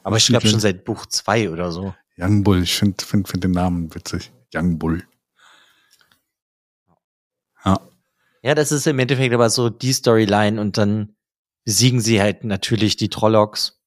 Aber 0.02 0.16
ich 0.16 0.26
glaube 0.26 0.48
schon 0.48 0.58
seit 0.60 0.84
Buch 0.84 1.06
zwei 1.06 1.50
oder 1.50 1.70
so. 1.70 1.94
Young 2.18 2.42
Bull, 2.42 2.62
ich 2.62 2.74
finde 2.74 3.04
find, 3.04 3.28
find 3.28 3.44
den 3.44 3.52
Namen 3.52 3.94
witzig. 3.94 4.32
Young 4.54 4.78
Bull. 4.78 5.04
Ja, 7.64 7.80
Ja, 8.42 8.54
das 8.54 8.72
ist 8.72 8.86
im 8.86 8.98
Endeffekt 8.98 9.34
aber 9.34 9.50
so 9.50 9.68
die 9.70 9.92
Storyline 9.92 10.60
und 10.60 10.76
dann 10.78 11.15
besiegen 11.66 12.00
sie 12.00 12.22
halt 12.22 12.44
natürlich 12.44 12.96
die 12.96 13.10
Trollocs. 13.10 13.78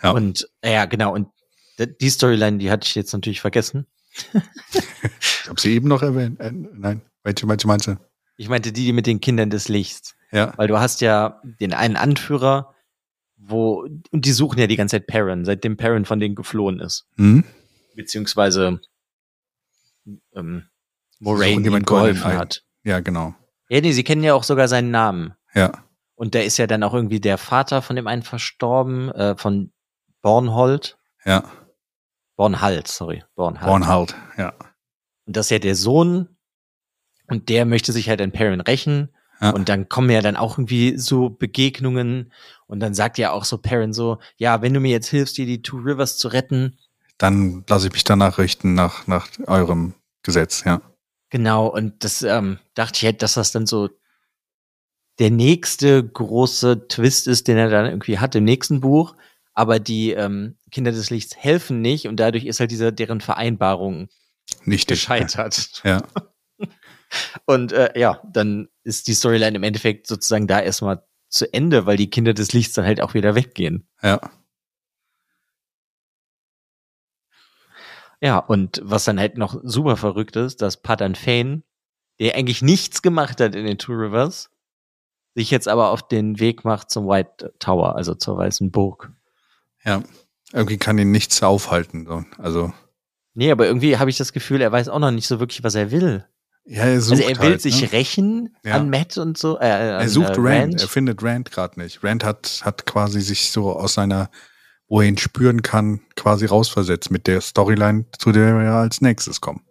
Ja. 0.00 0.10
Und 0.12 0.48
ja, 0.62 0.84
genau. 0.84 1.14
Und 1.14 1.28
die 1.78 2.10
Storyline, 2.10 2.58
die 2.58 2.70
hatte 2.70 2.86
ich 2.86 2.94
jetzt 2.94 3.12
natürlich 3.12 3.40
vergessen. 3.40 3.86
ich 4.34 5.48
habe 5.48 5.60
sie 5.60 5.74
eben 5.74 5.88
noch 5.88 6.02
erwähnt. 6.02 6.38
Äh, 6.38 6.52
nein, 6.52 7.00
welche, 7.24 7.48
welche 7.48 7.66
meinst 7.66 7.86
du? 7.86 7.96
Ich 8.36 8.48
meinte 8.48 8.70
die, 8.70 8.84
die 8.84 8.92
mit 8.92 9.06
den 9.06 9.20
Kindern 9.20 9.50
des 9.50 9.68
Lichts. 9.68 10.14
Ja, 10.30 10.52
Weil 10.56 10.68
du 10.68 10.78
hast 10.78 11.00
ja 11.00 11.40
den 11.42 11.72
einen 11.72 11.96
Anführer, 11.96 12.74
wo, 13.36 13.88
und 14.10 14.24
die 14.26 14.32
suchen 14.32 14.58
ja 14.58 14.66
die 14.66 14.76
ganze 14.76 14.96
Zeit 14.96 15.06
Perrin, 15.06 15.46
seitdem 15.46 15.78
Perrin 15.78 16.04
von 16.04 16.20
denen 16.20 16.34
geflohen 16.34 16.78
ist. 16.80 17.06
hm? 17.16 17.42
Beziehungsweise 17.96 18.80
ähm, 20.34 20.68
Moraine 21.18 21.54
Goldenen 21.54 21.84
geholfen 21.84 22.24
hat. 22.24 22.64
ja, 22.84 23.00
genau. 23.00 23.34
Ja, 23.68 23.80
nee, 23.80 23.92
sie 23.92 24.04
kennen 24.04 24.22
ja 24.24 24.34
auch 24.34 24.44
sogar 24.44 24.68
seinen 24.68 24.90
Namen. 24.90 25.34
Ja, 25.54 25.72
Und 26.14 26.34
der 26.34 26.44
ist 26.44 26.56
ja 26.58 26.66
dann 26.66 26.82
auch 26.82 26.94
irgendwie 26.94 27.20
der 27.20 27.38
Vater 27.38 27.82
von 27.82 27.96
dem 27.96 28.06
einen 28.06 28.22
verstorben, 28.22 29.10
äh, 29.12 29.36
von 29.36 29.72
Bornhold. 30.22 30.98
ja. 31.24 31.44
Bornhalt, 32.36 32.86
sorry. 32.86 33.24
Bornhalt. 33.34 33.66
Bornhalt, 33.66 34.14
ja. 34.36 34.52
Und 35.26 35.36
das 35.36 35.46
ist 35.46 35.50
ja 35.50 35.58
der 35.58 35.74
Sohn 35.74 36.28
Und 37.26 37.48
der 37.48 37.64
möchte 37.66 37.92
sich 37.92 38.08
halt 38.08 38.20
an 38.22 38.30
Perrin 38.32 38.60
rächen. 38.60 39.08
Ja. 39.40 39.50
Und 39.50 39.68
dann 39.68 39.88
kommen 39.88 40.08
ja 40.10 40.22
dann 40.22 40.36
auch 40.36 40.56
irgendwie 40.56 40.96
so 40.98 41.30
Begegnungen. 41.30 42.32
Und 42.66 42.80
dann 42.80 42.94
sagt 42.94 43.18
ja 43.18 43.32
auch 43.32 43.44
so 43.44 43.58
Perrin 43.58 43.92
so, 43.92 44.18
ja, 44.36 44.62
wenn 44.62 44.72
du 44.72 44.80
mir 44.80 44.90
jetzt 44.92 45.08
hilfst, 45.08 45.36
dir 45.36 45.46
die 45.46 45.62
Two 45.62 45.78
Rivers 45.78 46.16
zu 46.16 46.28
retten, 46.28 46.78
Dann 47.18 47.64
lasse 47.68 47.88
ich 47.88 47.92
mich 47.92 48.04
danach 48.04 48.38
richten 48.38 48.74
nach, 48.74 49.06
nach 49.08 49.26
eurem 49.48 49.94
Gesetz, 50.22 50.62
ja. 50.64 50.80
Genau, 51.30 51.66
und 51.66 52.04
das 52.04 52.22
ähm, 52.22 52.58
dachte 52.74 52.96
ich 52.96 53.04
halt, 53.04 53.22
dass 53.22 53.34
das 53.34 53.52
dann 53.52 53.66
so 53.66 53.90
der 55.18 55.30
nächste 55.30 56.06
große 56.06 56.88
Twist 56.88 57.26
ist, 57.26 57.48
den 57.48 57.58
er 57.58 57.68
dann 57.68 57.86
irgendwie 57.86 58.18
hat 58.18 58.34
im 58.34 58.44
nächsten 58.44 58.80
Buch. 58.80 59.14
Aber 59.52 59.80
die 59.80 60.12
ähm, 60.12 60.56
Kinder 60.70 60.92
des 60.92 61.10
Lichts 61.10 61.36
helfen 61.36 61.80
nicht 61.80 62.06
und 62.06 62.18
dadurch 62.18 62.44
ist 62.44 62.60
halt 62.60 62.70
diese 62.70 62.92
deren 62.92 63.20
Vereinbarung 63.20 64.08
Nicht 64.64 64.88
gescheitert. 64.88 65.82
Ja. 65.84 66.02
Und 67.46 67.72
äh, 67.72 67.98
ja, 67.98 68.20
dann 68.30 68.68
ist 68.84 69.08
die 69.08 69.14
Storyline 69.14 69.56
im 69.56 69.62
Endeffekt 69.62 70.06
sozusagen 70.06 70.46
da 70.46 70.60
erstmal 70.60 71.02
zu 71.30 71.52
Ende, 71.52 71.86
weil 71.86 71.96
die 71.96 72.10
Kinder 72.10 72.34
des 72.34 72.52
Lichts 72.52 72.74
dann 72.74 72.84
halt 72.84 73.00
auch 73.00 73.14
wieder 73.14 73.34
weggehen. 73.34 73.88
Ja. 74.02 74.20
Ja, 78.20 78.38
und 78.38 78.80
was 78.84 79.04
dann 79.04 79.20
halt 79.20 79.38
noch 79.38 79.60
super 79.62 79.96
verrückt 79.96 80.36
ist, 80.36 80.60
dass 80.62 80.82
Padan 80.82 81.14
Fane, 81.14 81.62
der 82.20 82.34
eigentlich 82.34 82.62
nichts 82.62 83.02
gemacht 83.02 83.40
hat 83.40 83.54
in 83.54 83.64
den 83.64 83.78
Two 83.78 83.92
Rivers, 83.92 84.50
sich 85.34 85.50
jetzt 85.50 85.68
aber 85.68 85.90
auf 85.90 86.06
den 86.08 86.40
Weg 86.40 86.64
macht 86.64 86.90
zum 86.90 87.06
White 87.06 87.54
Tower, 87.60 87.94
also 87.94 88.14
zur 88.14 88.36
Weißen 88.36 88.70
Burg. 88.72 89.12
Ja. 89.84 90.02
Irgendwie 90.52 90.78
kann 90.78 90.98
ihn 90.98 91.10
nichts 91.12 91.42
aufhalten. 91.42 92.06
So. 92.06 92.24
Also, 92.38 92.72
Nee, 93.34 93.52
aber 93.52 93.66
irgendwie 93.66 93.98
habe 93.98 94.10
ich 94.10 94.16
das 94.16 94.32
Gefühl, 94.32 94.60
er 94.62 94.72
weiß 94.72 94.88
auch 94.88 94.98
noch 94.98 95.12
nicht 95.12 95.28
so 95.28 95.38
wirklich, 95.38 95.62
was 95.62 95.76
er 95.76 95.92
will. 95.92 96.26
ja, 96.64 96.84
er 96.84 97.00
sucht 97.00 97.18
also 97.20 97.30
er 97.30 97.38
will 97.40 97.50
halt, 97.50 97.60
sich 97.62 97.82
ne? 97.82 97.92
rächen 97.92 98.56
Ja. 98.64 98.74
an 98.74 98.90
Matt 98.90 99.16
und 99.18 99.38
so. 99.38 99.58
Äh, 99.60 99.66
an, 99.66 100.00
Er 100.00 100.08
sucht 100.08 100.30
äh, 100.30 100.40
Rand. 100.40 100.80
Er 100.80 100.88
findet 100.88 101.22
Rand 101.22 101.52
gerade 101.52 101.78
nicht. 101.78 102.02
Rand 102.02 102.24
hat, 102.24 102.62
hat 102.64 102.84
quasi 102.86 103.20
sich 103.20 103.52
so 103.52 103.70
aus 103.76 103.94
seiner, 103.94 104.30
wo 104.88 105.00
er 105.00 105.08
ihn 105.08 105.18
spüren 105.18 105.62
kann, 105.62 106.00
quasi 106.16 106.46
rausversetzt 106.46 107.10
mit 107.10 107.26
der 107.26 107.40
Storyline, 107.40 108.06
zu 108.18 108.32
der 108.32 108.58
wir 108.58 108.72
als 108.72 109.00
nächstes 109.00 109.40
kommen. 109.40 109.62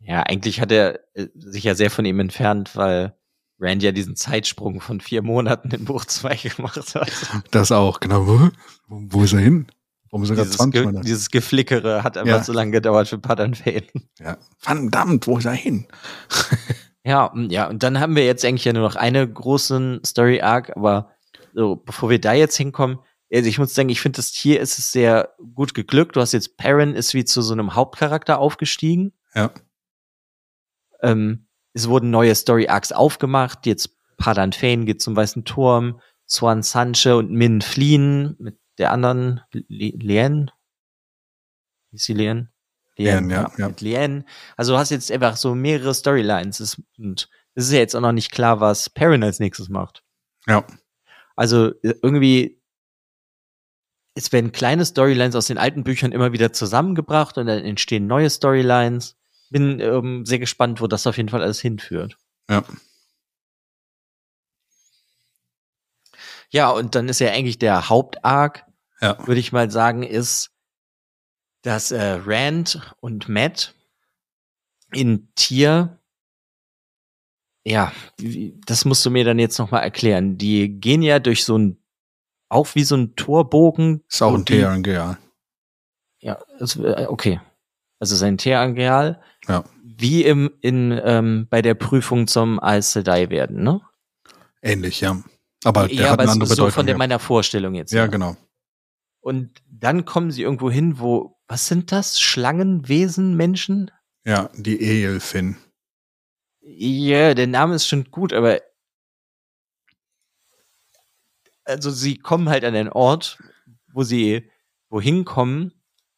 Ja, 0.00 0.22
eigentlich 0.22 0.60
hat 0.60 0.70
er 0.70 1.00
äh, 1.14 1.26
sich 1.34 1.64
ja 1.64 1.74
sehr 1.74 1.90
von 1.90 2.04
ihm 2.04 2.20
entfernt, 2.20 2.76
weil 2.76 3.14
Rand 3.58 3.82
ja 3.82 3.90
diesen 3.90 4.14
Zeitsprung 4.16 4.80
von 4.80 5.00
vier 5.00 5.22
Monaten 5.22 5.70
in 5.70 5.84
Buch 5.86 6.04
2 6.04 6.36
gemacht 6.56 6.94
hat. 6.94 7.10
Das 7.50 7.72
auch, 7.72 8.00
genau. 8.00 8.26
Wo, 8.26 8.50
wo 8.88 9.22
ist 9.24 9.32
er 9.32 9.40
hin? 9.40 9.66
Warum 10.10 10.22
ist 10.22 10.30
er 10.30 10.36
gerade 10.36 10.46
Dieses, 10.48 10.58
20 10.58 10.72
Ge 10.72 10.84
Monate? 10.86 11.04
dieses 11.04 11.30
Geflickere 11.30 12.04
hat 12.04 12.16
einfach 12.16 12.36
Ja. 12.36 12.44
so 12.44 12.52
lange 12.52 12.70
gedauert 12.70 13.08
für 13.08 13.18
Padan 13.18 13.54
Fane. 13.54 13.82
Ja. 14.20 14.36
Verdammt, 14.58 15.26
wo 15.26 15.38
ist 15.38 15.46
er 15.46 15.52
hin? 15.52 15.86
Ja, 17.04 17.32
ja, 17.36 17.68
und 17.68 17.84
dann 17.84 18.00
haben 18.00 18.16
wir 18.16 18.26
jetzt 18.26 18.44
eigentlich 18.44 18.64
ja 18.64 18.72
nur 18.72 18.82
noch 18.82 18.96
eine 18.96 19.28
großen 19.32 20.00
Story 20.04 20.40
Arc, 20.40 20.76
aber 20.76 21.12
so, 21.54 21.76
bevor 21.76 22.10
wir 22.10 22.20
da 22.20 22.32
jetzt 22.32 22.56
hinkommen, 22.56 22.98
also 23.32 23.48
ich 23.48 23.58
muss 23.58 23.74
sagen, 23.74 23.88
ich 23.88 24.00
finde, 24.00 24.16
das 24.16 24.28
hier 24.32 24.60
ist 24.60 24.78
es 24.78 24.92
sehr 24.92 25.34
gut 25.54 25.74
geglückt. 25.74 26.16
Du 26.16 26.20
hast 26.20 26.32
jetzt 26.32 26.56
Perrin 26.56 26.94
ist 26.94 27.14
wie 27.14 27.24
zu 27.24 27.42
so 27.42 27.52
einem 27.52 27.74
Hauptcharakter 27.74 28.38
aufgestiegen. 28.38 29.12
Ja. 29.34 29.52
Ähm, 31.00 31.46
es 31.72 31.88
wurden 31.88 32.10
neue 32.10 32.34
Story 32.34 32.68
Arcs 32.68 32.92
aufgemacht. 32.92 33.66
Jetzt 33.66 33.96
Padan 34.16 34.52
Fane 34.52 34.84
geht 34.86 35.02
zum 35.02 35.14
Weißen 35.16 35.44
Turm, 35.44 36.00
Swan 36.28 36.62
Sanche 36.62 37.16
und 37.16 37.30
Min 37.30 37.60
fliehen 37.60 38.36
mit 38.38 38.58
der 38.78 38.92
anderen 38.92 39.40
Lien. 39.50 40.50
Ist 41.92 42.04
sie 42.04 42.14
Lien? 42.14 42.50
Lien, 42.96 43.28
ja, 43.30 43.52
ja. 43.58 43.68
Mit 43.68 43.80
Lien. 43.82 44.24
Also 44.56 44.72
du 44.72 44.78
hast 44.78 44.90
jetzt 44.90 45.10
einfach 45.12 45.36
so 45.36 45.54
mehrere 45.54 45.94
Storylines. 45.94 46.60
Es- 46.60 46.80
Und 46.98 47.28
es 47.54 47.66
ist 47.66 47.72
ja 47.72 47.78
jetzt 47.78 47.94
auch 47.94 48.00
noch 48.00 48.12
nicht 48.12 48.30
klar, 48.32 48.60
was 48.60 48.88
Perrin 48.88 49.22
als 49.22 49.38
nächstes 49.38 49.68
macht. 49.68 50.02
Ja. 50.46 50.66
Also 51.36 51.68
äh, 51.82 51.94
irgendwie, 52.02 52.58
es 54.16 54.32
werden 54.32 54.50
kleine 54.50 54.84
Storylines 54.84 55.36
aus 55.36 55.46
den 55.46 55.58
alten 55.58 55.84
Büchern 55.84 56.10
immer 56.10 56.32
wieder 56.32 56.52
zusammengebracht 56.52 57.36
und 57.38 57.46
dann 57.46 57.62
entstehen 57.64 58.06
neue 58.06 58.30
Storylines. 58.30 59.14
Bin 59.50 59.78
ähm, 59.78 60.24
sehr 60.26 60.38
gespannt, 60.40 60.80
wo 60.80 60.86
das 60.88 61.06
auf 61.06 61.16
jeden 61.18 61.28
Fall 61.28 61.42
alles 61.42 61.60
hinführt. 61.60 62.16
Ja. 62.50 62.64
Ja, 66.50 66.70
und 66.70 66.94
dann 66.94 67.08
ist 67.08 67.20
ja 67.20 67.30
eigentlich 67.30 67.58
der 67.58 67.88
Hauptarc, 67.88 68.64
Ja. 69.00 69.18
würde 69.26 69.40
ich 69.40 69.52
mal 69.52 69.70
sagen, 69.70 70.02
ist, 70.02 70.50
dass 71.62 71.90
äh, 71.90 72.18
Rand 72.24 72.94
und 73.00 73.28
Matt 73.28 73.74
in 74.92 75.28
Tier, 75.34 75.98
ja, 77.64 77.92
das 78.66 78.84
musst 78.84 79.04
du 79.04 79.10
mir 79.10 79.24
dann 79.24 79.38
jetzt 79.40 79.58
noch 79.58 79.72
mal 79.72 79.80
erklären. 79.80 80.38
Die 80.38 80.68
gehen 80.80 81.02
ja 81.02 81.18
durch 81.18 81.44
so 81.44 81.58
ein, 81.58 81.76
auch 82.48 82.74
wie 82.74 82.84
so 82.84 82.96
ein 82.96 83.16
Torbogen. 83.16 84.02
Ist 84.08 84.22
auch 84.22 84.34
ein 84.34 84.44
TRNG, 84.44 85.16
Ja, 86.20 86.38
äh, 86.58 87.06
okay. 87.06 87.40
Also 87.98 88.14
sein 88.14 88.38
Teerangeal. 88.38 89.20
Ja. 89.48 89.64
Wie 89.82 90.24
im, 90.24 90.50
in, 90.60 90.98
ähm, 91.02 91.46
bei 91.48 91.62
der 91.62 91.74
Prüfung 91.74 92.26
zum 92.26 92.60
Aes 92.60 92.92
Sedai 92.92 93.30
werden, 93.30 93.62
ne? 93.62 93.80
Ähnlich, 94.60 95.00
ja. 95.00 95.22
Aber 95.64 95.88
der 95.88 95.96
ja, 95.96 96.04
hat 96.04 96.12
aber 96.12 96.22
eine 96.22 96.28
so, 96.28 96.32
andere 96.34 96.48
so 96.48 96.54
Bedeutung. 96.54 96.72
von 96.72 96.86
der, 96.86 96.94
ja. 96.94 96.98
meiner 96.98 97.18
Vorstellung 97.18 97.74
jetzt. 97.74 97.92
ja, 97.92 98.04
ne? 98.04 98.10
genau. 98.10 98.36
Und 99.20 99.62
dann 99.68 100.04
kommen 100.04 100.30
sie 100.30 100.42
irgendwo 100.42 100.70
hin, 100.70 101.00
wo, 101.00 101.36
was 101.48 101.66
sind 101.66 101.90
das? 101.90 102.20
Schlangenwesen, 102.20 103.36
Menschen? 103.36 103.90
Ja, 104.24 104.50
die 104.54 104.78
Eilfin. 104.80 105.56
Ja, 106.60 107.34
der 107.34 107.46
Name 107.46 107.74
ist 107.76 107.86
schon 107.86 108.10
gut, 108.10 108.32
aber 108.32 108.60
also 111.66 111.90
sie 111.90 112.16
kommen 112.16 112.48
halt 112.48 112.64
an 112.64 112.74
einen 112.74 112.88
Ort, 112.88 113.38
wo 113.92 114.02
sie 114.02 114.50
wohin 114.88 115.24
kommen, 115.24 115.72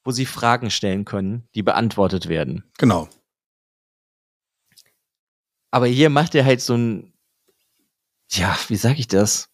wo 0.04 0.10
sie 0.10 0.26
Fragen 0.26 0.70
stellen 0.70 1.04
können, 1.04 1.48
die 1.54 1.62
beantwortet 1.62 2.28
werden. 2.28 2.64
Genau. 2.78 3.08
Aber 5.70 5.86
hier 5.86 6.10
macht 6.10 6.34
er 6.34 6.44
halt 6.44 6.60
so 6.60 6.74
ein, 6.74 7.12
ja, 8.30 8.56
wie 8.68 8.76
sag 8.76 8.98
ich 8.98 9.08
das? 9.08 9.50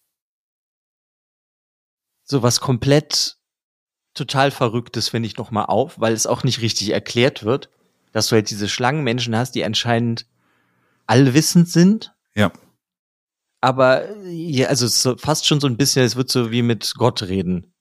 So 2.23 2.41
was 2.41 2.59
komplett 2.59 3.37
total 4.13 4.51
Verrücktes 4.51 5.09
finde 5.09 5.27
ich 5.27 5.37
noch 5.37 5.51
mal 5.51 5.65
auf, 5.65 5.99
weil 5.99 6.13
es 6.13 6.25
auch 6.25 6.43
nicht 6.43 6.61
richtig 6.61 6.89
erklärt 6.89 7.43
wird, 7.43 7.69
dass 8.11 8.27
du 8.27 8.35
halt 8.35 8.49
diese 8.49 8.69
Schlangenmenschen 8.69 9.35
hast, 9.35 9.55
die 9.55 9.65
anscheinend 9.65 10.25
allwissend 11.05 11.69
sind. 11.69 12.15
Ja. 12.33 12.51
Aber 13.61 14.15
ja, 14.25 14.67
also 14.67 14.87
so 14.87 15.17
fast 15.17 15.47
schon 15.47 15.59
so 15.59 15.67
ein 15.67 15.77
bisschen, 15.77 16.05
es 16.05 16.15
wird 16.15 16.29
so 16.29 16.51
wie 16.51 16.61
mit 16.61 16.93
Gott 16.97 17.23
reden. 17.23 17.73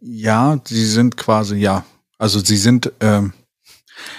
Ja, 0.00 0.58
sie 0.64 0.86
sind 0.86 1.16
quasi, 1.16 1.56
ja. 1.56 1.84
Also 2.18 2.40
sie 2.40 2.56
sind, 2.56 2.92
ähm, 3.00 3.32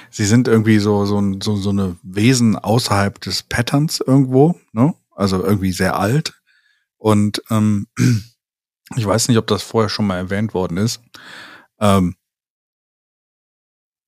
sie 0.10 0.26
sind 0.26 0.48
irgendwie 0.48 0.80
so, 0.80 1.06
so, 1.06 1.22
so, 1.42 1.56
so 1.56 1.70
eine 1.70 1.98
Wesen 2.04 2.56
außerhalb 2.56 3.20
des 3.22 3.44
Patterns 3.44 4.02
irgendwo, 4.06 4.60
ne? 4.72 4.94
Also 5.16 5.44
irgendwie 5.44 5.72
sehr 5.72 6.00
alt. 6.00 6.34
Und 6.98 7.42
ähm, 7.50 7.88
ich 8.96 9.06
weiß 9.06 9.28
nicht, 9.28 9.38
ob 9.38 9.48
das 9.48 9.64
vorher 9.64 9.90
schon 9.90 10.08
mal 10.08 10.18
erwähnt 10.18 10.54
worden 10.54 10.78
ist. 10.78 11.02
Ähm, 11.80 12.16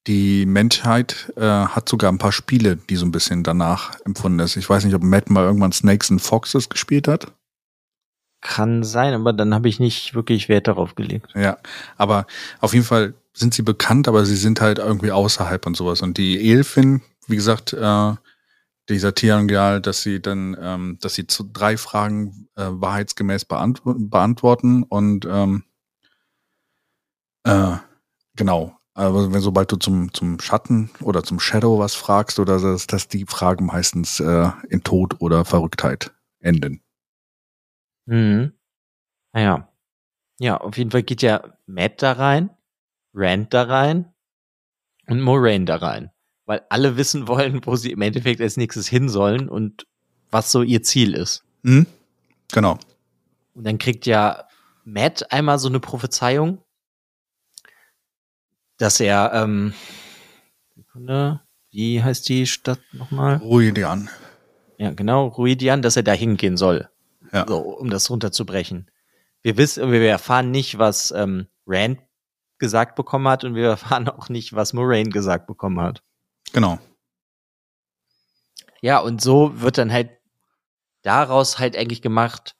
die 0.08 0.46
Menschheit 0.46 1.32
äh, 1.36 1.42
hat 1.42 1.88
sogar 1.88 2.12
ein 2.12 2.18
paar 2.18 2.32
Spiele, 2.32 2.76
die 2.76 2.96
so 2.96 3.06
ein 3.06 3.12
bisschen 3.12 3.44
danach 3.44 4.00
empfunden 4.06 4.40
ist. 4.40 4.56
Ich 4.56 4.70
weiß 4.70 4.84
nicht, 4.84 4.96
ob 4.96 5.04
Matt 5.04 5.30
mal 5.30 5.44
irgendwann 5.44 5.72
Snakes 5.72 6.10
and 6.10 6.22
Foxes 6.22 6.70
gespielt 6.70 7.08
hat. 7.08 7.32
Kann 8.42 8.84
sein, 8.84 9.14
aber 9.14 9.34
dann 9.34 9.54
habe 9.54 9.70
ich 9.70 9.80
nicht 9.80 10.16
wirklich 10.16 10.50
Wert 10.50 10.68
darauf 10.68 10.96
gelegt. 10.96 11.28
Ja, 11.36 11.58
aber 11.98 12.26
auf 12.60 12.74
jeden 12.74 12.86
Fall 12.86 13.14
sind 13.34 13.54
sie 13.54 13.62
bekannt, 13.62 14.08
aber 14.08 14.26
sie 14.26 14.36
sind 14.36 14.60
halt 14.60 14.80
irgendwie 14.80 15.12
außerhalb 15.12 15.66
und 15.68 15.78
sowas. 15.78 16.02
Und 16.02 16.18
die 16.18 16.52
Elfin, 16.52 17.02
wie 17.28 17.36
gesagt, 17.36 17.74
äh, 17.74 18.14
dieser 18.90 19.14
Triangal, 19.14 19.80
dass 19.80 20.02
sie 20.02 20.20
dann, 20.20 20.58
ähm, 20.60 20.98
dass 21.02 21.14
sie 21.14 21.28
zu 21.28 21.44
drei 21.44 21.78
Fragen 21.78 22.50
äh, 22.56 22.66
wahrheitsgemäß 22.68 23.46
beantw 23.46 23.94
beantworten 23.98 24.84
und 24.84 25.26
ähm, 25.26 25.64
äh, 27.44 27.78
genau. 28.36 28.81
Aber 28.94 29.32
wenn 29.32 29.42
sobald 29.42 29.72
du 29.72 29.78
zum 29.78 30.14
zum 30.14 30.40
Schatten 30.40 30.90
oder 31.02 31.24
zum 31.24 31.40
Shadow 31.40 31.80
was 31.80 31.96
fragst 31.96 32.40
oder 32.40 32.60
dass, 32.60 32.88
dass 32.88 33.08
die 33.08 33.26
Fragen 33.26 33.66
meistens 33.66 34.20
äh, 34.20 34.50
in 34.70 34.84
Tod 34.84 35.22
oder 35.22 35.46
Verrücktheit 35.46 36.12
enden. 36.40 36.82
Mhm. 38.06 38.52
Naja. 39.34 39.70
Ja, 40.40 40.58
auf 40.58 40.78
jeden 40.78 40.92
Fall 40.92 41.04
geht 41.04 41.22
ja 41.22 41.44
Matt 41.68 42.02
da 42.02 42.14
rein, 42.14 42.50
Rand 43.14 43.54
da 43.54 43.64
rein 43.64 44.12
und 45.08 45.22
Moraine 45.22 45.66
da 45.66 45.78
rein. 45.78 46.12
Weil 46.46 46.64
alle 46.70 46.98
wissen 46.98 47.28
wollen, 47.28 47.66
wo 47.66 47.76
sie 47.76 47.92
im 47.92 48.02
Endeffekt 48.02 48.42
als 48.42 48.58
nächstes 48.58 48.88
hin 48.88 49.08
sollen 49.08 49.48
und 49.48 49.86
was 50.32 50.52
so 50.52 50.64
ihr 50.64 50.84
Ziel 50.84 51.14
ist. 51.14 51.44
Hm? 51.64 51.86
Genau. 52.52 52.78
Und 53.54 53.66
dann 53.66 53.78
kriegt 53.78 54.06
ja 54.06 54.48
Matt 54.84 55.32
einmal 55.32 55.60
so 55.60 55.70
eine 55.70 55.80
Prophezeiung, 55.80 56.64
dass 58.82 59.00
er, 59.00 59.32
ähm, 59.34 59.74
Sekunde, 60.76 61.42
wie 61.70 62.02
heißt 62.04 62.28
die 62.30 62.48
Stadt 62.48 62.82
nochmal? 62.94 63.38
Ruidian. 63.38 64.10
Ja, 64.78 64.92
genau, 64.92 65.28
Ruidian, 65.28 65.82
dass 65.82 65.96
er 65.96 66.04
da 66.04 66.14
hingehen 66.14 66.58
soll, 66.58 66.90
Ja. 67.32 67.46
so, 67.48 67.60
um 67.60 67.90
das 67.90 68.10
runterzubrechen. 68.10 68.90
Wir 69.44 69.58
wissen, 69.58 69.92
wir 69.92 70.02
erfahren 70.10 70.52
nicht, 70.52 70.78
was 70.80 71.12
ähm, 71.12 71.48
Rand 71.68 72.00
gesagt 72.58 72.96
bekommen 72.96 73.28
hat 73.28 73.44
und 73.44 73.56
wir 73.56 73.68
erfahren 73.70 74.10
auch 74.10 74.30
nicht, 74.30 74.54
was 74.54 74.74
Moraine 74.74 75.10
gesagt 75.10 75.48
bekommen 75.48 75.80
hat. 75.80 76.04
Genau. 76.54 76.80
Ja, 78.82 79.00
und 79.00 79.22
so 79.22 79.62
wird 79.62 79.78
dann 79.78 79.92
halt 79.92 80.10
daraus 81.04 81.60
halt 81.60 81.78
eigentlich 81.78 82.02
gemacht, 82.02 82.56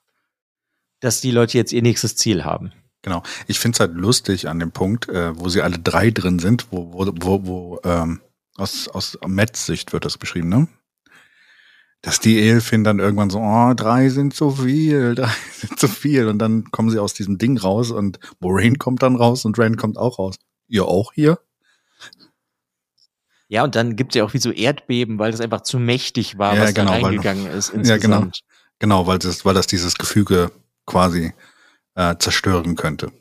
dass 1.00 1.20
die 1.20 1.32
Leute 1.32 1.58
jetzt 1.58 1.72
ihr 1.72 1.82
nächstes 1.82 2.16
Ziel 2.16 2.44
haben. 2.44 2.72
Genau. 3.02 3.22
Ich 3.48 3.58
finde 3.58 3.76
es 3.76 3.80
halt 3.80 3.94
lustig 3.94 4.48
an 4.48 4.60
dem 4.60 4.70
Punkt, 4.70 5.08
äh, 5.08 5.38
wo 5.38 5.48
sie 5.48 5.62
alle 5.62 5.78
drei 5.78 6.10
drin 6.10 6.38
sind, 6.38 6.68
wo, 6.70 6.92
wo, 6.92 7.12
wo, 7.20 7.46
wo 7.46 7.80
ähm, 7.84 8.20
aus, 8.56 8.88
aus 8.88 9.18
Mets 9.26 9.66
Sicht 9.66 9.92
wird 9.92 10.04
das 10.04 10.18
beschrieben, 10.18 10.48
ne? 10.48 10.68
Dass 12.00 12.18
die 12.18 12.40
Elfin 12.40 12.82
dann 12.82 12.98
irgendwann 12.98 13.30
so, 13.30 13.38
oh, 13.38 13.74
drei 13.74 14.08
sind 14.08 14.34
zu 14.34 14.50
viel, 14.50 15.14
drei 15.16 15.32
sind 15.52 15.78
zu 15.78 15.88
viel. 15.88 16.28
Und 16.28 16.38
dann 16.38 16.70
kommen 16.70 16.90
sie 16.90 16.98
aus 16.98 17.14
diesem 17.14 17.38
Ding 17.38 17.58
raus 17.58 17.90
und 17.90 18.18
Moraine 18.40 18.76
kommt 18.76 19.02
dann 19.02 19.16
raus 19.16 19.44
und 19.44 19.58
Rand 19.58 19.76
kommt 19.76 19.98
auch 19.98 20.18
raus. 20.18 20.36
Ihr 20.68 20.86
auch 20.86 21.12
hier? 21.12 21.38
Ja, 23.48 23.64
und 23.64 23.74
dann 23.74 23.96
gibt 23.96 24.12
es 24.12 24.18
ja 24.18 24.24
auch 24.24 24.32
wie 24.32 24.38
so 24.38 24.50
Erdbeben, 24.50 25.18
weil 25.18 25.30
das 25.30 25.40
einfach 25.40 25.60
zu 25.60 25.78
mächtig 25.78 26.38
war, 26.38 26.56
Ja, 26.56 26.62
was 26.62 26.74
genau, 26.74 26.92
da 26.92 27.06
reingegangen 27.06 27.46
ist 27.46 27.68
Ja, 27.68 27.96
insgesamt. 27.96 28.40
Genau, 28.78 29.06
weil 29.06 29.18
das, 29.18 29.44
weil 29.44 29.54
das 29.54 29.66
dieses 29.66 29.94
Gefüge 29.96 30.50
quasi 30.86 31.34
äh, 31.94 32.16
zerstören 32.18 32.76
könnte. 32.76 33.12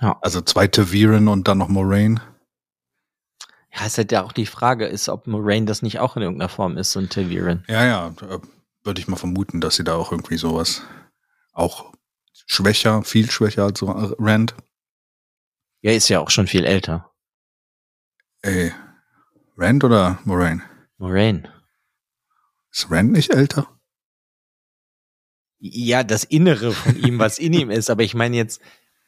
Ja. 0.00 0.18
Also 0.20 0.40
zwei 0.40 0.66
Taviren 0.66 1.28
und 1.28 1.48
dann 1.48 1.58
noch 1.58 1.68
Moraine. 1.68 2.20
Ja, 3.74 3.86
ist 3.86 3.98
halt 3.98 4.12
ja 4.12 4.22
auch 4.22 4.32
die 4.32 4.46
Frage, 4.46 4.86
ist, 4.86 5.08
ob 5.08 5.26
Moraine 5.26 5.66
das 5.66 5.82
nicht 5.82 5.98
auch 5.98 6.16
in 6.16 6.22
irgendeiner 6.22 6.48
Form 6.48 6.76
ist, 6.76 6.92
so 6.92 7.00
ein 7.00 7.08
Taviran. 7.08 7.64
Ja, 7.68 7.84
ja, 7.84 8.08
äh, 8.08 8.38
würde 8.84 9.00
ich 9.00 9.08
mal 9.08 9.16
vermuten, 9.16 9.60
dass 9.60 9.76
sie 9.76 9.84
da 9.84 9.94
auch 9.94 10.12
irgendwie 10.12 10.36
sowas 10.36 10.82
auch 11.52 11.92
schwächer, 12.46 13.02
viel 13.02 13.30
schwächer 13.30 13.64
als 13.64 13.78
so 13.78 13.86
Rand. 13.86 14.54
Ja, 15.80 15.92
ist 15.92 16.08
ja 16.08 16.20
auch 16.20 16.30
schon 16.30 16.46
viel 16.46 16.64
älter. 16.64 17.10
Ey, 18.42 18.72
Rand 19.56 19.84
oder 19.84 20.18
Moraine? 20.24 20.62
Moraine. 20.98 21.52
Ist 22.70 22.90
Rand 22.90 23.12
nicht 23.12 23.30
älter? 23.30 23.68
Ja, 25.64 26.02
das 26.02 26.24
Innere 26.24 26.72
von 26.72 26.96
ihm, 26.96 27.20
was 27.20 27.38
in 27.38 27.52
ihm 27.52 27.70
ist. 27.70 27.88
Aber 27.88 28.02
ich 28.02 28.14
meine 28.14 28.36
jetzt, 28.36 28.60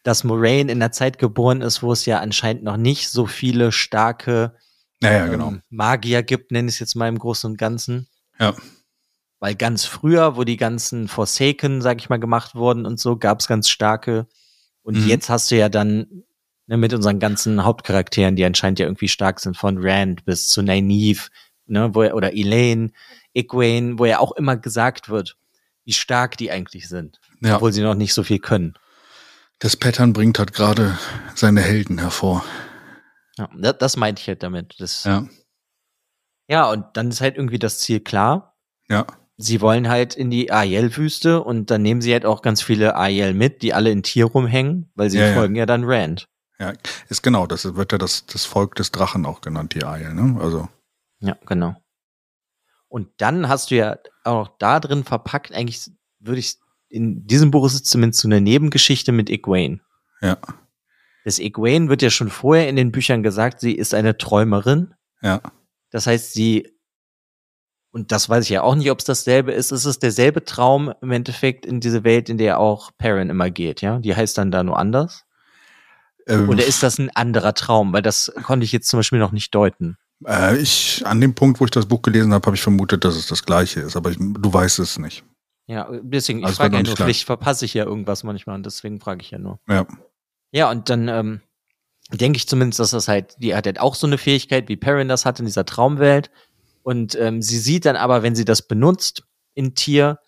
dass 0.05 0.22
Moraine 0.22 0.70
in 0.70 0.78
der 0.78 0.93
Zeit 0.93 1.18
geboren 1.18 1.62
ist, 1.62 1.82
wo 1.82 1.90
es 1.90 2.06
ja 2.06 2.20
anscheinend 2.20 2.62
noch 2.62 2.76
nicht 2.76 3.09
so 3.09 3.26
viele 3.26 3.72
starke 3.72 4.55
Ja, 5.02 5.12
ja, 5.12 5.26
genau. 5.26 5.48
ähm, 5.48 5.62
Magier 5.70 6.22
gibt, 6.22 6.52
nenne 6.52 6.68
ich 6.68 6.76
es 6.76 6.78
jetzt 6.78 6.94
mal 6.94 7.09
im 7.09 7.18
Großen 7.18 7.51
und 7.51 7.56
Ganzen. 7.59 8.06
Ja. 8.39 8.55
Weil 9.40 9.56
ganz 9.56 9.85
früher, 9.85 10.36
wo 10.36 10.44
die 10.44 10.56
ganzen 10.56 11.09
Forsaken, 11.09 11.82
sag 11.82 11.98
ich 12.01 12.09
mal, 12.09 12.20
gemacht 12.20 12.55
wurden 12.55 12.86
und 12.86 13.01
so, 13.01 13.16
gab 13.16 13.40
es 13.40 13.48
ganz 13.48 13.68
starke. 13.68 14.26
Und 14.82 14.97
Mhm. 14.97 15.09
jetzt 15.09 15.28
hast 15.31 15.51
du 15.51 15.56
ja 15.56 15.68
dann 15.68 16.22
ne, 16.68 16.76
mit 16.76 16.94
unseren 16.94 17.18
ganzen 17.18 17.64
Hauptcharakteren, 17.64 18.36
die 18.36 18.44
anscheinend 18.44 18.78
ja 18.78 18.86
irgendwie 18.86 19.09
stark 19.09 19.40
sind, 19.40 19.56
von 19.56 19.78
Rand 19.81 20.24
bis 20.24 20.48
zu 20.48 20.62
Nynaeve, 20.62 21.31
ne, 21.66 21.94
wo 21.94 22.02
er, 22.02 22.14
oder 22.14 22.32
Elaine, 22.32 22.93
Egwene, 23.35 23.98
wo 23.98 24.05
ja 24.05 24.20
auch 24.20 24.32
immer 24.32 24.56
gesagt 24.56 25.09
wird, 25.09 25.36
wie 25.85 25.93
stark 25.93 26.36
die 26.36 26.51
eigentlich 26.51 26.89
sind, 26.89 27.20
Ja, 27.40 27.56
obwohl 27.56 27.73
sie 27.73 27.82
noch 27.82 27.94
nicht 27.94 28.15
so 28.15 28.23
viel 28.23 28.39
können. 28.39 28.74
das 29.59 29.77
Pattern 29.77 30.12
bringt 30.12 30.39
halt 30.39 30.52
gerade 30.52 30.98
seine 31.35 31.61
Helden 31.61 31.98
hervor. 31.98 32.44
Ja, 33.36 33.48
das, 33.56 33.78
das 33.78 33.97
meinte 33.97 34.20
ich 34.20 34.28
halt 34.28 34.43
damit. 34.43 34.74
Das, 34.78 35.05
Ja, 35.05 35.27
ja, 36.48 36.70
und 36.70 36.85
dann 36.94 37.09
ist 37.09 37.20
halt 37.20 37.36
irgendwie 37.36 37.59
das 37.59 37.78
Ziel 37.81 38.01
klar. 38.01 38.56
ja, 38.89 39.06
sie 39.36 39.61
wollen 39.61 39.89
halt 39.89 40.15
in 40.15 40.31
die 40.31 40.52
Aiel-Wüste 40.52 41.43
und 41.43 41.70
dann 41.70 41.82
nehmen 41.82 42.01
sie 42.02 42.12
halt 42.12 42.24
auch 42.27 42.43
ganz 42.43 42.62
viele 42.62 42.97
Aiel 42.97 43.35
mit, 43.35 43.62
die 43.62 43.74
alle 43.74 43.90
in 43.90 44.02
Tier 44.02 44.27
rumhängen, 44.27 44.90
weil 44.94 45.11
sie 45.11 45.19
Ja, 45.19 45.27
ja. 45.28 45.35
folgen 45.35 45.56
ja 45.56 45.66
dann 45.66 45.85
Rand. 45.85 46.27
ja. 46.61 46.73
Ist 47.09 47.23
genau, 47.23 47.47
das 47.47 47.74
wird 47.74 47.93
ja 47.93 47.98
das, 47.98 48.27
das 48.27 48.44
Volk 48.44 48.74
des 48.77 48.93
Drachen 48.93 49.27
auch 49.27 49.40
genannt, 49.40 49.74
die 49.74 49.85
Eier, 49.85 50.12
ne? 50.15 50.40
Also, 50.40 50.69
Ja, 51.20 51.36
genau. 51.47 51.74
Und 52.89 53.09
dann 53.16 53.48
hast 53.48 53.70
du 53.73 53.74
ja 53.77 53.97
auch 54.24 54.48
da 54.59 54.80
drin 54.80 55.05
verpackt, 55.05 55.52
eigentlich 55.52 55.90
würde 56.20 56.40
ich, 56.40 56.56
in 56.88 57.26
diesem 57.26 57.51
Buch 57.51 57.66
ist 57.66 57.74
es 57.74 57.82
zumindest 57.84 58.22
so 58.22 58.28
eine 58.28 58.40
Nebengeschichte 58.40 59.12
mit 59.12 59.28
Egwene. 59.30 59.80
ja, 60.20 60.38
Das 61.24 61.38
Egwene 61.38 61.88
wird 61.88 62.02
ja 62.02 62.10
schon 62.10 62.30
vorher 62.30 62.68
in 62.68 62.76
den 62.76 62.92
Büchern 62.92 63.22
gesagt, 63.22 63.60
sie 63.60 63.72
ist 63.72 63.94
eine 63.94 64.16
Träumerin. 64.16 64.94
ja, 65.22 65.40
Das 65.90 66.06
heißt, 66.06 66.32
sie, 66.32 66.70
und 67.90 68.10
das 68.12 68.28
weiß 68.28 68.44
ich 68.44 68.51
ja 68.51 68.62
auch 68.62 68.74
nicht, 68.74 68.90
ob 68.90 68.98
es 68.98 69.05
dasselbe 69.05 69.52
ist, 69.52 69.70
es 69.70 69.84
ist 69.84 70.02
derselbe 70.02 70.44
Traum 70.44 70.92
im 71.01 71.12
Endeffekt 71.12 71.64
in 71.66 71.80
diese 71.80 72.02
Welt, 72.05 72.28
in 72.28 72.38
der 72.38 72.59
auch 72.59 72.90
Perrin 72.98 73.30
immer 73.30 73.51
geht, 73.51 73.82
ja? 73.82 73.98
Die 73.98 74.14
heißt 74.16 74.36
dann 74.38 74.51
da 74.51 74.62
nur 74.64 74.78
anders. 74.78 75.24
ähm, 76.26 76.48
Oder 76.48 76.64
ist 76.64 76.82
das 76.82 76.98
ein 76.98 77.10
anderer 77.14 77.55
Traum? 77.55 77.92
Weil 77.92 78.02
das 78.02 78.32
konnte 78.42 78.64
ich 78.64 78.72
jetzt 78.72 78.88
zum 78.88 78.98
Beispiel 78.98 79.18
noch 79.20 79.32
nicht 79.32 79.55
deuten. 79.55 79.96
Äh, 80.26 80.59
ich, 80.59 81.02
an 81.05 81.20
dem 81.20 81.34
Punkt, 81.34 81.60
wo 81.60 81.64
ich 81.64 81.70
das 81.70 81.86
Buch 81.86 82.02
gelesen 82.02 82.32
habe, 82.32 82.46
habe 82.46 82.56
ich 82.56 82.62
vermutet, 82.62 83.05
dass 83.05 83.16
es 83.16 83.26
das 83.26 83.44
gleiche 83.44 83.80
ist, 83.80 83.96
aber 83.96 84.10
ich, 84.10 84.16
du 84.18 84.52
weißt 84.52 84.78
es 84.78 84.98
nicht. 84.98 85.24
Ja, 85.66 85.88
deswegen, 86.02 86.40
ich 86.40 86.46
Also 86.46 86.56
frage 86.56 86.76
ja 86.76 86.82
nur, 86.82 86.94
klar. 86.94 87.06
vielleicht 87.06 87.24
verpasse 87.24 87.64
ich 87.64 87.74
ja 87.74 87.84
irgendwas 87.84 88.22
manchmal 88.22 88.56
und 88.56 88.66
deswegen 88.66 89.01
frage 89.01 89.22
ich 89.22 89.30
ja 89.30 89.38
nur. 89.38 89.59
Ja, 89.68 89.86
Ja, 90.52 90.70
und 90.70 90.90
dann 90.90 91.09
ähm, 91.09 91.40
denke 92.12 92.36
ich 92.36 92.48
zumindest, 92.48 92.80
dass 92.80 92.90
das 92.90 93.09
halt, 93.09 93.34
die 93.38 93.55
hat 93.55 93.66
halt 93.66 93.80
auch 93.80 93.94
so 93.94 94.06
eine 94.06 94.18
Fähigkeit, 94.18 94.68
wie 94.68 94.76
Perrin 94.76 95.09
das 95.09 95.24
hat 95.24 95.38
in 95.38 95.46
dieser 95.46 95.64
Traumwelt. 95.64 96.30
Und 96.82 97.14
ähm, 97.18 97.40
sie 97.40 97.59
sieht 97.59 97.86
dann 97.86 97.96
aber, 97.96 98.22
wenn 98.22 98.36
sie 98.36 98.44
das 98.44 98.68
benutzt 98.68 99.24
in 99.55 99.74
Tier, 99.74 100.18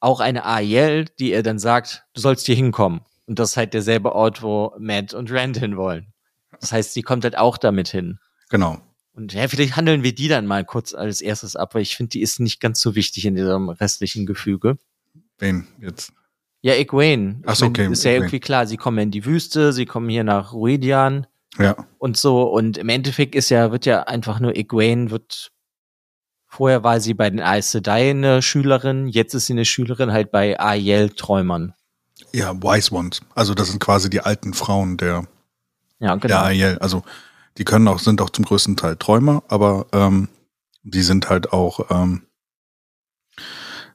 auch 0.00 0.20
eine 0.20 0.44
Ariel, 0.44 1.06
die 1.18 1.32
ihr 1.32 1.42
dann 1.42 1.58
sagt, 1.58 2.04
du 2.14 2.20
sollst 2.20 2.46
hier 2.46 2.54
hinkommen. 2.54 3.00
Und 3.26 3.40
das 3.40 3.50
ist 3.50 3.56
halt 3.56 3.74
derselbe 3.74 4.12
Ort, 4.12 4.42
wo 4.42 4.72
Matt 4.78 5.12
und 5.12 5.30
Rand 5.32 5.56
hin 5.56 5.76
wollen. 5.76 6.12
Das 6.60 6.70
heißt, 6.72 6.94
sie 6.94 7.02
kommt 7.02 7.24
halt 7.24 7.36
auch 7.36 7.58
damit 7.58 7.88
hin. 7.88 8.18
genau. 8.48 8.78
Und 9.18 9.32
ja, 9.32 9.48
vielleicht 9.48 9.74
handeln 9.76 10.04
wir 10.04 10.14
die 10.14 10.28
dann 10.28 10.46
mal 10.46 10.64
kurz 10.64 10.94
als 10.94 11.20
erstes 11.20 11.56
ab, 11.56 11.74
weil 11.74 11.82
ich 11.82 11.96
finde, 11.96 12.10
die 12.10 12.22
ist 12.22 12.38
nicht 12.38 12.60
ganz 12.60 12.80
so 12.80 12.94
wichtig 12.94 13.24
in 13.26 13.34
diesem 13.34 13.68
restlichen 13.68 14.26
Gefüge. 14.26 14.78
Wen 15.38 15.66
jetzt? 15.80 16.12
Ja, 16.62 16.74
Egwene. 16.74 17.42
Ach 17.44 17.56
so, 17.56 17.66
Ich 17.66 17.72
mein, 17.72 17.86
okay, 17.86 17.92
Ist 17.92 18.04
ja 18.04 18.10
Egwene. 18.12 18.24
irgendwie 18.26 18.38
klar, 18.40 18.66
sie 18.68 18.76
kommen 18.76 18.98
in 18.98 19.10
die 19.10 19.24
Wüste, 19.24 19.72
sie 19.72 19.86
kommen 19.86 20.08
hier 20.08 20.22
nach 20.22 20.52
Ruidian 20.52 21.26
Ja, 21.58 21.76
und 21.98 22.16
so. 22.16 22.44
Und 22.44 22.78
im 22.78 22.88
Endeffekt 22.88 23.34
ist 23.34 23.48
ja, 23.50 23.72
wird 23.72 23.86
ja 23.86 24.04
einfach 24.04 24.38
nur 24.38 24.54
Egwene 24.56 25.10
wird, 25.10 25.50
vorher 26.46 26.84
war 26.84 27.00
sie 27.00 27.14
bei 27.14 27.28
den 27.28 27.40
Aes 27.40 27.72
Sedai 27.72 28.10
eine 28.10 28.40
Schülerin, 28.40 29.08
jetzt 29.08 29.34
ist 29.34 29.46
sie 29.46 29.52
eine 29.52 29.64
Schülerin 29.64 30.12
halt 30.12 30.30
bei 30.30 30.58
Aiel 30.60 31.10
Träumern. 31.10 31.74
ja, 32.32 32.54
Wise 32.54 32.94
Ones. 32.94 33.20
Also 33.34 33.54
das 33.54 33.68
sind 33.70 33.80
quasi 33.80 34.08
die 34.10 34.20
alten 34.20 34.54
Frauen 34.54 34.96
der, 34.96 35.24
Ja, 35.98 36.14
genau. 36.14 36.26
der 36.28 36.44
Aiel. 36.44 36.78
Also 36.78 37.02
die 37.58 37.64
können 37.64 37.88
auch, 37.88 37.98
sind 37.98 38.20
auch 38.20 38.30
zum 38.30 38.44
größten 38.44 38.76
Teil 38.76 38.96
Träumer, 38.96 39.42
aber 39.48 39.86
ähm, 39.92 40.28
die 40.82 41.02
sind 41.02 41.28
halt 41.28 41.52
auch, 41.52 41.90
ähm, 41.90 42.22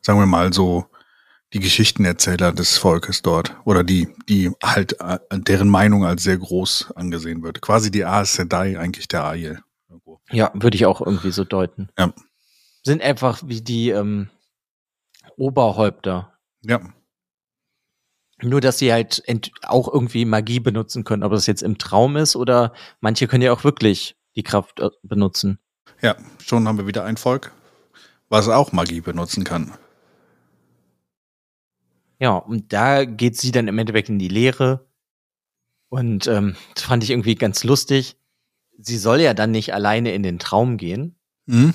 sagen 0.02 0.20
wir 0.20 0.26
mal 0.26 0.54
so, 0.54 0.86
die 1.54 1.60
Geschichtenerzähler 1.60 2.52
des 2.52 2.78
Volkes 2.78 3.22
dort. 3.22 3.56
Oder 3.64 3.84
die, 3.84 4.10
die 4.28 4.52
halt, 4.64 5.00
äh, 5.00 5.20
deren 5.32 5.70
Meinung 5.70 6.04
als 6.04 6.24
sehr 6.24 6.38
groß 6.38 6.94
angesehen 6.96 7.44
wird. 7.44 7.62
Quasi 7.62 7.92
die 7.92 8.06
Aes 8.06 8.34
Sedai 8.34 8.80
eigentlich 8.80 9.08
der 9.08 9.26
Aiel. 9.26 9.60
Ja, 10.32 10.52
würde 10.56 10.76
ich 10.76 10.86
auch 10.86 11.00
irgendwie 11.00 11.32
so 11.32 11.44
deuten. 11.44 11.90
Ja. 11.98 12.12
Sind 12.84 13.02
einfach 13.02 13.44
wie 13.46 13.62
die 13.62 13.90
ähm, 13.90 14.30
Oberhäupter. 15.38 16.34
Ja, 16.64 16.82
Nur, 18.44 18.60
dass 18.62 18.78
sie 18.78 18.92
halt 18.92 19.24
auch 19.64 19.92
irgendwie 19.92 20.26
Magie 20.26 20.60
benutzen 20.60 21.04
können, 21.04 21.24
ob 21.24 21.32
das 21.32 21.48
jetzt 21.48 21.64
im 21.64 21.78
Traum 21.78 22.16
ist 22.18 22.36
oder 22.36 22.74
manche 23.00 23.28
können 23.28 23.44
ja 23.44 23.54
auch 23.54 23.64
wirklich 23.64 24.16
die 24.36 24.44
Kraft 24.44 24.80
äh, 24.80 24.90
benutzen. 25.04 25.60
ja, 26.02 26.16
schon 26.44 26.68
haben 26.68 26.78
wir 26.78 26.88
wieder 26.88 27.06
ein 27.06 27.18
Volk, 27.18 27.52
was 28.30 28.50
auch 28.50 28.72
Magie 28.74 29.00
benutzen 29.02 29.44
kann. 29.44 29.72
Ja, 32.20 32.38
und 32.38 32.72
da 32.74 33.06
geht 33.06 33.38
sie 33.38 33.52
dann 33.52 33.68
im 33.68 33.78
Endeffekt 33.78 34.10
in 34.10 34.20
die 34.20 34.28
Lehre. 34.30 34.86
Und 35.90 36.28
ähm, 36.28 36.56
das 36.76 36.84
fand 36.84 37.04
ich 37.04 37.10
irgendwie 37.12 37.36
ganz 37.36 37.64
lustig. 37.64 38.18
Sie 38.78 38.98
soll 38.98 39.22
ja 39.22 39.34
dann 39.34 39.52
nicht 39.52 39.74
alleine 39.74 40.14
in 40.14 40.24
den 40.24 40.40
Traum 40.40 40.78
gehen, 40.78 41.16
Mhm. 41.46 41.74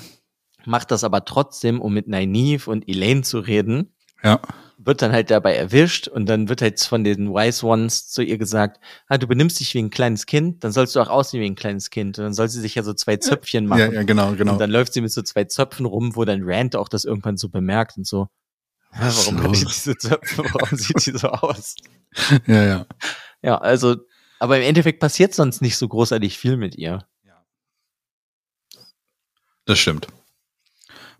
macht 0.65 0.89
das 0.91 1.03
aber 1.03 1.23
trotzdem, 1.25 1.79
um 1.79 1.93
mit 1.93 2.07
Nynaeve 2.07 2.69
und 2.69 2.87
Elaine 2.89 3.21
zu 3.21 3.39
reden, 3.39 3.93
Ja, 4.23 4.41
wird 4.89 5.03
dann 5.03 5.11
halt 5.11 5.29
dabei 5.29 5.55
erwischt 5.55 6.07
und 6.07 6.25
dann 6.25 6.49
wird 6.49 6.63
halt 6.63 6.79
von 6.81 7.03
den 7.03 7.29
Wise 7.29 7.63
Ones 7.63 8.09
zu 8.09 8.23
ihr 8.23 8.39
gesagt, 8.39 8.81
ah, 9.07 9.19
du 9.19 9.27
benimmst 9.27 9.59
dich 9.59 9.71
wie 9.75 9.79
ein 9.79 9.91
kleines 9.91 10.25
Kind, 10.25 10.63
dann 10.63 10.71
sollst 10.71 10.95
du 10.95 10.99
auch 10.99 11.09
aussehen 11.09 11.41
wie 11.41 11.45
ein 11.45 11.53
kleines 11.53 11.91
Kind. 11.91 12.17
Und 12.17 12.23
dann 12.25 12.33
soll 12.33 12.49
sie 12.49 12.59
sich 12.59 12.73
ja 12.73 12.81
so 12.81 12.93
zwei 12.93 13.17
Zöpfchen 13.17 13.67
machen. 13.67 13.79
ja, 13.79 13.91
ja, 13.91 14.03
genau, 14.03 14.33
genau. 14.33 14.53
Und 14.53 14.59
dann 14.59 14.71
läuft 14.71 14.93
sie 14.93 15.01
mit 15.01 15.11
so 15.11 15.21
zwei 15.21 15.43
Zöpfen 15.43 15.85
rum, 15.85 16.15
wo 16.15 16.25
dann 16.25 16.41
Rand 16.43 16.75
auch 16.75 16.89
das 16.89 17.05
irgendwann 17.05 17.37
so 17.37 17.49
bemerkt 17.49 17.97
und 17.97 18.07
so, 18.07 18.29
"Hä, 18.91 18.99
Was 19.03 19.19
ist 19.19 19.27
warum 19.27 19.43
hat 19.43 19.55
die 19.55 19.63
los?" 19.63 19.73
diese 19.75 19.95
Zöpfe, 19.95 20.43
warum 20.53 20.77
sieht 20.77 21.05
die 21.05 21.17
so 21.17 21.27
aus? 21.29 21.75
ja, 22.47 22.65
ja. 22.65 22.85
Ja, 23.43 23.57
also, 23.59 23.95
aber 24.39 24.57
im 24.57 24.63
Endeffekt 24.63 24.99
passiert 24.99 25.35
sonst 25.35 25.61
nicht 25.61 25.77
so 25.77 25.87
großartig 25.87 26.37
viel 26.37 26.57
mit 26.57 26.75
ihr. 26.75 27.05
Das 29.65 29.77
stimmt. 29.77 30.07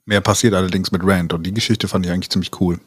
Mehr 0.06 0.22
passiert 0.22 0.56
allerdings 0.56 0.92
mit 0.92 1.04
Rand 1.04 1.34
und 1.34 1.44
die 1.44 1.54
Geschichte 1.54 1.88
fand 1.88 2.04
ich 2.04 2.12
eigentlich 2.12 2.32
ziemlich 2.32 2.60
cool. 2.60 2.80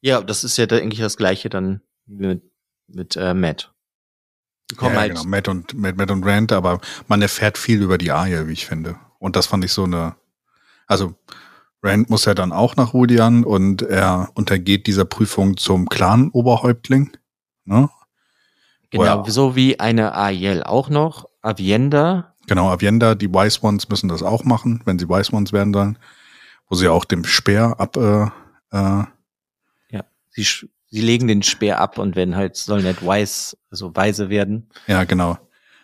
Ja, 0.00 0.20
das 0.20 0.44
ist 0.44 0.56
ja 0.56 0.66
da 0.66 0.76
eigentlich 0.76 1.00
das 1.00 1.16
gleiche 1.16 1.48
dann 1.48 1.80
mit, 2.06 2.42
mit 2.86 3.16
äh, 3.16 3.34
Matt. 3.34 3.72
Die 4.70 4.76
kommen 4.76 4.94
ja, 4.94 5.00
halt 5.00 5.12
genau, 5.12 5.24
Matt 5.24 5.48
und, 5.48 5.74
Matt, 5.74 5.96
Matt 5.96 6.10
und 6.10 6.24
Rand, 6.24 6.52
aber 6.52 6.80
man 7.06 7.22
erfährt 7.22 7.56
viel 7.58 7.82
über 7.82 7.98
die 7.98 8.10
Arya, 8.10 8.46
wie 8.46 8.52
ich 8.52 8.66
finde. 8.66 8.96
Und 9.18 9.34
das 9.34 9.46
fand 9.46 9.64
ich 9.64 9.72
so 9.72 9.84
eine, 9.84 10.14
also 10.86 11.14
Rand 11.82 12.10
muss 12.10 12.24
ja 12.24 12.34
dann 12.34 12.52
auch 12.52 12.76
nach 12.76 12.92
Rudian 12.92 13.44
und 13.44 13.82
er 13.82 14.30
untergeht 14.34 14.86
dieser 14.86 15.04
Prüfung 15.04 15.56
zum 15.56 15.88
Clan-Oberhäuptling. 15.88 17.16
Ne? 17.64 17.88
Genau, 18.90 19.24
er, 19.24 19.30
so 19.30 19.56
wie 19.56 19.78
eine 19.80 20.14
Ariel 20.14 20.62
auch 20.62 20.90
noch. 20.90 21.28
Avienda. 21.40 22.34
Genau, 22.46 22.68
Avienda, 22.68 23.14
die 23.14 23.32
Wise 23.32 23.60
Ones 23.62 23.88
müssen 23.88 24.08
das 24.08 24.22
auch 24.22 24.44
machen, 24.44 24.82
wenn 24.84 24.98
sie 24.98 25.08
Wise 25.08 25.32
Ones 25.32 25.52
werden 25.52 25.72
sollen. 25.72 25.98
Wo 26.68 26.74
sie 26.74 26.88
auch 26.88 27.04
dem 27.04 27.24
Speer 27.24 27.76
ab 27.78 27.96
äh, 27.96 28.26
äh, 28.72 29.04
sie 30.44 30.68
sie 30.90 31.00
legen 31.00 31.28
den 31.28 31.42
Speer 31.42 31.80
ab 31.80 31.98
und 31.98 32.16
werden 32.16 32.36
halt, 32.36 32.56
sollen 32.56 32.84
nicht 32.84 33.02
wise, 33.02 33.56
also 33.70 33.94
weise 33.94 34.30
werden. 34.30 34.70
Ja, 34.86 35.04
genau. 35.04 35.38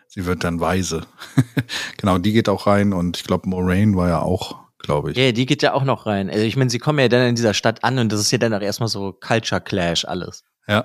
Sie 0.08 0.26
wird 0.26 0.44
dann 0.44 0.60
weise. 0.60 1.06
genau, 1.96 2.18
die 2.18 2.32
geht 2.32 2.48
auch 2.48 2.66
rein 2.66 2.92
und 2.92 3.16
ich 3.16 3.24
glaube, 3.24 3.48
Moraine 3.48 3.96
war 3.96 4.08
ja 4.08 4.20
auch, 4.20 4.60
glaube 4.78 5.10
ich. 5.10 5.16
Ja, 5.16 5.32
die 5.32 5.46
geht 5.46 5.62
ja 5.62 5.72
auch 5.74 5.84
noch 5.84 6.06
rein. 6.06 6.30
Also 6.30 6.42
ich 6.44 6.56
meine, 6.56 6.70
sie 6.70 6.78
kommen 6.78 7.00
ja 7.00 7.08
dann 7.08 7.28
in 7.28 7.34
dieser 7.34 7.54
Stadt 7.54 7.84
an 7.84 7.98
und 7.98 8.12
das 8.12 8.20
ist 8.20 8.30
ja 8.30 8.38
dann 8.38 8.54
auch 8.54 8.60
erstmal 8.60 8.88
so 8.88 9.12
Culture 9.12 9.60
Clash 9.60 10.04
alles. 10.04 10.44
Ja. 10.68 10.84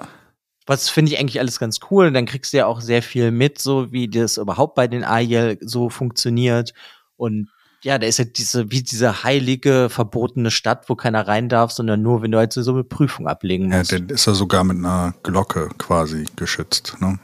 Was 0.65 0.89
finde 0.89 1.11
ich 1.11 1.19
eigentlich 1.19 1.39
alles 1.39 1.59
ganz 1.59 1.79
cool. 1.89 2.07
Und 2.07 2.13
dann 2.13 2.25
kriegst 2.25 2.53
du 2.53 2.57
ja 2.57 2.65
auch 2.65 2.81
sehr 2.81 3.01
viel 3.01 3.31
mit, 3.31 3.59
so 3.59 3.91
wie 3.91 4.07
das 4.07 4.37
überhaupt 4.37 4.75
bei 4.75 4.87
den 4.87 5.03
Aiel 5.03 5.57
so 5.61 5.89
funktioniert. 5.89 6.73
Und 7.15 7.49
ja, 7.83 7.97
da 7.97 8.07
ist 8.07 8.19
ja 8.19 8.25
diese, 8.25 8.71
wie 8.71 8.83
diese 8.83 9.23
heilige, 9.23 9.89
verbotene 9.89 10.51
Stadt, 10.51 10.89
wo 10.89 10.95
keiner 10.95 11.27
rein 11.27 11.49
darf, 11.49 11.71
sondern 11.71 12.01
nur, 12.01 12.21
wenn 12.21 12.31
du 12.31 12.37
halt 12.37 12.53
so 12.53 12.71
eine 12.71 12.83
Prüfung 12.83 13.27
ablegen 13.27 13.69
musst. 13.69 13.91
Ja, 13.91 13.99
dann 13.99 14.09
ist 14.09 14.27
er 14.27 14.35
sogar 14.35 14.63
mit 14.63 14.77
einer 14.77 15.13
Glocke 15.23 15.69
quasi 15.77 16.25
geschützt, 16.35 16.97
ne? 16.99 17.19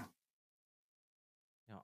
Ja. 1.70 1.84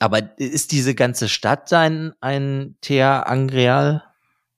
Aber 0.00 0.38
ist 0.38 0.72
diese 0.72 0.94
ganze 0.94 1.28
Stadt 1.28 1.72
ein, 1.72 2.14
ein 2.20 2.76
Thea 2.80 3.20
Angreal? 3.24 4.04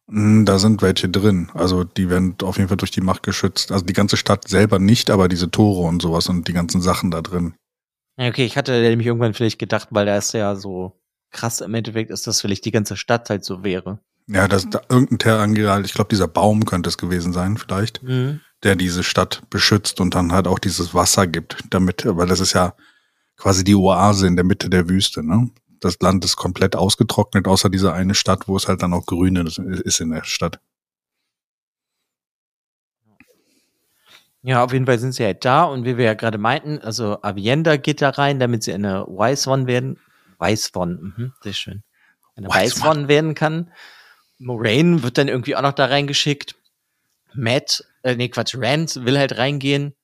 Hm, 0.08 0.44
da 0.44 0.58
sind 0.58 0.82
welche 0.82 1.08
drin. 1.08 1.50
Also 1.54 1.82
die 1.82 2.08
werden 2.08 2.36
auf 2.42 2.56
jeden 2.56 2.68
Fall 2.68 2.76
durch 2.76 2.90
die 2.92 3.00
Macht 3.00 3.24
geschützt. 3.24 3.72
Also 3.72 3.84
die 3.84 3.92
ganze 3.92 4.16
Stadt 4.16 4.48
selber 4.48 4.78
nicht, 4.78 5.10
aber 5.10 5.28
diese 5.28 5.50
Tore 5.50 5.88
und 5.88 6.02
sowas 6.02 6.28
und 6.28 6.46
die 6.46 6.52
ganzen 6.52 6.80
Sachen 6.80 7.10
da 7.10 7.20
drin. 7.20 7.54
Okay, 8.16 8.44
ich 8.44 8.56
hatte 8.56 8.80
nämlich 8.80 9.06
irgendwann 9.06 9.34
vielleicht 9.34 9.58
gedacht, 9.58 9.88
weil 9.92 10.06
da 10.06 10.16
ist 10.16 10.34
ja 10.34 10.54
so 10.54 10.99
krass 11.30 11.60
im 11.60 11.74
Endeffekt 11.74 12.10
ist, 12.10 12.26
dass 12.26 12.40
vielleicht 12.40 12.64
die 12.64 12.70
ganze 12.70 12.96
Stadt 12.96 13.30
halt 13.30 13.44
so 13.44 13.62
wäre. 13.64 14.00
Ja, 14.26 14.46
das 14.46 14.68
da, 14.68 14.80
irgendein 14.88 15.18
Terrangeral, 15.18 15.84
ich 15.84 15.94
glaube, 15.94 16.08
dieser 16.08 16.28
Baum 16.28 16.64
könnte 16.64 16.88
es 16.88 16.98
gewesen 16.98 17.32
sein, 17.32 17.56
vielleicht, 17.56 18.02
mhm. 18.02 18.40
der 18.62 18.76
diese 18.76 19.02
Stadt 19.02 19.42
beschützt 19.50 20.00
und 20.00 20.14
dann 20.14 20.32
halt 20.32 20.46
auch 20.46 20.58
dieses 20.58 20.94
Wasser 20.94 21.26
gibt, 21.26 21.64
damit, 21.70 22.04
weil 22.06 22.28
das 22.28 22.40
ist 22.40 22.52
ja 22.52 22.74
quasi 23.36 23.64
die 23.64 23.74
Oase 23.74 24.26
in 24.26 24.36
der 24.36 24.44
Mitte 24.44 24.70
der 24.70 24.88
Wüste, 24.88 25.22
ne? 25.22 25.50
Das 25.80 25.98
Land 26.00 26.24
ist 26.26 26.36
komplett 26.36 26.76
ausgetrocknet, 26.76 27.48
außer 27.48 27.70
dieser 27.70 27.94
eine 27.94 28.14
Stadt, 28.14 28.46
wo 28.46 28.56
es 28.56 28.68
halt 28.68 28.82
dann 28.82 28.92
auch 28.92 29.06
grün 29.06 29.36
ist 29.36 30.00
in 30.00 30.10
der 30.10 30.24
Stadt. 30.24 30.60
Ja, 34.42 34.62
auf 34.62 34.72
jeden 34.72 34.86
Fall 34.86 34.98
sind 34.98 35.12
sie 35.12 35.24
halt 35.24 35.44
da 35.44 35.64
und 35.64 35.84
wie 35.84 35.96
wir 35.96 36.04
ja 36.04 36.14
gerade 36.14 36.38
meinten, 36.38 36.78
also 36.78 37.20
Avienda 37.22 37.76
geht 37.76 38.00
da 38.00 38.10
rein, 38.10 38.38
damit 38.38 38.62
sie 38.62 38.72
eine 38.72 39.06
Wise 39.06 39.48
One 39.48 39.66
werden, 39.66 39.98
Weißwon, 40.40 41.14
mhm, 41.16 41.32
sehr 41.42 41.52
schön. 41.52 41.82
Eine 42.36 42.48
Weißwon 42.48 43.08
werden 43.08 43.34
kann. 43.34 43.70
Moraine 44.38 45.02
wird 45.02 45.18
dann 45.18 45.28
irgendwie 45.28 45.54
auch 45.54 45.62
noch 45.62 45.74
da 45.74 45.86
reingeschickt. 45.86 46.56
Matt, 47.34 47.84
äh, 48.02 48.16
nee, 48.16 48.28
Quatsch, 48.28 48.56
Rand 48.56 49.04
will 49.04 49.18
halt 49.18 49.36
reingehen 49.36 49.94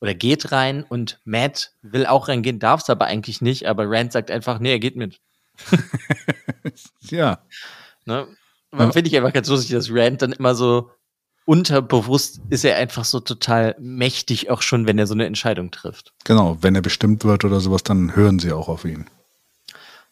oder 0.00 0.14
geht 0.14 0.52
rein 0.52 0.84
und 0.84 1.20
Matt 1.24 1.72
will 1.82 2.06
auch 2.06 2.28
reingehen, 2.28 2.58
darf 2.58 2.82
es 2.82 2.90
aber 2.90 3.06
eigentlich 3.06 3.42
nicht, 3.42 3.66
aber 3.66 3.84
Rand 3.86 4.12
sagt 4.12 4.30
einfach, 4.30 4.60
nee, 4.60 4.70
er 4.70 4.78
geht 4.78 4.96
mit. 4.96 5.20
ja. 7.00 7.44
Ne? 8.06 8.28
Ja. 8.72 8.92
Finde 8.92 9.08
ich 9.08 9.16
einfach 9.16 9.32
ganz 9.32 9.48
lustig, 9.48 9.72
dass 9.72 9.90
Rand 9.90 10.22
dann 10.22 10.32
immer 10.32 10.54
so 10.54 10.90
unterbewusst 11.44 12.40
ist 12.48 12.64
er 12.64 12.76
einfach 12.76 13.04
so 13.04 13.18
total 13.18 13.74
mächtig, 13.80 14.50
auch 14.50 14.62
schon, 14.62 14.86
wenn 14.86 14.98
er 14.98 15.08
so 15.08 15.14
eine 15.14 15.26
Entscheidung 15.26 15.72
trifft. 15.72 16.12
Genau, 16.24 16.58
wenn 16.60 16.76
er 16.76 16.82
bestimmt 16.82 17.24
wird 17.24 17.44
oder 17.44 17.60
sowas, 17.60 17.82
dann 17.82 18.14
hören 18.14 18.38
sie 18.38 18.52
auch 18.52 18.68
auf 18.68 18.84
ihn. 18.84 19.10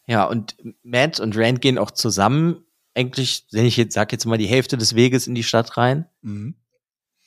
Ja, 0.09 0.23
und 0.23 0.57
Matt 0.81 1.19
und 1.19 1.37
Rand 1.37 1.61
gehen 1.61 1.77
auch 1.77 1.91
zusammen, 1.91 2.65
eigentlich, 2.95 3.45
wenn 3.51 3.67
ich 3.67 3.77
jetzt 3.77 3.93
sag 3.93 4.11
jetzt 4.11 4.25
mal 4.25 4.39
die 4.39 4.47
Hälfte 4.47 4.75
des 4.75 4.95
Weges 4.95 5.27
in 5.27 5.35
die 5.35 5.43
Stadt 5.43 5.77
rein. 5.77 6.07
Mhm. 6.23 6.55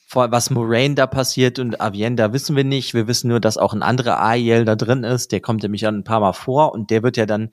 Vor 0.08 0.32
was 0.32 0.50
Moraine 0.50 0.96
da 0.96 1.06
passiert 1.06 1.60
und 1.60 1.80
Avienda 1.80 2.32
wissen 2.32 2.56
wir 2.56 2.64
nicht. 2.64 2.92
Wir 2.92 3.06
wissen 3.06 3.28
nur, 3.28 3.38
dass 3.38 3.56
auch 3.56 3.72
ein 3.72 3.84
anderer 3.84 4.18
Ariel 4.18 4.64
da 4.64 4.74
drin 4.74 5.04
ist. 5.04 5.30
Der 5.30 5.40
kommt 5.40 5.62
nämlich 5.62 5.86
ein 5.86 6.02
paar 6.02 6.18
Mal 6.18 6.32
vor 6.32 6.72
und 6.72 6.90
der 6.90 7.04
wird 7.04 7.16
ja 7.16 7.24
dann 7.24 7.52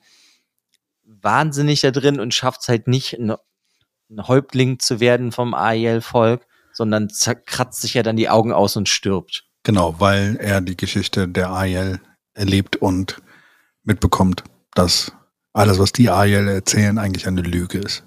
wahnsinnig 1.04 1.80
da 1.80 1.92
drin 1.92 2.18
und 2.18 2.34
schafft 2.34 2.62
es 2.62 2.68
halt 2.68 2.88
nicht, 2.88 3.12
ein, 3.12 3.30
ein 3.30 4.26
Häuptling 4.26 4.80
zu 4.80 4.98
werden 4.98 5.30
vom 5.30 5.54
Ariel-Volk, 5.54 6.44
sondern 6.72 7.08
kratzt 7.46 7.82
sich 7.82 7.94
ja 7.94 8.02
dann 8.02 8.16
die 8.16 8.28
Augen 8.28 8.52
aus 8.52 8.76
und 8.76 8.88
stirbt. 8.88 9.44
Genau, 9.62 9.94
weil 10.00 10.38
er 10.40 10.60
die 10.60 10.76
Geschichte 10.76 11.28
der 11.28 11.50
Ariel 11.50 12.00
erlebt 12.34 12.74
und 12.74 13.22
mitbekommt, 13.84 14.42
dass 14.74 15.12
alles, 15.52 15.78
was 15.78 15.92
die 15.92 16.10
Ariel 16.10 16.48
erzählen, 16.48 16.98
eigentlich 16.98 17.26
eine 17.26 17.42
Lüge 17.42 17.78
ist. 17.78 18.04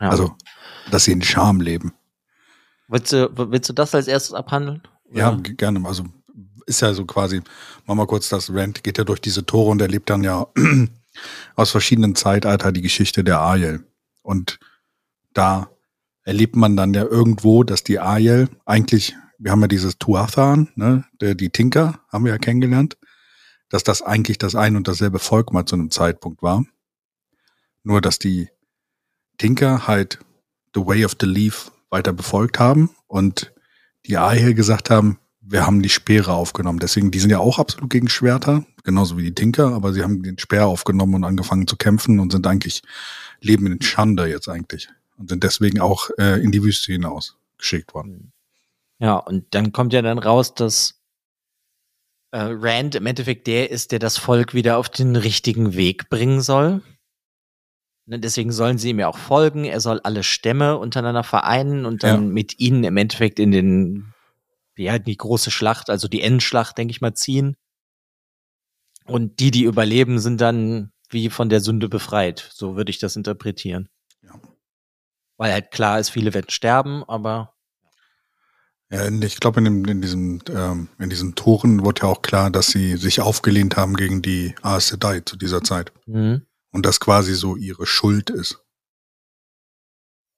Ja. 0.00 0.10
Also, 0.10 0.34
dass 0.90 1.04
sie 1.04 1.12
in 1.12 1.22
Scham 1.22 1.60
leben. 1.60 1.92
Willst 2.88 3.12
du, 3.12 3.30
willst 3.34 3.68
du 3.68 3.72
das 3.72 3.94
als 3.94 4.08
erstes 4.08 4.34
abhandeln? 4.34 4.82
Oder? 5.10 5.18
Ja, 5.18 5.36
gerne. 5.36 5.86
Also 5.86 6.04
ist 6.66 6.80
ja 6.80 6.92
so 6.94 7.04
quasi, 7.04 7.42
machen 7.86 7.98
wir 7.98 8.06
kurz 8.06 8.28
das 8.28 8.52
Rant, 8.52 8.82
geht 8.82 8.98
ja 8.98 9.04
durch 9.04 9.20
diese 9.20 9.44
Tore 9.44 9.70
und 9.70 9.82
erlebt 9.82 10.10
dann 10.10 10.22
ja 10.22 10.46
aus 11.56 11.70
verschiedenen 11.70 12.14
Zeitaltern 12.14 12.74
die 12.74 12.82
Geschichte 12.82 13.24
der 13.24 13.40
Ariel. 13.40 13.84
Und 14.22 14.58
da 15.34 15.70
erlebt 16.24 16.56
man 16.56 16.76
dann 16.76 16.94
ja 16.94 17.04
irgendwo, 17.04 17.64
dass 17.64 17.82
die 17.82 17.98
Ariel 17.98 18.48
eigentlich, 18.64 19.16
wir 19.38 19.50
haben 19.52 19.60
ja 19.62 19.68
dieses 19.68 19.98
Tuathan, 19.98 20.68
ne, 20.74 21.04
der, 21.20 21.34
die 21.34 21.50
Tinker, 21.50 22.00
haben 22.08 22.24
wir 22.24 22.32
ja 22.32 22.38
kennengelernt 22.38 22.96
dass 23.70 23.84
das 23.84 24.02
eigentlich 24.02 24.36
das 24.36 24.54
ein 24.54 24.76
und 24.76 24.86
dasselbe 24.88 25.18
Volk 25.18 25.52
mal 25.52 25.64
zu 25.64 25.76
einem 25.76 25.90
Zeitpunkt 25.90 26.42
war. 26.42 26.64
Nur, 27.82 28.02
dass 28.02 28.18
die 28.18 28.50
Tinker 29.38 29.86
halt 29.86 30.18
The 30.74 30.84
Way 30.84 31.06
of 31.06 31.16
the 31.18 31.26
Leaf 31.26 31.72
weiter 31.88 32.12
befolgt 32.12 32.58
haben 32.58 32.90
und 33.06 33.52
die 34.06 34.18
Ahe 34.18 34.54
gesagt 34.54 34.90
haben, 34.90 35.18
wir 35.40 35.66
haben 35.66 35.82
die 35.82 35.88
Speere 35.88 36.32
aufgenommen. 36.32 36.78
Deswegen, 36.78 37.10
die 37.10 37.18
sind 37.18 37.30
ja 37.30 37.38
auch 37.38 37.58
absolut 37.58 37.90
gegen 37.90 38.08
Schwerter, 38.08 38.64
genauso 38.84 39.16
wie 39.16 39.24
die 39.24 39.34
Tinker, 39.34 39.72
aber 39.72 39.92
sie 39.92 40.02
haben 40.02 40.22
den 40.22 40.38
Speer 40.38 40.66
aufgenommen 40.66 41.14
und 41.14 41.24
angefangen 41.24 41.66
zu 41.66 41.76
kämpfen 41.76 42.20
und 42.20 42.30
sind 42.30 42.46
eigentlich, 42.46 42.82
leben 43.40 43.66
in 43.66 43.80
Schande 43.80 44.26
jetzt 44.26 44.48
eigentlich 44.48 44.88
und 45.16 45.30
sind 45.30 45.42
deswegen 45.42 45.80
auch 45.80 46.10
äh, 46.18 46.42
in 46.42 46.52
die 46.52 46.62
Wüste 46.62 46.92
hinaus 46.92 47.36
geschickt 47.56 47.94
worden. 47.94 48.32
Ja, 48.98 49.16
und 49.16 49.46
dann 49.54 49.72
kommt 49.72 49.92
ja 49.92 50.02
dann 50.02 50.18
raus, 50.18 50.54
dass 50.54 50.99
äh, 52.32 52.40
Rand 52.42 52.94
im 52.94 53.06
Endeffekt 53.06 53.46
der 53.46 53.70
ist, 53.70 53.92
der 53.92 53.98
das 53.98 54.16
Volk 54.16 54.54
wieder 54.54 54.78
auf 54.78 54.88
den 54.88 55.16
richtigen 55.16 55.74
Weg 55.74 56.08
bringen 56.08 56.40
soll. 56.40 56.82
Ne, 58.06 58.18
deswegen 58.18 58.52
sollen 58.52 58.78
sie 58.78 58.90
ihm 58.90 58.98
ja 58.98 59.08
auch 59.08 59.18
folgen. 59.18 59.64
Er 59.64 59.80
soll 59.80 60.00
alle 60.00 60.22
Stämme 60.22 60.78
untereinander 60.78 61.22
vereinen 61.22 61.86
und 61.86 62.02
dann 62.02 62.24
ja. 62.24 62.28
mit 62.28 62.58
ihnen 62.58 62.84
im 62.84 62.96
Endeffekt 62.96 63.38
in 63.38 63.50
den, 63.50 64.14
ja, 64.76 64.98
die 64.98 65.16
große 65.16 65.50
Schlacht, 65.50 65.90
also 65.90 66.08
die 66.08 66.22
Endschlacht, 66.22 66.76
denke 66.78 66.92
ich 66.92 67.00
mal, 67.00 67.14
ziehen. 67.14 67.56
Und 69.06 69.40
die, 69.40 69.50
die 69.50 69.64
überleben, 69.64 70.18
sind 70.18 70.40
dann 70.40 70.92
wie 71.08 71.30
von 71.30 71.48
der 71.48 71.60
Sünde 71.60 71.88
befreit. 71.88 72.48
So 72.52 72.76
würde 72.76 72.90
ich 72.90 72.98
das 72.98 73.16
interpretieren. 73.16 73.88
Ja. 74.22 74.40
Weil 75.36 75.52
halt 75.52 75.70
klar 75.70 75.98
ist, 75.98 76.10
viele 76.10 76.34
werden 76.34 76.50
sterben, 76.50 77.04
aber 77.04 77.54
ja, 78.90 79.08
ich 79.08 79.38
glaube, 79.38 79.60
in, 79.60 79.84
in, 79.84 80.02
diesem, 80.02 80.40
ähm, 80.48 80.88
in 80.98 81.10
diesen 81.10 81.36
Toren 81.36 81.84
wurde 81.84 82.02
ja 82.02 82.08
auch 82.08 82.22
klar, 82.22 82.50
dass 82.50 82.68
sie 82.68 82.96
sich 82.96 83.20
aufgelehnt 83.20 83.76
haben 83.76 83.94
gegen 83.94 84.20
die 84.20 84.54
Aes 84.62 84.88
Sedai 84.88 85.20
zu 85.20 85.36
dieser 85.36 85.62
Zeit. 85.62 85.92
Mhm. 86.06 86.46
Und 86.72 86.86
das 86.86 86.98
quasi 86.98 87.34
so 87.34 87.56
ihre 87.56 87.86
Schuld 87.86 88.30
ist. 88.30 88.64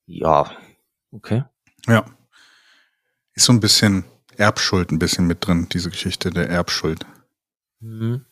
Ja, 0.06 0.50
okay. 1.10 1.44
Ja. 1.86 2.04
Ist 3.34 3.46
so 3.46 3.52
ein 3.52 3.60
bisschen 3.60 4.04
Erbschuld 4.36 4.92
ein 4.92 4.98
bisschen 4.98 5.26
mit 5.26 5.46
drin, 5.46 5.68
diese 5.72 5.90
Geschichte 5.90 6.30
der 6.30 6.50
Erbschuld. 6.50 7.06
Mhm. 7.80 8.26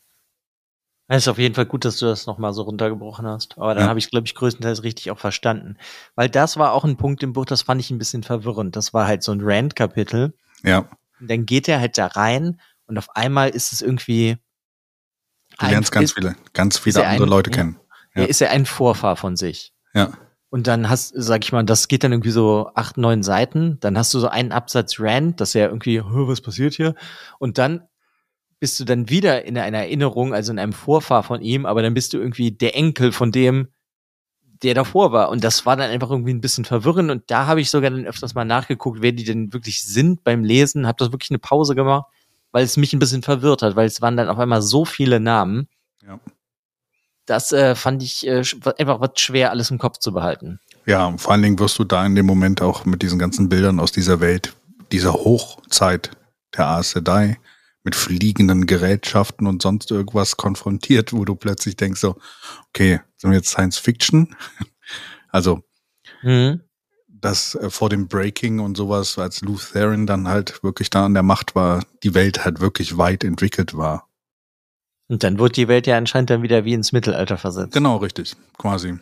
Es 1.13 1.25
ist 1.25 1.29
auf 1.29 1.39
jeden 1.39 1.57
Fall 1.57 1.67
gut, 1.67 1.85
dass 1.85 1.99
du 1.99 2.07
das 2.07 2.27
nochmal 2.27 2.53
so 2.53 2.63
runtergebrochen 2.63 3.27
hast. 3.27 3.59
Aber 3.59 3.75
dann 3.75 3.83
ja. 3.83 3.89
habe 3.89 3.99
ich 3.99 4.05
es, 4.05 4.11
glaube 4.13 4.29
ich, 4.29 4.35
größtenteils 4.37 4.85
richtig 4.85 5.11
auch 5.11 5.19
verstanden. 5.19 5.77
Weil 6.15 6.29
das 6.29 6.57
war 6.57 6.73
auch 6.73 6.85
ein 6.85 6.97
Punkt 6.97 7.25
im 7.25 7.33
Buch, 7.33 7.47
das 7.47 7.63
fand 7.63 7.81
ich 7.81 7.91
ein 7.91 7.99
bisschen 7.99 8.23
verwirrend. 8.23 8.77
Das 8.77 8.95
war 8.95 9.09
halt 9.09 9.25
so 9.25 9.33
ein 9.33 9.41
Rand-Kapitel. 9.43 10.35
Ja. 10.63 10.89
Und 11.21 11.29
dann 11.29 11.47
geht 11.47 11.67
er 11.67 11.81
halt 11.81 11.99
da 11.99 12.07
rein 12.07 12.61
und 12.87 12.97
auf 12.97 13.17
einmal 13.17 13.51
ist 13.51 13.73
es 13.73 13.83
irgendwie. 13.83 14.39
Du 15.59 15.67
lernst 15.67 15.91
ganz 15.91 16.13
viele, 16.13 16.37
ganz 16.53 16.79
viele 16.79 17.05
andere 17.05 17.25
ein, 17.25 17.29
Leute 17.29 17.51
kennen. 17.51 17.81
Ja. 18.15 18.23
ist 18.23 18.41
ja 18.41 18.51
ein 18.51 18.65
Vorfahr 18.65 19.17
von 19.17 19.37
sich. 19.37 19.75
Ja. 19.95 20.13
Und 20.49 20.69
dann 20.69 20.89
hast, 20.89 21.13
sag 21.17 21.43
ich 21.43 21.51
mal, 21.51 21.65
das 21.65 21.89
geht 21.89 22.05
dann 22.05 22.13
irgendwie 22.13 22.31
so 22.31 22.71
acht, 22.77 22.99
neun 22.99 23.25
Seiten. 23.25 23.79
Dann 23.81 23.99
hast 23.99 24.15
du 24.15 24.21
so 24.21 24.29
einen 24.29 24.53
Absatz 24.53 25.01
Rand, 25.01 25.41
dass 25.41 25.57
er 25.57 25.71
irgendwie, 25.71 26.01
"Hä, 26.01 26.29
was 26.29 26.41
passiert 26.41 26.75
hier? 26.75 26.95
Und 27.41 27.59
dann 27.59 27.89
bist 28.61 28.79
du 28.79 28.85
dann 28.85 29.09
wieder 29.09 29.45
in 29.47 29.59
einer 29.59 29.79
Erinnerung, 29.79 30.35
also 30.35 30.53
in 30.53 30.59
einem 30.59 30.75
Vorfahr 30.75 31.23
von 31.23 31.41
ihm, 31.41 31.67
aber 31.67 31.83
dann 31.83 31.95
bist 31.95 32.13
du 32.13 32.19
irgendwie 32.19 32.53
der 32.53 32.77
Enkel 32.77 33.11
von 33.11 33.33
dem, 33.33 33.69
der 34.63 34.75
davor 34.75 35.13
war. 35.13 35.31
Und 35.31 35.43
das 35.43 35.65
war 35.65 35.77
dann 35.77 35.91
einfach 35.91 36.11
irgendwie 36.11 36.35
ein 36.35 36.43
bisschen 36.43 36.67
verwirrend. 36.67 37.11
Und 37.11 37.31
da 37.31 37.47
habe 37.47 37.63
ich 37.63 37.71
sogar 37.71 37.91
dann 37.91 38.05
öfters 38.05 38.35
mal 38.35 38.45
nachgeguckt, 38.45 39.01
wer 39.01 39.13
die 39.13 39.25
denn 39.25 39.53
wirklich 39.55 39.83
sind 39.83 40.23
beim 40.23 40.45
Lesen. 40.45 40.87
Habe 40.87 40.99
das 40.99 41.11
wirklich 41.11 41.31
eine 41.31 41.39
Pause 41.39 41.75
gemacht, 41.75 42.07
weil 42.53 42.63
es 42.63 42.77
mich 42.77 42.93
ein 42.93 42.99
bisschen 42.99 43.23
verwirrt 43.23 43.63
hat, 43.63 43.77
weil 43.77 43.87
es 43.87 44.03
waren 44.03 44.19
dann 44.19 44.29
auf 44.29 44.39
einmal 44.39 44.61
so 44.61 44.85
viele 44.85 45.19
Namen. 45.19 45.67
Ja. 46.07 46.21
Das 47.25 47.53
äh, 47.53 47.75
fand 47.75 48.03
ich 48.03 48.27
äh, 48.27 48.43
einfach 48.79 49.01
was 49.01 49.13
schwer, 49.17 49.51
alles 49.51 49.71
im 49.71 49.79
Kopf 49.79 49.99
zu 49.99 50.13
behalten. 50.13 50.61
Ja, 50.85 51.07
und 51.07 51.19
vor 51.19 51.33
allen 51.33 51.43
Dingen 51.43 51.59
wirst 51.59 51.79
du 51.79 51.85
da 51.85 52.05
in 52.05 52.15
dem 52.15 52.27
Moment 52.27 52.61
auch 52.61 52.85
mit 52.85 53.01
diesen 53.01 53.19
ganzen 53.19 53.49
Bildern 53.49 53.81
aus 53.81 53.93
dieser 53.93 54.21
Welt, 54.21 54.55
dieser 54.93 55.13
Hochzeit 55.15 56.11
der 56.57 56.67
Aes 56.67 56.91
Sedai, 56.91 57.39
mit 57.83 57.95
fliegenden 57.95 58.67
Gerätschaften 58.67 59.47
und 59.47 59.63
sonst 59.63 59.91
irgendwas 59.91 60.37
konfrontiert, 60.37 61.13
wo 61.13 61.25
du 61.25 61.35
plötzlich 61.35 61.77
denkst 61.77 62.01
so, 62.01 62.17
okay, 62.69 63.01
sind 63.17 63.31
wir 63.31 63.39
jetzt 63.39 63.51
Science 63.51 63.79
Fiction? 63.79 64.35
Also, 65.33 65.63
Mhm. 66.23 66.63
dass 67.07 67.55
äh, 67.55 67.71
vor 67.71 67.89
dem 67.89 68.09
Breaking 68.09 68.59
und 68.59 68.77
sowas, 68.77 69.17
als 69.17 69.43
Lutheran 69.43 70.09
dann 70.09 70.27
halt 70.27 70.65
wirklich 70.65 70.91
da 70.91 71.05
an 71.07 71.15
der 71.15 71.23
Macht 71.23 71.55
war, 71.55 71.85
die 72.03 72.15
Welt 72.15 72.45
halt 72.45 72.59
wirklich 72.59 72.99
weit 72.99 73.23
entwickelt 73.23 73.77
war. 73.77 74.09
Und 75.07 75.23
dann 75.23 75.39
wird 75.39 75.57
die 75.57 75.69
Welt 75.69 75.87
ja 75.87 75.97
anscheinend 75.97 76.31
dann 76.31 76.43
wieder 76.43 76.65
wie 76.65 76.73
ins 76.75 76.91
Mittelalter 76.91 77.39
versetzt. 77.39 77.73
Genau, 77.75 77.99
richtig, 77.99 78.35
quasi. 78.59 78.99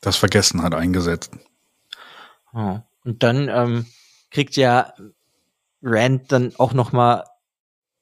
Das 0.00 0.16
Vergessen 0.16 0.62
hat 0.62 0.74
eingesetzt. 0.74 1.32
Oh. 2.54 2.78
Und 3.04 3.22
dann 3.22 3.48
ähm, 3.50 3.86
kriegt 4.30 4.56
ja 4.56 4.94
Rand 5.82 6.32
dann 6.32 6.54
auch 6.56 6.72
noch 6.72 6.92
mal 6.92 7.24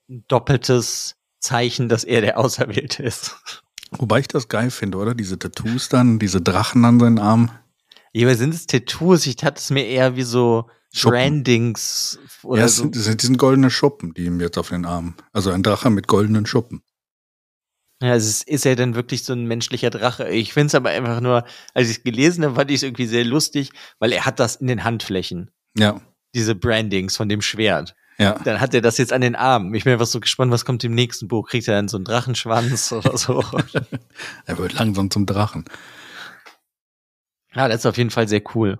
ein 0.08 0.24
doppeltes 0.28 1.16
Zeichen, 1.40 1.88
dass 1.88 2.04
er 2.04 2.20
der 2.20 2.38
Auserwählte 2.38 3.02
ist. 3.02 3.36
Wobei 3.90 4.20
ich 4.20 4.28
das 4.28 4.48
geil 4.48 4.70
finde, 4.70 4.98
oder? 4.98 5.14
Diese 5.14 5.38
Tattoos 5.38 5.88
dann, 5.88 6.18
diese 6.18 6.40
Drachen 6.40 6.84
an 6.84 6.98
seinen 6.98 7.18
Armen. 7.18 7.50
Ja, 8.12 8.26
aber 8.26 8.36
sind 8.36 8.54
es 8.54 8.66
Tattoos? 8.66 9.26
Ich 9.26 9.42
hatte 9.44 9.60
es 9.60 9.70
mir 9.70 9.86
eher 9.86 10.16
wie 10.16 10.22
so 10.22 10.68
Schuppen. 10.92 11.18
Brandings 11.18 12.18
oder 12.42 12.60
ja, 12.60 12.66
es 12.66 12.76
so. 12.76 12.82
sind, 12.82 12.96
sind 12.96 13.22
diesen 13.22 13.36
goldenen 13.36 13.70
Schuppen, 13.70 14.14
die 14.14 14.24
ihm 14.24 14.40
jetzt 14.40 14.58
auf 14.58 14.70
den 14.70 14.86
Armen. 14.86 15.14
Also 15.32 15.50
ein 15.50 15.62
Drache 15.62 15.90
mit 15.90 16.08
goldenen 16.08 16.46
Schuppen. 16.46 16.82
Ja, 18.02 18.14
es 18.14 18.26
ist, 18.26 18.48
ist 18.48 18.66
er 18.66 18.76
denn 18.76 18.94
wirklich 18.94 19.24
so 19.24 19.32
ein 19.32 19.46
menschlicher 19.46 19.90
Drache? 19.90 20.28
Ich 20.28 20.52
finde 20.52 20.66
es 20.68 20.74
aber 20.74 20.90
einfach 20.90 21.20
nur, 21.20 21.44
als 21.74 21.88
ich 21.88 21.98
es 21.98 22.02
gelesen 22.02 22.44
habe, 22.44 22.54
fand 22.54 22.70
ich 22.70 22.76
es 22.76 22.82
irgendwie 22.82 23.06
sehr 23.06 23.24
lustig, 23.24 23.70
weil 23.98 24.12
er 24.12 24.26
hat 24.26 24.38
das 24.38 24.56
in 24.56 24.66
den 24.66 24.84
Handflächen. 24.84 25.50
Ja, 25.76 26.00
Diese 26.36 26.54
Brandings 26.54 27.16
von 27.16 27.28
dem 27.28 27.42
Schwert. 27.42 27.96
ja. 28.18 28.38
Dann 28.44 28.60
hat 28.60 28.74
er 28.74 28.80
das 28.80 28.98
jetzt 28.98 29.12
an 29.12 29.20
den 29.22 29.34
Armen. 29.34 29.74
Ich 29.74 29.84
bin 29.84 29.92
einfach 29.92 30.06
so 30.06 30.20
gespannt, 30.20 30.52
was 30.52 30.64
kommt 30.64 30.84
im 30.84 30.94
nächsten 30.94 31.26
Buch. 31.26 31.48
Kriegt 31.48 31.66
er 31.66 31.74
dann 31.74 31.88
so 31.88 31.96
einen 31.96 32.04
Drachenschwanz 32.04 32.92
oder 32.92 33.16
so? 33.18 33.42
Er 34.44 34.58
wird 34.58 34.74
langsam 34.74 35.10
zum 35.10 35.26
Drachen. 35.26 35.64
ja, 37.54 37.66
das 37.66 37.80
ist 37.80 37.86
auf 37.86 37.96
jeden 37.96 38.10
Fall 38.10 38.28
sehr 38.28 38.42
cool. 38.54 38.78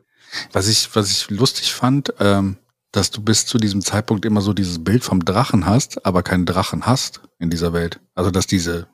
Was 0.53 0.69
ich, 0.69 0.95
was 0.95 1.11
ich 1.11 1.31
lustig 1.31 1.73
fand, 1.73 2.15
ähm, 2.21 2.57
dass 2.93 3.11
du 3.11 3.21
bis 3.23 3.47
zu 3.47 3.59
diesem 3.59 3.83
Zeitpunkt 3.83 4.25
immer 4.25 4.41
so 4.41 4.53
dieses 4.53 4.83
Bild 4.83 5.05
vom 5.05 5.25
Drachen 5.25 5.67
hast, 5.67 6.07
aber 6.07 6.23
keinen 6.23 6.47
Drachen 6.47 6.87
hast 6.87 7.21
in 7.39 7.51
dieser 7.51 7.73
Welt. 7.73 8.01
Also 8.15 8.31
dass 8.31 8.47
diese 8.47 8.87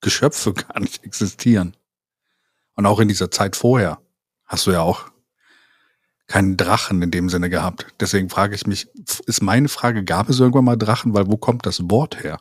Geschöpfe 0.00 0.52
gar 0.54 0.80
nicht 0.80 1.04
existieren. 1.04 1.76
Und 2.74 2.86
auch 2.86 3.00
in 3.00 3.08
dieser 3.08 3.30
Zeit 3.30 3.56
vorher 3.56 4.00
hast 4.44 4.66
du 4.66 4.72
ja 4.72 4.80
auch 4.82 5.10
keinen 6.26 6.56
Drachen 6.56 7.02
in 7.02 7.10
dem 7.10 7.28
Sinne 7.28 7.50
gehabt. 7.50 7.86
Deswegen 8.00 8.28
frage 8.28 8.54
ich 8.54 8.66
mich, 8.66 8.88
ist 9.26 9.42
meine 9.42 9.68
Frage, 9.68 10.04
gab 10.04 10.28
es 10.28 10.40
irgendwann 10.40 10.64
mal 10.64 10.76
Drachen? 10.76 11.14
Weil 11.14 11.28
wo 11.28 11.36
kommt 11.36 11.66
das 11.66 11.88
Wort 11.90 12.22
her? 12.22 12.38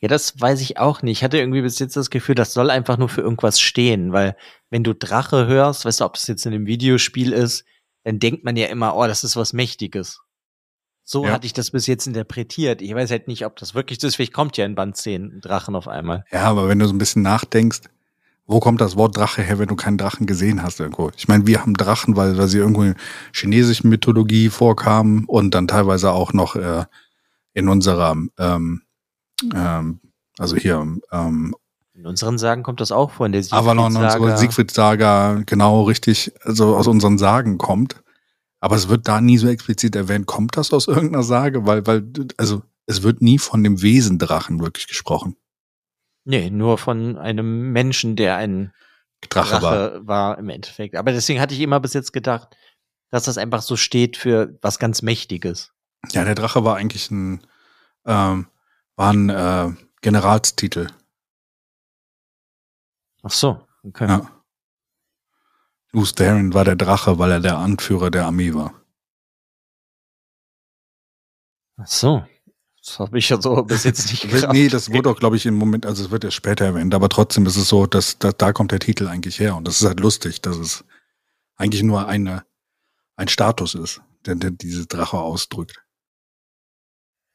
Ja, 0.00 0.08
das 0.08 0.40
weiß 0.40 0.60
ich 0.62 0.78
auch 0.78 1.02
nicht. 1.02 1.18
Ich 1.18 1.24
hatte 1.24 1.38
irgendwie 1.38 1.60
bis 1.62 1.78
jetzt 1.78 1.96
das 1.96 2.10
Gefühl, 2.10 2.34
das 2.34 2.52
soll 2.54 2.70
einfach 2.70 2.96
nur 2.96 3.08
für 3.10 3.20
irgendwas 3.20 3.60
stehen, 3.60 4.12
weil 4.12 4.34
wenn 4.70 4.82
du 4.82 4.94
Drache 4.94 5.46
hörst, 5.46 5.84
weißt 5.84 6.00
du, 6.00 6.04
ob 6.04 6.14
das 6.14 6.26
jetzt 6.26 6.46
in 6.46 6.54
einem 6.54 6.66
Videospiel 6.66 7.32
ist, 7.32 7.64
dann 8.04 8.18
denkt 8.18 8.42
man 8.44 8.56
ja 8.56 8.66
immer, 8.68 8.96
oh, 8.96 9.06
das 9.06 9.24
ist 9.24 9.36
was 9.36 9.52
Mächtiges. 9.52 10.20
So 11.04 11.26
Ja. 11.26 11.32
hatte 11.32 11.46
ich 11.46 11.52
das 11.52 11.70
bis 11.72 11.86
jetzt 11.86 12.06
interpretiert. 12.06 12.80
Ich 12.80 12.94
weiß 12.94 13.10
halt 13.10 13.28
nicht, 13.28 13.44
ob 13.44 13.56
das 13.56 13.74
wirklich 13.74 14.00
so 14.00 14.06
ist. 14.06 14.16
Vielleicht 14.16 14.32
kommt 14.32 14.56
ja 14.56 14.64
in 14.64 14.74
Band 14.74 14.96
10 14.96 15.24
ein 15.24 15.40
Drachen 15.42 15.76
auf 15.76 15.86
einmal. 15.86 16.24
Ja, 16.32 16.44
aber 16.44 16.68
wenn 16.68 16.78
du 16.78 16.86
so 16.86 16.94
ein 16.94 16.98
bisschen 16.98 17.22
nachdenkst, 17.22 17.80
wo 18.50 18.58
kommt 18.58 18.80
das 18.80 18.96
Wort 18.96 19.16
Drache 19.16 19.42
her, 19.42 19.60
wenn 19.60 19.68
du 19.68 19.76
keinen 19.76 19.96
Drachen 19.96 20.26
gesehen 20.26 20.62
hast 20.62 20.80
irgendwo? 20.80 21.10
Ich 21.16 21.28
meine, 21.28 21.46
wir 21.46 21.60
haben 21.60 21.74
Drachen, 21.74 22.16
weil, 22.16 22.36
weil 22.36 22.48
sie 22.48 22.58
irgendwo 22.58 22.82
in 22.82 22.96
chinesischen 23.32 23.88
Mythologie 23.88 24.48
vorkamen 24.48 25.24
und 25.26 25.54
dann 25.54 25.68
teilweise 25.68 26.10
auch 26.10 26.32
noch 26.32 26.56
äh, 26.56 26.84
in 27.54 27.68
unserer, 27.68 28.16
ähm, 28.38 28.82
ähm, 29.54 30.00
also 30.36 30.56
hier, 30.56 30.84
ähm, 31.12 31.54
In 31.94 32.06
unseren 32.06 32.38
Sagen 32.38 32.64
kommt 32.64 32.80
das 32.80 32.90
auch 32.90 33.12
vor, 33.12 33.26
in 33.26 33.32
der 33.32 33.44
Avalon 33.50 33.94
und 33.94 34.02
Siegfried-Saga. 34.02 34.36
Siegfried-Saga, 34.36 35.42
genau 35.46 35.82
richtig, 35.84 36.32
also 36.42 36.76
aus 36.76 36.88
unseren 36.88 37.18
Sagen 37.18 37.56
kommt. 37.56 38.02
Aber 38.58 38.74
es 38.74 38.88
wird 38.88 39.06
da 39.06 39.20
nie 39.20 39.38
so 39.38 39.46
explizit 39.46 39.94
erwähnt, 39.94 40.26
kommt 40.26 40.56
das 40.56 40.72
aus 40.72 40.88
irgendeiner 40.88 41.22
Sage? 41.22 41.66
Weil, 41.66 41.86
weil, 41.86 42.04
also 42.36 42.62
es 42.86 43.04
wird 43.04 43.22
nie 43.22 43.38
von 43.38 43.62
dem 43.62 43.80
Wesen 43.80 44.18
Drachen 44.18 44.60
wirklich 44.60 44.88
gesprochen. 44.88 45.36
Nee, 46.24 46.50
nur 46.50 46.78
von 46.78 47.16
einem 47.18 47.72
Menschen, 47.72 48.16
der 48.16 48.36
ein 48.36 48.72
Drache, 49.28 49.60
Drache 49.60 49.62
war. 49.62 50.06
war. 50.06 50.38
im 50.38 50.48
Endeffekt. 50.48 50.96
Aber 50.96 51.12
deswegen 51.12 51.40
hatte 51.40 51.54
ich 51.54 51.60
immer 51.60 51.80
bis 51.80 51.92
jetzt 51.92 52.12
gedacht, 52.12 52.56
dass 53.10 53.24
das 53.24 53.38
einfach 53.38 53.62
so 53.62 53.76
steht 53.76 54.16
für 54.16 54.58
was 54.62 54.78
ganz 54.78 55.02
Mächtiges. 55.02 55.72
Ja, 56.12 56.24
der 56.24 56.34
Drache 56.34 56.64
war 56.64 56.76
eigentlich 56.76 57.10
ein, 57.10 57.46
ähm, 58.06 58.46
war 58.96 59.12
ein 59.12 59.28
äh, 59.28 59.72
Generalstitel. 60.00 60.88
Ach 63.22 63.30
so, 63.30 63.66
okay. 63.82 64.08
Ja. 64.08 64.42
Luce 65.92 66.14
Darren 66.14 66.54
war 66.54 66.64
der 66.64 66.76
Drache, 66.76 67.18
weil 67.18 67.32
er 67.32 67.40
der 67.40 67.58
Anführer 67.58 68.10
der 68.10 68.26
Armee 68.26 68.54
war. 68.54 68.74
Ach 71.76 71.86
so. 71.86 72.24
Das 72.84 72.98
habe 72.98 73.18
ich 73.18 73.28
ja 73.28 73.40
so 73.40 73.62
bis 73.64 73.84
jetzt 73.84 74.10
nicht 74.10 74.28
gerafft. 74.30 74.52
nee, 74.52 74.68
das 74.68 74.90
wurde 74.92 75.10
auch, 75.10 75.18
glaube 75.18 75.36
ich, 75.36 75.46
im 75.46 75.54
Moment, 75.56 75.84
also 75.86 76.04
es 76.04 76.10
wird 76.10 76.24
erst 76.24 76.36
später 76.36 76.64
erwähnt, 76.64 76.94
aber 76.94 77.08
trotzdem 77.08 77.46
ist 77.46 77.56
es 77.56 77.68
so, 77.68 77.86
dass, 77.86 78.18
dass 78.18 78.36
da 78.36 78.52
kommt 78.52 78.72
der 78.72 78.78
Titel 78.80 79.06
eigentlich 79.06 79.38
her. 79.38 79.56
Und 79.56 79.66
das 79.68 79.80
ist 79.80 79.86
halt 79.86 80.00
lustig, 80.00 80.40
dass 80.40 80.56
es 80.56 80.84
eigentlich 81.56 81.82
nur 81.82 82.06
eine, 82.08 82.44
ein 83.16 83.28
Status 83.28 83.74
ist, 83.74 84.00
der, 84.24 84.34
der 84.36 84.50
diese 84.50 84.86
Drache 84.86 85.18
ausdrückt. 85.18 85.84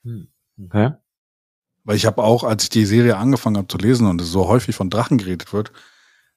Hm, 0.03 0.27
Okay. 0.63 0.91
Weil 1.84 1.97
ich 1.97 2.07
habe 2.07 2.23
auch, 2.23 2.43
als 2.43 2.63
ich 2.63 2.69
die 2.69 2.85
Serie 2.85 3.17
angefangen 3.17 3.57
habe 3.57 3.67
zu 3.67 3.77
lesen 3.77 4.07
und 4.07 4.19
es 4.19 4.30
so 4.31 4.47
häufig 4.47 4.76
von 4.76 4.89
Drachen 4.89 5.19
geredet 5.19 5.53
wird, 5.53 5.72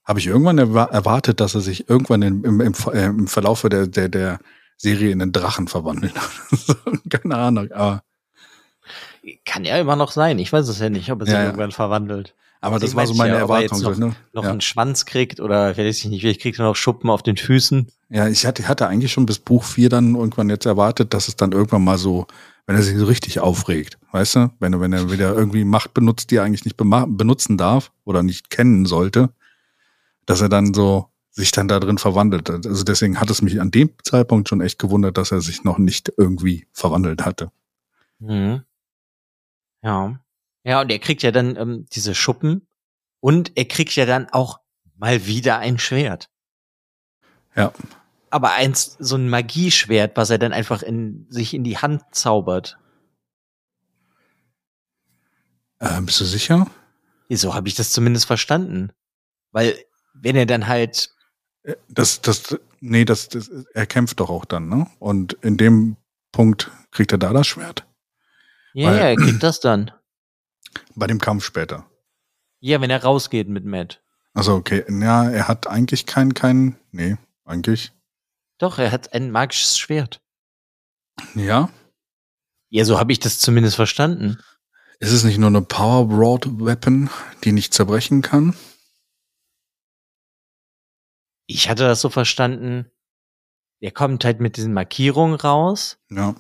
habe 0.05 0.19
ich 0.19 0.27
irgendwann 0.27 0.59
erwa- 0.61 0.91
erwartet, 0.91 1.41
dass 1.41 1.55
er 1.55 1.63
sich 1.63 1.89
irgendwann 1.89 2.21
im, 2.23 2.45
im, 2.45 2.61
im, 2.61 2.75
äh, 2.93 3.07
im 3.07 3.27
Verlaufe 3.29 3.71
der, 3.71 3.87
der, 3.87 4.09
der 4.11 4.41
Serie 4.77 5.11
in 5.11 5.23
einen 5.23 5.33
Drachen 5.33 5.67
verwandelt. 5.69 6.13
Keine 7.11 7.37
Ahnung, 7.37 7.73
aber, 7.73 8.03
Kann 9.45 9.65
ja 9.65 9.79
immer 9.79 9.97
noch 9.97 10.11
sein. 10.13 10.39
Ich 10.39 10.53
weiß 10.53 10.69
es 10.69 10.79
ja 10.79 10.91
nicht, 10.91 11.11
ob 11.11 11.21
er 11.21 11.27
sich 11.27 11.35
Ja, 11.35 11.41
ja. 11.41 11.47
irgendwann 11.47 11.73
verwandelt. 11.73 12.35
aber 12.61 12.79
das 12.79 12.91
Ich 12.91 12.97
war 12.97 13.07
so 13.07 13.15
meine 13.15 13.37
ja, 13.37 13.45
ob 13.45 13.51
er 13.51 13.57
Erwartung. 13.63 13.79
jetzt 13.79 13.97
So, 13.99 14.07
ne? 14.07 14.15
Noch 14.33 14.45
einen 14.45 14.61
Schwanz 14.61 15.05
kriegt 15.07 15.41
oder 15.41 15.77
weiß 15.77 15.99
ich 15.99 16.05
nicht, 16.07 16.21
vielleicht 16.23 16.41
kriegt 16.41 16.59
er 16.59 16.65
noch 16.67 16.77
Schuppen 16.77 17.11
auf 17.11 17.23
den 17.23 17.37
Füßen. 17.37 17.89
ja, 18.11 18.29
ich 18.29 18.47
hatte, 18.47 18.67
hatte 18.69 18.87
eigentlich 18.89 19.13
schon 19.13 19.27
bis 19.27 19.39
Buch 19.39 19.65
4 19.65 19.89
dann 19.89 20.15
irgendwann 20.15 20.49
jetzt 20.51 20.67
erwartet, 20.67 21.15
dass 21.15 21.29
es 21.29 21.37
dann 21.37 21.53
irgendwann 21.53 21.85
mal 21.85 21.99
so, 21.99 22.27
wenn 22.67 22.77
er 22.77 22.83
sich 22.83 22.97
so 22.99 23.05
richtig 23.07 23.41
aufregt, 23.41 23.99
weißt 24.13 24.37
du, 24.37 24.51
wenn 24.61 24.73
er, 24.73 24.81
wenn 24.81 24.93
er 24.93 25.11
wieder 25.11 25.35
irgendwie 25.35 25.65
Macht 25.65 25.95
benutzt, 25.95 26.31
die 26.31 26.37
er 26.37 26.43
eigentlich 26.45 26.65
nicht 26.65 26.77
benutzen 26.77 27.57
darf 27.59 27.93
oder 28.05 28.23
nicht 28.23 28.51
kennen 28.51 28.87
sollte, 28.87 29.31
dass 30.27 30.41
er 30.41 30.49
dann 30.49 30.75
so 30.75 31.07
sich 31.31 31.53
dann 31.53 31.69
da 31.69 31.79
drin 31.79 31.99
verwandelt. 31.99 32.51
Also 32.51 32.83
deswegen 32.83 33.21
hat 33.21 33.31
es 33.31 33.43
mich 33.43 33.61
an 33.61 33.71
dem 33.71 33.91
Zeitpunkt 34.03 34.49
schon 34.49 34.61
echt 34.61 34.79
gewundert, 34.81 35.17
dass 35.17 35.31
er 35.31 35.41
sich 35.41 35.63
noch 35.63 35.79
nicht 35.79 36.13
irgendwie 36.17 36.67
verwandelt 36.73 37.25
hatte. 37.25 37.53
Mhm. 38.19 38.63
Ja. 39.83 40.21
Ja, 40.65 40.81
und 40.81 40.91
er 40.91 40.99
kriegt 40.99 41.23
ja 41.23 41.31
dann 41.31 41.57
ähm, 41.57 41.87
diese 41.93 42.15
Schuppen 42.15 42.67
und 43.21 43.57
er 43.57 43.65
kriegt 43.65 43.95
ja 43.97 44.07
dann 44.07 44.29
auch 44.31 44.61
mal 44.97 45.27
wieder 45.27 45.59
ein 45.59 45.79
Schwert. 45.79 46.29
Ja. 47.55 47.73
Aber 48.31 48.53
eins, 48.53 48.97
so 48.99 49.17
ein 49.17 49.29
Magieschwert, 49.29 50.17
was 50.17 50.31
er 50.31 50.39
dann 50.39 50.53
einfach 50.53 50.83
in, 50.83 51.27
sich 51.31 51.55
in 51.55 51.65
die 51.65 51.79
Hand 51.79 52.03
zaubert. 52.13 52.79
Äh, 55.79 56.01
bist 56.03 56.21
du 56.21 56.25
sicher? 56.25 56.67
So 57.31 57.55
habe 57.55 57.69
ich 57.69 57.75
das 57.75 57.91
zumindest 57.93 58.27
verstanden. 58.27 58.93
Weil, 59.53 59.79
wenn 60.15 60.37
er 60.37 60.47
dann 60.47 60.67
halt, 60.67 61.11
Äh, 61.63 61.77
Das, 61.89 62.21
das, 62.21 62.59
nee, 62.81 63.05
das, 63.05 63.29
das, 63.29 63.49
er 63.49 63.87
kämpft 63.87 64.21
doch 64.21 64.29
auch 64.29 64.45
dann, 64.45 64.69
ne? 64.69 64.87
Und 64.99 65.35
in 65.41 65.57
dem 65.57 65.97
Punkt 66.33 66.71
kriegt 66.91 67.13
er 67.13 67.19
da 67.19 67.33
das 67.33 67.47
Schwert. 67.47 67.87
Ja, 68.75 68.89
Weil- 68.89 68.97
ja, 68.97 69.05
er 69.09 69.17
kriegt 69.17 69.43
das 69.43 69.61
dann. 69.61 69.91
Bei 70.95 71.07
dem 71.07 71.21
Kampf 71.21 71.45
später. 71.45 71.89
Ja, 72.61 72.81
wenn 72.81 72.91
er 72.91 73.03
rausgeht 73.03 73.49
mit 73.49 73.65
Matt. 73.65 74.03
Also 74.35 74.55
okay, 74.55 74.85
ja, 74.89 75.31
er 75.31 75.49
hat 75.49 75.67
eigentlich 75.67 76.07
kein, 76.07 76.35
kein, 76.35 76.79
nee, 76.93 77.17
eigentlich. 77.45 77.93
Doch, 78.59 78.79
er 78.79 78.93
hat 78.93 79.13
ein 79.13 79.31
magisches 79.31 79.79
Schwert. 79.79 80.21
Ja. 81.35 81.71
Ja, 82.71 82.85
so 82.85 82.99
habe 82.99 83.13
ich 83.13 83.19
das 83.21 83.39
zumindest 83.39 83.77
verstanden. 83.77 84.39
Ist 85.01 85.13
es 85.13 85.25
nicht 85.25 85.39
nur 85.39 85.49
eine 85.49 85.63
Power 85.63 86.07
Broad 86.09 86.47
Weapon, 86.61 87.09
die 87.45 87.53
nicht 87.53 87.73
zerbrechen 87.73 88.21
kann? 88.21 88.55
Ich 91.47 91.69
hatte 91.69 91.85
das 91.85 92.01
so 92.01 92.11
verstanden, 92.11 92.91
er 93.81 93.93
kommt 93.93 94.25
halt 94.25 94.41
mit 94.41 94.57
diesen 94.57 94.75
Markierungen 94.75 95.37
raus 95.37 95.99
Ja, 96.11 96.35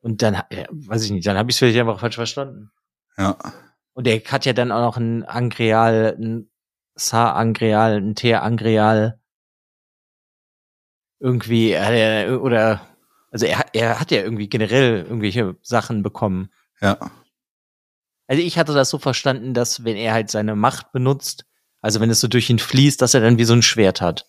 und 0.00 0.22
dann, 0.22 0.34
ja, 0.34 0.66
weiß 0.70 1.04
ich 1.04 1.10
nicht, 1.10 1.26
dann 1.26 1.36
habe 1.36 1.50
ich 1.50 1.54
es 1.54 1.58
vielleicht 1.58 1.78
einfach 1.78 2.00
falsch 2.00 2.16
verstanden. 2.16 2.70
ja. 3.16 3.36
Und 3.92 4.06
er 4.06 4.20
hat 4.20 4.46
ja 4.46 4.52
dann 4.52 4.72
auch 4.72 4.80
noch 4.80 4.96
ein 4.96 5.24
Angreal, 5.24 6.16
ein 6.18 6.48
Sa-Angreal, 6.94 7.96
ein 7.96 8.14
Teer-Angreal. 8.14 9.20
Irgendwie, 11.18 11.70
er, 11.72 12.40
oder, 12.40 12.80
also 13.30 13.46
er, 13.46 13.58
hat- 13.58 13.70
er 13.74 14.00
hat 14.00 14.10
ja 14.10 14.22
irgendwie 14.22 14.48
generell 14.48 15.02
irgendwelche 15.02 15.56
Sachen 15.62 16.02
bekommen. 16.02 16.50
Ja, 16.80 16.98
Also 18.26 18.42
ich 18.42 18.58
hatte 18.58 18.72
das 18.72 18.88
so 18.90 18.98
verstanden, 18.98 19.52
dass 19.54 19.84
wenn 19.84 19.96
er 19.96 20.14
halt 20.14 20.30
seine 20.30 20.54
Macht 20.56 20.92
benutzt, 20.92 21.44
also 21.82 22.00
wenn 22.00 22.10
es 22.10 22.20
so 22.20 22.28
durch 22.28 22.48
ihn 22.48 22.58
fließt, 22.58 23.02
dass 23.02 23.12
er 23.14 23.20
dann 23.20 23.38
wie 23.38 23.44
so 23.44 23.52
ein 23.54 23.62
Schwert 23.62 24.00
hat. 24.00 24.26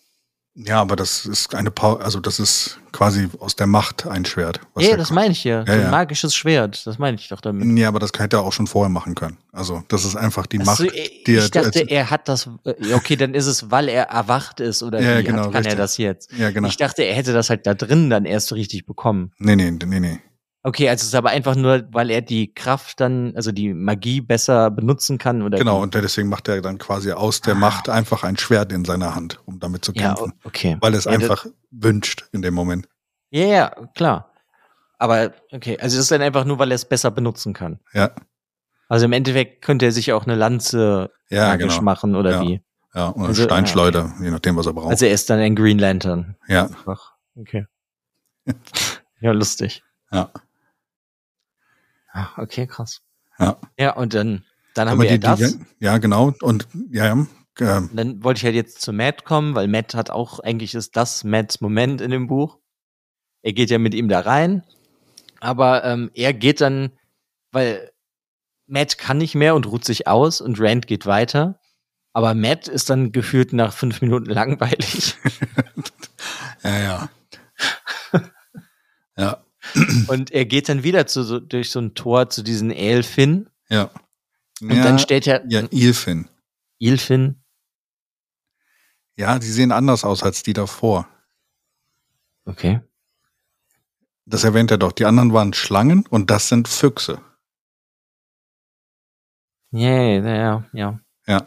Ja, 0.54 0.80
aber 0.80 0.96
das 0.96 1.24
ist 1.26 1.54
eine 1.54 1.70
Power, 1.70 2.00
also 2.02 2.20
das 2.20 2.38
ist 2.38 2.78
quasi 2.92 3.28
aus 3.38 3.56
der 3.56 3.66
Macht 3.66 4.06
ein 4.06 4.24
Schwert. 4.24 4.60
was 4.74 4.84
Ja, 4.84 4.90
er- 4.92 4.96
das 4.98 5.10
meine 5.10 5.32
ich 5.32 5.44
ja. 5.44 5.64
Ja, 5.64 5.72
ein 5.72 5.80
ja. 5.82 5.90
magisches 5.90 6.34
Schwert, 6.34 6.86
das 6.86 6.98
meine 6.98 7.16
ich 7.16 7.28
doch 7.28 7.40
damit. 7.40 7.78
Ja, 7.78 7.88
aber 7.88 7.98
das 7.98 8.10
hätte 8.18 8.36
er 8.36 8.42
auch 8.42 8.52
schon 8.52 8.66
vorher 8.66 8.90
machen 8.90 9.14
können. 9.14 9.38
Also 9.52 9.82
das 9.88 10.04
ist 10.04 10.14
einfach 10.16 10.46
die 10.46 10.60
Ach 10.60 10.66
Macht, 10.66 10.80
ich 10.80 11.24
die 11.26 11.36
er, 11.36 11.48
dachte, 11.48 11.80
er 11.88 12.10
hat 12.10 12.28
das, 12.28 12.48
äh, 12.64 12.92
okay, 12.94 13.16
dann 13.16 13.34
ist 13.34 13.46
es, 13.46 13.70
weil 13.70 13.88
er 13.88 14.04
erwacht 14.04 14.60
ist 14.60 14.82
oder 14.82 15.00
Ja, 15.00 15.18
wie 15.18 15.24
genau, 15.24 15.44
hat, 15.44 15.52
kann 15.52 15.54
er 15.54 15.60
richtig. 15.72 15.76
das 15.78 15.96
jetzt? 15.96 16.32
ja 16.32 16.50
genau. 16.50 16.68
Ich 16.68 16.76
dachte, 16.76 17.02
er 17.02 17.14
hätte 17.14 17.32
das 17.32 17.48
halt 17.50 17.66
da 17.66 17.74
drin 17.74 18.10
dann 18.10 18.24
erst 18.24 18.52
richtig 18.52 18.84
bekommen. 18.86 19.32
Nee, 19.38 19.56
nee, 19.56 19.70
nee, 19.70 20.00
nee. 20.00 20.20
Okay, 20.64 20.88
also 20.88 21.02
es 21.02 21.08
ist 21.08 21.14
aber 21.16 21.30
einfach 21.30 21.56
nur, 21.56 21.82
weil 21.90 22.08
er 22.10 22.22
die 22.22 22.54
Kraft 22.54 23.00
dann, 23.00 23.34
also 23.34 23.50
die 23.50 23.74
Magie 23.74 24.20
besser 24.20 24.70
benutzen 24.70 25.18
kann 25.18 25.42
oder 25.42 25.58
Genau, 25.58 25.78
wie? 25.78 25.82
und 25.82 25.94
deswegen 25.94 26.28
macht 26.28 26.46
er 26.48 26.60
dann 26.62 26.78
quasi 26.78 27.10
aus 27.12 27.40
der 27.40 27.54
Ah. 27.54 27.58
Macht 27.58 27.88
einfach 27.88 28.22
ein 28.22 28.36
Schwert 28.36 28.70
in 28.72 28.84
seiner 28.84 29.14
Hand, 29.16 29.40
um 29.44 29.58
damit 29.58 29.84
zu 29.84 29.92
ja, 29.92 30.08
kämpfen. 30.14 30.32
o- 30.44 30.46
okay. 30.48 30.76
weil 30.80 30.94
er 30.94 30.98
es 30.98 31.04
Ja, 31.06 31.10
einfach 31.12 31.46
wünscht 31.72 32.26
in 32.32 32.42
dem 32.42 32.54
Moment. 32.54 32.88
Ja, 33.30 33.44
ja, 33.46 33.68
klar. 33.96 34.30
Aber 34.98 35.32
okay, 35.52 35.76
also 35.80 35.96
es 35.96 36.04
ist 36.04 36.12
dann 36.12 36.22
einfach 36.22 36.44
nur, 36.44 36.60
weil 36.60 36.70
er 36.70 36.76
es 36.76 36.84
besser 36.84 37.10
benutzen 37.10 37.54
kann. 37.54 37.80
Ja, 37.92 38.12
Also 38.88 39.06
im 39.06 39.12
Endeffekt 39.12 39.64
könnte 39.64 39.86
er 39.86 39.92
sich 39.92 40.12
auch 40.12 40.26
eine 40.26 40.36
Lanze 40.36 41.10
ja, 41.28 41.48
magisch 41.48 41.72
genau. 41.78 41.82
machen 41.82 42.14
oder 42.14 42.30
Ja. 42.32 42.42
wie. 42.42 42.62
Ja, 42.94 43.10
oder 43.14 43.28
Also, 43.28 43.42
Steinschleuder, 43.44 44.14
je 44.20 44.30
nachdem, 44.30 44.54
was 44.56 44.66
er 44.66 44.74
braucht. 44.74 44.90
Also 44.90 45.06
er 45.06 45.12
ist 45.14 45.28
dann 45.28 45.40
ein 45.40 45.56
Green 45.56 45.78
Lantern. 45.80 46.36
ja, 46.46 46.68
Ach, 46.86 47.14
okay. 47.36 47.66
ja, 49.20 49.32
lustig. 49.32 49.82
ja. 50.12 50.30
Ah, 52.12 52.28
Okay, 52.36 52.66
krass. 52.66 53.00
Ja. 53.38 53.58
Ja, 53.78 53.94
und 53.96 54.14
dann, 54.14 54.44
dann 54.74 54.88
haben 54.88 55.00
Aber 55.00 55.08
wir 55.08 55.18
die, 55.18 55.26
ja 55.26 55.36
das. 55.36 55.58
die, 55.58 55.64
ja, 55.80 55.98
genau. 55.98 56.32
Und 56.42 56.68
ja, 56.90 57.06
ja. 57.06 57.12
ähm, 57.60 57.90
dann 57.92 58.22
wollte 58.22 58.38
ich 58.38 58.44
halt 58.44 58.54
jetzt 58.54 58.80
zu 58.82 58.92
Matt 58.92 59.24
kommen, 59.24 59.54
weil 59.54 59.68
Matt 59.68 59.94
hat 59.94 60.10
auch, 60.10 60.38
eigentlich 60.40 60.74
ist 60.74 60.96
das 60.96 61.24
Matts 61.24 61.60
Moment 61.60 62.00
in 62.00 62.10
dem 62.10 62.26
Buch. 62.26 62.58
Er 63.42 63.52
geht 63.52 63.70
ja 63.70 63.78
mit 63.78 63.94
ihm 63.94 64.08
da 64.08 64.20
rein, 64.20 64.62
aber 65.40 65.84
ähm, 65.84 66.10
er 66.14 66.32
geht 66.32 66.60
dann, 66.60 66.92
weil 67.50 67.90
Matt 68.66 68.98
kann 68.98 69.18
nicht 69.18 69.34
mehr 69.34 69.54
und 69.54 69.66
ruht 69.66 69.84
sich 69.84 70.06
aus 70.06 70.40
und 70.40 70.60
Rand 70.60 70.86
geht 70.86 71.06
weiter. 71.06 71.58
Aber 72.12 72.34
Matt 72.34 72.68
ist 72.68 72.90
dann 72.90 73.10
gefühlt 73.10 73.52
nach 73.52 73.72
fünf 73.72 74.02
Minuten 74.02 74.30
langweilig. 74.30 75.16
ja, 76.62 76.78
ja. 76.78 77.08
ja, 79.16 79.41
und 80.08 80.30
er 80.30 80.44
geht 80.44 80.68
dann 80.68 80.82
wieder 80.82 81.06
zu, 81.06 81.22
so, 81.22 81.40
durch 81.40 81.70
so 81.70 81.80
ein 81.80 81.94
Tor 81.94 82.30
zu 82.30 82.42
diesen 82.42 82.70
Elfin. 82.70 83.48
ja. 83.68 83.90
Und 84.60 84.70
ja, 84.76 84.84
dann 84.84 85.00
steht 85.00 85.26
er, 85.26 85.42
ja, 85.48 85.66
Ilfin. 85.72 86.28
Ilfin, 86.78 87.42
Ja, 89.16 89.40
die 89.40 89.48
sehen 89.50 89.72
anders 89.72 90.04
aus 90.04 90.22
als 90.22 90.44
die 90.44 90.52
davor. 90.52 91.08
okay. 92.44 92.80
Das 94.24 94.44
erwähnt 94.44 94.70
er 94.70 94.78
doch. 94.78 94.92
Die 94.92 95.04
anderen 95.04 95.32
waren 95.32 95.52
Schlangen 95.52 96.06
und 96.06 96.30
das 96.30 96.48
sind 96.48 96.68
Füchse. 96.68 97.20
Ja, 99.72 99.88
ja, 100.02 100.34
ja, 100.36 100.64
ja. 100.72 101.00
Ja. 101.26 101.44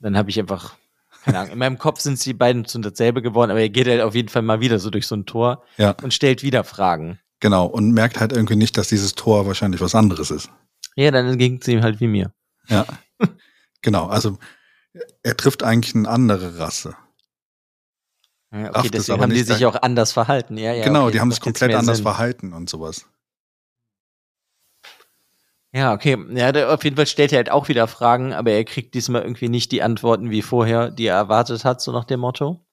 Dann 0.00 0.16
habe 0.16 0.30
ich 0.30 0.40
einfach, 0.40 0.76
keine 1.24 1.38
Ahnung, 1.38 1.52
in 1.52 1.58
meinem 1.58 1.78
Kopf 1.78 2.00
sind 2.00 2.24
die 2.24 2.32
beiden 2.34 2.64
zu 2.64 2.78
dasselbe 2.78 3.22
geworden, 3.22 3.50
aber 3.50 3.60
er 3.60 3.68
geht 3.68 3.86
halt 3.86 4.00
auf 4.00 4.14
jeden 4.14 4.28
Fall 4.28 4.42
mal 4.42 4.60
wieder 4.60 4.78
so 4.78 4.90
durch 4.90 5.06
so 5.06 5.14
ein 5.16 5.26
Tor 5.26 5.64
Ja, 5.76 5.94
und 6.02 6.14
stellt 6.14 6.42
wieder 6.42 6.64
Fragen. 6.64 7.18
genau. 7.40 7.66
Und 7.66 7.92
merkt 7.92 8.20
halt 8.20 8.32
irgendwie 8.32 8.56
nicht, 8.56 8.76
dass 8.76 8.88
dieses 8.88 9.14
Tor 9.14 9.46
wahrscheinlich 9.46 9.80
was 9.80 9.94
anderes 9.94 10.30
ist. 10.30 10.50
Ja, 10.96 11.10
dann 11.10 11.36
ging 11.38 11.58
es 11.60 11.68
ihm 11.68 11.82
halt 11.82 12.00
wie 12.00 12.08
mir. 12.08 12.32
Ja. 12.68 12.86
genau. 13.82 14.06
Also 14.06 14.38
er 15.22 15.36
trifft 15.36 15.62
eigentlich 15.62 15.94
eine 15.94 16.08
andere 16.08 16.58
Rasse. 16.58 16.94
Ja, 18.52 18.70
okay, 18.70 18.86
es 18.86 18.90
deswegen 18.90 19.22
haben 19.22 19.30
die 19.32 19.42
sich 19.42 19.64
auch 19.66 19.80
anders 19.80 20.10
verhalten. 20.12 20.56
Ja, 20.58 20.72
ja, 20.72 20.84
genau, 20.84 21.04
okay, 21.04 21.12
die 21.12 21.20
haben 21.20 21.30
es 21.30 21.40
komplett 21.40 21.72
anders 21.74 21.98
Sinn. 21.98 22.04
verhalten 22.04 22.52
und 22.52 22.68
sowas. 22.68 23.06
Ja, 25.72 25.92
okay. 25.92 26.18
Ja, 26.30 26.50
der, 26.50 26.72
auf 26.74 26.82
jeden 26.82 26.96
Fall 26.96 27.06
stellt 27.06 27.32
er 27.32 27.36
halt 27.36 27.50
auch 27.50 27.68
wieder 27.68 27.86
Fragen, 27.86 28.32
aber 28.32 28.50
er 28.50 28.64
kriegt 28.64 28.94
diesmal 28.94 29.22
irgendwie 29.22 29.48
nicht 29.48 29.70
die 29.70 29.82
Antworten 29.82 30.30
wie 30.30 30.42
vorher, 30.42 30.90
die 30.90 31.06
er 31.06 31.16
erwartet 31.16 31.64
hat, 31.64 31.80
so 31.80 31.92
nach 31.92 32.04
dem 32.04 32.20
Motto. 32.20 32.66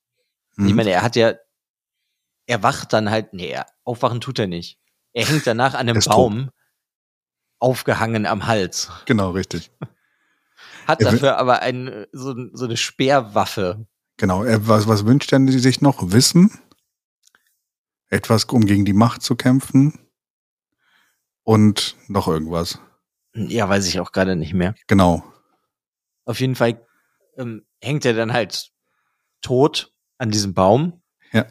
Ich 0.57 0.63
Mhm. 0.63 0.75
meine, 0.75 0.89
er 0.89 1.03
hat 1.03 1.15
ja, 1.15 1.33
er 2.47 2.63
wacht 2.63 2.93
dann 2.93 3.11
halt, 3.11 3.33
nee, 3.33 3.49
er, 3.49 3.67
aufwachen 3.83 4.19
tut 4.21 4.39
er 4.39 4.47
nicht. 4.47 4.79
Er 5.13 5.25
hängt 5.25 5.45
danach 5.45 5.73
an 5.73 5.81
einem 5.81 5.97
ist 5.97 6.05
tot. 6.05 6.15
Baum, 6.15 6.49
aufgehangen 7.59 8.25
am 8.25 8.47
Hals. 8.47 8.89
Genau, 9.05 9.31
richtig. 9.31 9.71
Hat 10.87 11.01
Er 11.01 11.11
dafür 11.11 11.37
aber 11.37 11.61
ein, 11.61 12.05
so, 12.11 12.33
so 12.53 12.65
eine 12.65 12.77
Speerwaffe. 12.77 13.85
Genau. 14.17 14.43
Er, 14.43 14.67
was, 14.67 14.87
was 14.87 15.05
wünscht 15.05 15.31
denn 15.31 15.47
sie 15.47 15.59
sich 15.59 15.81
noch? 15.81 16.11
Wissen? 16.11 16.51
Etwas, 18.09 18.45
um 18.45 18.65
gegen 18.65 18.85
die 18.85 18.93
Macht 18.93 19.21
zu 19.21 19.35
kämpfen? 19.35 19.99
Und 21.43 21.95
noch 22.07 22.27
irgendwas. 22.27 22.79
Ja, 23.37 23.69
weiß 23.69 23.87
ich 23.87 23.99
auch 23.99 24.11
gerade 24.11 24.35
nicht 24.35 24.53
mehr. 24.53 24.73
Genau. 24.87 25.23
Auf 26.25 26.39
jeden 26.39 26.55
Fall 26.55 26.85
ähm, 27.37 27.65
hängt 27.81 28.03
er 28.05 28.13
dann 28.13 28.33
halt 28.33 28.71
tot 29.41 29.93
an 30.17 30.31
diesem 30.31 30.53
Baum. 30.53 31.01
Ja. 31.31 31.45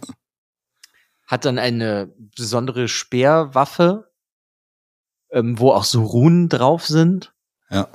Hat 1.27 1.45
dann 1.45 1.59
eine 1.59 2.13
besondere 2.37 2.89
Speerwaffe, 2.89 4.11
ähm, 5.31 5.59
wo 5.59 5.71
auch 5.73 5.85
so 5.85 6.03
Runen 6.05 6.49
drauf 6.49 6.87
sind. 6.87 7.35
Ja. 7.71 7.89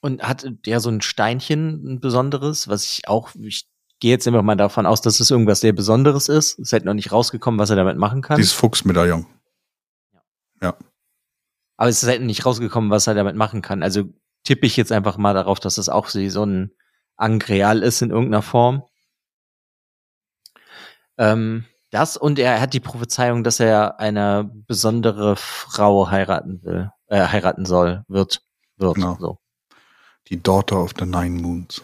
Und 0.00 0.22
hat 0.22 0.46
ja 0.64 0.80
so 0.80 0.88
ein 0.88 1.00
Steinchen, 1.00 1.94
ein 1.94 2.00
besonderes, 2.00 2.68
was 2.68 2.84
ich 2.84 3.08
auch, 3.08 3.34
ich 3.34 3.68
gehe 3.98 4.12
jetzt 4.12 4.26
immer 4.26 4.42
mal 4.42 4.56
davon 4.56 4.86
aus, 4.86 5.02
dass 5.02 5.20
es 5.20 5.30
irgendwas 5.30 5.60
sehr 5.60 5.72
Besonderes 5.72 6.28
ist. 6.28 6.58
Es 6.58 6.68
ist 6.68 6.72
halt 6.72 6.84
noch 6.84 6.94
nicht 6.94 7.12
rausgekommen, 7.12 7.60
was 7.60 7.70
er 7.70 7.76
damit 7.76 7.98
machen 7.98 8.22
kann. 8.22 8.38
Dieses 8.38 8.52
Fuchsmedaillon. 8.52 9.26
Aber 11.80 11.88
es 11.88 12.02
ist 12.02 12.08
halt 12.10 12.20
nicht 12.20 12.44
rausgekommen, 12.44 12.90
was 12.90 13.06
er 13.06 13.14
damit 13.14 13.36
machen 13.36 13.62
kann. 13.62 13.82
Also 13.82 14.04
tippe 14.44 14.66
ich 14.66 14.76
jetzt 14.76 14.92
einfach 14.92 15.16
mal 15.16 15.32
darauf, 15.32 15.60
dass 15.60 15.78
es 15.78 15.88
auch 15.88 16.08
so 16.08 16.44
ein 16.44 16.72
Angreal 17.16 17.82
ist 17.82 18.02
in 18.02 18.10
irgendeiner 18.10 18.42
Form. 18.42 18.82
Ähm, 21.16 21.64
das 21.88 22.18
und 22.18 22.38
er 22.38 22.60
hat 22.60 22.74
die 22.74 22.80
Prophezeiung, 22.80 23.44
dass 23.44 23.60
er 23.60 23.98
eine 23.98 24.50
besondere 24.66 25.36
Frau 25.36 26.10
heiraten 26.10 26.62
will, 26.62 26.92
äh, 27.06 27.26
heiraten 27.26 27.64
soll, 27.64 28.04
wird, 28.08 28.42
wird. 28.76 28.96
Genau. 28.96 29.16
So. 29.18 29.38
Die 30.28 30.42
Daughter 30.42 30.82
of 30.82 30.92
the 30.98 31.06
Nine 31.06 31.40
Moons. 31.40 31.82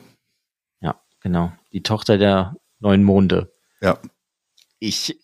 Ja, 0.83 1.01
genau. 1.21 1.53
Die 1.73 1.83
Tochter 1.83 2.19
der 2.19 2.55
neun 2.81 3.03
Monde. 3.03 3.51
Ja. 3.81 3.99
Ich 4.79 5.19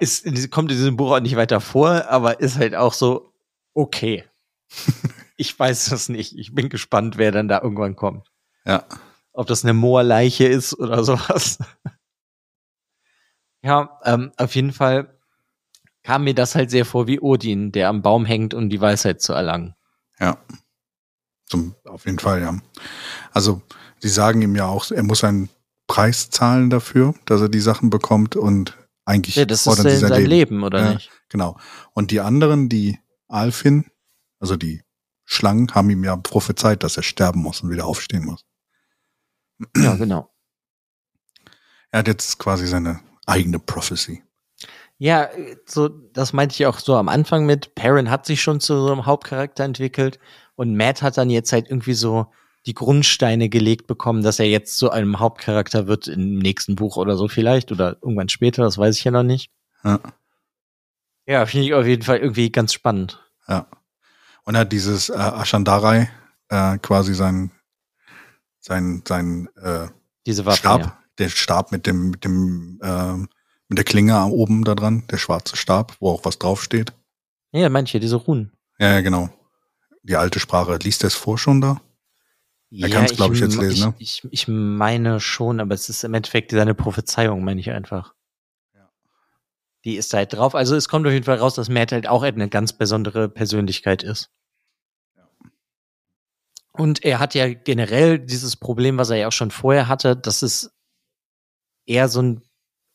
ist, 0.00 0.50
kommt 0.50 0.70
in 0.70 0.76
diesem 0.76 0.98
Buch 0.98 1.12
auch 1.12 1.20
nicht 1.20 1.36
weiter 1.36 1.62
vor, 1.62 2.04
aber 2.10 2.40
ist 2.40 2.58
halt 2.58 2.74
auch 2.74 2.92
so, 2.92 3.33
okay. 3.74 4.24
ich 5.36 5.58
weiß 5.58 5.86
das 5.90 6.08
nicht. 6.08 6.36
Ich 6.38 6.54
bin 6.54 6.68
gespannt, 6.68 7.18
wer 7.18 7.32
dann 7.32 7.48
da 7.48 7.60
irgendwann 7.60 7.96
kommt. 7.96 8.30
Ja. 8.64 8.84
Ob 9.32 9.46
das 9.46 9.64
eine 9.64 9.74
Moorleiche 9.74 10.46
ist 10.46 10.78
oder 10.78 11.04
sowas. 11.04 11.58
ja, 13.62 13.98
ähm, 14.04 14.32
auf 14.36 14.54
jeden 14.54 14.72
Fall 14.72 15.18
kam 16.02 16.24
mir 16.24 16.34
das 16.34 16.54
halt 16.54 16.70
sehr 16.70 16.84
vor 16.84 17.06
wie 17.06 17.20
Odin, 17.20 17.72
der 17.72 17.88
am 17.88 18.02
Baum 18.02 18.24
hängt, 18.24 18.54
um 18.54 18.68
die 18.68 18.80
Weisheit 18.80 19.20
zu 19.20 19.32
erlangen. 19.32 19.74
Ja. 20.20 20.38
Zum, 21.46 21.74
auf 21.84 22.06
jeden 22.06 22.18
Fall, 22.18 22.42
ja. 22.42 22.56
Also, 23.32 23.62
sie 23.98 24.08
sagen 24.08 24.42
ihm 24.42 24.54
ja 24.54 24.66
auch, 24.66 24.90
er 24.90 25.02
muss 25.02 25.24
einen 25.24 25.48
Preis 25.86 26.30
zahlen 26.30 26.70
dafür, 26.70 27.14
dass 27.26 27.40
er 27.40 27.48
die 27.48 27.60
Sachen 27.60 27.90
bekommt 27.90 28.36
und 28.36 28.76
eigentlich 29.04 29.36
Ja, 29.36 29.44
das 29.44 29.58
ist 29.58 29.64
fordern 29.64 29.90
sie 29.90 29.96
sein, 29.96 30.08
sein 30.10 30.26
Leben, 30.26 30.62
oder 30.62 30.80
Ja. 30.80 30.94
nicht? 30.94 31.10
Genau. 31.28 31.58
Und 31.92 32.10
die 32.10 32.20
anderen, 32.20 32.68
die 32.68 32.98
Alfin, 33.34 33.86
also 34.38 34.56
die 34.56 34.82
Schlangen 35.24 35.74
haben 35.74 35.90
ihm 35.90 36.04
ja 36.04 36.16
prophezeit, 36.16 36.82
dass 36.82 36.96
er 36.96 37.02
sterben 37.02 37.40
muss 37.40 37.62
und 37.62 37.70
wieder 37.70 37.86
aufstehen 37.86 38.24
muss. 38.24 38.44
Ja, 39.76 39.94
genau. 39.94 40.30
Er 41.90 42.00
hat 42.00 42.08
jetzt 42.08 42.38
quasi 42.38 42.66
seine 42.66 43.00
eigene 43.26 43.58
Prophecy. 43.58 44.22
Ja, 44.98 45.28
so, 45.66 45.88
das 45.88 46.32
meinte 46.32 46.54
ich 46.54 46.66
auch 46.66 46.78
so 46.78 46.96
am 46.96 47.08
Anfang 47.08 47.46
mit. 47.46 47.74
Perrin 47.74 48.10
hat 48.10 48.26
sich 48.26 48.42
schon 48.42 48.60
zu 48.60 48.80
so 48.80 48.92
einem 48.92 49.06
Hauptcharakter 49.06 49.64
entwickelt 49.64 50.18
und 50.54 50.76
Matt 50.76 51.02
hat 51.02 51.16
dann 51.18 51.30
jetzt 51.30 51.52
halt 51.52 51.68
irgendwie 51.68 51.94
so 51.94 52.26
die 52.66 52.74
Grundsteine 52.74 53.48
gelegt 53.48 53.86
bekommen, 53.86 54.22
dass 54.22 54.38
er 54.38 54.46
jetzt 54.46 54.78
zu 54.78 54.90
einem 54.90 55.18
Hauptcharakter 55.18 55.86
wird 55.86 56.08
im 56.08 56.38
nächsten 56.38 56.76
Buch 56.76 56.96
oder 56.96 57.16
so 57.16 57.28
vielleicht 57.28 57.72
oder 57.72 57.98
irgendwann 58.00 58.28
später, 58.28 58.62
das 58.62 58.78
weiß 58.78 58.96
ich 58.96 59.04
ja 59.04 59.10
noch 59.10 59.22
nicht. 59.22 59.50
Ja. 59.82 60.00
Ja, 61.26 61.46
finde 61.46 61.66
ich 61.66 61.74
auf 61.74 61.86
jeden 61.86 62.02
Fall 62.02 62.18
irgendwie 62.18 62.50
ganz 62.50 62.72
spannend. 62.72 63.23
Ja. 63.48 63.66
Und 64.44 64.54
er 64.54 64.62
hat 64.62 64.72
dieses 64.72 65.08
äh, 65.08 65.14
Ashandarai, 65.14 66.08
äh, 66.48 66.78
quasi 66.78 67.14
sein, 67.14 67.50
sein, 68.60 69.02
sein 69.06 69.48
äh, 69.56 69.88
Diese 70.26 70.44
Waffe. 70.46 70.58
Stab, 70.58 70.80
Ja. 70.80 70.98
der 71.18 71.28
Stab 71.28 71.72
mit 71.72 71.86
dem, 71.86 72.10
mit 72.10 72.24
dem, 72.24 72.78
ähm, 72.82 73.28
mit 73.68 73.78
der 73.78 73.84
Klinge 73.84 74.24
oben 74.26 74.64
da 74.64 74.74
dran, 74.74 75.04
der 75.10 75.16
schwarze 75.18 75.56
Stab, 75.56 75.96
wo 76.00 76.10
auch 76.10 76.24
was 76.24 76.38
draufsteht. 76.38 76.92
ja, 77.52 77.68
manche, 77.68 78.00
diese 78.00 78.16
Runen. 78.16 78.52
Ja, 78.78 78.92
ja, 78.94 79.00
genau. 79.00 79.30
Die 80.02 80.16
alte 80.16 80.40
Sprache. 80.40 80.76
Liest 80.82 81.02
er 81.04 81.06
es 81.08 81.14
vor 81.14 81.38
schon 81.38 81.60
da? 81.60 81.80
Er 82.70 82.90
kann's, 82.90 83.14
glaub 83.14 83.32
ich, 83.32 83.40
jetzt 83.40 83.56
lesen, 83.56 83.90
ne? 83.90 83.94
Ich, 83.98 84.22
ich, 84.24 84.32
ich 84.32 84.48
meine 84.48 85.20
schon, 85.20 85.60
aber 85.60 85.74
es 85.74 85.88
ist 85.88 86.02
im 86.02 86.12
Endeffekt 86.12 86.50
seine 86.50 86.74
Prophezeiung, 86.74 87.44
meine 87.44 87.60
ich 87.60 87.70
einfach. 87.70 88.14
Die 89.84 89.96
ist 89.96 90.14
halt 90.14 90.32
drauf. 90.32 90.54
Also 90.54 90.76
es 90.76 90.88
kommt 90.88 91.06
auf 91.06 91.12
jeden 91.12 91.24
Fall 91.24 91.38
raus, 91.38 91.54
dass 91.54 91.68
Matt 91.68 91.92
halt 91.92 92.08
auch 92.08 92.22
eine 92.22 92.48
ganz 92.48 92.72
besondere 92.72 93.28
Persönlichkeit 93.28 94.02
ist. 94.02 94.30
Und 96.72 97.04
er 97.04 97.20
hat 97.20 97.34
ja 97.34 97.52
generell 97.52 98.18
dieses 98.18 98.56
Problem, 98.56 98.98
was 98.98 99.10
er 99.10 99.16
ja 99.16 99.28
auch 99.28 99.32
schon 99.32 99.52
vorher 99.52 99.86
hatte, 99.86 100.16
dass 100.16 100.42
es 100.42 100.74
eher 101.86 102.08
so 102.08 102.20
ein, 102.20 102.42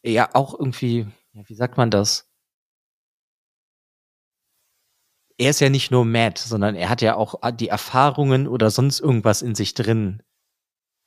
eher 0.03 0.36
auch 0.36 0.53
irgendwie, 0.57 1.07
ja, 1.34 1.48
wie 1.48 1.53
sagt 1.53 1.78
man 1.78 1.90
das? 1.90 2.28
Er 5.38 5.52
ist 5.52 5.61
ja 5.61 5.70
nicht 5.70 5.91
nur 5.91 6.03
Matt, 6.03 6.38
sondern 6.38 6.76
er 6.76 6.90
hat 6.90 7.02
ja 7.02 7.16
auch 7.16 7.36
die 7.53 7.70
Erfahrungen 7.70 8.48
oder 8.48 8.70
sonst 8.70 8.99
irgendwas 8.99 9.41
in 9.41 9.56
sich 9.56 9.74
drin 9.74 10.22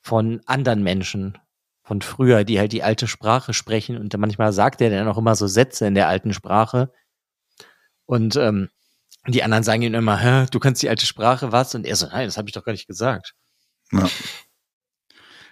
von 0.01 0.41
anderen 0.47 0.81
Menschen 0.81 1.37
von 1.83 2.01
früher, 2.01 2.43
die 2.43 2.59
halt 2.59 2.71
die 2.71 2.83
alte 2.83 3.07
Sprache 3.07 3.53
sprechen 3.53 3.97
und 3.97 4.17
manchmal 4.17 4.53
sagt 4.53 4.81
er 4.81 4.89
dann 4.89 5.07
auch 5.07 5.17
immer 5.17 5.35
so 5.35 5.47
Sätze 5.47 5.85
in 5.85 5.95
der 5.95 6.07
alten 6.07 6.33
Sprache 6.33 6.91
und 8.05 8.35
ähm, 8.35 8.69
die 9.27 9.43
anderen 9.43 9.63
sagen 9.63 9.81
ihm 9.81 9.93
immer, 9.93 10.17
Hä, 10.17 10.45
du 10.51 10.59
kannst 10.59 10.81
die 10.81 10.89
alte 10.89 11.05
Sprache 11.05 11.51
was 11.51 11.75
und 11.75 11.85
er 11.85 11.95
so, 11.95 12.07
nein, 12.07 12.25
das 12.27 12.37
habe 12.37 12.49
ich 12.49 12.53
doch 12.53 12.63
gar 12.63 12.71
nicht 12.71 12.87
gesagt. 12.87 13.33
Ja. 13.91 14.09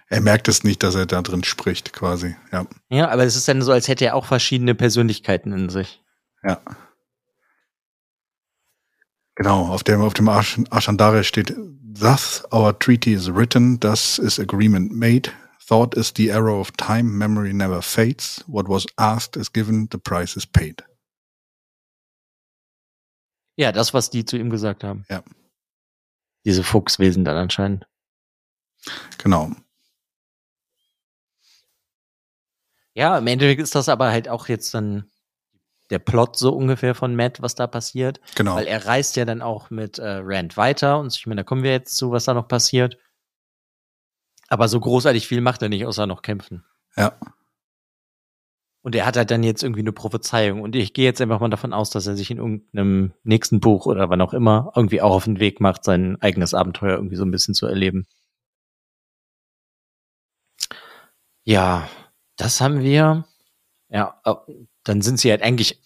Er 0.08 0.20
merkt 0.20 0.46
es 0.48 0.62
nicht, 0.62 0.82
dass 0.82 0.94
er 0.94 1.06
da 1.06 1.22
drin 1.22 1.42
spricht, 1.42 1.94
quasi. 1.94 2.36
Ja. 2.52 2.66
Ja, 2.90 3.08
aber 3.08 3.24
es 3.24 3.34
ist 3.34 3.48
dann 3.48 3.62
so, 3.62 3.72
als 3.72 3.88
hätte 3.88 4.04
er 4.04 4.14
auch 4.14 4.26
verschiedene 4.26 4.74
Persönlichkeiten 4.74 5.52
in 5.52 5.70
sich. 5.70 6.02
Ja. 6.42 6.60
Genau, 9.36 9.68
auf 9.68 9.82
dem, 9.84 10.02
auf 10.02 10.12
dem 10.12 10.28
Ash 10.28 10.60
Ashandare 10.70 11.24
steht, 11.24 11.54
Thus 11.94 12.42
our 12.52 12.78
treaty 12.78 13.14
is 13.14 13.32
written, 13.34 13.78
thus 13.78 14.18
is 14.18 14.38
agreement 14.38 14.92
made. 14.92 15.30
Thought 15.72 15.96
is 15.96 16.12
the 16.14 16.30
arrow 16.30 16.60
of 16.60 16.70
time, 16.76 17.16
memory 17.16 17.54
never 17.54 17.80
fades. 17.80 18.44
What 18.46 18.68
was 18.68 18.86
asked 18.98 19.38
is 19.38 19.50
given, 19.50 19.88
the 19.90 19.96
price 19.96 20.36
is 20.36 20.44
paid. 20.44 20.84
Ja, 23.56 23.72
das, 23.72 23.94
was 23.94 24.10
die 24.10 24.26
zu 24.26 24.36
ihm 24.36 24.50
gesagt 24.50 24.84
haben. 24.84 25.06
Ja. 25.08 25.22
Diese 26.44 26.62
Fuchswesen 26.62 27.24
dann 27.24 27.38
anscheinend. 27.38 27.86
Genau. 29.16 29.52
Ja, 32.92 33.16
im 33.16 33.26
Endeffekt 33.26 33.62
ist 33.62 33.74
das 33.74 33.88
aber 33.88 34.10
halt 34.10 34.28
auch 34.28 34.48
jetzt 34.48 34.74
dann 34.74 35.10
der 35.88 36.00
Plot 36.00 36.36
so 36.36 36.54
ungefähr 36.54 36.94
von 36.94 37.16
Matt, 37.16 37.40
was 37.40 37.54
da 37.54 37.66
passiert. 37.66 38.20
Genau. 38.34 38.56
Weil 38.56 38.66
er 38.66 38.84
reist 38.84 39.16
ja 39.16 39.24
dann 39.24 39.40
auch 39.40 39.70
mit 39.70 39.98
äh, 39.98 40.20
Rand 40.22 40.58
weiter 40.58 40.98
und 40.98 41.16
ich 41.16 41.26
meine, 41.26 41.40
da 41.40 41.44
kommen 41.44 41.62
wir 41.62 41.70
jetzt 41.70 41.96
zu, 41.96 42.10
was 42.10 42.26
da 42.26 42.34
noch 42.34 42.46
passiert. 42.46 42.98
Aber 44.52 44.68
so 44.68 44.78
großartig 44.78 45.26
viel 45.26 45.40
macht 45.40 45.62
er 45.62 45.70
nicht, 45.70 45.86
außer 45.86 46.06
noch 46.06 46.20
kämpfen. 46.20 46.62
Ja. 46.94 47.18
Und 48.82 48.94
er 48.94 49.06
hat 49.06 49.16
halt 49.16 49.30
dann 49.30 49.42
jetzt 49.42 49.62
irgendwie 49.62 49.80
eine 49.80 49.92
Prophezeiung. 49.92 50.60
Und 50.60 50.76
ich 50.76 50.92
gehe 50.92 51.06
jetzt 51.06 51.22
einfach 51.22 51.40
mal 51.40 51.48
davon 51.48 51.72
aus, 51.72 51.88
dass 51.88 52.06
er 52.06 52.16
sich 52.16 52.30
in 52.30 52.36
irgendeinem 52.36 53.14
nächsten 53.24 53.60
Buch 53.60 53.86
oder 53.86 54.10
wann 54.10 54.20
auch 54.20 54.34
immer 54.34 54.70
irgendwie 54.76 55.00
auch 55.00 55.12
auf 55.12 55.24
den 55.24 55.40
Weg 55.40 55.62
macht, 55.62 55.84
sein 55.84 56.20
eigenes 56.20 56.52
Abenteuer 56.52 56.96
irgendwie 56.96 57.16
so 57.16 57.24
ein 57.24 57.30
bisschen 57.30 57.54
zu 57.54 57.64
erleben. 57.64 58.06
Ja, 61.44 61.88
das 62.36 62.60
haben 62.60 62.80
wir. 62.82 63.24
Ja, 63.88 64.20
äh, 64.26 64.34
dann 64.84 65.00
sind 65.00 65.18
sie 65.18 65.30
halt 65.30 65.40
eigentlich, 65.40 65.80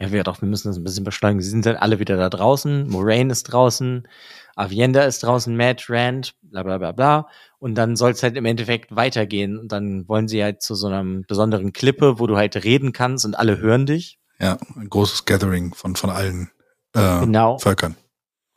ja, 0.00 0.10
wir 0.10 0.24
doch, 0.24 0.40
wir 0.40 0.48
müssen 0.48 0.68
das 0.68 0.76
ein 0.76 0.84
bisschen 0.84 1.04
beschleunigen. 1.04 1.42
Sie 1.42 1.50
sind 1.50 1.66
dann 1.66 1.76
alle 1.76 1.98
wieder 2.00 2.16
da 2.16 2.28
draußen. 2.28 2.88
Moraine 2.88 3.30
ist 3.30 3.44
draußen, 3.44 4.08
Avienda 4.56 5.02
ist 5.02 5.22
draußen, 5.22 5.56
Matt, 5.56 5.86
Rand, 5.88 6.34
bla 6.42 6.62
bla 6.62 6.78
bla 6.78 6.92
bla. 6.92 7.28
Und 7.58 7.76
dann 7.76 7.96
soll 7.96 8.10
es 8.10 8.22
halt 8.22 8.36
im 8.36 8.44
Endeffekt 8.44 8.94
weitergehen. 8.94 9.58
Und 9.58 9.70
dann 9.72 10.08
wollen 10.08 10.26
sie 10.28 10.42
halt 10.42 10.62
zu 10.62 10.74
so 10.74 10.88
einer 10.88 11.04
besonderen 11.26 11.72
Klippe, 11.72 12.18
wo 12.18 12.26
du 12.26 12.36
halt 12.36 12.62
reden 12.64 12.92
kannst 12.92 13.24
und 13.24 13.38
alle 13.38 13.58
hören 13.58 13.86
dich. 13.86 14.18
Ja, 14.40 14.58
ein 14.76 14.88
großes 14.88 15.26
Gathering 15.26 15.74
von, 15.74 15.94
von 15.94 16.10
allen 16.10 16.50
äh, 16.94 17.20
Genau. 17.20 17.58
Völkern. 17.58 17.96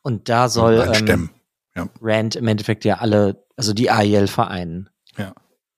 Und 0.01 0.30
da 0.30 0.49
soll 0.49 0.84
ähm, 0.88 0.93
Stämmen. 0.93 1.30
Rand 2.01 2.35
im 2.35 2.47
Endeffekt 2.47 2.85
ja 2.85 2.95
alle, 2.95 3.45
also 3.55 3.73
die 3.73 3.91
Ariel 3.91 4.27
vereinen. 4.27 4.89
Ja. 5.15 5.34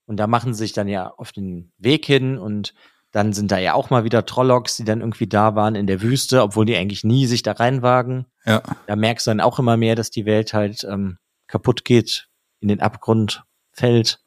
Und 0.05 0.17
da 0.17 0.27
machen 0.27 0.53
sie 0.53 0.59
sich 0.59 0.73
dann 0.73 0.87
ja 0.87 1.09
auf 1.09 1.33
den 1.33 1.73
Weg 1.77 2.05
hin 2.05 2.37
und 2.37 2.73
dann 3.11 3.33
sind 3.33 3.51
da 3.51 3.57
ja 3.57 3.73
auch 3.73 3.89
mal 3.89 4.03
wieder 4.03 4.25
Trollocks, 4.25 4.77
die 4.77 4.83
dann 4.83 5.01
irgendwie 5.01 5.27
da 5.27 5.55
waren 5.55 5.75
in 5.75 5.87
der 5.87 6.01
Wüste, 6.01 6.43
obwohl 6.43 6.65
die 6.65 6.75
eigentlich 6.75 7.03
nie 7.03 7.25
sich 7.25 7.41
da 7.41 7.53
reinwagen. 7.53 8.25
Ja, 8.45 8.61
Da 8.87 8.95
merkst 8.95 9.25
du 9.27 9.31
dann 9.31 9.41
auch 9.41 9.59
immer 9.59 9.77
mehr, 9.77 9.95
dass 9.95 10.11
die 10.11 10.25
Welt 10.25 10.53
halt 10.53 10.83
ähm, 10.83 11.17
kaputt 11.47 11.85
geht, 11.85 12.27
in 12.59 12.67
den 12.67 12.81
Abgrund 12.81 13.43
fällt. 13.71 14.19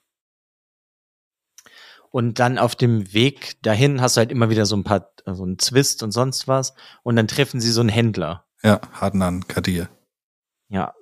Und 2.10 2.38
dann 2.40 2.58
auf 2.58 2.74
dem 2.76 3.12
Weg 3.14 3.62
dahin 3.62 4.00
hast 4.02 4.16
du 4.16 4.18
halt 4.18 4.32
immer 4.32 4.50
wieder 4.50 4.66
so 4.66 4.76
ein 4.76 4.84
paar, 4.84 5.12
so 5.24 5.44
einen 5.44 5.58
Zwist 5.58 6.02
und 6.02 6.10
sonst 6.12 6.46
was. 6.46 6.74
Und 7.02 7.16
dann 7.16 7.28
treffen 7.28 7.60
sie 7.60 7.70
so 7.70 7.80
einen 7.80 7.88
Händler. 7.88 8.44
ja, 8.62 8.80
Hadnan 8.92 9.46
Kadir. 9.48 9.88
Ja, 10.68 10.94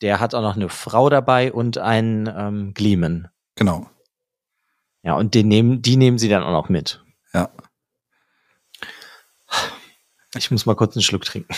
der 0.00 0.20
hat 0.20 0.34
auch 0.34 0.40
noch 0.42 0.56
eine 0.56 0.68
Frau 0.70 1.10
dabei 1.10 1.52
und 1.52 1.76
einen 1.78 2.26
ähm, 2.34 2.72
Gleeman. 2.74 3.28
Genau. 3.56 3.90
Ja, 5.02 5.16
und 5.16 5.34
den 5.34 5.48
nehmen, 5.48 5.82
die 5.82 5.96
nehmen 5.96 6.16
sie 6.16 6.30
dann 6.30 6.42
auch 6.42 6.52
noch 6.52 6.68
mit. 6.70 7.04
Ja, 7.34 7.50
Ich 10.36 10.50
muss 10.50 10.66
mal 10.66 10.74
kurz 10.74 10.96
einen 10.96 11.02
Schluck 11.02 11.24
trinken. 11.24 11.54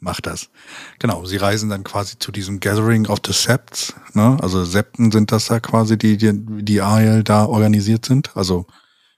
macht 0.00 0.26
das. 0.26 0.50
Genau, 0.98 1.24
sie 1.24 1.38
reisen 1.38 1.70
dann 1.70 1.84
quasi 1.84 2.18
zu 2.18 2.32
diesem 2.32 2.60
Gathering 2.60 3.06
of 3.06 3.20
the 3.24 3.32
Septs. 3.32 3.94
Ne? 4.12 4.36
Also 4.42 4.64
Septen 4.64 5.10
sind 5.10 5.32
das 5.32 5.48
ja 5.48 5.60
quasi, 5.60 5.96
die, 5.96 6.16
die, 6.16 6.32
die 6.62 6.80
Ariel 6.80 7.22
da 7.22 7.46
organisiert 7.46 8.04
sind. 8.04 8.36
Also 8.36 8.66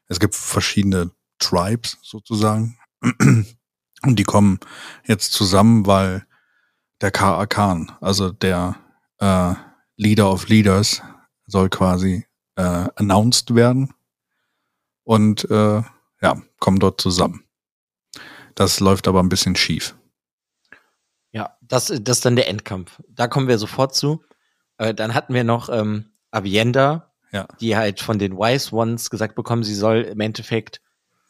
es 0.07 0.21
gibt 0.21 0.35
verschiedene 0.35 1.11
Tribes 1.39 1.99
sozusagen. 2.03 2.79
Und 3.01 4.19
die 4.19 4.25
kommen 4.25 4.61
jetzt 5.07 5.33
zusammen, 5.33 5.87
weil 5.87 6.27
der 7.01 7.11
Ka 7.11 7.45
Khan, 7.47 7.93
also 8.01 8.31
der 8.31 8.77
äh, 9.19 9.55
Leader 9.97 10.31
of 10.31 10.49
Leaders, 10.49 11.03
soll 11.47 11.69
quasi 11.69 12.27
äh, 12.57 12.89
announced 12.97 13.55
werden. 13.55 13.95
Und 15.05 15.49
äh, 15.51 15.83
ja, 16.21 16.43
kommen 16.59 16.79
dort 16.79 17.01
zusammen. 17.01 17.45
Das 18.55 18.81
läuft 18.81 19.09
aber 19.09 19.21
ein 19.23 19.29
bisschen 19.29 19.57
schief. 19.57 19.97
Ja, 21.33 21.57
das, 21.63 21.87
das 21.87 22.19
ist 22.19 22.25
dann 22.25 22.37
der 22.37 22.49
Endkampf. 22.49 23.01
Da 23.09 23.27
kommen 23.27 23.49
wir 23.49 23.59
sofort 23.59 23.95
zu. 23.95 24.23
Äh, 24.79 24.95
dann 24.95 25.15
hatten 25.15 25.35
wir 25.35 25.45
noch 25.45 25.69
ähm, 25.71 26.13
Avienda, 26.31 27.13
Ja. 27.33 27.49
die 27.61 27.77
halt 27.77 28.01
von 28.01 28.19
den 28.19 28.37
Wise 28.37 28.75
Ones 28.75 29.09
gesagt 29.11 29.35
bekommen, 29.35 29.65
sie 29.65 29.75
soll 29.75 30.03
im 30.03 30.21
Endeffekt 30.21 30.81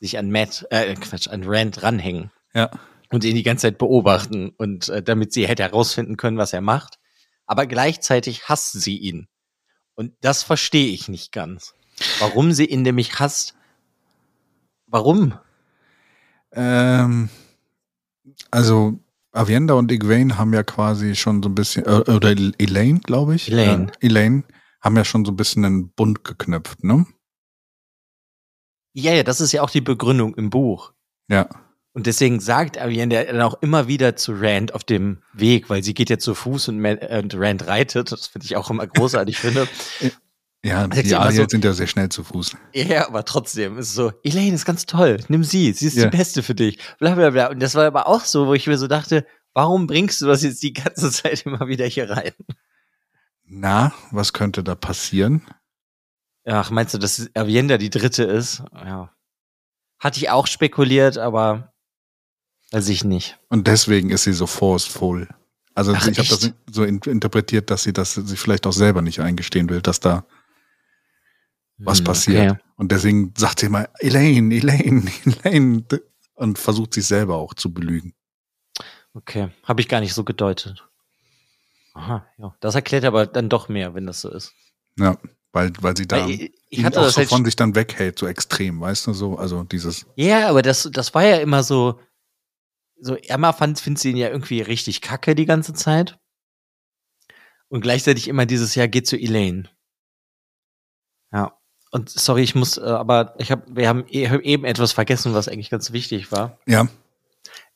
sich 0.00 0.18
an 0.18 0.30
Matt, 0.30 0.66
äh, 0.70 0.94
Quatsch, 0.94 1.28
an 1.28 1.44
Rand 1.44 1.82
ranhängen 1.84 2.32
Ja, 2.54 2.70
und 3.10 3.22
ihn 3.24 3.36
die 3.36 3.44
ganze 3.44 3.68
Zeit 3.68 3.78
beobachten 3.78 4.50
und 4.56 4.88
äh, 4.88 5.02
damit 5.02 5.32
sie 5.32 5.46
hätte 5.46 5.62
herausfinden 5.62 6.16
können, 6.16 6.38
was 6.38 6.52
er 6.52 6.60
macht. 6.60 6.98
Aber 7.46 7.66
gleichzeitig 7.66 8.48
hasst 8.48 8.72
sie 8.72 8.98
ihn. 8.98 9.28
Und 9.94 10.14
das 10.20 10.42
verstehe 10.42 10.88
ich 10.92 11.06
nicht 11.08 11.30
ganz. 11.30 11.74
Warum 12.18 12.52
sie 12.52 12.64
ihn 12.66 12.82
nämlich 12.82 13.20
hasst. 13.20 13.54
Warum? 14.92 15.34
Ähm, 16.52 17.28
also 18.50 19.00
Avienda 19.32 19.74
und 19.74 19.90
Egwene 19.90 20.36
haben 20.36 20.52
ja 20.52 20.62
quasi 20.62 21.16
schon 21.16 21.42
so 21.42 21.48
ein 21.48 21.54
bisschen, 21.54 21.86
äh, 21.86 22.10
oder 22.10 22.30
Elaine, 22.30 23.00
glaube 23.00 23.34
ich. 23.34 23.50
Elaine. 23.50 23.90
Äh, 24.00 24.06
Elaine 24.06 24.44
haben 24.82 24.96
ja 24.96 25.04
schon 25.04 25.24
so 25.24 25.32
ein 25.32 25.36
bisschen 25.36 25.64
einen 25.64 25.88
Bund 25.88 26.24
geknüpft, 26.24 26.84
ne? 26.84 27.06
Ja, 28.92 29.14
ja, 29.14 29.22
das 29.22 29.40
ist 29.40 29.52
ja 29.52 29.62
auch 29.62 29.70
die 29.70 29.80
Begründung 29.80 30.34
im 30.34 30.50
Buch. 30.50 30.92
Ja, 31.28 31.48
Und 31.94 32.06
deswegen 32.06 32.40
sagt 32.40 32.76
Ariane 32.76 33.24
dann 33.24 33.40
auch 33.40 33.54
immer 33.62 33.88
wieder 33.88 34.16
zu 34.16 34.32
Rand 34.34 34.74
auf 34.74 34.84
dem 34.84 35.22
Weg, 35.32 35.70
weil 35.70 35.82
sie 35.82 35.94
geht 35.94 36.10
ja 36.10 36.18
zu 36.18 36.34
Fuß 36.34 36.68
und, 36.68 36.84
und 36.84 37.34
Rand 37.34 37.66
reitet. 37.66 38.12
Das 38.12 38.26
finde 38.26 38.44
ich 38.44 38.56
auch 38.56 38.68
immer 38.70 38.86
großartig 38.86 39.38
finde. 39.38 39.66
Ja, 40.64 40.86
die 40.86 41.14
Ariel 41.14 41.42
so, 41.42 41.48
sind 41.48 41.64
ja 41.64 41.72
sehr 41.72 41.88
schnell 41.88 42.08
zu 42.08 42.22
Fuß. 42.22 42.56
Ja, 42.72 43.08
aber 43.08 43.24
trotzdem 43.24 43.78
ist 43.78 43.88
es 43.88 43.94
so, 43.94 44.12
Elaine 44.22 44.54
ist 44.54 44.64
ganz 44.64 44.86
toll, 44.86 45.18
nimm 45.26 45.42
sie, 45.42 45.72
sie 45.72 45.88
ist 45.88 45.96
ja. 45.96 46.04
die 46.04 46.16
Beste 46.16 46.44
für 46.44 46.54
dich. 46.54 46.78
Bla 47.00 47.16
bla 47.16 47.30
bla. 47.30 47.48
Und 47.48 47.60
das 47.60 47.74
war 47.74 47.84
aber 47.84 48.06
auch 48.06 48.24
so, 48.24 48.46
wo 48.46 48.54
ich 48.54 48.68
mir 48.68 48.78
so 48.78 48.86
dachte, 48.86 49.26
warum 49.54 49.88
bringst 49.88 50.20
du 50.20 50.26
das 50.26 50.42
jetzt 50.44 50.62
die 50.62 50.72
ganze 50.72 51.10
Zeit 51.12 51.44
immer 51.46 51.66
wieder 51.66 51.86
hier 51.86 52.10
rein? 52.10 52.32
Na, 53.44 53.92
was 54.12 54.32
könnte 54.32 54.62
da 54.62 54.76
passieren? 54.76 55.42
Ach, 56.44 56.70
meinst 56.70 56.94
du, 56.94 56.98
dass 56.98 57.28
Avienda 57.34 57.76
die 57.76 57.90
dritte 57.90 58.22
ist? 58.22 58.62
Ja. 58.72 59.12
Hatte 59.98 60.18
ich 60.18 60.30
auch 60.30 60.46
spekuliert, 60.46 61.18
aber 61.18 61.72
weiß 62.70 62.88
ich 62.88 63.04
nicht. 63.04 63.38
Und 63.48 63.66
deswegen 63.66 64.10
ist 64.10 64.24
sie 64.24 64.32
so 64.32 64.46
forceful. 64.46 65.28
Also 65.74 65.92
Ach, 65.94 66.06
ich 66.06 66.18
habe 66.18 66.28
das 66.28 66.52
so 66.70 66.84
interpretiert, 66.84 67.70
dass 67.70 67.82
sie 67.82 67.92
das 67.92 68.14
sich 68.14 68.38
vielleicht 68.38 68.66
auch 68.66 68.72
selber 68.72 69.02
nicht 69.02 69.20
eingestehen 69.20 69.68
will, 69.68 69.80
dass 69.80 70.00
da 70.00 70.24
was 71.84 71.98
hm, 71.98 72.04
passiert. 72.04 72.50
Okay. 72.52 72.60
Und 72.76 72.92
deswegen 72.92 73.32
sagt 73.36 73.60
sie 73.60 73.66
immer, 73.66 73.88
Elaine, 74.00 74.54
Elaine, 74.54 75.10
Elaine 75.44 75.84
und 76.34 76.58
versucht 76.58 76.94
sich 76.94 77.06
selber 77.06 77.36
auch 77.36 77.54
zu 77.54 77.72
belügen. 77.72 78.14
Okay, 79.14 79.50
habe 79.64 79.80
ich 79.80 79.88
gar 79.88 80.00
nicht 80.00 80.14
so 80.14 80.24
gedeutet. 80.24 80.88
Aha, 81.94 82.26
ja. 82.38 82.54
Das 82.60 82.74
erklärt 82.74 83.04
aber 83.04 83.26
dann 83.26 83.48
doch 83.48 83.68
mehr, 83.68 83.94
wenn 83.94 84.06
das 84.06 84.22
so 84.22 84.30
ist. 84.30 84.54
Ja, 84.98 85.18
weil, 85.52 85.72
weil 85.80 85.96
sie 85.96 86.06
da 86.06 86.26
weil 86.26 86.50
ich, 86.70 86.84
hatte 86.84 87.00
auch 87.00 87.04
das 87.04 87.14
so 87.14 87.18
halt 87.18 87.28
von 87.28 87.44
sich 87.44 87.56
dann 87.56 87.74
weghält, 87.74 88.18
so 88.18 88.26
extrem, 88.26 88.80
weißt 88.80 89.06
du, 89.06 89.12
so, 89.12 89.36
also 89.36 89.64
dieses. 89.64 90.06
Ja, 90.16 90.48
aber 90.48 90.62
das, 90.62 90.88
das 90.90 91.14
war 91.14 91.24
ja 91.24 91.36
immer 91.36 91.62
so, 91.62 92.00
so 92.98 93.16
Emma 93.16 93.52
fand, 93.52 93.78
findet 93.78 94.00
sie 94.00 94.10
ihn 94.10 94.16
ja 94.16 94.30
irgendwie 94.30 94.62
richtig 94.62 95.02
kacke 95.02 95.34
die 95.34 95.44
ganze 95.44 95.74
Zeit. 95.74 96.18
Und 97.68 97.82
gleichzeitig 97.82 98.28
immer 98.28 98.46
dieses 98.46 98.74
Jahr 98.74 98.88
geht 98.88 99.06
zu 99.06 99.16
Elaine. 99.16 99.68
Ja. 101.32 101.58
Und 101.92 102.08
sorry, 102.08 102.42
ich 102.42 102.54
muss, 102.54 102.78
äh, 102.78 102.82
aber 102.82 103.34
ich 103.38 103.52
habe, 103.52 103.62
wir 103.68 103.88
haben 103.88 104.04
e, 104.08 104.26
eben 104.42 104.64
etwas 104.64 104.92
vergessen, 104.92 105.34
was 105.34 105.46
eigentlich 105.46 105.70
ganz 105.70 105.92
wichtig 105.92 106.32
war. 106.32 106.58
Ja. 106.66 106.88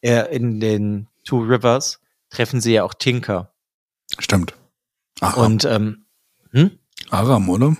Äh, 0.01 0.34
in 0.34 0.59
den 0.59 1.06
Two 1.24 1.40
Rivers 1.40 2.01
treffen 2.30 2.60
sie 2.60 2.72
ja 2.72 2.82
auch 2.82 2.94
Tinker. 2.94 3.52
Stimmt. 4.18 4.55
Aram. 5.20 5.44
Und 5.44 5.64
ähm, 5.66 6.06
hm? 6.51 6.78
Aram, 7.10 7.48
oder? 7.48 7.76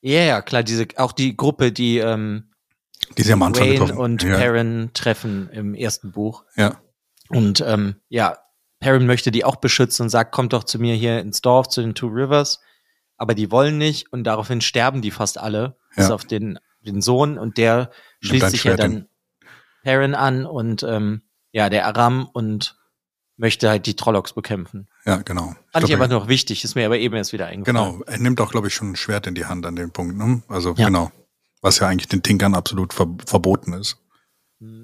Ja, 0.00 0.22
ja, 0.22 0.42
klar, 0.42 0.62
diese, 0.62 0.86
auch 0.96 1.12
die 1.12 1.36
Gruppe, 1.36 1.72
die 1.72 1.98
ähm, 1.98 2.50
die 3.18 3.22
sie 3.22 3.32
am 3.32 3.42
Anfang 3.42 3.64
Wayne 3.64 3.74
getroffen. 3.74 3.98
und 3.98 4.22
ja. 4.22 4.36
Perrin 4.36 4.90
treffen 4.94 5.50
im 5.50 5.74
ersten 5.74 6.12
Buch. 6.12 6.44
Ja. 6.56 6.80
Und 7.28 7.62
ähm, 7.66 7.96
ja, 8.08 8.38
Perrin 8.78 9.06
möchte 9.06 9.30
die 9.30 9.44
auch 9.44 9.56
beschützen 9.56 10.04
und 10.04 10.10
sagt, 10.10 10.32
kommt 10.32 10.52
doch 10.52 10.64
zu 10.64 10.78
mir 10.78 10.94
hier 10.94 11.20
ins 11.20 11.42
Dorf, 11.42 11.68
zu 11.68 11.80
den 11.80 11.94
Two 11.94 12.08
Rivers. 12.08 12.60
Aber 13.16 13.34
die 13.34 13.50
wollen 13.50 13.78
nicht 13.78 14.12
und 14.12 14.24
daraufhin 14.24 14.60
sterben 14.60 15.02
die 15.02 15.10
fast 15.10 15.38
alle. 15.38 15.76
Ja. 15.90 16.02
Bis 16.02 16.10
auf 16.10 16.24
den, 16.24 16.58
den 16.80 17.02
Sohn 17.02 17.38
und 17.38 17.58
der 17.58 17.90
schließt 18.20 18.50
sich 18.50 18.64
ja 18.64 18.76
dann 18.76 19.06
Perrin 19.82 20.14
an 20.14 20.46
und 20.46 20.82
ähm, 20.82 21.22
ja, 21.52 21.68
der 21.68 21.86
Aram 21.86 22.28
und 22.32 22.76
möchte 23.36 23.70
halt 23.70 23.86
die 23.86 23.96
Trollocs 23.96 24.34
bekämpfen. 24.34 24.88
Ja, 25.06 25.16
genau. 25.16 25.54
Fand 25.72 25.84
ich, 25.84 25.90
ich 25.90 25.96
aber 25.96 26.08
noch 26.08 26.28
wichtig, 26.28 26.62
ist 26.62 26.74
mir 26.74 26.84
aber 26.84 26.98
eben 26.98 27.16
erst 27.16 27.32
wieder 27.32 27.46
eingefallen. 27.46 27.94
Genau, 27.94 28.04
er 28.04 28.18
nimmt 28.18 28.40
auch, 28.40 28.50
glaube 28.50 28.68
ich, 28.68 28.74
schon 28.74 28.92
ein 28.92 28.96
Schwert 28.96 29.26
in 29.26 29.34
die 29.34 29.46
Hand 29.46 29.64
an 29.64 29.76
dem 29.76 29.90
Punkt. 29.90 30.16
Ne? 30.16 30.42
Also 30.48 30.74
ja. 30.74 30.86
genau, 30.86 31.10
was 31.62 31.78
ja 31.78 31.88
eigentlich 31.88 32.08
den 32.08 32.22
Tinkern 32.22 32.54
absolut 32.54 32.92
ver 32.92 33.08
verboten 33.26 33.72
ist. 33.72 33.96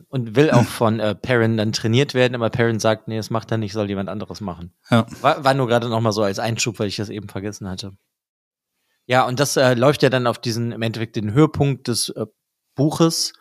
Und 0.09 0.37
will 0.37 0.51
auch 0.51 0.65
von 0.65 1.01
äh, 1.01 1.15
Perrin 1.15 1.59
dann 1.59 1.73
trainiert 1.73 2.15
werden, 2.15 2.35
aber 2.35 2.49
Perrin 2.49 2.81
sagt, 2.81 3.09
nee, 3.09 3.19
das 3.19 3.29
macht 3.29 3.51
er 3.51 3.59
nicht, 3.59 3.75
soll 3.75 3.91
jemand 3.91 4.09
anderes 4.09 4.41
machen. 4.41 4.73
Ja. 4.91 5.07
War, 5.21 5.45
war 5.45 5.53
nur 5.53 5.67
gerade 5.67 5.91
noch 5.91 6.01
mal 6.01 6.13
so 6.13 6.23
als 6.23 6.39
Einschub, 6.39 6.79
weil 6.79 6.89
ich 6.89 6.97
das 6.97 7.11
eben 7.11 7.29
vergessen 7.29 7.69
hatte. 7.69 7.93
Ja, 9.07 9.27
und 9.27 9.39
das 9.39 9.57
äh, 9.57 9.75
läuft 9.75 10.03
ja 10.03 10.11
dann 10.11 10.27
auf 10.27 10.39
diesen, 10.39 10.73
im 10.73 10.83
Endeffekt 10.83 11.17
den 11.17 11.33
Höhepunkt 11.33 11.89
des 11.89 12.09
äh, 12.11 12.27
Buches 12.75 13.33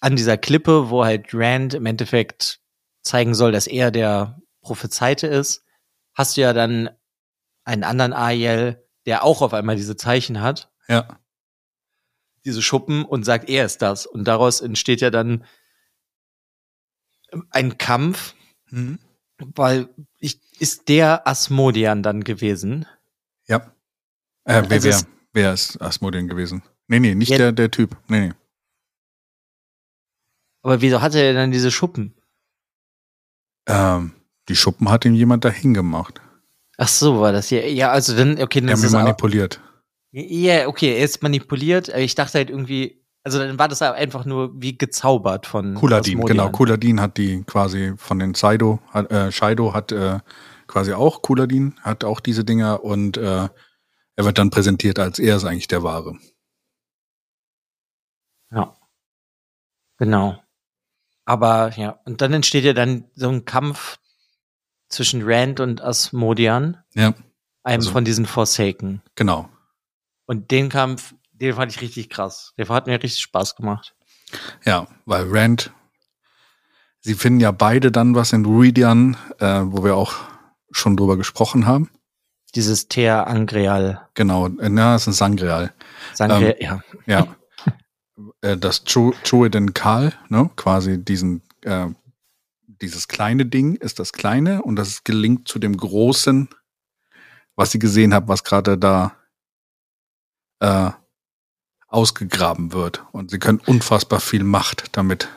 an 0.00 0.16
dieser 0.16 0.38
Klippe, 0.38 0.90
wo 0.90 1.04
halt 1.04 1.28
Rand 1.32 1.74
im 1.74 1.86
Endeffekt 1.86 2.60
zeigen 3.02 3.34
soll, 3.34 3.52
dass 3.52 3.66
er 3.66 3.90
der 3.90 4.40
Prophezeite 4.62 5.26
ist, 5.26 5.64
hast 6.14 6.36
du 6.36 6.40
ja 6.42 6.52
dann 6.52 6.90
einen 7.64 7.84
anderen 7.84 8.12
Ariel, 8.12 8.84
der 9.06 9.24
auch 9.24 9.42
auf 9.42 9.54
einmal 9.54 9.76
diese 9.76 9.96
Zeichen 9.96 10.40
hat. 10.40 10.70
Ja. 10.88 11.20
Diese 12.44 12.62
Schuppen 12.62 13.04
und 13.04 13.24
sagt, 13.24 13.48
er 13.48 13.64
ist 13.64 13.82
das. 13.82 14.06
Und 14.06 14.24
daraus 14.24 14.60
entsteht 14.60 15.00
ja 15.00 15.10
dann 15.10 15.44
ein 17.50 17.76
Kampf, 17.78 18.34
mhm. 18.70 18.98
weil 19.38 19.88
ich, 20.18 20.40
ist 20.60 20.88
der 20.88 21.26
Asmodian 21.26 22.02
dann 22.02 22.22
gewesen. 22.22 22.86
Ja. 23.46 23.72
Äh, 24.46 24.62
wer, 24.68 24.72
also 24.72 24.88
wer, 24.88 25.00
wer 25.32 25.52
ist 25.52 25.80
Asmodian 25.82 26.28
gewesen? 26.28 26.62
Nee, 26.88 27.00
nee, 27.00 27.14
nicht 27.14 27.30
ja, 27.30 27.38
der, 27.38 27.52
der 27.52 27.70
Typ. 27.70 27.96
Nee, 28.08 28.28
nee. 28.28 28.32
Aber 30.62 30.80
wieso 30.80 31.02
hatte 31.02 31.20
er 31.20 31.34
dann 31.34 31.50
diese 31.50 31.70
Schuppen? 31.70 32.14
Ähm, 33.68 34.12
die 34.48 34.56
Schuppen 34.56 34.88
hat 34.90 35.04
ihm 35.04 35.14
jemand 35.14 35.44
dahin 35.44 35.74
gemacht. 35.74 36.20
Ach 36.78 36.88
so, 36.88 37.20
war 37.20 37.32
das 37.32 37.48
hier. 37.48 37.72
Ja, 37.72 37.90
also 37.90 38.16
dann, 38.16 38.40
okay, 38.40 38.60
dann 38.60 38.68
er 38.68 38.74
ist 38.74 38.84
es 38.84 38.92
manipuliert. 38.92 39.60
Ja, 40.12 40.68
okay, 40.68 40.96
er 40.96 41.04
ist 41.04 41.22
manipuliert. 41.22 41.88
Ich 41.88 42.14
dachte 42.14 42.38
halt 42.38 42.50
irgendwie, 42.50 43.04
also 43.24 43.38
dann 43.38 43.58
war 43.58 43.68
das 43.68 43.82
einfach 43.82 44.24
nur 44.24 44.52
wie 44.60 44.78
gezaubert 44.78 45.46
von 45.46 45.74
Kuladin, 45.74 46.20
genau. 46.20 46.50
Kuladin 46.50 47.00
hat 47.00 47.16
die 47.16 47.42
quasi 47.42 47.94
von 47.96 48.20
den 48.20 48.34
Saido, 48.34 48.78
hat, 48.90 49.10
äh, 49.10 49.32
Shaido 49.32 49.74
hat 49.74 49.90
äh, 49.90 50.20
quasi 50.68 50.92
auch 50.92 51.22
Kuladin, 51.22 51.74
hat 51.82 52.04
auch 52.04 52.20
diese 52.20 52.44
Dinger 52.44 52.84
und 52.84 53.16
äh, 53.16 53.48
er 54.16 54.24
wird 54.24 54.38
dann 54.38 54.50
präsentiert 54.50 54.98
als 54.98 55.18
er 55.18 55.36
ist 55.36 55.44
eigentlich 55.44 55.68
der 55.68 55.82
Wahre. 55.82 56.18
Ja. 58.50 58.76
Genau. 59.98 60.42
Aber 61.24 61.72
ja, 61.76 62.00
und 62.04 62.20
dann 62.20 62.32
entsteht 62.32 62.64
ja 62.64 62.72
dann 62.72 63.10
so 63.14 63.28
ein 63.28 63.44
Kampf 63.44 63.98
zwischen 64.88 65.22
Rand 65.24 65.60
und 65.60 65.82
Asmodian. 65.82 66.82
Ja. 66.94 67.14
Einem 67.62 67.80
also, 67.80 67.90
von 67.90 68.04
diesen 68.04 68.26
Forsaken. 68.26 69.02
Genau. 69.16 69.48
Und 70.26 70.50
den 70.50 70.68
Kampf, 70.68 71.14
den 71.32 71.54
fand 71.54 71.72
ich 71.72 71.80
richtig 71.80 72.10
krass. 72.10 72.54
Der 72.56 72.68
hat 72.68 72.86
mir 72.86 73.02
richtig 73.02 73.20
Spaß 73.22 73.56
gemacht. 73.56 73.94
Ja, 74.64 74.86
weil 75.04 75.26
Rand, 75.28 75.72
sie 77.00 77.14
finden 77.14 77.40
ja 77.40 77.50
beide 77.50 77.90
dann 77.90 78.14
was 78.14 78.32
in 78.32 78.44
Ruidian, 78.44 79.16
äh, 79.38 79.62
wo 79.64 79.82
wir 79.84 79.96
auch 79.96 80.14
schon 80.70 80.96
drüber 80.96 81.16
gesprochen 81.16 81.66
haben. 81.66 81.90
Dieses 82.54 82.88
Ter 82.88 83.26
Angreal. 83.26 84.08
Genau, 84.14 84.46
äh, 84.46 84.68
na, 84.68 84.94
es 84.94 85.02
ist 85.02 85.08
ein 85.08 85.12
Sangreal. 85.12 85.72
Sangreal, 86.14 86.56
ähm, 86.58 86.82
ja. 87.06 87.26
Ja. 87.26 87.36
äh, 88.40 88.56
das 88.56 88.84
Troeden 88.84 89.74
Karl, 89.74 90.12
ne, 90.28 90.50
quasi 90.56 91.02
diesen, 91.02 91.42
äh, 91.62 91.88
dieses 92.66 93.08
kleine 93.08 93.46
Ding 93.46 93.74
ist 93.76 93.98
das 93.98 94.12
kleine 94.12 94.62
und 94.62 94.76
das 94.76 95.04
gelingt 95.04 95.48
zu 95.48 95.58
dem 95.58 95.76
großen, 95.76 96.48
was 97.56 97.72
sie 97.72 97.78
gesehen 97.78 98.14
hat, 98.14 98.28
was 98.28 98.44
gerade 98.44 98.78
da 98.78 99.16
äh, 100.60 100.90
ausgegraben 101.88 102.72
wird. 102.72 103.04
Und 103.12 103.30
sie 103.30 103.38
können 103.38 103.60
unfassbar 103.64 104.20
viel 104.20 104.44
Macht 104.44 104.96
damit. 104.96 105.28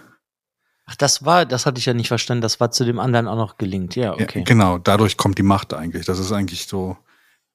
Ach, 0.89 0.95
das 0.95 1.23
war, 1.23 1.45
das 1.45 1.67
hatte 1.67 1.77
ich 1.77 1.85
ja 1.85 1.93
nicht 1.93 2.07
verstanden, 2.07 2.41
das 2.41 2.59
war 2.59 2.71
zu 2.71 2.83
dem 2.83 2.99
anderen 2.99 3.27
auch 3.27 3.35
noch 3.35 3.57
gelingt, 3.57 3.95
ja, 3.95 4.13
okay. 4.13 4.39
Ja, 4.39 4.43
genau, 4.45 4.79
dadurch 4.79 5.17
kommt 5.17 5.37
die 5.37 5.43
Macht 5.43 5.73
eigentlich. 5.73 6.05
Das 6.07 6.17
ist 6.17 6.31
eigentlich 6.31 6.65
so. 6.65 6.97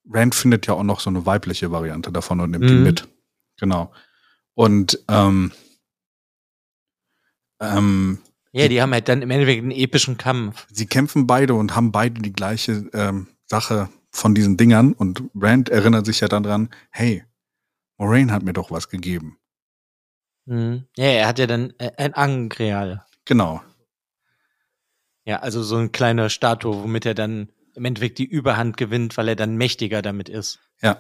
Rand 0.09 0.35
findet 0.35 0.66
ja 0.66 0.74
auch 0.74 0.82
noch 0.85 1.01
so 1.01 1.11
eine 1.11 1.27
weibliche 1.27 1.73
Variante 1.73 2.12
davon 2.12 2.39
und 2.40 2.52
nimmt 2.52 2.65
mhm. 2.65 2.69
die 2.69 2.74
mit. 2.74 3.09
Genau. 3.59 3.90
Und 4.55 5.01
ähm, 5.09 5.51
ähm, 7.61 8.19
ja, 8.52 8.69
die 8.69 8.81
haben 8.81 8.93
halt 8.93 9.09
dann 9.09 9.23
im 9.23 9.31
Endeffekt 9.31 9.62
einen 9.62 9.73
epischen 9.73 10.16
Kampf. 10.16 10.66
Sie 10.70 10.86
kämpfen 10.86 11.27
beide 11.27 11.55
und 11.55 11.74
haben 11.74 11.90
beide 11.90 12.20
die 12.20 12.32
gleiche 12.32 12.89
ähm, 12.93 13.27
Sache 13.47 13.89
von 14.11 14.35
diesen 14.35 14.56
Dingern. 14.56 14.93
Und 14.93 15.24
Rand 15.35 15.70
erinnert 15.70 16.06
sich 16.06 16.20
ja 16.20 16.28
dann 16.28 16.44
dran, 16.44 16.69
hey, 16.90 17.24
Moraine 17.98 18.32
hat 18.32 18.44
mir 18.44 18.52
doch 18.52 18.70
was 18.70 18.89
gegeben. 18.89 19.39
Mhm. 20.47 20.85
Ja, 20.97 21.06
er 21.06 21.27
hat 21.27 21.39
ja 21.40 21.47
dann 21.48 21.73
äh, 21.78 21.90
ein 21.97 22.15
Angreal. 22.15 23.05
Genau. 23.25 23.63
Ja, 25.25 25.41
also 25.41 25.63
so 25.63 25.77
ein 25.77 25.93
kleiner 25.93 26.29
Statue, 26.29 26.83
womit 26.83 27.07
er 27.07 27.15
dann 27.15 27.49
im 27.75 27.85
Endeffekt 27.85 28.19
die 28.19 28.25
Überhand 28.25 28.77
gewinnt, 28.77 29.17
weil 29.17 29.29
er 29.29 29.37
dann 29.37 29.57
mächtiger 29.57 30.03
damit 30.03 30.29
ist. 30.29 30.61
Ja. 30.83 30.99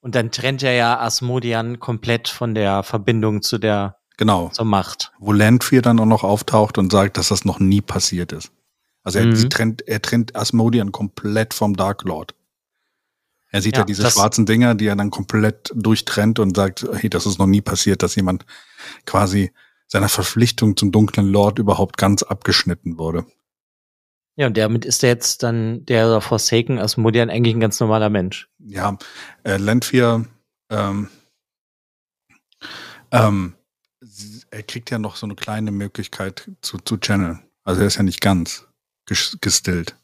Und 0.00 0.14
dann 0.14 0.30
trennt 0.32 0.62
er 0.62 0.72
ja 0.72 0.98
Asmodian 0.98 1.78
komplett 1.78 2.28
von 2.28 2.54
der 2.54 2.82
Verbindung 2.82 3.42
zu 3.42 3.58
der 3.58 3.98
genau. 4.16 4.48
zur 4.48 4.64
Macht. 4.64 5.12
Wo 5.18 5.32
Landfear 5.32 5.80
dann 5.80 6.00
auch 6.00 6.06
noch 6.06 6.24
auftaucht 6.24 6.76
und 6.76 6.90
sagt, 6.90 7.16
dass 7.16 7.28
das 7.28 7.44
noch 7.44 7.60
nie 7.60 7.80
passiert 7.80 8.32
ist. 8.32 8.50
Also 9.04 9.20
er, 9.20 9.26
mhm. 9.26 9.50
trennt, 9.50 9.88
er 9.88 10.02
trennt 10.02 10.36
Asmodian 10.36 10.92
komplett 10.92 11.54
vom 11.54 11.76
Dark 11.76 12.02
Lord. 12.02 12.34
Er 13.50 13.62
sieht 13.62 13.76
ja, 13.76 13.80
ja 13.82 13.84
diese 13.84 14.10
schwarzen 14.10 14.46
Dinger, 14.46 14.74
die 14.74 14.86
er 14.86 14.96
dann 14.96 15.10
komplett 15.10 15.70
durchtrennt 15.74 16.38
und 16.38 16.56
sagt, 16.56 16.86
hey, 16.94 17.10
das 17.10 17.26
ist 17.26 17.38
noch 17.38 17.46
nie 17.46 17.60
passiert, 17.60 18.02
dass 18.02 18.16
jemand 18.16 18.46
quasi 19.04 19.52
seiner 19.92 20.08
Verpflichtung 20.08 20.74
zum 20.78 20.90
dunklen 20.90 21.28
Lord 21.28 21.58
überhaupt 21.58 21.98
ganz 21.98 22.22
abgeschnitten 22.22 22.96
wurde. 22.96 23.26
Ja, 24.36 24.46
und 24.46 24.56
damit 24.56 24.86
ist 24.86 25.02
er 25.04 25.10
jetzt 25.10 25.42
dann 25.42 25.84
der 25.84 26.22
Forsaken 26.22 26.78
Asmodian 26.78 27.28
eigentlich 27.28 27.54
ein 27.54 27.60
ganz 27.60 27.78
normaler 27.78 28.08
Mensch. 28.08 28.48
Ja, 28.58 28.96
äh, 29.44 29.58
Landfear, 29.58 30.24
ähm, 30.70 31.10
ähm, 33.10 33.54
er 34.50 34.62
kriegt 34.62 34.90
ja 34.90 34.98
noch 34.98 35.16
so 35.16 35.26
eine 35.26 35.34
kleine 35.34 35.72
Möglichkeit 35.72 36.50
zu, 36.62 36.78
zu 36.78 36.96
channeln. 36.96 37.42
Also 37.62 37.82
er 37.82 37.86
ist 37.86 37.96
ja 37.96 38.02
nicht 38.02 38.22
ganz 38.22 38.66
gestillt. 39.42 39.94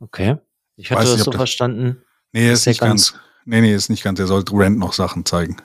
Okay. 0.00 0.38
Ich 0.76 0.90
hatte 0.90 1.02
Weiß 1.02 1.08
das 1.10 1.16
nicht, 1.16 1.24
so 1.26 1.30
das, 1.32 1.38
verstanden. 1.38 2.02
Nee, 2.32 2.46
er 2.46 2.54
ist 2.54 2.66
nicht 2.66 2.80
ganz, 2.80 3.12
ganz, 3.12 3.22
Nee, 3.44 3.60
nee, 3.60 3.74
ist 3.74 3.90
nicht 3.90 4.02
ganz. 4.02 4.18
Er 4.20 4.26
soll 4.26 4.42
Rand 4.50 4.78
noch 4.78 4.94
Sachen 4.94 5.26
zeigen. 5.26 5.58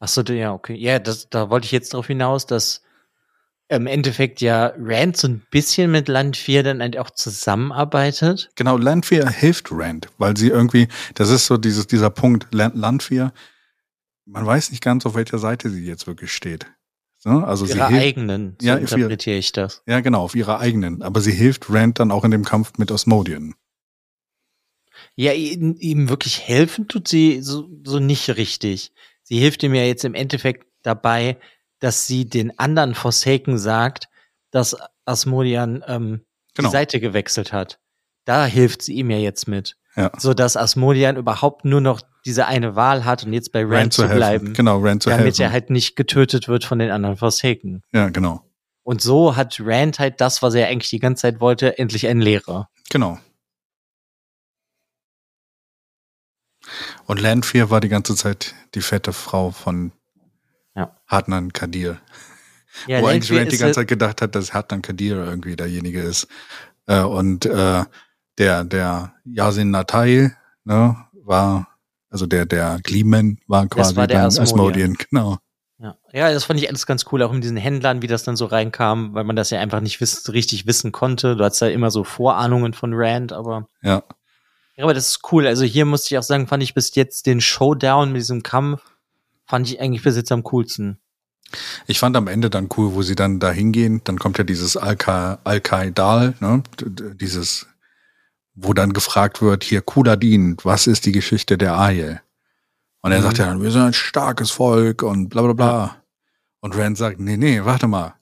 Ach 0.00 0.08
so, 0.08 0.22
ja, 0.22 0.52
okay. 0.52 0.74
Ja, 0.74 0.98
das, 0.98 1.28
da 1.28 1.50
wollte 1.50 1.66
ich 1.66 1.72
jetzt 1.72 1.92
darauf 1.92 2.06
hinaus, 2.06 2.46
dass 2.46 2.82
im 3.68 3.86
Endeffekt 3.86 4.40
ja 4.40 4.72
Rand 4.78 5.16
so 5.16 5.28
ein 5.28 5.42
bisschen 5.50 5.90
mit 5.90 6.08
Land 6.08 6.36
4 6.36 6.62
dann 6.62 6.80
halt 6.80 6.96
auch 6.96 7.10
zusammenarbeitet. 7.10 8.50
Genau, 8.54 8.76
Land 8.76 9.06
4 9.06 9.28
hilft 9.28 9.68
Rand, 9.70 10.08
weil 10.18 10.36
sie 10.36 10.48
irgendwie, 10.48 10.88
das 11.14 11.30
ist 11.30 11.46
so 11.46 11.56
dieses, 11.58 11.86
dieser 11.86 12.10
Punkt, 12.10 12.46
Land 12.52 13.02
4, 13.02 13.32
man 14.24 14.46
weiß 14.46 14.70
nicht 14.70 14.82
ganz, 14.82 15.04
auf 15.06 15.14
welcher 15.14 15.38
Seite 15.38 15.70
sie 15.70 15.84
jetzt 15.84 16.06
wirklich 16.06 16.32
steht. 16.32 16.66
So, 17.18 17.30
also 17.30 17.64
auf 17.64 17.70
sie 17.70 17.78
ihrer 17.78 17.88
eigenen, 17.88 18.56
so 18.60 18.68
ja, 18.68 18.76
interpretiere 18.76 19.36
ich 19.36 19.52
das. 19.52 19.82
Ja, 19.86 20.00
genau, 20.00 20.22
auf 20.22 20.34
ihrer 20.36 20.60
eigenen. 20.60 21.02
Aber 21.02 21.20
sie 21.20 21.32
hilft 21.32 21.68
Rand 21.68 21.98
dann 21.98 22.12
auch 22.12 22.24
in 22.24 22.30
dem 22.30 22.44
Kampf 22.44 22.72
mit 22.78 22.90
Osmodian. 22.90 23.54
Ja, 25.14 25.32
ihm 25.32 26.08
wirklich 26.08 26.40
helfen 26.40 26.88
tut 26.88 27.08
sie 27.08 27.40
so, 27.42 27.68
so 27.84 27.98
nicht 27.98 28.36
richtig. 28.36 28.92
Sie 29.28 29.38
hilft 29.38 29.62
ihm 29.62 29.74
ja 29.74 29.82
jetzt 29.82 30.06
im 30.06 30.14
Endeffekt 30.14 30.66
dabei, 30.82 31.36
dass 31.80 32.06
sie 32.06 32.26
den 32.26 32.58
anderen 32.58 32.94
Forsaken 32.94 33.58
sagt, 33.58 34.08
dass 34.50 34.74
Asmodian 35.04 35.84
ähm, 35.86 36.22
genau. 36.54 36.68
die 36.68 36.72
Seite 36.72 36.98
gewechselt 36.98 37.52
hat. 37.52 37.78
Da 38.24 38.46
hilft 38.46 38.80
sie 38.80 38.94
ihm 38.94 39.10
ja 39.10 39.18
jetzt 39.18 39.46
mit. 39.46 39.76
Ja. 39.96 40.10
So 40.16 40.32
dass 40.32 40.56
Asmodian 40.56 41.16
überhaupt 41.16 41.66
nur 41.66 41.82
noch 41.82 42.00
diese 42.24 42.46
eine 42.46 42.74
Wahl 42.74 43.04
hat 43.04 43.24
und 43.24 43.34
jetzt 43.34 43.52
bei 43.52 43.62
Rand, 43.62 43.72
Rand 43.72 43.92
zu, 43.92 44.08
zu 44.08 44.14
bleiben. 44.14 44.54
Genau, 44.54 44.78
Rand 44.78 45.02
zu 45.02 45.10
Damit 45.10 45.24
helfen. 45.24 45.42
er 45.42 45.52
halt 45.52 45.68
nicht 45.68 45.94
getötet 45.94 46.48
wird 46.48 46.64
von 46.64 46.78
den 46.78 46.90
anderen 46.90 47.18
Forsaken. 47.18 47.82
Ja, 47.92 48.08
genau. 48.08 48.42
Und 48.82 49.02
so 49.02 49.36
hat 49.36 49.60
Rand 49.60 49.98
halt 49.98 50.22
das, 50.22 50.40
was 50.40 50.54
er 50.54 50.68
eigentlich 50.68 50.88
die 50.88 51.00
ganze 51.00 51.22
Zeit 51.22 51.40
wollte, 51.40 51.76
endlich 51.78 52.06
einen 52.06 52.22
Lehrer. 52.22 52.70
Genau. 52.88 53.18
Und 57.06 57.20
Landfear 57.20 57.70
war 57.70 57.80
die 57.80 57.88
ganze 57.88 58.14
Zeit 58.14 58.54
die 58.74 58.80
fette 58.80 59.12
Frau 59.12 59.50
von 59.50 59.92
ja. 60.74 60.96
Hartnan 61.06 61.52
Kadir. 61.52 62.00
Ja, 62.86 63.02
Wo 63.02 63.06
eigentlich 63.06 63.36
Rand 63.36 63.50
die 63.50 63.58
ganze 63.58 63.80
Zeit 63.80 63.88
gedacht 63.88 64.22
hat, 64.22 64.34
dass 64.34 64.54
Hartnan 64.54 64.82
Kadir 64.82 65.16
irgendwie 65.16 65.56
derjenige 65.56 66.00
ist. 66.00 66.28
Äh, 66.86 67.00
und 67.00 67.46
äh, 67.46 67.84
der, 68.38 68.64
der 68.64 69.14
Yasin 69.24 69.70
Natai, 69.70 70.36
ne, 70.64 70.96
war, 71.12 71.68
also 72.10 72.26
der, 72.26 72.46
der 72.46 72.78
Gleeman 72.82 73.38
war 73.46 73.66
quasi 73.66 73.96
war 73.96 74.06
der 74.06 74.24
Asmodian. 74.24 74.42
Asmodian, 74.42 74.94
genau. 75.10 75.38
Ja. 75.80 75.96
ja, 76.12 76.32
das 76.32 76.44
fand 76.44 76.60
ich 76.60 76.68
alles 76.68 76.86
ganz 76.86 77.04
cool, 77.12 77.22
auch 77.22 77.32
mit 77.32 77.44
diesen 77.44 77.56
Händlern, 77.56 78.02
wie 78.02 78.08
das 78.08 78.24
dann 78.24 78.34
so 78.34 78.46
reinkam, 78.46 79.14
weil 79.14 79.22
man 79.22 79.36
das 79.36 79.50
ja 79.50 79.60
einfach 79.60 79.80
nicht 79.80 80.00
wiss, 80.00 80.32
richtig 80.32 80.66
wissen 80.66 80.90
konnte. 80.90 81.36
Du 81.36 81.44
hattest 81.44 81.62
ja 81.62 81.68
immer 81.68 81.92
so 81.92 82.02
Vorahnungen 82.02 82.74
von 82.74 82.92
Rand, 82.94 83.32
aber. 83.32 83.68
Ja. 83.82 84.02
Ja, 84.78 84.84
aber 84.84 84.94
das 84.94 85.08
ist 85.08 85.32
cool. 85.32 85.46
Also 85.46 85.64
hier 85.64 85.84
musste 85.84 86.14
ich 86.14 86.18
auch 86.18 86.22
sagen, 86.22 86.46
fand 86.46 86.62
ich 86.62 86.72
bis 86.72 86.94
jetzt 86.94 87.26
den 87.26 87.40
Showdown 87.40 88.12
mit 88.12 88.20
diesem 88.20 88.44
Kampf, 88.44 88.80
fand 89.44 89.68
ich 89.68 89.80
eigentlich 89.80 90.04
bis 90.04 90.14
jetzt 90.14 90.30
am 90.30 90.44
coolsten. 90.44 91.00
Ich 91.88 91.98
fand 91.98 92.16
am 92.16 92.28
Ende 92.28 92.48
dann 92.48 92.68
cool, 92.76 92.94
wo 92.94 93.02
sie 93.02 93.16
dann 93.16 93.40
da 93.40 93.50
hingehen, 93.50 94.02
dann 94.04 94.20
kommt 94.20 94.38
ja 94.38 94.44
dieses 94.44 94.76
Al-Qaidal, 94.76 96.34
ne? 96.38 96.62
dieses, 96.80 97.66
wo 98.54 98.72
dann 98.72 98.92
gefragt 98.92 99.42
wird, 99.42 99.64
hier 99.64 99.80
Kuladin, 99.80 100.56
was 100.62 100.86
ist 100.86 101.06
die 101.06 101.12
Geschichte 101.12 101.58
der 101.58 101.76
Ayel? 101.76 102.20
Und 103.00 103.10
er 103.10 103.18
mhm. 103.18 103.24
sagt 103.24 103.38
ja, 103.38 103.60
wir 103.60 103.70
sind 103.72 103.82
ein 103.82 103.92
starkes 103.94 104.52
Volk 104.52 105.02
und 105.02 105.28
bla 105.28 105.42
bla 105.42 105.52
bla. 105.54 105.96
Und 106.60 106.76
Rand 106.76 106.98
sagt, 106.98 107.18
nee, 107.18 107.36
nee, 107.36 107.64
warte 107.64 107.88
mal. 107.88 108.14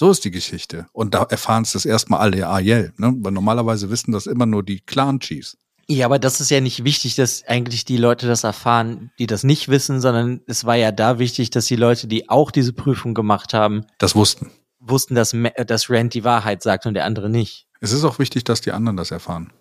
So 0.00 0.10
ist 0.10 0.24
die 0.24 0.30
Geschichte. 0.30 0.86
Und 0.94 1.12
da 1.12 1.24
erfahren 1.24 1.62
es 1.62 1.72
das 1.72 1.84
erstmal 1.84 2.20
alle 2.20 2.46
Ariel, 2.46 2.94
ne? 2.96 3.12
Weil 3.18 3.32
normalerweise 3.32 3.90
wissen 3.90 4.12
das 4.12 4.26
immer 4.26 4.46
nur 4.46 4.62
die 4.62 4.80
Clan-Chiefs. 4.80 5.58
Ja, 5.88 6.06
aber 6.06 6.18
das 6.18 6.40
ist 6.40 6.50
ja 6.50 6.62
nicht 6.62 6.84
wichtig, 6.84 7.16
dass 7.16 7.44
eigentlich 7.46 7.84
die 7.84 7.98
Leute 7.98 8.26
das 8.26 8.42
erfahren, 8.42 9.10
die 9.18 9.26
das 9.26 9.44
nicht 9.44 9.68
wissen, 9.68 10.00
sondern 10.00 10.40
es 10.46 10.64
war 10.64 10.76
ja 10.76 10.90
da 10.90 11.18
wichtig, 11.18 11.50
dass 11.50 11.66
die 11.66 11.76
Leute, 11.76 12.06
die 12.06 12.30
auch 12.30 12.50
diese 12.50 12.72
Prüfung 12.72 13.12
gemacht 13.12 13.52
haben, 13.52 13.84
das 13.98 14.16
wussten. 14.16 14.50
Wussten, 14.78 15.14
dass, 15.16 15.36
dass 15.66 15.90
Rand 15.90 16.14
die 16.14 16.24
Wahrheit 16.24 16.62
sagt 16.62 16.86
und 16.86 16.94
der 16.94 17.04
andere 17.04 17.28
nicht. 17.28 17.66
Es 17.82 17.92
ist 17.92 18.04
auch 18.04 18.18
wichtig, 18.18 18.44
dass 18.44 18.62
die 18.62 18.72
anderen 18.72 18.96
das 18.96 19.10
erfahren. 19.10 19.52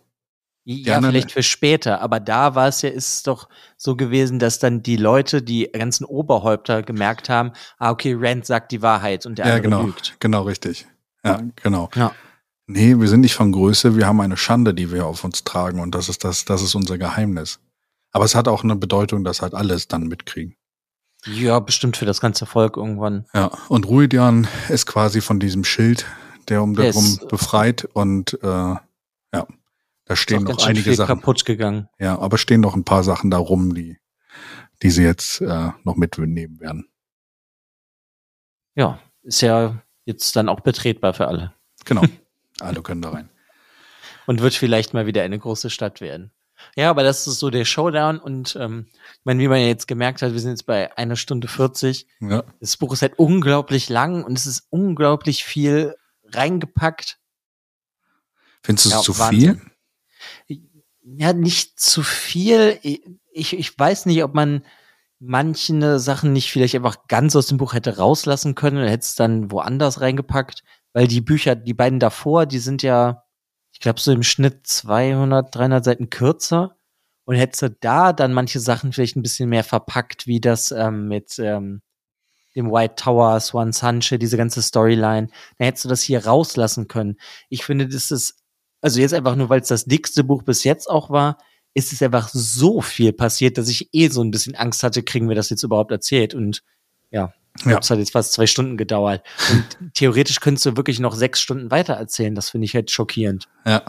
Ja, 0.65 1.02
vielleicht 1.02 1.31
für 1.31 1.41
später, 1.41 2.02
aber 2.02 2.19
da 2.19 2.53
war 2.53 2.68
es 2.68 2.84
ja, 2.84 2.90
ist 2.90 3.14
es 3.14 3.23
doch 3.23 3.49
so 3.76 3.95
gewesen, 3.95 4.38
dass 4.38 4.60
dann 4.60 4.84
die 4.84 4.98
Leute, 4.98 5.41
die 5.41 5.68
ganzen 5.72 6.06
Oberhäupter 6.06 6.84
gemerkt 6.84 7.27
haben, 7.27 7.53
ah, 7.80 7.90
okay, 7.90 8.15
Rand 8.18 8.45
sagt 8.45 8.72
die 8.72 8.81
Wahrheit 8.84 9.26
und 9.26 9.40
der 9.40 9.48
ja, 9.48 9.56
andere 9.56 9.69
genau, 9.69 9.84
lügt. 9.84 10.18
Genau, 10.19 10.44
richtig. 10.44 10.86
Ja, 11.23 11.41
genau. 11.56 11.90
Ja. 11.95 12.11
Nee, 12.68 12.99
wir 12.99 13.07
sind 13.07 13.22
nicht 13.22 13.34
von 13.34 13.52
Größe, 13.52 13.95
wir 13.95 14.06
haben 14.06 14.22
eine 14.22 14.38
Schande, 14.38 14.76
die 14.76 14.91
wir 14.91 15.07
auf 15.07 15.23
uns 15.23 15.44
tragen 15.44 15.80
und 15.80 15.95
das 15.95 16.07
ist 16.07 16.23
das, 16.23 16.45
das 16.45 16.61
ist 16.61 16.76
unser 16.76 16.99
Geheimnis. 16.99 17.60
Aber 18.11 18.26
es 18.26 18.36
hat 18.36 18.48
auch 18.48 18.64
eine 18.64 18.76
Bedeutung, 18.76 19.23
dass 19.23 19.41
halt 19.41 19.56
alles 19.56 19.88
dann 19.88 20.07
mitkriegen. 20.07 20.56
Ja, 21.26 21.60
bestimmt 21.60 21.98
für 21.98 22.06
das 22.06 22.22
ganze 22.22 22.45
Volk 22.45 22.77
irgendwann. 22.77 23.26
Ja, 23.34 23.52
und 23.68 23.88
Ruidian 23.88 24.48
ist 24.69 24.86
quasi 24.86 25.22
von 25.22 25.40
diesem 25.40 25.64
Schild, 25.64 26.06
der 26.48 26.61
um 26.61 26.76
darum 26.76 27.19
befreit 27.30 27.88
und 27.94 28.38
äh, 28.41 28.48
ja. 28.48 29.48
Da 30.10 30.15
stehen 30.15 30.41
noch 30.44 30.65
einige 30.65 30.95
Sachen 30.95 31.19
kaputt 31.19 31.45
gegangen. 31.45 31.88
Ja, 31.99 32.18
aber 32.18 32.40
stehen 32.40 32.61
noch 32.61 32.76
ein 32.76 32.84
paar 32.84 33.03
Sachen 33.03 33.30
da 33.30 33.38
rum, 33.38 33.76
die, 33.76 33.99
die 34.81 34.90
sie 34.90 35.03
jetzt 35.03 35.40
äh, 35.40 35.69
noch 35.84 35.98
mitnehmen 35.98 36.60
werden. 36.60 36.90
Ja, 38.73 38.99
ist 39.22 39.41
ja 39.41 39.84
jetzt 40.06 40.36
dann 40.36 40.49
auch 40.49 40.61
betretbar 40.61 41.14
für 41.14 41.27
alle. 41.27 41.53
Genau. 41.86 42.02
alle 42.60 42.81
können 42.81 43.03
da 43.03 43.11
rein. 43.11 43.30
Und 44.26 44.41
wird 44.41 44.56
vielleicht 44.56 44.95
mal 44.95 45.06
wieder 45.06 45.22
eine 45.22 45.38
große 45.38 45.69
Stadt 45.69 46.02
werden. 46.02 46.31
Ja, 46.76 46.90
aber 46.90 47.03
das 47.03 47.27
ist 47.27 47.38
so 47.38 47.52
der 47.52 47.65
Showdown 47.65 48.18
und 48.18 48.57
ähm, 48.60 48.88
ich 48.90 49.26
meine, 49.26 49.40
wie 49.44 49.48
man 49.48 49.60
ja 49.60 49.68
jetzt 49.68 49.88
gemerkt 49.88 50.23
hat, 50.23 50.34
wir 50.34 50.40
sind 50.40 50.49
jetzt 50.49 50.65
bei 50.65 50.98
einer 50.98 51.18
Stunde 51.18 51.48
40. 51.48 52.07
Ja. 52.22 52.44
Das 52.60 52.77
Buch 52.77 52.94
ist 52.94 53.03
halt 53.03 53.19
unglaublich 53.19 53.90
lang 53.90 54.23
und 54.23 54.40
es 54.40 54.48
ist 54.48 54.65
unglaublich 54.72 55.44
viel 55.44 55.95
reingepackt. 56.23 57.19
Findest 58.64 58.86
du 58.86 58.90
es 58.90 58.95
ja, 58.95 59.02
zu 59.02 59.19
Wahnsinn. 59.19 59.60
viel? 59.60 59.69
Ja, 61.01 61.33
nicht 61.33 61.79
zu 61.79 62.03
viel. 62.03 62.79
Ich, 63.31 63.57
ich 63.57 63.77
weiß 63.79 64.05
nicht, 64.05 64.23
ob 64.23 64.33
man 64.33 64.63
manche 65.19 65.99
Sachen 65.99 66.33
nicht 66.33 66.51
vielleicht 66.51 66.75
einfach 66.75 67.07
ganz 67.07 67.35
aus 67.35 67.47
dem 67.47 67.57
Buch 67.57 67.73
hätte 67.73 67.97
rauslassen 67.97 68.55
können 68.55 68.77
oder 68.77 68.89
hätte 68.89 69.03
es 69.03 69.15
dann 69.15 69.51
woanders 69.51 70.01
reingepackt, 70.01 70.63
weil 70.93 71.07
die 71.07 71.21
Bücher, 71.21 71.55
die 71.55 71.73
beiden 71.73 71.99
davor, 71.99 72.45
die 72.45 72.59
sind 72.59 72.83
ja, 72.83 73.23
ich 73.73 73.79
glaube, 73.79 73.99
so 73.99 74.11
im 74.11 74.23
Schnitt 74.23 74.65
200, 74.65 75.53
300 75.53 75.83
Seiten 75.83 76.09
kürzer 76.09 76.77
und 77.25 77.35
hättest 77.35 77.61
du 77.61 77.69
da 77.69 78.13
dann 78.13 78.33
manche 78.33 78.59
Sachen 78.59 78.93
vielleicht 78.93 79.15
ein 79.15 79.21
bisschen 79.21 79.49
mehr 79.49 79.63
verpackt, 79.63 80.25
wie 80.25 80.39
das 80.39 80.71
ähm, 80.71 81.07
mit 81.07 81.37
ähm, 81.39 81.81
dem 82.55 82.71
White 82.71 82.95
Tower, 82.95 83.39
Swan 83.39 83.71
Sanche, 83.71 84.19
diese 84.19 84.37
ganze 84.37 84.61
Storyline, 84.61 85.27
dann 85.57 85.65
hättest 85.65 85.85
du 85.85 85.89
das 85.89 86.01
hier 86.01 86.25
rauslassen 86.25 86.87
können. 86.87 87.17
Ich 87.49 87.65
finde, 87.65 87.87
das 87.87 88.11
ist 88.11 88.38
also 88.81 88.99
jetzt 88.99 89.14
einfach 89.14 89.35
nur, 89.35 89.49
weil 89.49 89.61
es 89.61 89.68
das 89.68 89.85
dickste 89.85 90.23
Buch 90.23 90.43
bis 90.43 90.64
jetzt 90.64 90.89
auch 90.89 91.10
war, 91.10 91.38
ist 91.73 91.93
es 91.93 92.01
einfach 92.01 92.30
so 92.30 92.81
viel 92.81 93.14
passiert, 93.14 93.57
dass 93.57 93.69
ich 93.69 93.89
eh 93.93 94.10
so 94.10 94.23
ein 94.23 94.31
bisschen 94.31 94.56
Angst 94.56 94.84
hatte, 94.84 95.03
kriegen 95.03 95.30
wir 95.30 95.35
das 95.35 95.49
jetzt 95.49 95.64
überhaupt 95.64 95.91
erzählt. 95.91 96.34
Und 96.34 96.64
ja, 97.11 97.34
ja. 97.65 97.77
es 97.80 97.89
hat 97.89 97.99
jetzt 97.99 98.11
fast 98.11 98.34
zwei 98.34 98.47
Stunden 98.47 98.77
gedauert. 98.77 99.26
Und 99.51 99.77
theoretisch 99.93 100.39
könntest 100.39 100.65
du 100.65 100.77
wirklich 100.77 100.99
noch 100.99 101.15
sechs 101.15 101.39
Stunden 101.39 101.72
weiter 101.72 101.93
erzählen. 101.93 102.35
Das 102.35 102.49
finde 102.49 102.65
ich 102.65 102.76
halt 102.76 102.91
schockierend. 102.91 103.47
Ja. 103.65 103.84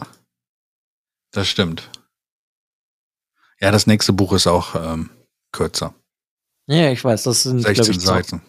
Das 1.31 1.47
stimmt. 1.47 1.89
Ja, 3.59 3.71
das 3.71 3.87
nächste 3.87 4.11
Buch 4.11 4.33
ist 4.33 4.47
auch 4.47 4.75
ähm, 4.75 5.09
kürzer. 5.51 5.93
Ja, 6.67 6.91
ich 6.91 7.03
weiß, 7.03 7.23
das 7.23 7.43
sind 7.43 7.59
16 7.59 7.95
ich, 7.95 8.01
Seiten. 8.01 8.41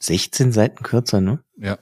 16 0.00 0.52
Seiten 0.52 0.82
kürzer, 0.82 1.20
ne? 1.20 1.42
Ja. 1.56 1.78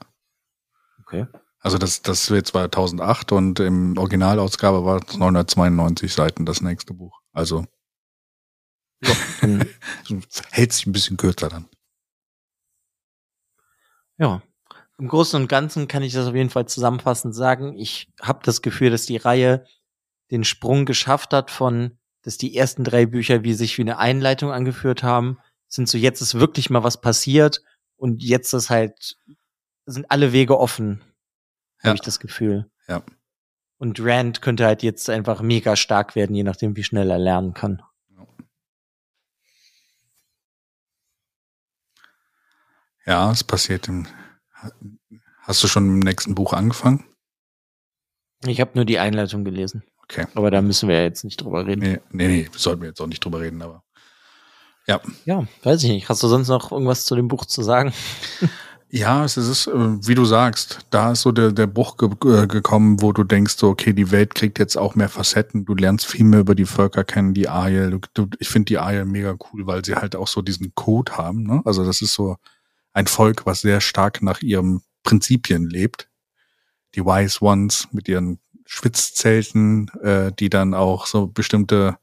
Okay. 1.00 1.26
Also 1.60 1.78
das, 1.78 2.02
das 2.02 2.30
wird 2.30 2.46
2008 2.46 3.32
und 3.32 3.60
im 3.60 3.96
Originalausgabe 3.98 4.84
war 4.84 5.00
es 5.02 5.16
992 5.16 6.12
Seiten 6.12 6.46
das 6.46 6.60
nächste 6.60 6.94
Buch. 6.94 7.20
Also 7.32 7.66
ja, 9.02 9.14
hält 10.50 10.72
sich 10.72 10.86
ein 10.86 10.92
bisschen 10.92 11.16
kürzer 11.16 11.48
dann. 11.48 11.68
Ja, 14.18 14.42
im 14.98 15.08
Großen 15.08 15.40
und 15.40 15.48
Ganzen 15.48 15.86
kann 15.88 16.02
ich 16.02 16.12
das 16.12 16.26
auf 16.26 16.34
jeden 16.34 16.50
Fall 16.50 16.66
zusammenfassend 16.66 17.34
sagen. 17.34 17.76
Ich 17.76 18.12
habe 18.20 18.40
das 18.44 18.62
Gefühl, 18.62 18.90
dass 18.90 19.06
die 19.06 19.16
Reihe 19.16 19.64
den 20.30 20.44
Sprung 20.44 20.84
geschafft 20.86 21.32
hat 21.32 21.50
von 21.50 21.98
dass 22.22 22.36
die 22.36 22.56
ersten 22.56 22.84
drei 22.84 23.06
Bücher 23.06 23.42
wie 23.42 23.54
sich 23.54 23.78
wie 23.78 23.82
eine 23.82 23.98
Einleitung 23.98 24.50
angeführt 24.50 25.02
haben, 25.02 25.38
sind 25.68 25.88
so 25.88 25.96
jetzt 25.96 26.20
ist 26.20 26.34
wirklich 26.34 26.68
mal 26.68 26.82
was 26.82 27.00
passiert 27.00 27.62
und 27.96 28.22
jetzt 28.22 28.52
ist 28.52 28.70
halt 28.70 29.16
sind 29.86 30.10
alle 30.10 30.32
Wege 30.32 30.58
offen, 30.58 31.02
Ja. 31.82 31.88
habe 31.88 31.96
ich 31.96 32.02
das 32.02 32.20
Gefühl. 32.20 32.70
Ja. 32.88 33.02
Und 33.78 34.00
Rand 34.00 34.42
könnte 34.42 34.66
halt 34.66 34.82
jetzt 34.82 35.08
einfach 35.08 35.40
mega 35.40 35.76
stark 35.76 36.16
werden, 36.16 36.34
je 36.34 36.42
nachdem, 36.42 36.76
wie 36.76 36.82
schnell 36.82 37.10
er 37.10 37.18
lernen 37.18 37.54
kann. 37.54 37.82
Ja, 43.06 43.30
es 43.30 43.42
passiert 43.42 43.88
im. 43.88 44.06
Hast 45.42 45.62
du 45.64 45.68
schon 45.68 45.86
im 45.86 45.98
nächsten 46.00 46.34
Buch 46.34 46.52
angefangen? 46.52 47.04
Ich 48.44 48.60
habe 48.60 48.72
nur 48.74 48.84
die 48.84 48.98
Einleitung 48.98 49.44
gelesen. 49.44 49.82
Okay. 50.02 50.26
Aber 50.34 50.50
da 50.50 50.60
müssen 50.60 50.88
wir 50.88 50.96
ja 50.96 51.02
jetzt 51.04 51.24
nicht 51.24 51.40
drüber 51.40 51.66
reden. 51.66 51.80
Nee, 51.80 52.00
nee, 52.10 52.28
nee, 52.28 52.48
sollten 52.54 52.82
wir 52.82 52.88
jetzt 52.88 53.00
auch 53.00 53.06
nicht 53.06 53.24
drüber 53.24 53.40
reden, 53.40 53.62
aber. 53.62 53.82
Ja. 54.86 55.00
Ja, 55.24 55.46
weiß 55.62 55.84
ich 55.84 55.90
nicht. 55.90 56.08
Hast 56.08 56.22
du 56.22 56.28
sonst 56.28 56.48
noch 56.48 56.70
irgendwas 56.70 57.06
zu 57.06 57.16
dem 57.16 57.28
Buch 57.28 57.46
zu 57.46 57.62
sagen? 57.62 57.94
Ja, 58.90 59.22
es 59.22 59.36
ist, 59.36 59.66
äh, 59.66 59.72
wie 59.74 60.14
du 60.14 60.24
sagst, 60.24 60.86
da 60.88 61.12
ist 61.12 61.20
so 61.20 61.30
der, 61.30 61.52
der 61.52 61.66
Bruch 61.66 61.98
ge 61.98 62.08
äh, 62.24 62.46
gekommen, 62.46 63.02
wo 63.02 63.12
du 63.12 63.22
denkst, 63.22 63.56
so, 63.58 63.68
okay, 63.68 63.92
die 63.92 64.10
Welt 64.10 64.34
kriegt 64.34 64.58
jetzt 64.58 64.78
auch 64.78 64.94
mehr 64.94 65.10
Facetten, 65.10 65.66
du 65.66 65.74
lernst 65.74 66.06
viel 66.06 66.24
mehr 66.24 66.40
über 66.40 66.54
die 66.54 66.64
Völker 66.64 67.04
kennen, 67.04 67.34
die 67.34 67.50
Aiel. 67.50 68.00
Du, 68.14 68.28
ich 68.38 68.48
finde 68.48 68.66
die 68.66 68.78
Aiel 68.78 69.04
mega 69.04 69.36
cool, 69.52 69.66
weil 69.66 69.84
sie 69.84 69.94
halt 69.94 70.16
auch 70.16 70.26
so 70.26 70.40
diesen 70.40 70.74
Code 70.74 71.18
haben. 71.18 71.42
Ne? 71.42 71.60
Also 71.66 71.84
das 71.84 72.00
ist 72.00 72.14
so 72.14 72.36
ein 72.94 73.06
Volk, 73.06 73.44
was 73.44 73.60
sehr 73.60 73.82
stark 73.82 74.22
nach 74.22 74.40
ihren 74.40 74.80
Prinzipien 75.02 75.68
lebt. 75.68 76.08
Die 76.94 77.04
Wise 77.04 77.44
Ones 77.44 77.88
mit 77.92 78.08
ihren 78.08 78.38
Schwitzzelten, 78.64 79.90
äh, 80.02 80.32
die 80.32 80.48
dann 80.48 80.72
auch 80.72 81.06
so 81.06 81.26
bestimmte 81.26 81.98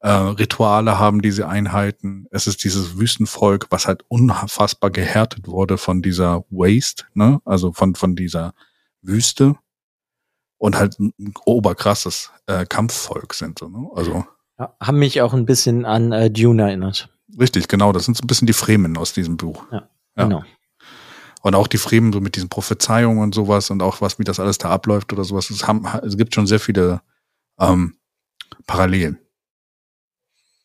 äh, 0.00 0.10
Rituale 0.10 0.98
haben, 0.98 1.20
die 1.22 1.30
sie 1.30 1.46
einhalten. 1.46 2.26
Es 2.30 2.46
ist 2.46 2.64
dieses 2.64 2.98
Wüstenvolk, 2.98 3.66
was 3.70 3.86
halt 3.86 4.02
unfassbar 4.08 4.90
gehärtet 4.90 5.46
wurde 5.46 5.78
von 5.78 6.02
dieser 6.02 6.44
Waste, 6.50 7.04
ne? 7.14 7.40
Also 7.44 7.72
von, 7.72 7.94
von 7.94 8.16
dieser 8.16 8.54
Wüste 9.02 9.56
und 10.58 10.76
halt 10.76 10.98
ein 10.98 11.12
oberkrasses 11.44 12.30
äh, 12.46 12.64
Kampfvolk 12.66 13.34
sind. 13.34 13.58
So, 13.58 13.68
ne? 13.68 13.88
Also 13.94 14.24
Ja, 14.58 14.74
haben 14.80 14.98
mich 14.98 15.20
auch 15.22 15.34
ein 15.34 15.46
bisschen 15.46 15.84
an 15.84 16.12
äh, 16.12 16.30
Dune 16.30 16.62
erinnert. 16.62 17.08
richtig, 17.38 17.68
genau. 17.68 17.92
Das 17.92 18.04
sind 18.06 18.16
so 18.16 18.24
ein 18.24 18.26
bisschen 18.26 18.46
die 18.46 18.52
Fremen 18.54 18.96
aus 18.96 19.12
diesem 19.12 19.36
Buch. 19.36 19.64
Ja. 19.70 19.88
Genau. 20.16 20.44
Und 21.42 21.54
auch 21.54 21.66
die 21.66 21.78
Fremen 21.78 22.12
so 22.12 22.20
mit 22.20 22.36
diesen 22.36 22.50
Prophezeiungen 22.50 23.22
und 23.22 23.34
sowas 23.34 23.70
und 23.70 23.82
auch 23.82 24.02
was, 24.02 24.18
wie 24.18 24.24
das 24.24 24.38
alles 24.40 24.58
da 24.58 24.68
abläuft 24.68 25.12
oder 25.12 25.24
sowas. 25.24 25.48
Es, 25.48 25.66
haben, 25.66 25.86
es 26.04 26.18
gibt 26.18 26.34
schon 26.34 26.46
sehr 26.46 26.60
viele 26.60 27.00
ähm, 27.58 27.94
Parallelen. 28.66 29.18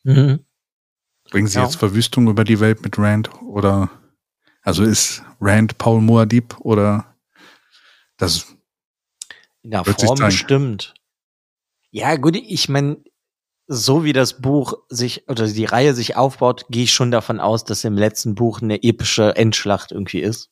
Mhm. 0.06 0.46
Bringen 1.30 1.48
Sie 1.48 1.58
Ja. 1.58 1.64
jetzt 1.64 1.76
Verwüstung 1.76 2.28
über 2.28 2.44
die 2.44 2.60
Welt 2.60 2.82
mit 2.82 2.96
Rand 2.96 3.28
oder 3.42 3.90
also 4.62 4.84
ist 4.84 5.22
Rand 5.40 5.78
Paul 5.78 6.00
Moadib 6.00 6.56
oder 6.60 7.16
das 8.16 8.56
In 9.62 9.72
der 9.72 9.84
Form 9.84 10.18
bestimmt. 10.20 10.94
Ja, 11.90 12.14
gut, 12.16 12.36
ich 12.36 12.68
meine, 12.68 13.02
so 13.66 14.04
wie 14.04 14.12
das 14.12 14.40
Buch 14.40 14.74
sich 14.88 15.28
oder 15.28 15.48
die 15.48 15.64
Reihe 15.64 15.92
sich 15.92 16.14
aufbaut, 16.14 16.66
gehe 16.68 16.84
ich 16.84 16.92
schon 16.92 17.10
davon 17.10 17.40
aus, 17.40 17.64
dass 17.64 17.82
im 17.82 17.98
letzten 17.98 18.36
Buch 18.36 18.62
eine 18.62 18.82
epische 18.84 19.34
Endschlacht 19.34 19.90
irgendwie 19.90 20.20
ist. 20.20 20.50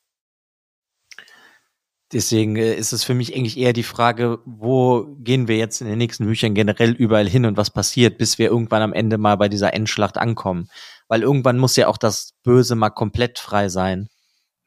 Deswegen 2.15 2.57
äh, 2.57 2.74
ist 2.74 2.93
es 2.93 3.05
für 3.05 3.12
mich 3.12 3.36
eigentlich 3.36 3.59
eher 3.59 3.73
die 3.74 3.82
Frage, 3.82 4.39
wo 4.47 5.05
gehen 5.19 5.49
wir 5.49 5.59
jetzt 5.59 5.82
in 5.82 5.89
den 5.89 5.99
nächsten 5.99 6.24
Büchern 6.24 6.55
generell 6.55 6.93
überall 6.93 7.28
hin 7.28 7.45
und 7.45 7.57
was 7.59 7.70
passiert, 7.70 8.16
bis 8.16 8.39
wir 8.39 8.49
irgendwann 8.49 8.82
am 8.82 8.93
Ende 8.93 9.19
mal 9.19 9.36
bei 9.36 9.49
dieser 9.49 9.74
Endschlacht 9.74 10.16
ankommen. 10.16 10.70
Weil 11.09 11.23
irgendwann 11.23 11.59
muss 11.59 11.77
ja 11.77 11.89
auch 11.89 11.99
das 11.99 12.32
Böse 12.43 12.77
mal 12.77 12.91
komplett 12.91 13.39
frei 13.39 13.69
sein. 13.69 14.09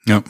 ja 0.05 0.21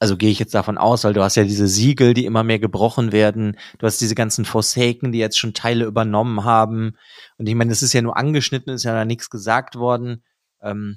also 0.00 0.16
gehe 0.16 0.30
ich 0.30 0.38
jetzt 0.38 0.54
davon 0.54 0.78
aus, 0.78 1.04
weil 1.04 1.12
du 1.12 1.22
hast 1.22 1.36
ja 1.36 1.44
diese 1.44 1.68
Siegel, 1.68 2.14
die 2.14 2.24
immer 2.24 2.42
mehr 2.42 2.58
gebrochen 2.58 3.12
werden. 3.12 3.58
Du 3.78 3.86
hast 3.86 4.00
diese 4.00 4.14
ganzen 4.14 4.46
Forsaken, 4.46 5.12
die 5.12 5.18
jetzt 5.18 5.38
schon 5.38 5.52
Teile 5.52 5.84
übernommen 5.84 6.44
haben. 6.44 6.96
Und 7.36 7.46
ich 7.46 7.54
meine, 7.54 7.70
es 7.70 7.82
ist 7.82 7.92
ja 7.92 8.00
nur 8.00 8.16
angeschnitten, 8.16 8.72
ist 8.72 8.84
ja 8.84 8.94
da 8.94 9.04
nichts 9.04 9.28
gesagt 9.28 9.76
worden. 9.76 10.24
Ähm, 10.62 10.96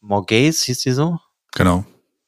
Morghese 0.00 0.64
hieß 0.64 0.80
die 0.80 0.90
so? 0.90 1.20
genau 1.54 1.84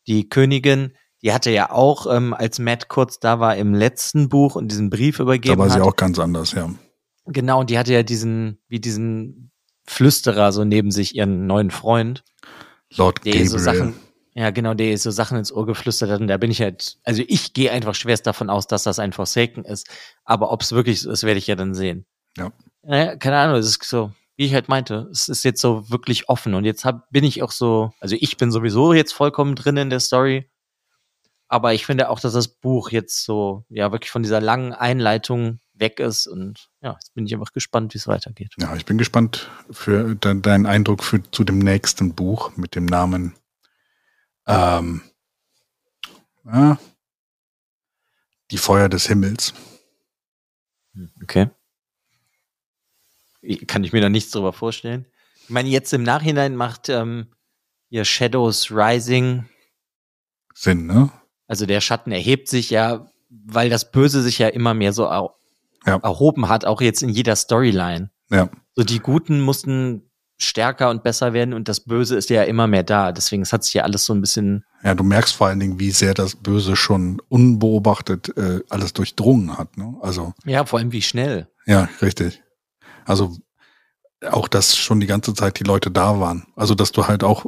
Die 0.07 0.29
Königin, 0.29 0.95
die 1.25 1.33
hatte 1.33 1.51
ja 1.51 1.71
auch, 1.71 2.07
ähm, 2.15 2.35
als 2.35 2.59
Matt 2.59 2.89
kurz 2.89 3.19
da 3.19 3.41
war 3.41 3.57
im 3.57 3.75
letzten 3.75 4.29
Buch 4.29 4.55
und 4.55 4.71
diesen 4.71 4.91
Brief 4.91 5.17
da 5.17 5.23
übergeben 5.23 5.59
war 5.59 5.71
sie 5.71 5.77
hat. 5.77 5.83
auch 5.83 5.97
ganz 5.97 6.19
anders 6.19 6.53
ja 6.53 6.71
Genau, 7.27 7.61
und 7.61 7.71
die 7.71 7.79
hatte 7.79 7.95
ja 7.95 8.03
diesen, 8.03 8.59
wie 8.69 8.81
diesen 8.81 9.51
Flüsterer 9.87 10.53
so 10.53 10.65
neben 10.65 10.91
sich, 10.91 11.15
ihren 11.15 11.47
neuen 11.47 11.71
Freund. 11.71 12.23
Lord 12.95 13.25
der 13.25 13.33
Gabriel 13.33 13.49
so 13.49 13.59
Sachen, 13.59 13.95
ja 14.35 14.51
genau, 14.51 14.75
der 14.75 14.97
so 14.99 15.11
Sachen 15.11 15.39
ins 15.39 15.51
Ohr 15.51 15.65
geflüstert 15.65 16.11
hat 16.11 16.21
und 16.21 16.29
da 16.29 16.37
bin 16.37 16.51
ich 16.51 16.61
halt, 16.61 16.99
also 17.03 17.23
ich 17.27 17.55
gehe 17.55 17.73
einfach 17.73 17.95
schwerst 17.95 18.27
davon 18.27 18.51
aus, 18.51 18.67
dass 18.67 18.83
das 18.83 18.99
ein 18.99 19.13
Forsaken 19.13 19.65
ist, 19.65 19.89
aber 20.25 20.53
ob 20.53 20.61
es 20.61 20.73
wirklich 20.73 21.01
so 21.01 21.11
ist, 21.11 21.23
werde 21.23 21.39
ich 21.39 21.47
ja 21.47 21.57
dann 21.57 21.75
sehen. 21.75 22.05
Ja. 22.37 22.53
Naja, 22.83 23.17
keine 23.17 23.39
Ahnung, 23.39 23.57
es 23.57 23.67
ist 23.67 23.83
so, 23.85 24.13
wie 24.37 24.45
ich 24.45 24.55
halt 24.55 24.69
meinte, 24.69 25.09
es 25.11 25.29
ist 25.29 25.45
jetzt 25.45 25.63
so 25.63 25.89
wirklich 25.91 26.29
offen 26.29 26.55
und 26.55 26.65
jetzt 26.65 26.85
hab, 26.85 27.11
bin 27.11 27.25
ich 27.25 27.43
auch 27.43 27.53
so, 27.53 27.93
also 28.01 28.17
ich 28.19 28.37
bin 28.37 28.51
sowieso 28.51 28.93
jetzt 28.93 29.13
vollkommen 29.13 29.57
drin 29.57 29.79
in 29.79 29.91
der 29.91 30.01
Story, 30.01 30.51
aber 31.55 31.73
ich 31.73 31.87
finde 31.87 32.11
auch, 32.11 32.19
dass 32.19 32.33
das 32.33 32.49
Buch 32.49 32.91
jetzt 32.91 33.25
so, 33.25 33.65
ja, 33.69 33.93
wirklich 33.93 34.11
von 34.11 34.25
dieser 34.25 34.41
langen 34.41 34.73
Einleitung 34.73 35.61
weg 35.73 36.01
ist 36.01 36.27
und 36.27 36.69
ja, 36.81 36.95
jetzt 36.95 37.15
bin 37.15 37.27
ich 37.27 37.33
einfach 37.33 37.53
gespannt, 37.53 37.95
wie 37.95 37.99
es 37.99 38.09
weitergeht. 38.09 38.55
ja 38.59 38.75
ich 38.75 38.85
bin 38.85 38.99
gespannt 38.99 39.49
für 39.71 40.17
de 40.17 40.41
deinen 40.41 40.67
Eindruck 40.67 41.05
für 41.05 41.23
zu 41.31 41.45
dem 41.45 41.61
nächsten 41.61 42.13
Buch 42.13 42.57
mit 42.57 42.75
dem 42.75 42.87
Namen 42.87 43.35
ähm, 44.49 45.03
ja, 46.45 46.77
die 48.51 48.59
Feuer 48.59 48.89
des 48.89 49.07
Himmels 49.07 49.55
Okay. 51.23 51.51
Kann 53.69 53.85
ich 53.85 53.93
mir 53.93 54.01
da 54.01 54.09
nichts 54.09 54.33
drüber 54.33 54.53
vorstellen. 54.53 55.07
Ich 55.45 55.51
meine, 55.51 55.69
jetzt 55.69 55.93
im 55.93 56.03
Nachhinein 56.03 56.57
macht 56.57 56.89
ähm, 56.89 57.29
ihr 57.91 58.05
Shadows 58.05 58.73
Rising, 58.73 59.49
Sinn 60.53 60.87
ne 60.87 61.11
also 61.47 61.67
der 61.67 61.81
Schatten 61.81 62.13
erhebt 62.13 62.49
sich 62.49 62.71
ja, 62.71 63.07
weil 63.29 63.69
das 63.71 63.91
Böse 63.91 64.23
sich 64.23 64.39
ja 64.39 64.49
immer 64.49 64.75
mehr 64.75 64.93
so 64.93 65.09
au- 65.09 65.35
Ja. 65.87 65.97
erhoben 65.97 66.49
hat, 66.49 66.65
auch 66.65 66.81
jetzt 66.81 67.03
in 67.03 67.09
jeder 67.11 67.37
Storyline. 67.37 68.11
ja 68.31 68.49
So 68.77 68.85
die 68.85 69.01
Guten 69.01 69.41
mussten 69.41 70.11
stärker 70.37 70.91
und 70.91 71.03
besser 71.05 71.33
werden 71.33 71.55
und 71.55 71.69
das 71.69 71.81
Böse 71.81 72.17
ist 72.17 72.29
ja 72.31 72.43
immer 72.43 72.67
mehr 72.67 72.83
da. 72.83 73.13
Deswegen 73.13 73.43
es 73.43 73.53
hat 73.53 73.63
sich 73.65 73.75
ja 73.75 73.83
alles 73.85 74.05
so 74.05 74.13
ein 74.15 74.21
bisschen, 74.21 74.65
Ja, 74.83 74.95
du 74.95 75.05
merkst 75.05 75.35
vor 75.35 75.47
allen 75.47 75.61
Dingen, 75.61 75.79
wie 75.79 75.91
sehr 75.93 76.13
das 76.15 76.35
Böse 76.37 76.75
schon 76.75 77.21
unbeobachtet 77.29 78.37
äh, 78.37 78.61
alles 78.69 78.93
durchdrungen 78.95 79.57
hat. 79.57 79.77
Ne? 79.77 79.95
Also, 80.01 80.33
ja, 80.45 80.65
vor 80.65 80.79
allem 80.81 80.91
wie 80.93 81.03
schnell. 81.03 81.49
ja, 81.67 81.89
richtig. 82.03 82.43
Also 83.05 83.37
auch, 84.31 84.49
dass 84.49 84.77
schon 84.77 85.01
die 85.01 85.07
ganze 85.07 85.35
Zeit 85.35 85.61
die 85.61 85.65
Leute 85.65 85.91
da 85.91 86.19
waren. 86.19 86.47
Also, 86.57 86.75
dass 86.75 86.91
du 86.93 87.07
halt 87.07 87.23
auch 87.23 87.47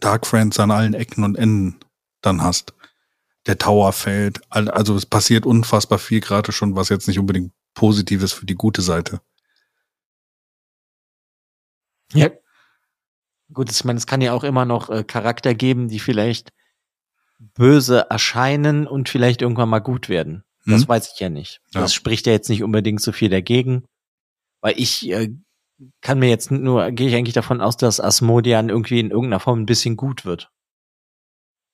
Dark 0.00 0.26
Friends 0.26 0.58
an 0.60 0.70
allen 0.70 0.94
Ecken 0.94 1.24
und 1.24 1.36
Enden 1.36 1.80
dann 2.22 2.42
hast. 2.42 2.72
Der 3.46 3.58
Tower 3.58 3.92
fällt. 3.92 4.40
Al- 4.50 4.70
Also 4.70 4.94
es 4.94 5.06
passiert 5.06 5.46
unfassbar 5.46 5.98
viel 5.98 6.20
gerade 6.20 6.52
schon, 6.52 6.76
was 6.76 6.88
jetzt 6.88 7.08
nicht 7.08 7.18
unbedingt 7.18 7.52
positiv 7.74 8.22
ist 8.22 8.32
für 8.32 8.46
die 8.46 8.54
gute 8.54 8.82
Seite. 8.82 9.20
Ja. 12.12 12.30
Gut, 13.52 13.70
ich 13.70 13.84
meine, 13.84 13.98
es 13.98 14.06
kann 14.06 14.20
ja 14.20 14.32
auch 14.32 14.44
immer 14.44 14.64
noch 14.64 14.88
äh, 14.90 15.04
Charakter 15.04 15.54
geben, 15.54 15.88
die 15.88 15.98
vielleicht 15.98 16.50
böse 17.38 18.06
erscheinen 18.10 18.86
und 18.86 19.08
vielleicht 19.08 19.42
irgendwann 19.42 19.68
mal 19.68 19.80
gut 19.80 20.08
werden. 20.08 20.44
Das 20.64 20.82
Hm? 20.82 20.88
weiß 20.88 21.12
ich 21.14 21.20
ja 21.20 21.28
nicht. 21.28 21.60
Ja. 21.74 21.80
Das 21.80 21.92
spricht 21.92 22.26
ja 22.26 22.32
jetzt 22.32 22.48
nicht 22.48 22.62
unbedingt 22.62 23.00
so 23.00 23.12
viel 23.12 23.28
dagegen. 23.28 23.84
Weil 24.60 24.74
ich 24.78 25.10
äh, 25.10 25.34
kann 26.00 26.18
mir 26.20 26.28
jetzt 26.28 26.50
nur, 26.50 26.92
gehe 26.92 27.08
ich 27.08 27.14
eigentlich 27.16 27.34
davon 27.34 27.60
aus, 27.60 27.76
dass 27.76 27.98
Asmodian 28.00 28.68
irgendwie 28.68 29.00
in 29.00 29.10
irgendeiner 29.10 29.40
Form 29.40 29.60
ein 29.60 29.66
bisschen 29.66 29.96
gut 29.96 30.24
wird. 30.24 30.50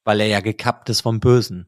Weil 0.09 0.23
er 0.23 0.27
ja 0.27 0.41
gekappt 0.41 0.89
ist 0.89 1.03
vom 1.03 1.21
Bösen. 1.21 1.67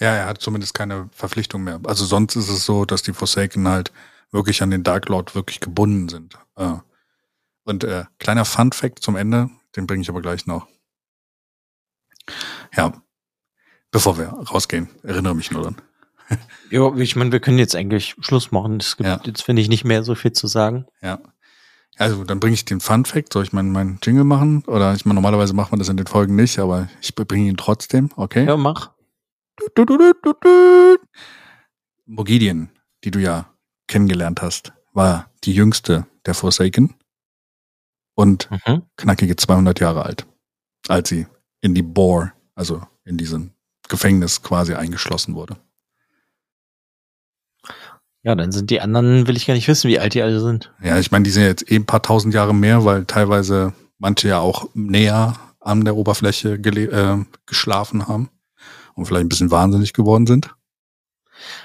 Ja, 0.00 0.08
er 0.12 0.26
hat 0.26 0.40
zumindest 0.40 0.74
keine 0.74 1.08
Verpflichtung 1.12 1.62
mehr. 1.62 1.78
Also 1.84 2.04
sonst 2.04 2.34
ist 2.34 2.48
es 2.48 2.66
so, 2.66 2.84
dass 2.84 3.02
die 3.04 3.12
Forsaken 3.12 3.68
halt 3.68 3.92
wirklich 4.32 4.60
an 4.60 4.70
den 4.70 4.82
Dark 4.82 5.08
Lord 5.08 5.36
wirklich 5.36 5.60
gebunden 5.60 6.08
sind. 6.08 6.36
Äh, 6.56 6.78
Und 7.62 7.84
äh, 7.84 8.06
kleiner 8.18 8.44
Fun 8.44 8.72
Fact 8.72 8.98
zum 9.04 9.14
Ende, 9.14 9.50
den 9.76 9.86
bringe 9.86 10.02
ich 10.02 10.08
aber 10.08 10.20
gleich 10.20 10.46
noch. 10.46 10.66
Ja, 12.76 12.92
bevor 13.92 14.18
wir 14.18 14.26
rausgehen, 14.30 14.88
erinnere 15.04 15.36
mich 15.36 15.52
nur 15.52 15.62
dran. 15.62 15.76
Ja, 16.70 16.92
ich 16.96 17.14
meine, 17.14 17.30
wir 17.30 17.38
können 17.38 17.58
jetzt 17.58 17.76
eigentlich 17.76 18.16
Schluss 18.18 18.50
machen. 18.50 18.78
Es 18.80 18.96
gibt 18.96 19.08
Ja. 19.08 19.20
jetzt, 19.24 19.42
finde 19.42 19.62
ich, 19.62 19.68
nicht 19.68 19.84
mehr 19.84 20.02
so 20.02 20.16
viel 20.16 20.32
zu 20.32 20.48
sagen. 20.48 20.86
Ja. 21.02 21.20
Also, 21.98 22.24
dann 22.24 22.40
bringe 22.40 22.54
ich 22.54 22.64
den 22.64 22.80
Fun 22.80 23.04
Fact. 23.04 23.32
Soll 23.32 23.44
ich 23.44 23.52
meinen 23.52 23.70
meinen 23.70 23.98
Jingle 24.02 24.24
machen? 24.24 24.64
Oder 24.66 24.94
ich 24.94 25.04
meine, 25.04 25.16
normalerweise 25.16 25.54
macht 25.54 25.70
man 25.72 25.78
das 25.78 25.88
in 25.88 25.96
den 25.96 26.06
Folgen 26.06 26.36
nicht, 26.36 26.58
aber 26.58 26.88
ich 27.00 27.14
bringe 27.14 27.48
ihn 27.48 27.56
trotzdem, 27.56 28.10
okay? 28.16 28.46
Ja, 28.46 28.56
mach. 28.56 28.92
Mogidien, 32.06 32.70
die 33.04 33.10
du 33.10 33.20
ja 33.20 33.52
kennengelernt 33.86 34.42
hast, 34.42 34.72
war 34.92 35.30
die 35.44 35.52
jüngste 35.52 36.06
der 36.26 36.34
Forsaken 36.34 36.94
und 38.14 38.50
Mhm. 38.50 38.82
knackige 38.96 39.36
200 39.36 39.80
Jahre 39.80 40.04
alt, 40.04 40.26
als 40.88 41.08
sie 41.10 41.26
in 41.60 41.74
die 41.74 41.82
Boar, 41.82 42.32
also 42.54 42.82
in 43.04 43.18
diesem 43.18 43.52
Gefängnis 43.88 44.42
quasi 44.42 44.74
eingeschlossen 44.74 45.34
wurde. 45.34 45.56
Ja, 48.24 48.34
dann 48.36 48.52
sind 48.52 48.70
die 48.70 48.80
anderen, 48.80 49.26
will 49.26 49.36
ich 49.36 49.46
gar 49.46 49.54
nicht 49.54 49.66
wissen, 49.68 49.88
wie 49.88 49.98
alt 49.98 50.14
die 50.14 50.22
alle 50.22 50.40
sind. 50.40 50.72
Ja, 50.82 50.98
ich 50.98 51.10
meine, 51.10 51.24
die 51.24 51.30
sind 51.30 51.42
jetzt 51.42 51.68
eh 51.70 51.76
ein 51.76 51.86
paar 51.86 52.02
tausend 52.02 52.34
Jahre 52.34 52.54
mehr, 52.54 52.84
weil 52.84 53.04
teilweise 53.04 53.72
manche 53.98 54.28
ja 54.28 54.38
auch 54.38 54.68
näher 54.74 55.36
an 55.60 55.84
der 55.84 55.96
Oberfläche 55.96 56.52
äh, 56.54 57.24
geschlafen 57.46 58.06
haben 58.06 58.30
und 58.94 59.06
vielleicht 59.06 59.24
ein 59.24 59.28
bisschen 59.28 59.50
wahnsinnig 59.50 59.92
geworden 59.92 60.26
sind. 60.26 60.54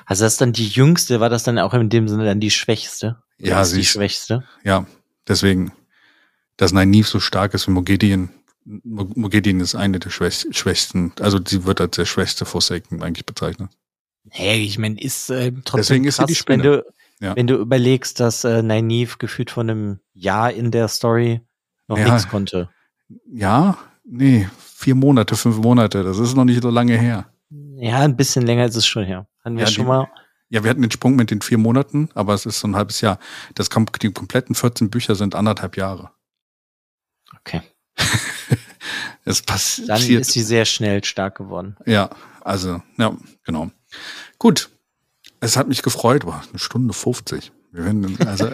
Also 0.06 0.24
das 0.24 0.34
ist 0.34 0.42
dann 0.42 0.54
die 0.54 0.68
jüngste, 0.68 1.20
war 1.20 1.30
das 1.30 1.44
dann 1.44 1.60
auch 1.60 1.74
in 1.76 1.90
dem 1.90 2.08
Sinne 2.08 2.26
dann 2.26 2.40
die 2.40 2.52
schwächste? 2.52 3.18
Oder 3.40 3.50
Ja, 3.50 3.62
ist 3.62 3.70
sie 3.70 3.76
die 3.76 3.82
ist- 3.82 3.90
schwächste. 3.90 4.44
Ja, 4.64 4.86
deswegen, 5.28 5.72
dass 6.58 6.74
Nynaeve 6.74 7.08
so 7.08 7.20
stark 7.20 7.54
ist 7.54 7.68
wie 7.68 7.72
Mogedien. 7.72 8.30
Mo- 8.66 9.12
Mogedien 9.16 9.60
ist 9.60 9.76
eine 9.76 10.00
der 10.00 10.10
schwäch 10.10 10.48
schwächsten, 10.52 11.14
also 11.20 11.40
sie 11.46 11.66
wird 11.66 11.82
als 11.82 11.96
der 11.98 12.06
schwächste 12.06 12.46
Forsaken 12.46 13.04
eigentlich 13.04 13.26
bezeichnet. 13.28 13.70
Hey, 14.32 14.62
ich 14.64 14.78
meine, 14.78 15.00
ist 15.00 15.30
äh, 15.30 15.52
trotzdem 15.64 15.78
Deswegen 15.78 16.06
ist 16.06 16.18
krass, 16.18 16.28
die 16.28 16.34
wenn 16.34 16.36
Spinne. 16.38 16.64
du, 16.64 16.86
Ja. 17.20 17.36
wenn 17.36 17.48
du 17.48 17.56
überlegst, 17.56 18.20
dass 18.20 18.44
äh, 18.44 18.62
Nynaeve 18.62 19.18
gefühlt 19.18 19.52
von 19.52 19.70
einem 19.70 20.00
Jahr 20.14 20.52
in 20.52 20.72
der 20.72 20.88
Story 20.88 21.42
noch 21.88 21.98
Ja. 21.98 22.06
nichts 22.14 22.28
konnte. 22.30 22.70
Ja, 23.32 23.78
nee, 24.04 24.48
vier 24.60 24.96
Monate, 24.96 25.36
fünf 25.36 25.58
Monate, 25.58 26.04
das 26.04 26.20
ist 26.20 26.36
noch 26.36 26.46
nicht 26.46 26.62
so 26.62 26.70
lange 26.70 26.98
her. 26.98 27.32
Ja, 27.50 28.00
ein 28.00 28.18
bisschen 28.18 28.46
länger 28.46 28.66
ist 28.66 28.76
es 28.76 28.86
schon 28.86 29.06
her. 29.06 29.28
Hatten 29.44 29.56
wir 29.56 29.64
Ja, 29.66 29.72
schon 29.72 29.86
die- 29.86 29.90
mal. 29.90 30.08
Ja, 30.50 30.64
wir 30.64 30.70
hatten 30.70 30.82
den 30.82 30.92
Sprung 30.92 31.16
mit 31.16 31.30
den 31.32 31.42
vier 31.42 31.58
Monaten, 31.58 32.10
aber 32.14 32.34
es 32.34 32.46
ist 32.46 32.60
so 32.60 32.68
ein 32.68 32.76
halbes 32.76 33.02
Jahr. 33.02 33.20
Das 33.56 33.68
die 34.02 34.12
kompletten 34.12 34.56
14 34.56 34.90
Bücher 34.90 35.16
sind 35.16 35.36
anderthalb 35.36 35.76
Jahre. 35.78 36.12
Okay. 37.40 37.62
Es 39.26 39.42
passiert. 39.42 39.90
Dann 39.90 40.02
ist 40.02 40.32
sie 40.32 40.42
sehr 40.42 40.64
schnell 40.64 41.04
stark 41.04 41.36
geworden. 41.38 41.76
Ja, 41.86 42.10
also, 42.42 42.82
ja, 42.98 43.16
genau. 43.44 43.72
Gut. 44.40 44.70
Es 45.40 45.56
hat 45.58 45.68
mich 45.68 45.84
gefreut. 45.84 46.26
Boah, 46.26 46.42
eine 46.50 46.60
Stunde 46.60 46.94
50. 46.94 47.52
Wir 47.72 47.86
werden, 47.86 48.18
also, 48.28 48.50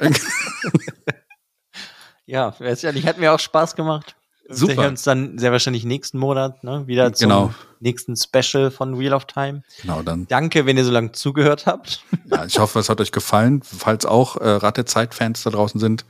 Ja, 2.26 2.55
nicht, 2.60 3.05
hat 3.05 3.18
mir 3.19 3.34
auch 3.34 3.39
Spaß 3.39 3.76
gemacht. 3.76 4.15
Wir 4.47 4.55
Super. 4.55 4.73
sehen 4.76 4.85
uns 4.91 5.03
dann 5.03 5.38
sehr 5.38 5.51
wahrscheinlich 5.51 5.84
nächsten 5.85 6.18
Monat 6.18 6.64
ne, 6.64 6.85
wieder 6.88 7.14
zum 7.14 7.30
Genau. 7.30 7.53
nächsten 7.80 8.15
Special 8.18 8.72
von 8.72 8.97
Wheel 8.99 9.14
of 9.14 9.26
Time. 9.26 9.64
genau, 9.81 10.01
dann. 10.03 10.27
Danke, 10.27 10.65
wenn 10.65 10.77
ihr 10.77 10.85
so 10.85 10.91
lange 10.91 11.11
zugehört 11.14 11.65
habt. 11.65 12.03
Ja, 12.26 12.45
ich 12.45 12.60
hoffe, 12.60 12.80
es 12.80 12.89
hat 12.89 12.99
euch 13.01 13.11
gefallen. 13.11 13.61
Falls 13.64 14.05
auch 14.05 14.38
äh, 14.38 14.47
Rat 14.49 14.77
der 14.77 14.85
Zeit-Fans 14.85 15.43
da 15.43 15.49
draußen 15.49 15.80
sind, 15.80 16.05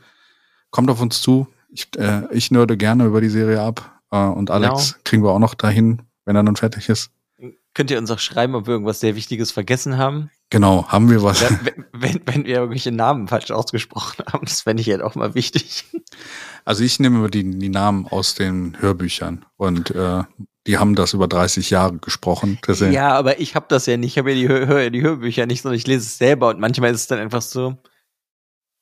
kommt 0.71 0.89
auf 0.89 1.01
uns 1.01 1.21
zu. 1.21 1.47
Ich, 1.69 1.89
äh, 1.97 2.23
ich 2.31 2.51
nörde 2.51 2.77
gerne 2.77 3.05
über 3.05 3.21
die 3.21 3.29
Serie 3.29 3.61
ab. 3.61 3.99
Äh, 4.11 4.17
und 4.17 4.51
Alex 4.51 4.93
Genau. 4.93 5.01
kriegen 5.03 5.23
wir 5.23 5.31
auch 5.31 5.39
noch 5.39 5.53
dahin, 5.55 6.01
wenn 6.25 6.35
er 6.35 6.43
dann 6.43 6.55
fertig 6.55 6.89
ist. 6.89 7.09
Könnt 7.73 7.89
ihr 7.89 7.97
uns 7.97 8.11
auch 8.11 8.19
schreiben, 8.19 8.53
ob 8.53 8.67
wir 8.67 8.73
irgendwas 8.73 8.99
sehr 8.99 9.15
Wichtiges 9.15 9.51
vergessen 9.51 9.97
haben? 9.97 10.29
Genau, 10.51 10.87
haben 10.87 11.09
wir 11.09 11.23
was. 11.23 11.41
Wenn, 11.41 11.85
wenn, 11.91 12.21
wenn 12.25 12.45
wir 12.45 12.57
irgendwelche 12.57 12.91
Namen 12.91 13.27
falsch 13.27 13.49
ausgesprochen 13.49 14.23
haben, 14.31 14.45
das 14.45 14.61
fände 14.61 14.81
ich 14.81 14.89
halt 14.89 15.01
auch 15.01 15.15
mal 15.15 15.33
wichtig. 15.33 15.85
Also 16.65 16.83
ich 16.83 16.99
nehme 16.99 17.17
immer 17.17 17.29
die, 17.29 17.57
die 17.57 17.69
Namen 17.69 18.07
aus 18.07 18.35
den 18.35 18.79
Hörbüchern 18.79 19.45
und 19.57 19.91
äh, 19.91 20.23
die 20.67 20.77
haben 20.77 20.95
das 20.95 21.13
über 21.13 21.27
30 21.27 21.71
Jahre 21.71 21.97
gesprochen. 21.97 22.59
Deswegen, 22.67 22.93
Ja, 22.93 23.09
aber 23.17 23.39
ich 23.39 23.55
habe 23.55 23.65
das 23.67 23.85
ja 23.85 23.97
nicht. 23.97 24.13
Ich 24.13 24.17
habe 24.19 24.31
ja 24.31 24.35
die, 24.35 24.47
Hör 24.47 24.89
die 24.89 25.01
Hörbücher 25.01 25.45
nicht, 25.45 25.63
sondern 25.63 25.77
ich 25.77 25.87
lese 25.87 26.05
es 26.05 26.17
selber 26.17 26.49
und 26.49 26.59
manchmal 26.59 26.91
ist 26.91 27.01
es 27.01 27.07
dann 27.07 27.19
einfach 27.19 27.41
so, 27.41 27.77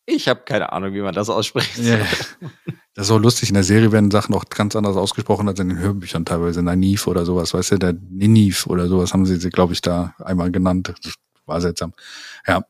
ich 0.05 0.27
habe 0.27 0.41
keine 0.41 0.73
Ahnung, 0.73 0.93
wie 0.93 1.01
man 1.01 1.13
das 1.13 1.29
ausspricht. 1.29 1.77
Ja. 1.77 1.99
Das 2.93 3.07
ist 3.07 3.11
auch 3.11 3.19
lustig. 3.19 3.49
In 3.49 3.55
der 3.55 3.63
Serie 3.63 3.91
werden 3.91 4.11
Sachen 4.11 4.35
auch 4.35 4.45
ganz 4.49 4.75
anders 4.75 4.97
ausgesprochen 4.97 5.47
als 5.47 5.59
in 5.59 5.69
den 5.69 5.77
Hörbüchern 5.77 6.25
teilweise. 6.25 6.61
Naniv 6.61 7.07
oder 7.07 7.25
sowas, 7.25 7.53
weißt 7.53 7.71
du, 7.71 7.77
der 7.79 7.93
Niniv 7.93 8.67
oder 8.67 8.87
sowas 8.87 9.13
haben 9.13 9.25
sie, 9.25 9.37
sie 9.37 9.49
glaube 9.49 9.73
ich, 9.73 9.81
da 9.81 10.13
einmal 10.19 10.51
genannt. 10.51 10.93
Das 11.03 11.13
war 11.45 11.61
seltsam. 11.61 11.93
Ja. 12.45 12.65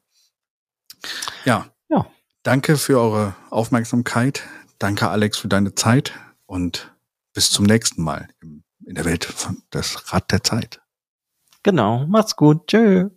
Ja. 1.45 1.67
Ja. 1.89 2.05
Danke 2.43 2.77
für 2.77 2.99
eure 2.99 3.35
Aufmerksamkeit. 3.49 4.43
Danke, 4.77 5.09
Alex, 5.09 5.37
für 5.37 5.47
deine 5.47 5.75
Zeit 5.75 6.13
und 6.45 6.93
bis 7.33 7.51
zum 7.51 7.65
nächsten 7.65 8.03
Mal 8.03 8.27
in 8.41 8.95
der 8.95 9.05
Welt 9.05 9.25
von 9.25 9.63
das 9.71 10.13
Rad 10.13 10.31
der 10.31 10.43
Zeit. 10.43 10.81
Genau, 11.63 12.05
macht's 12.07 12.35
gut. 12.35 12.67
Tschö. 12.67 13.09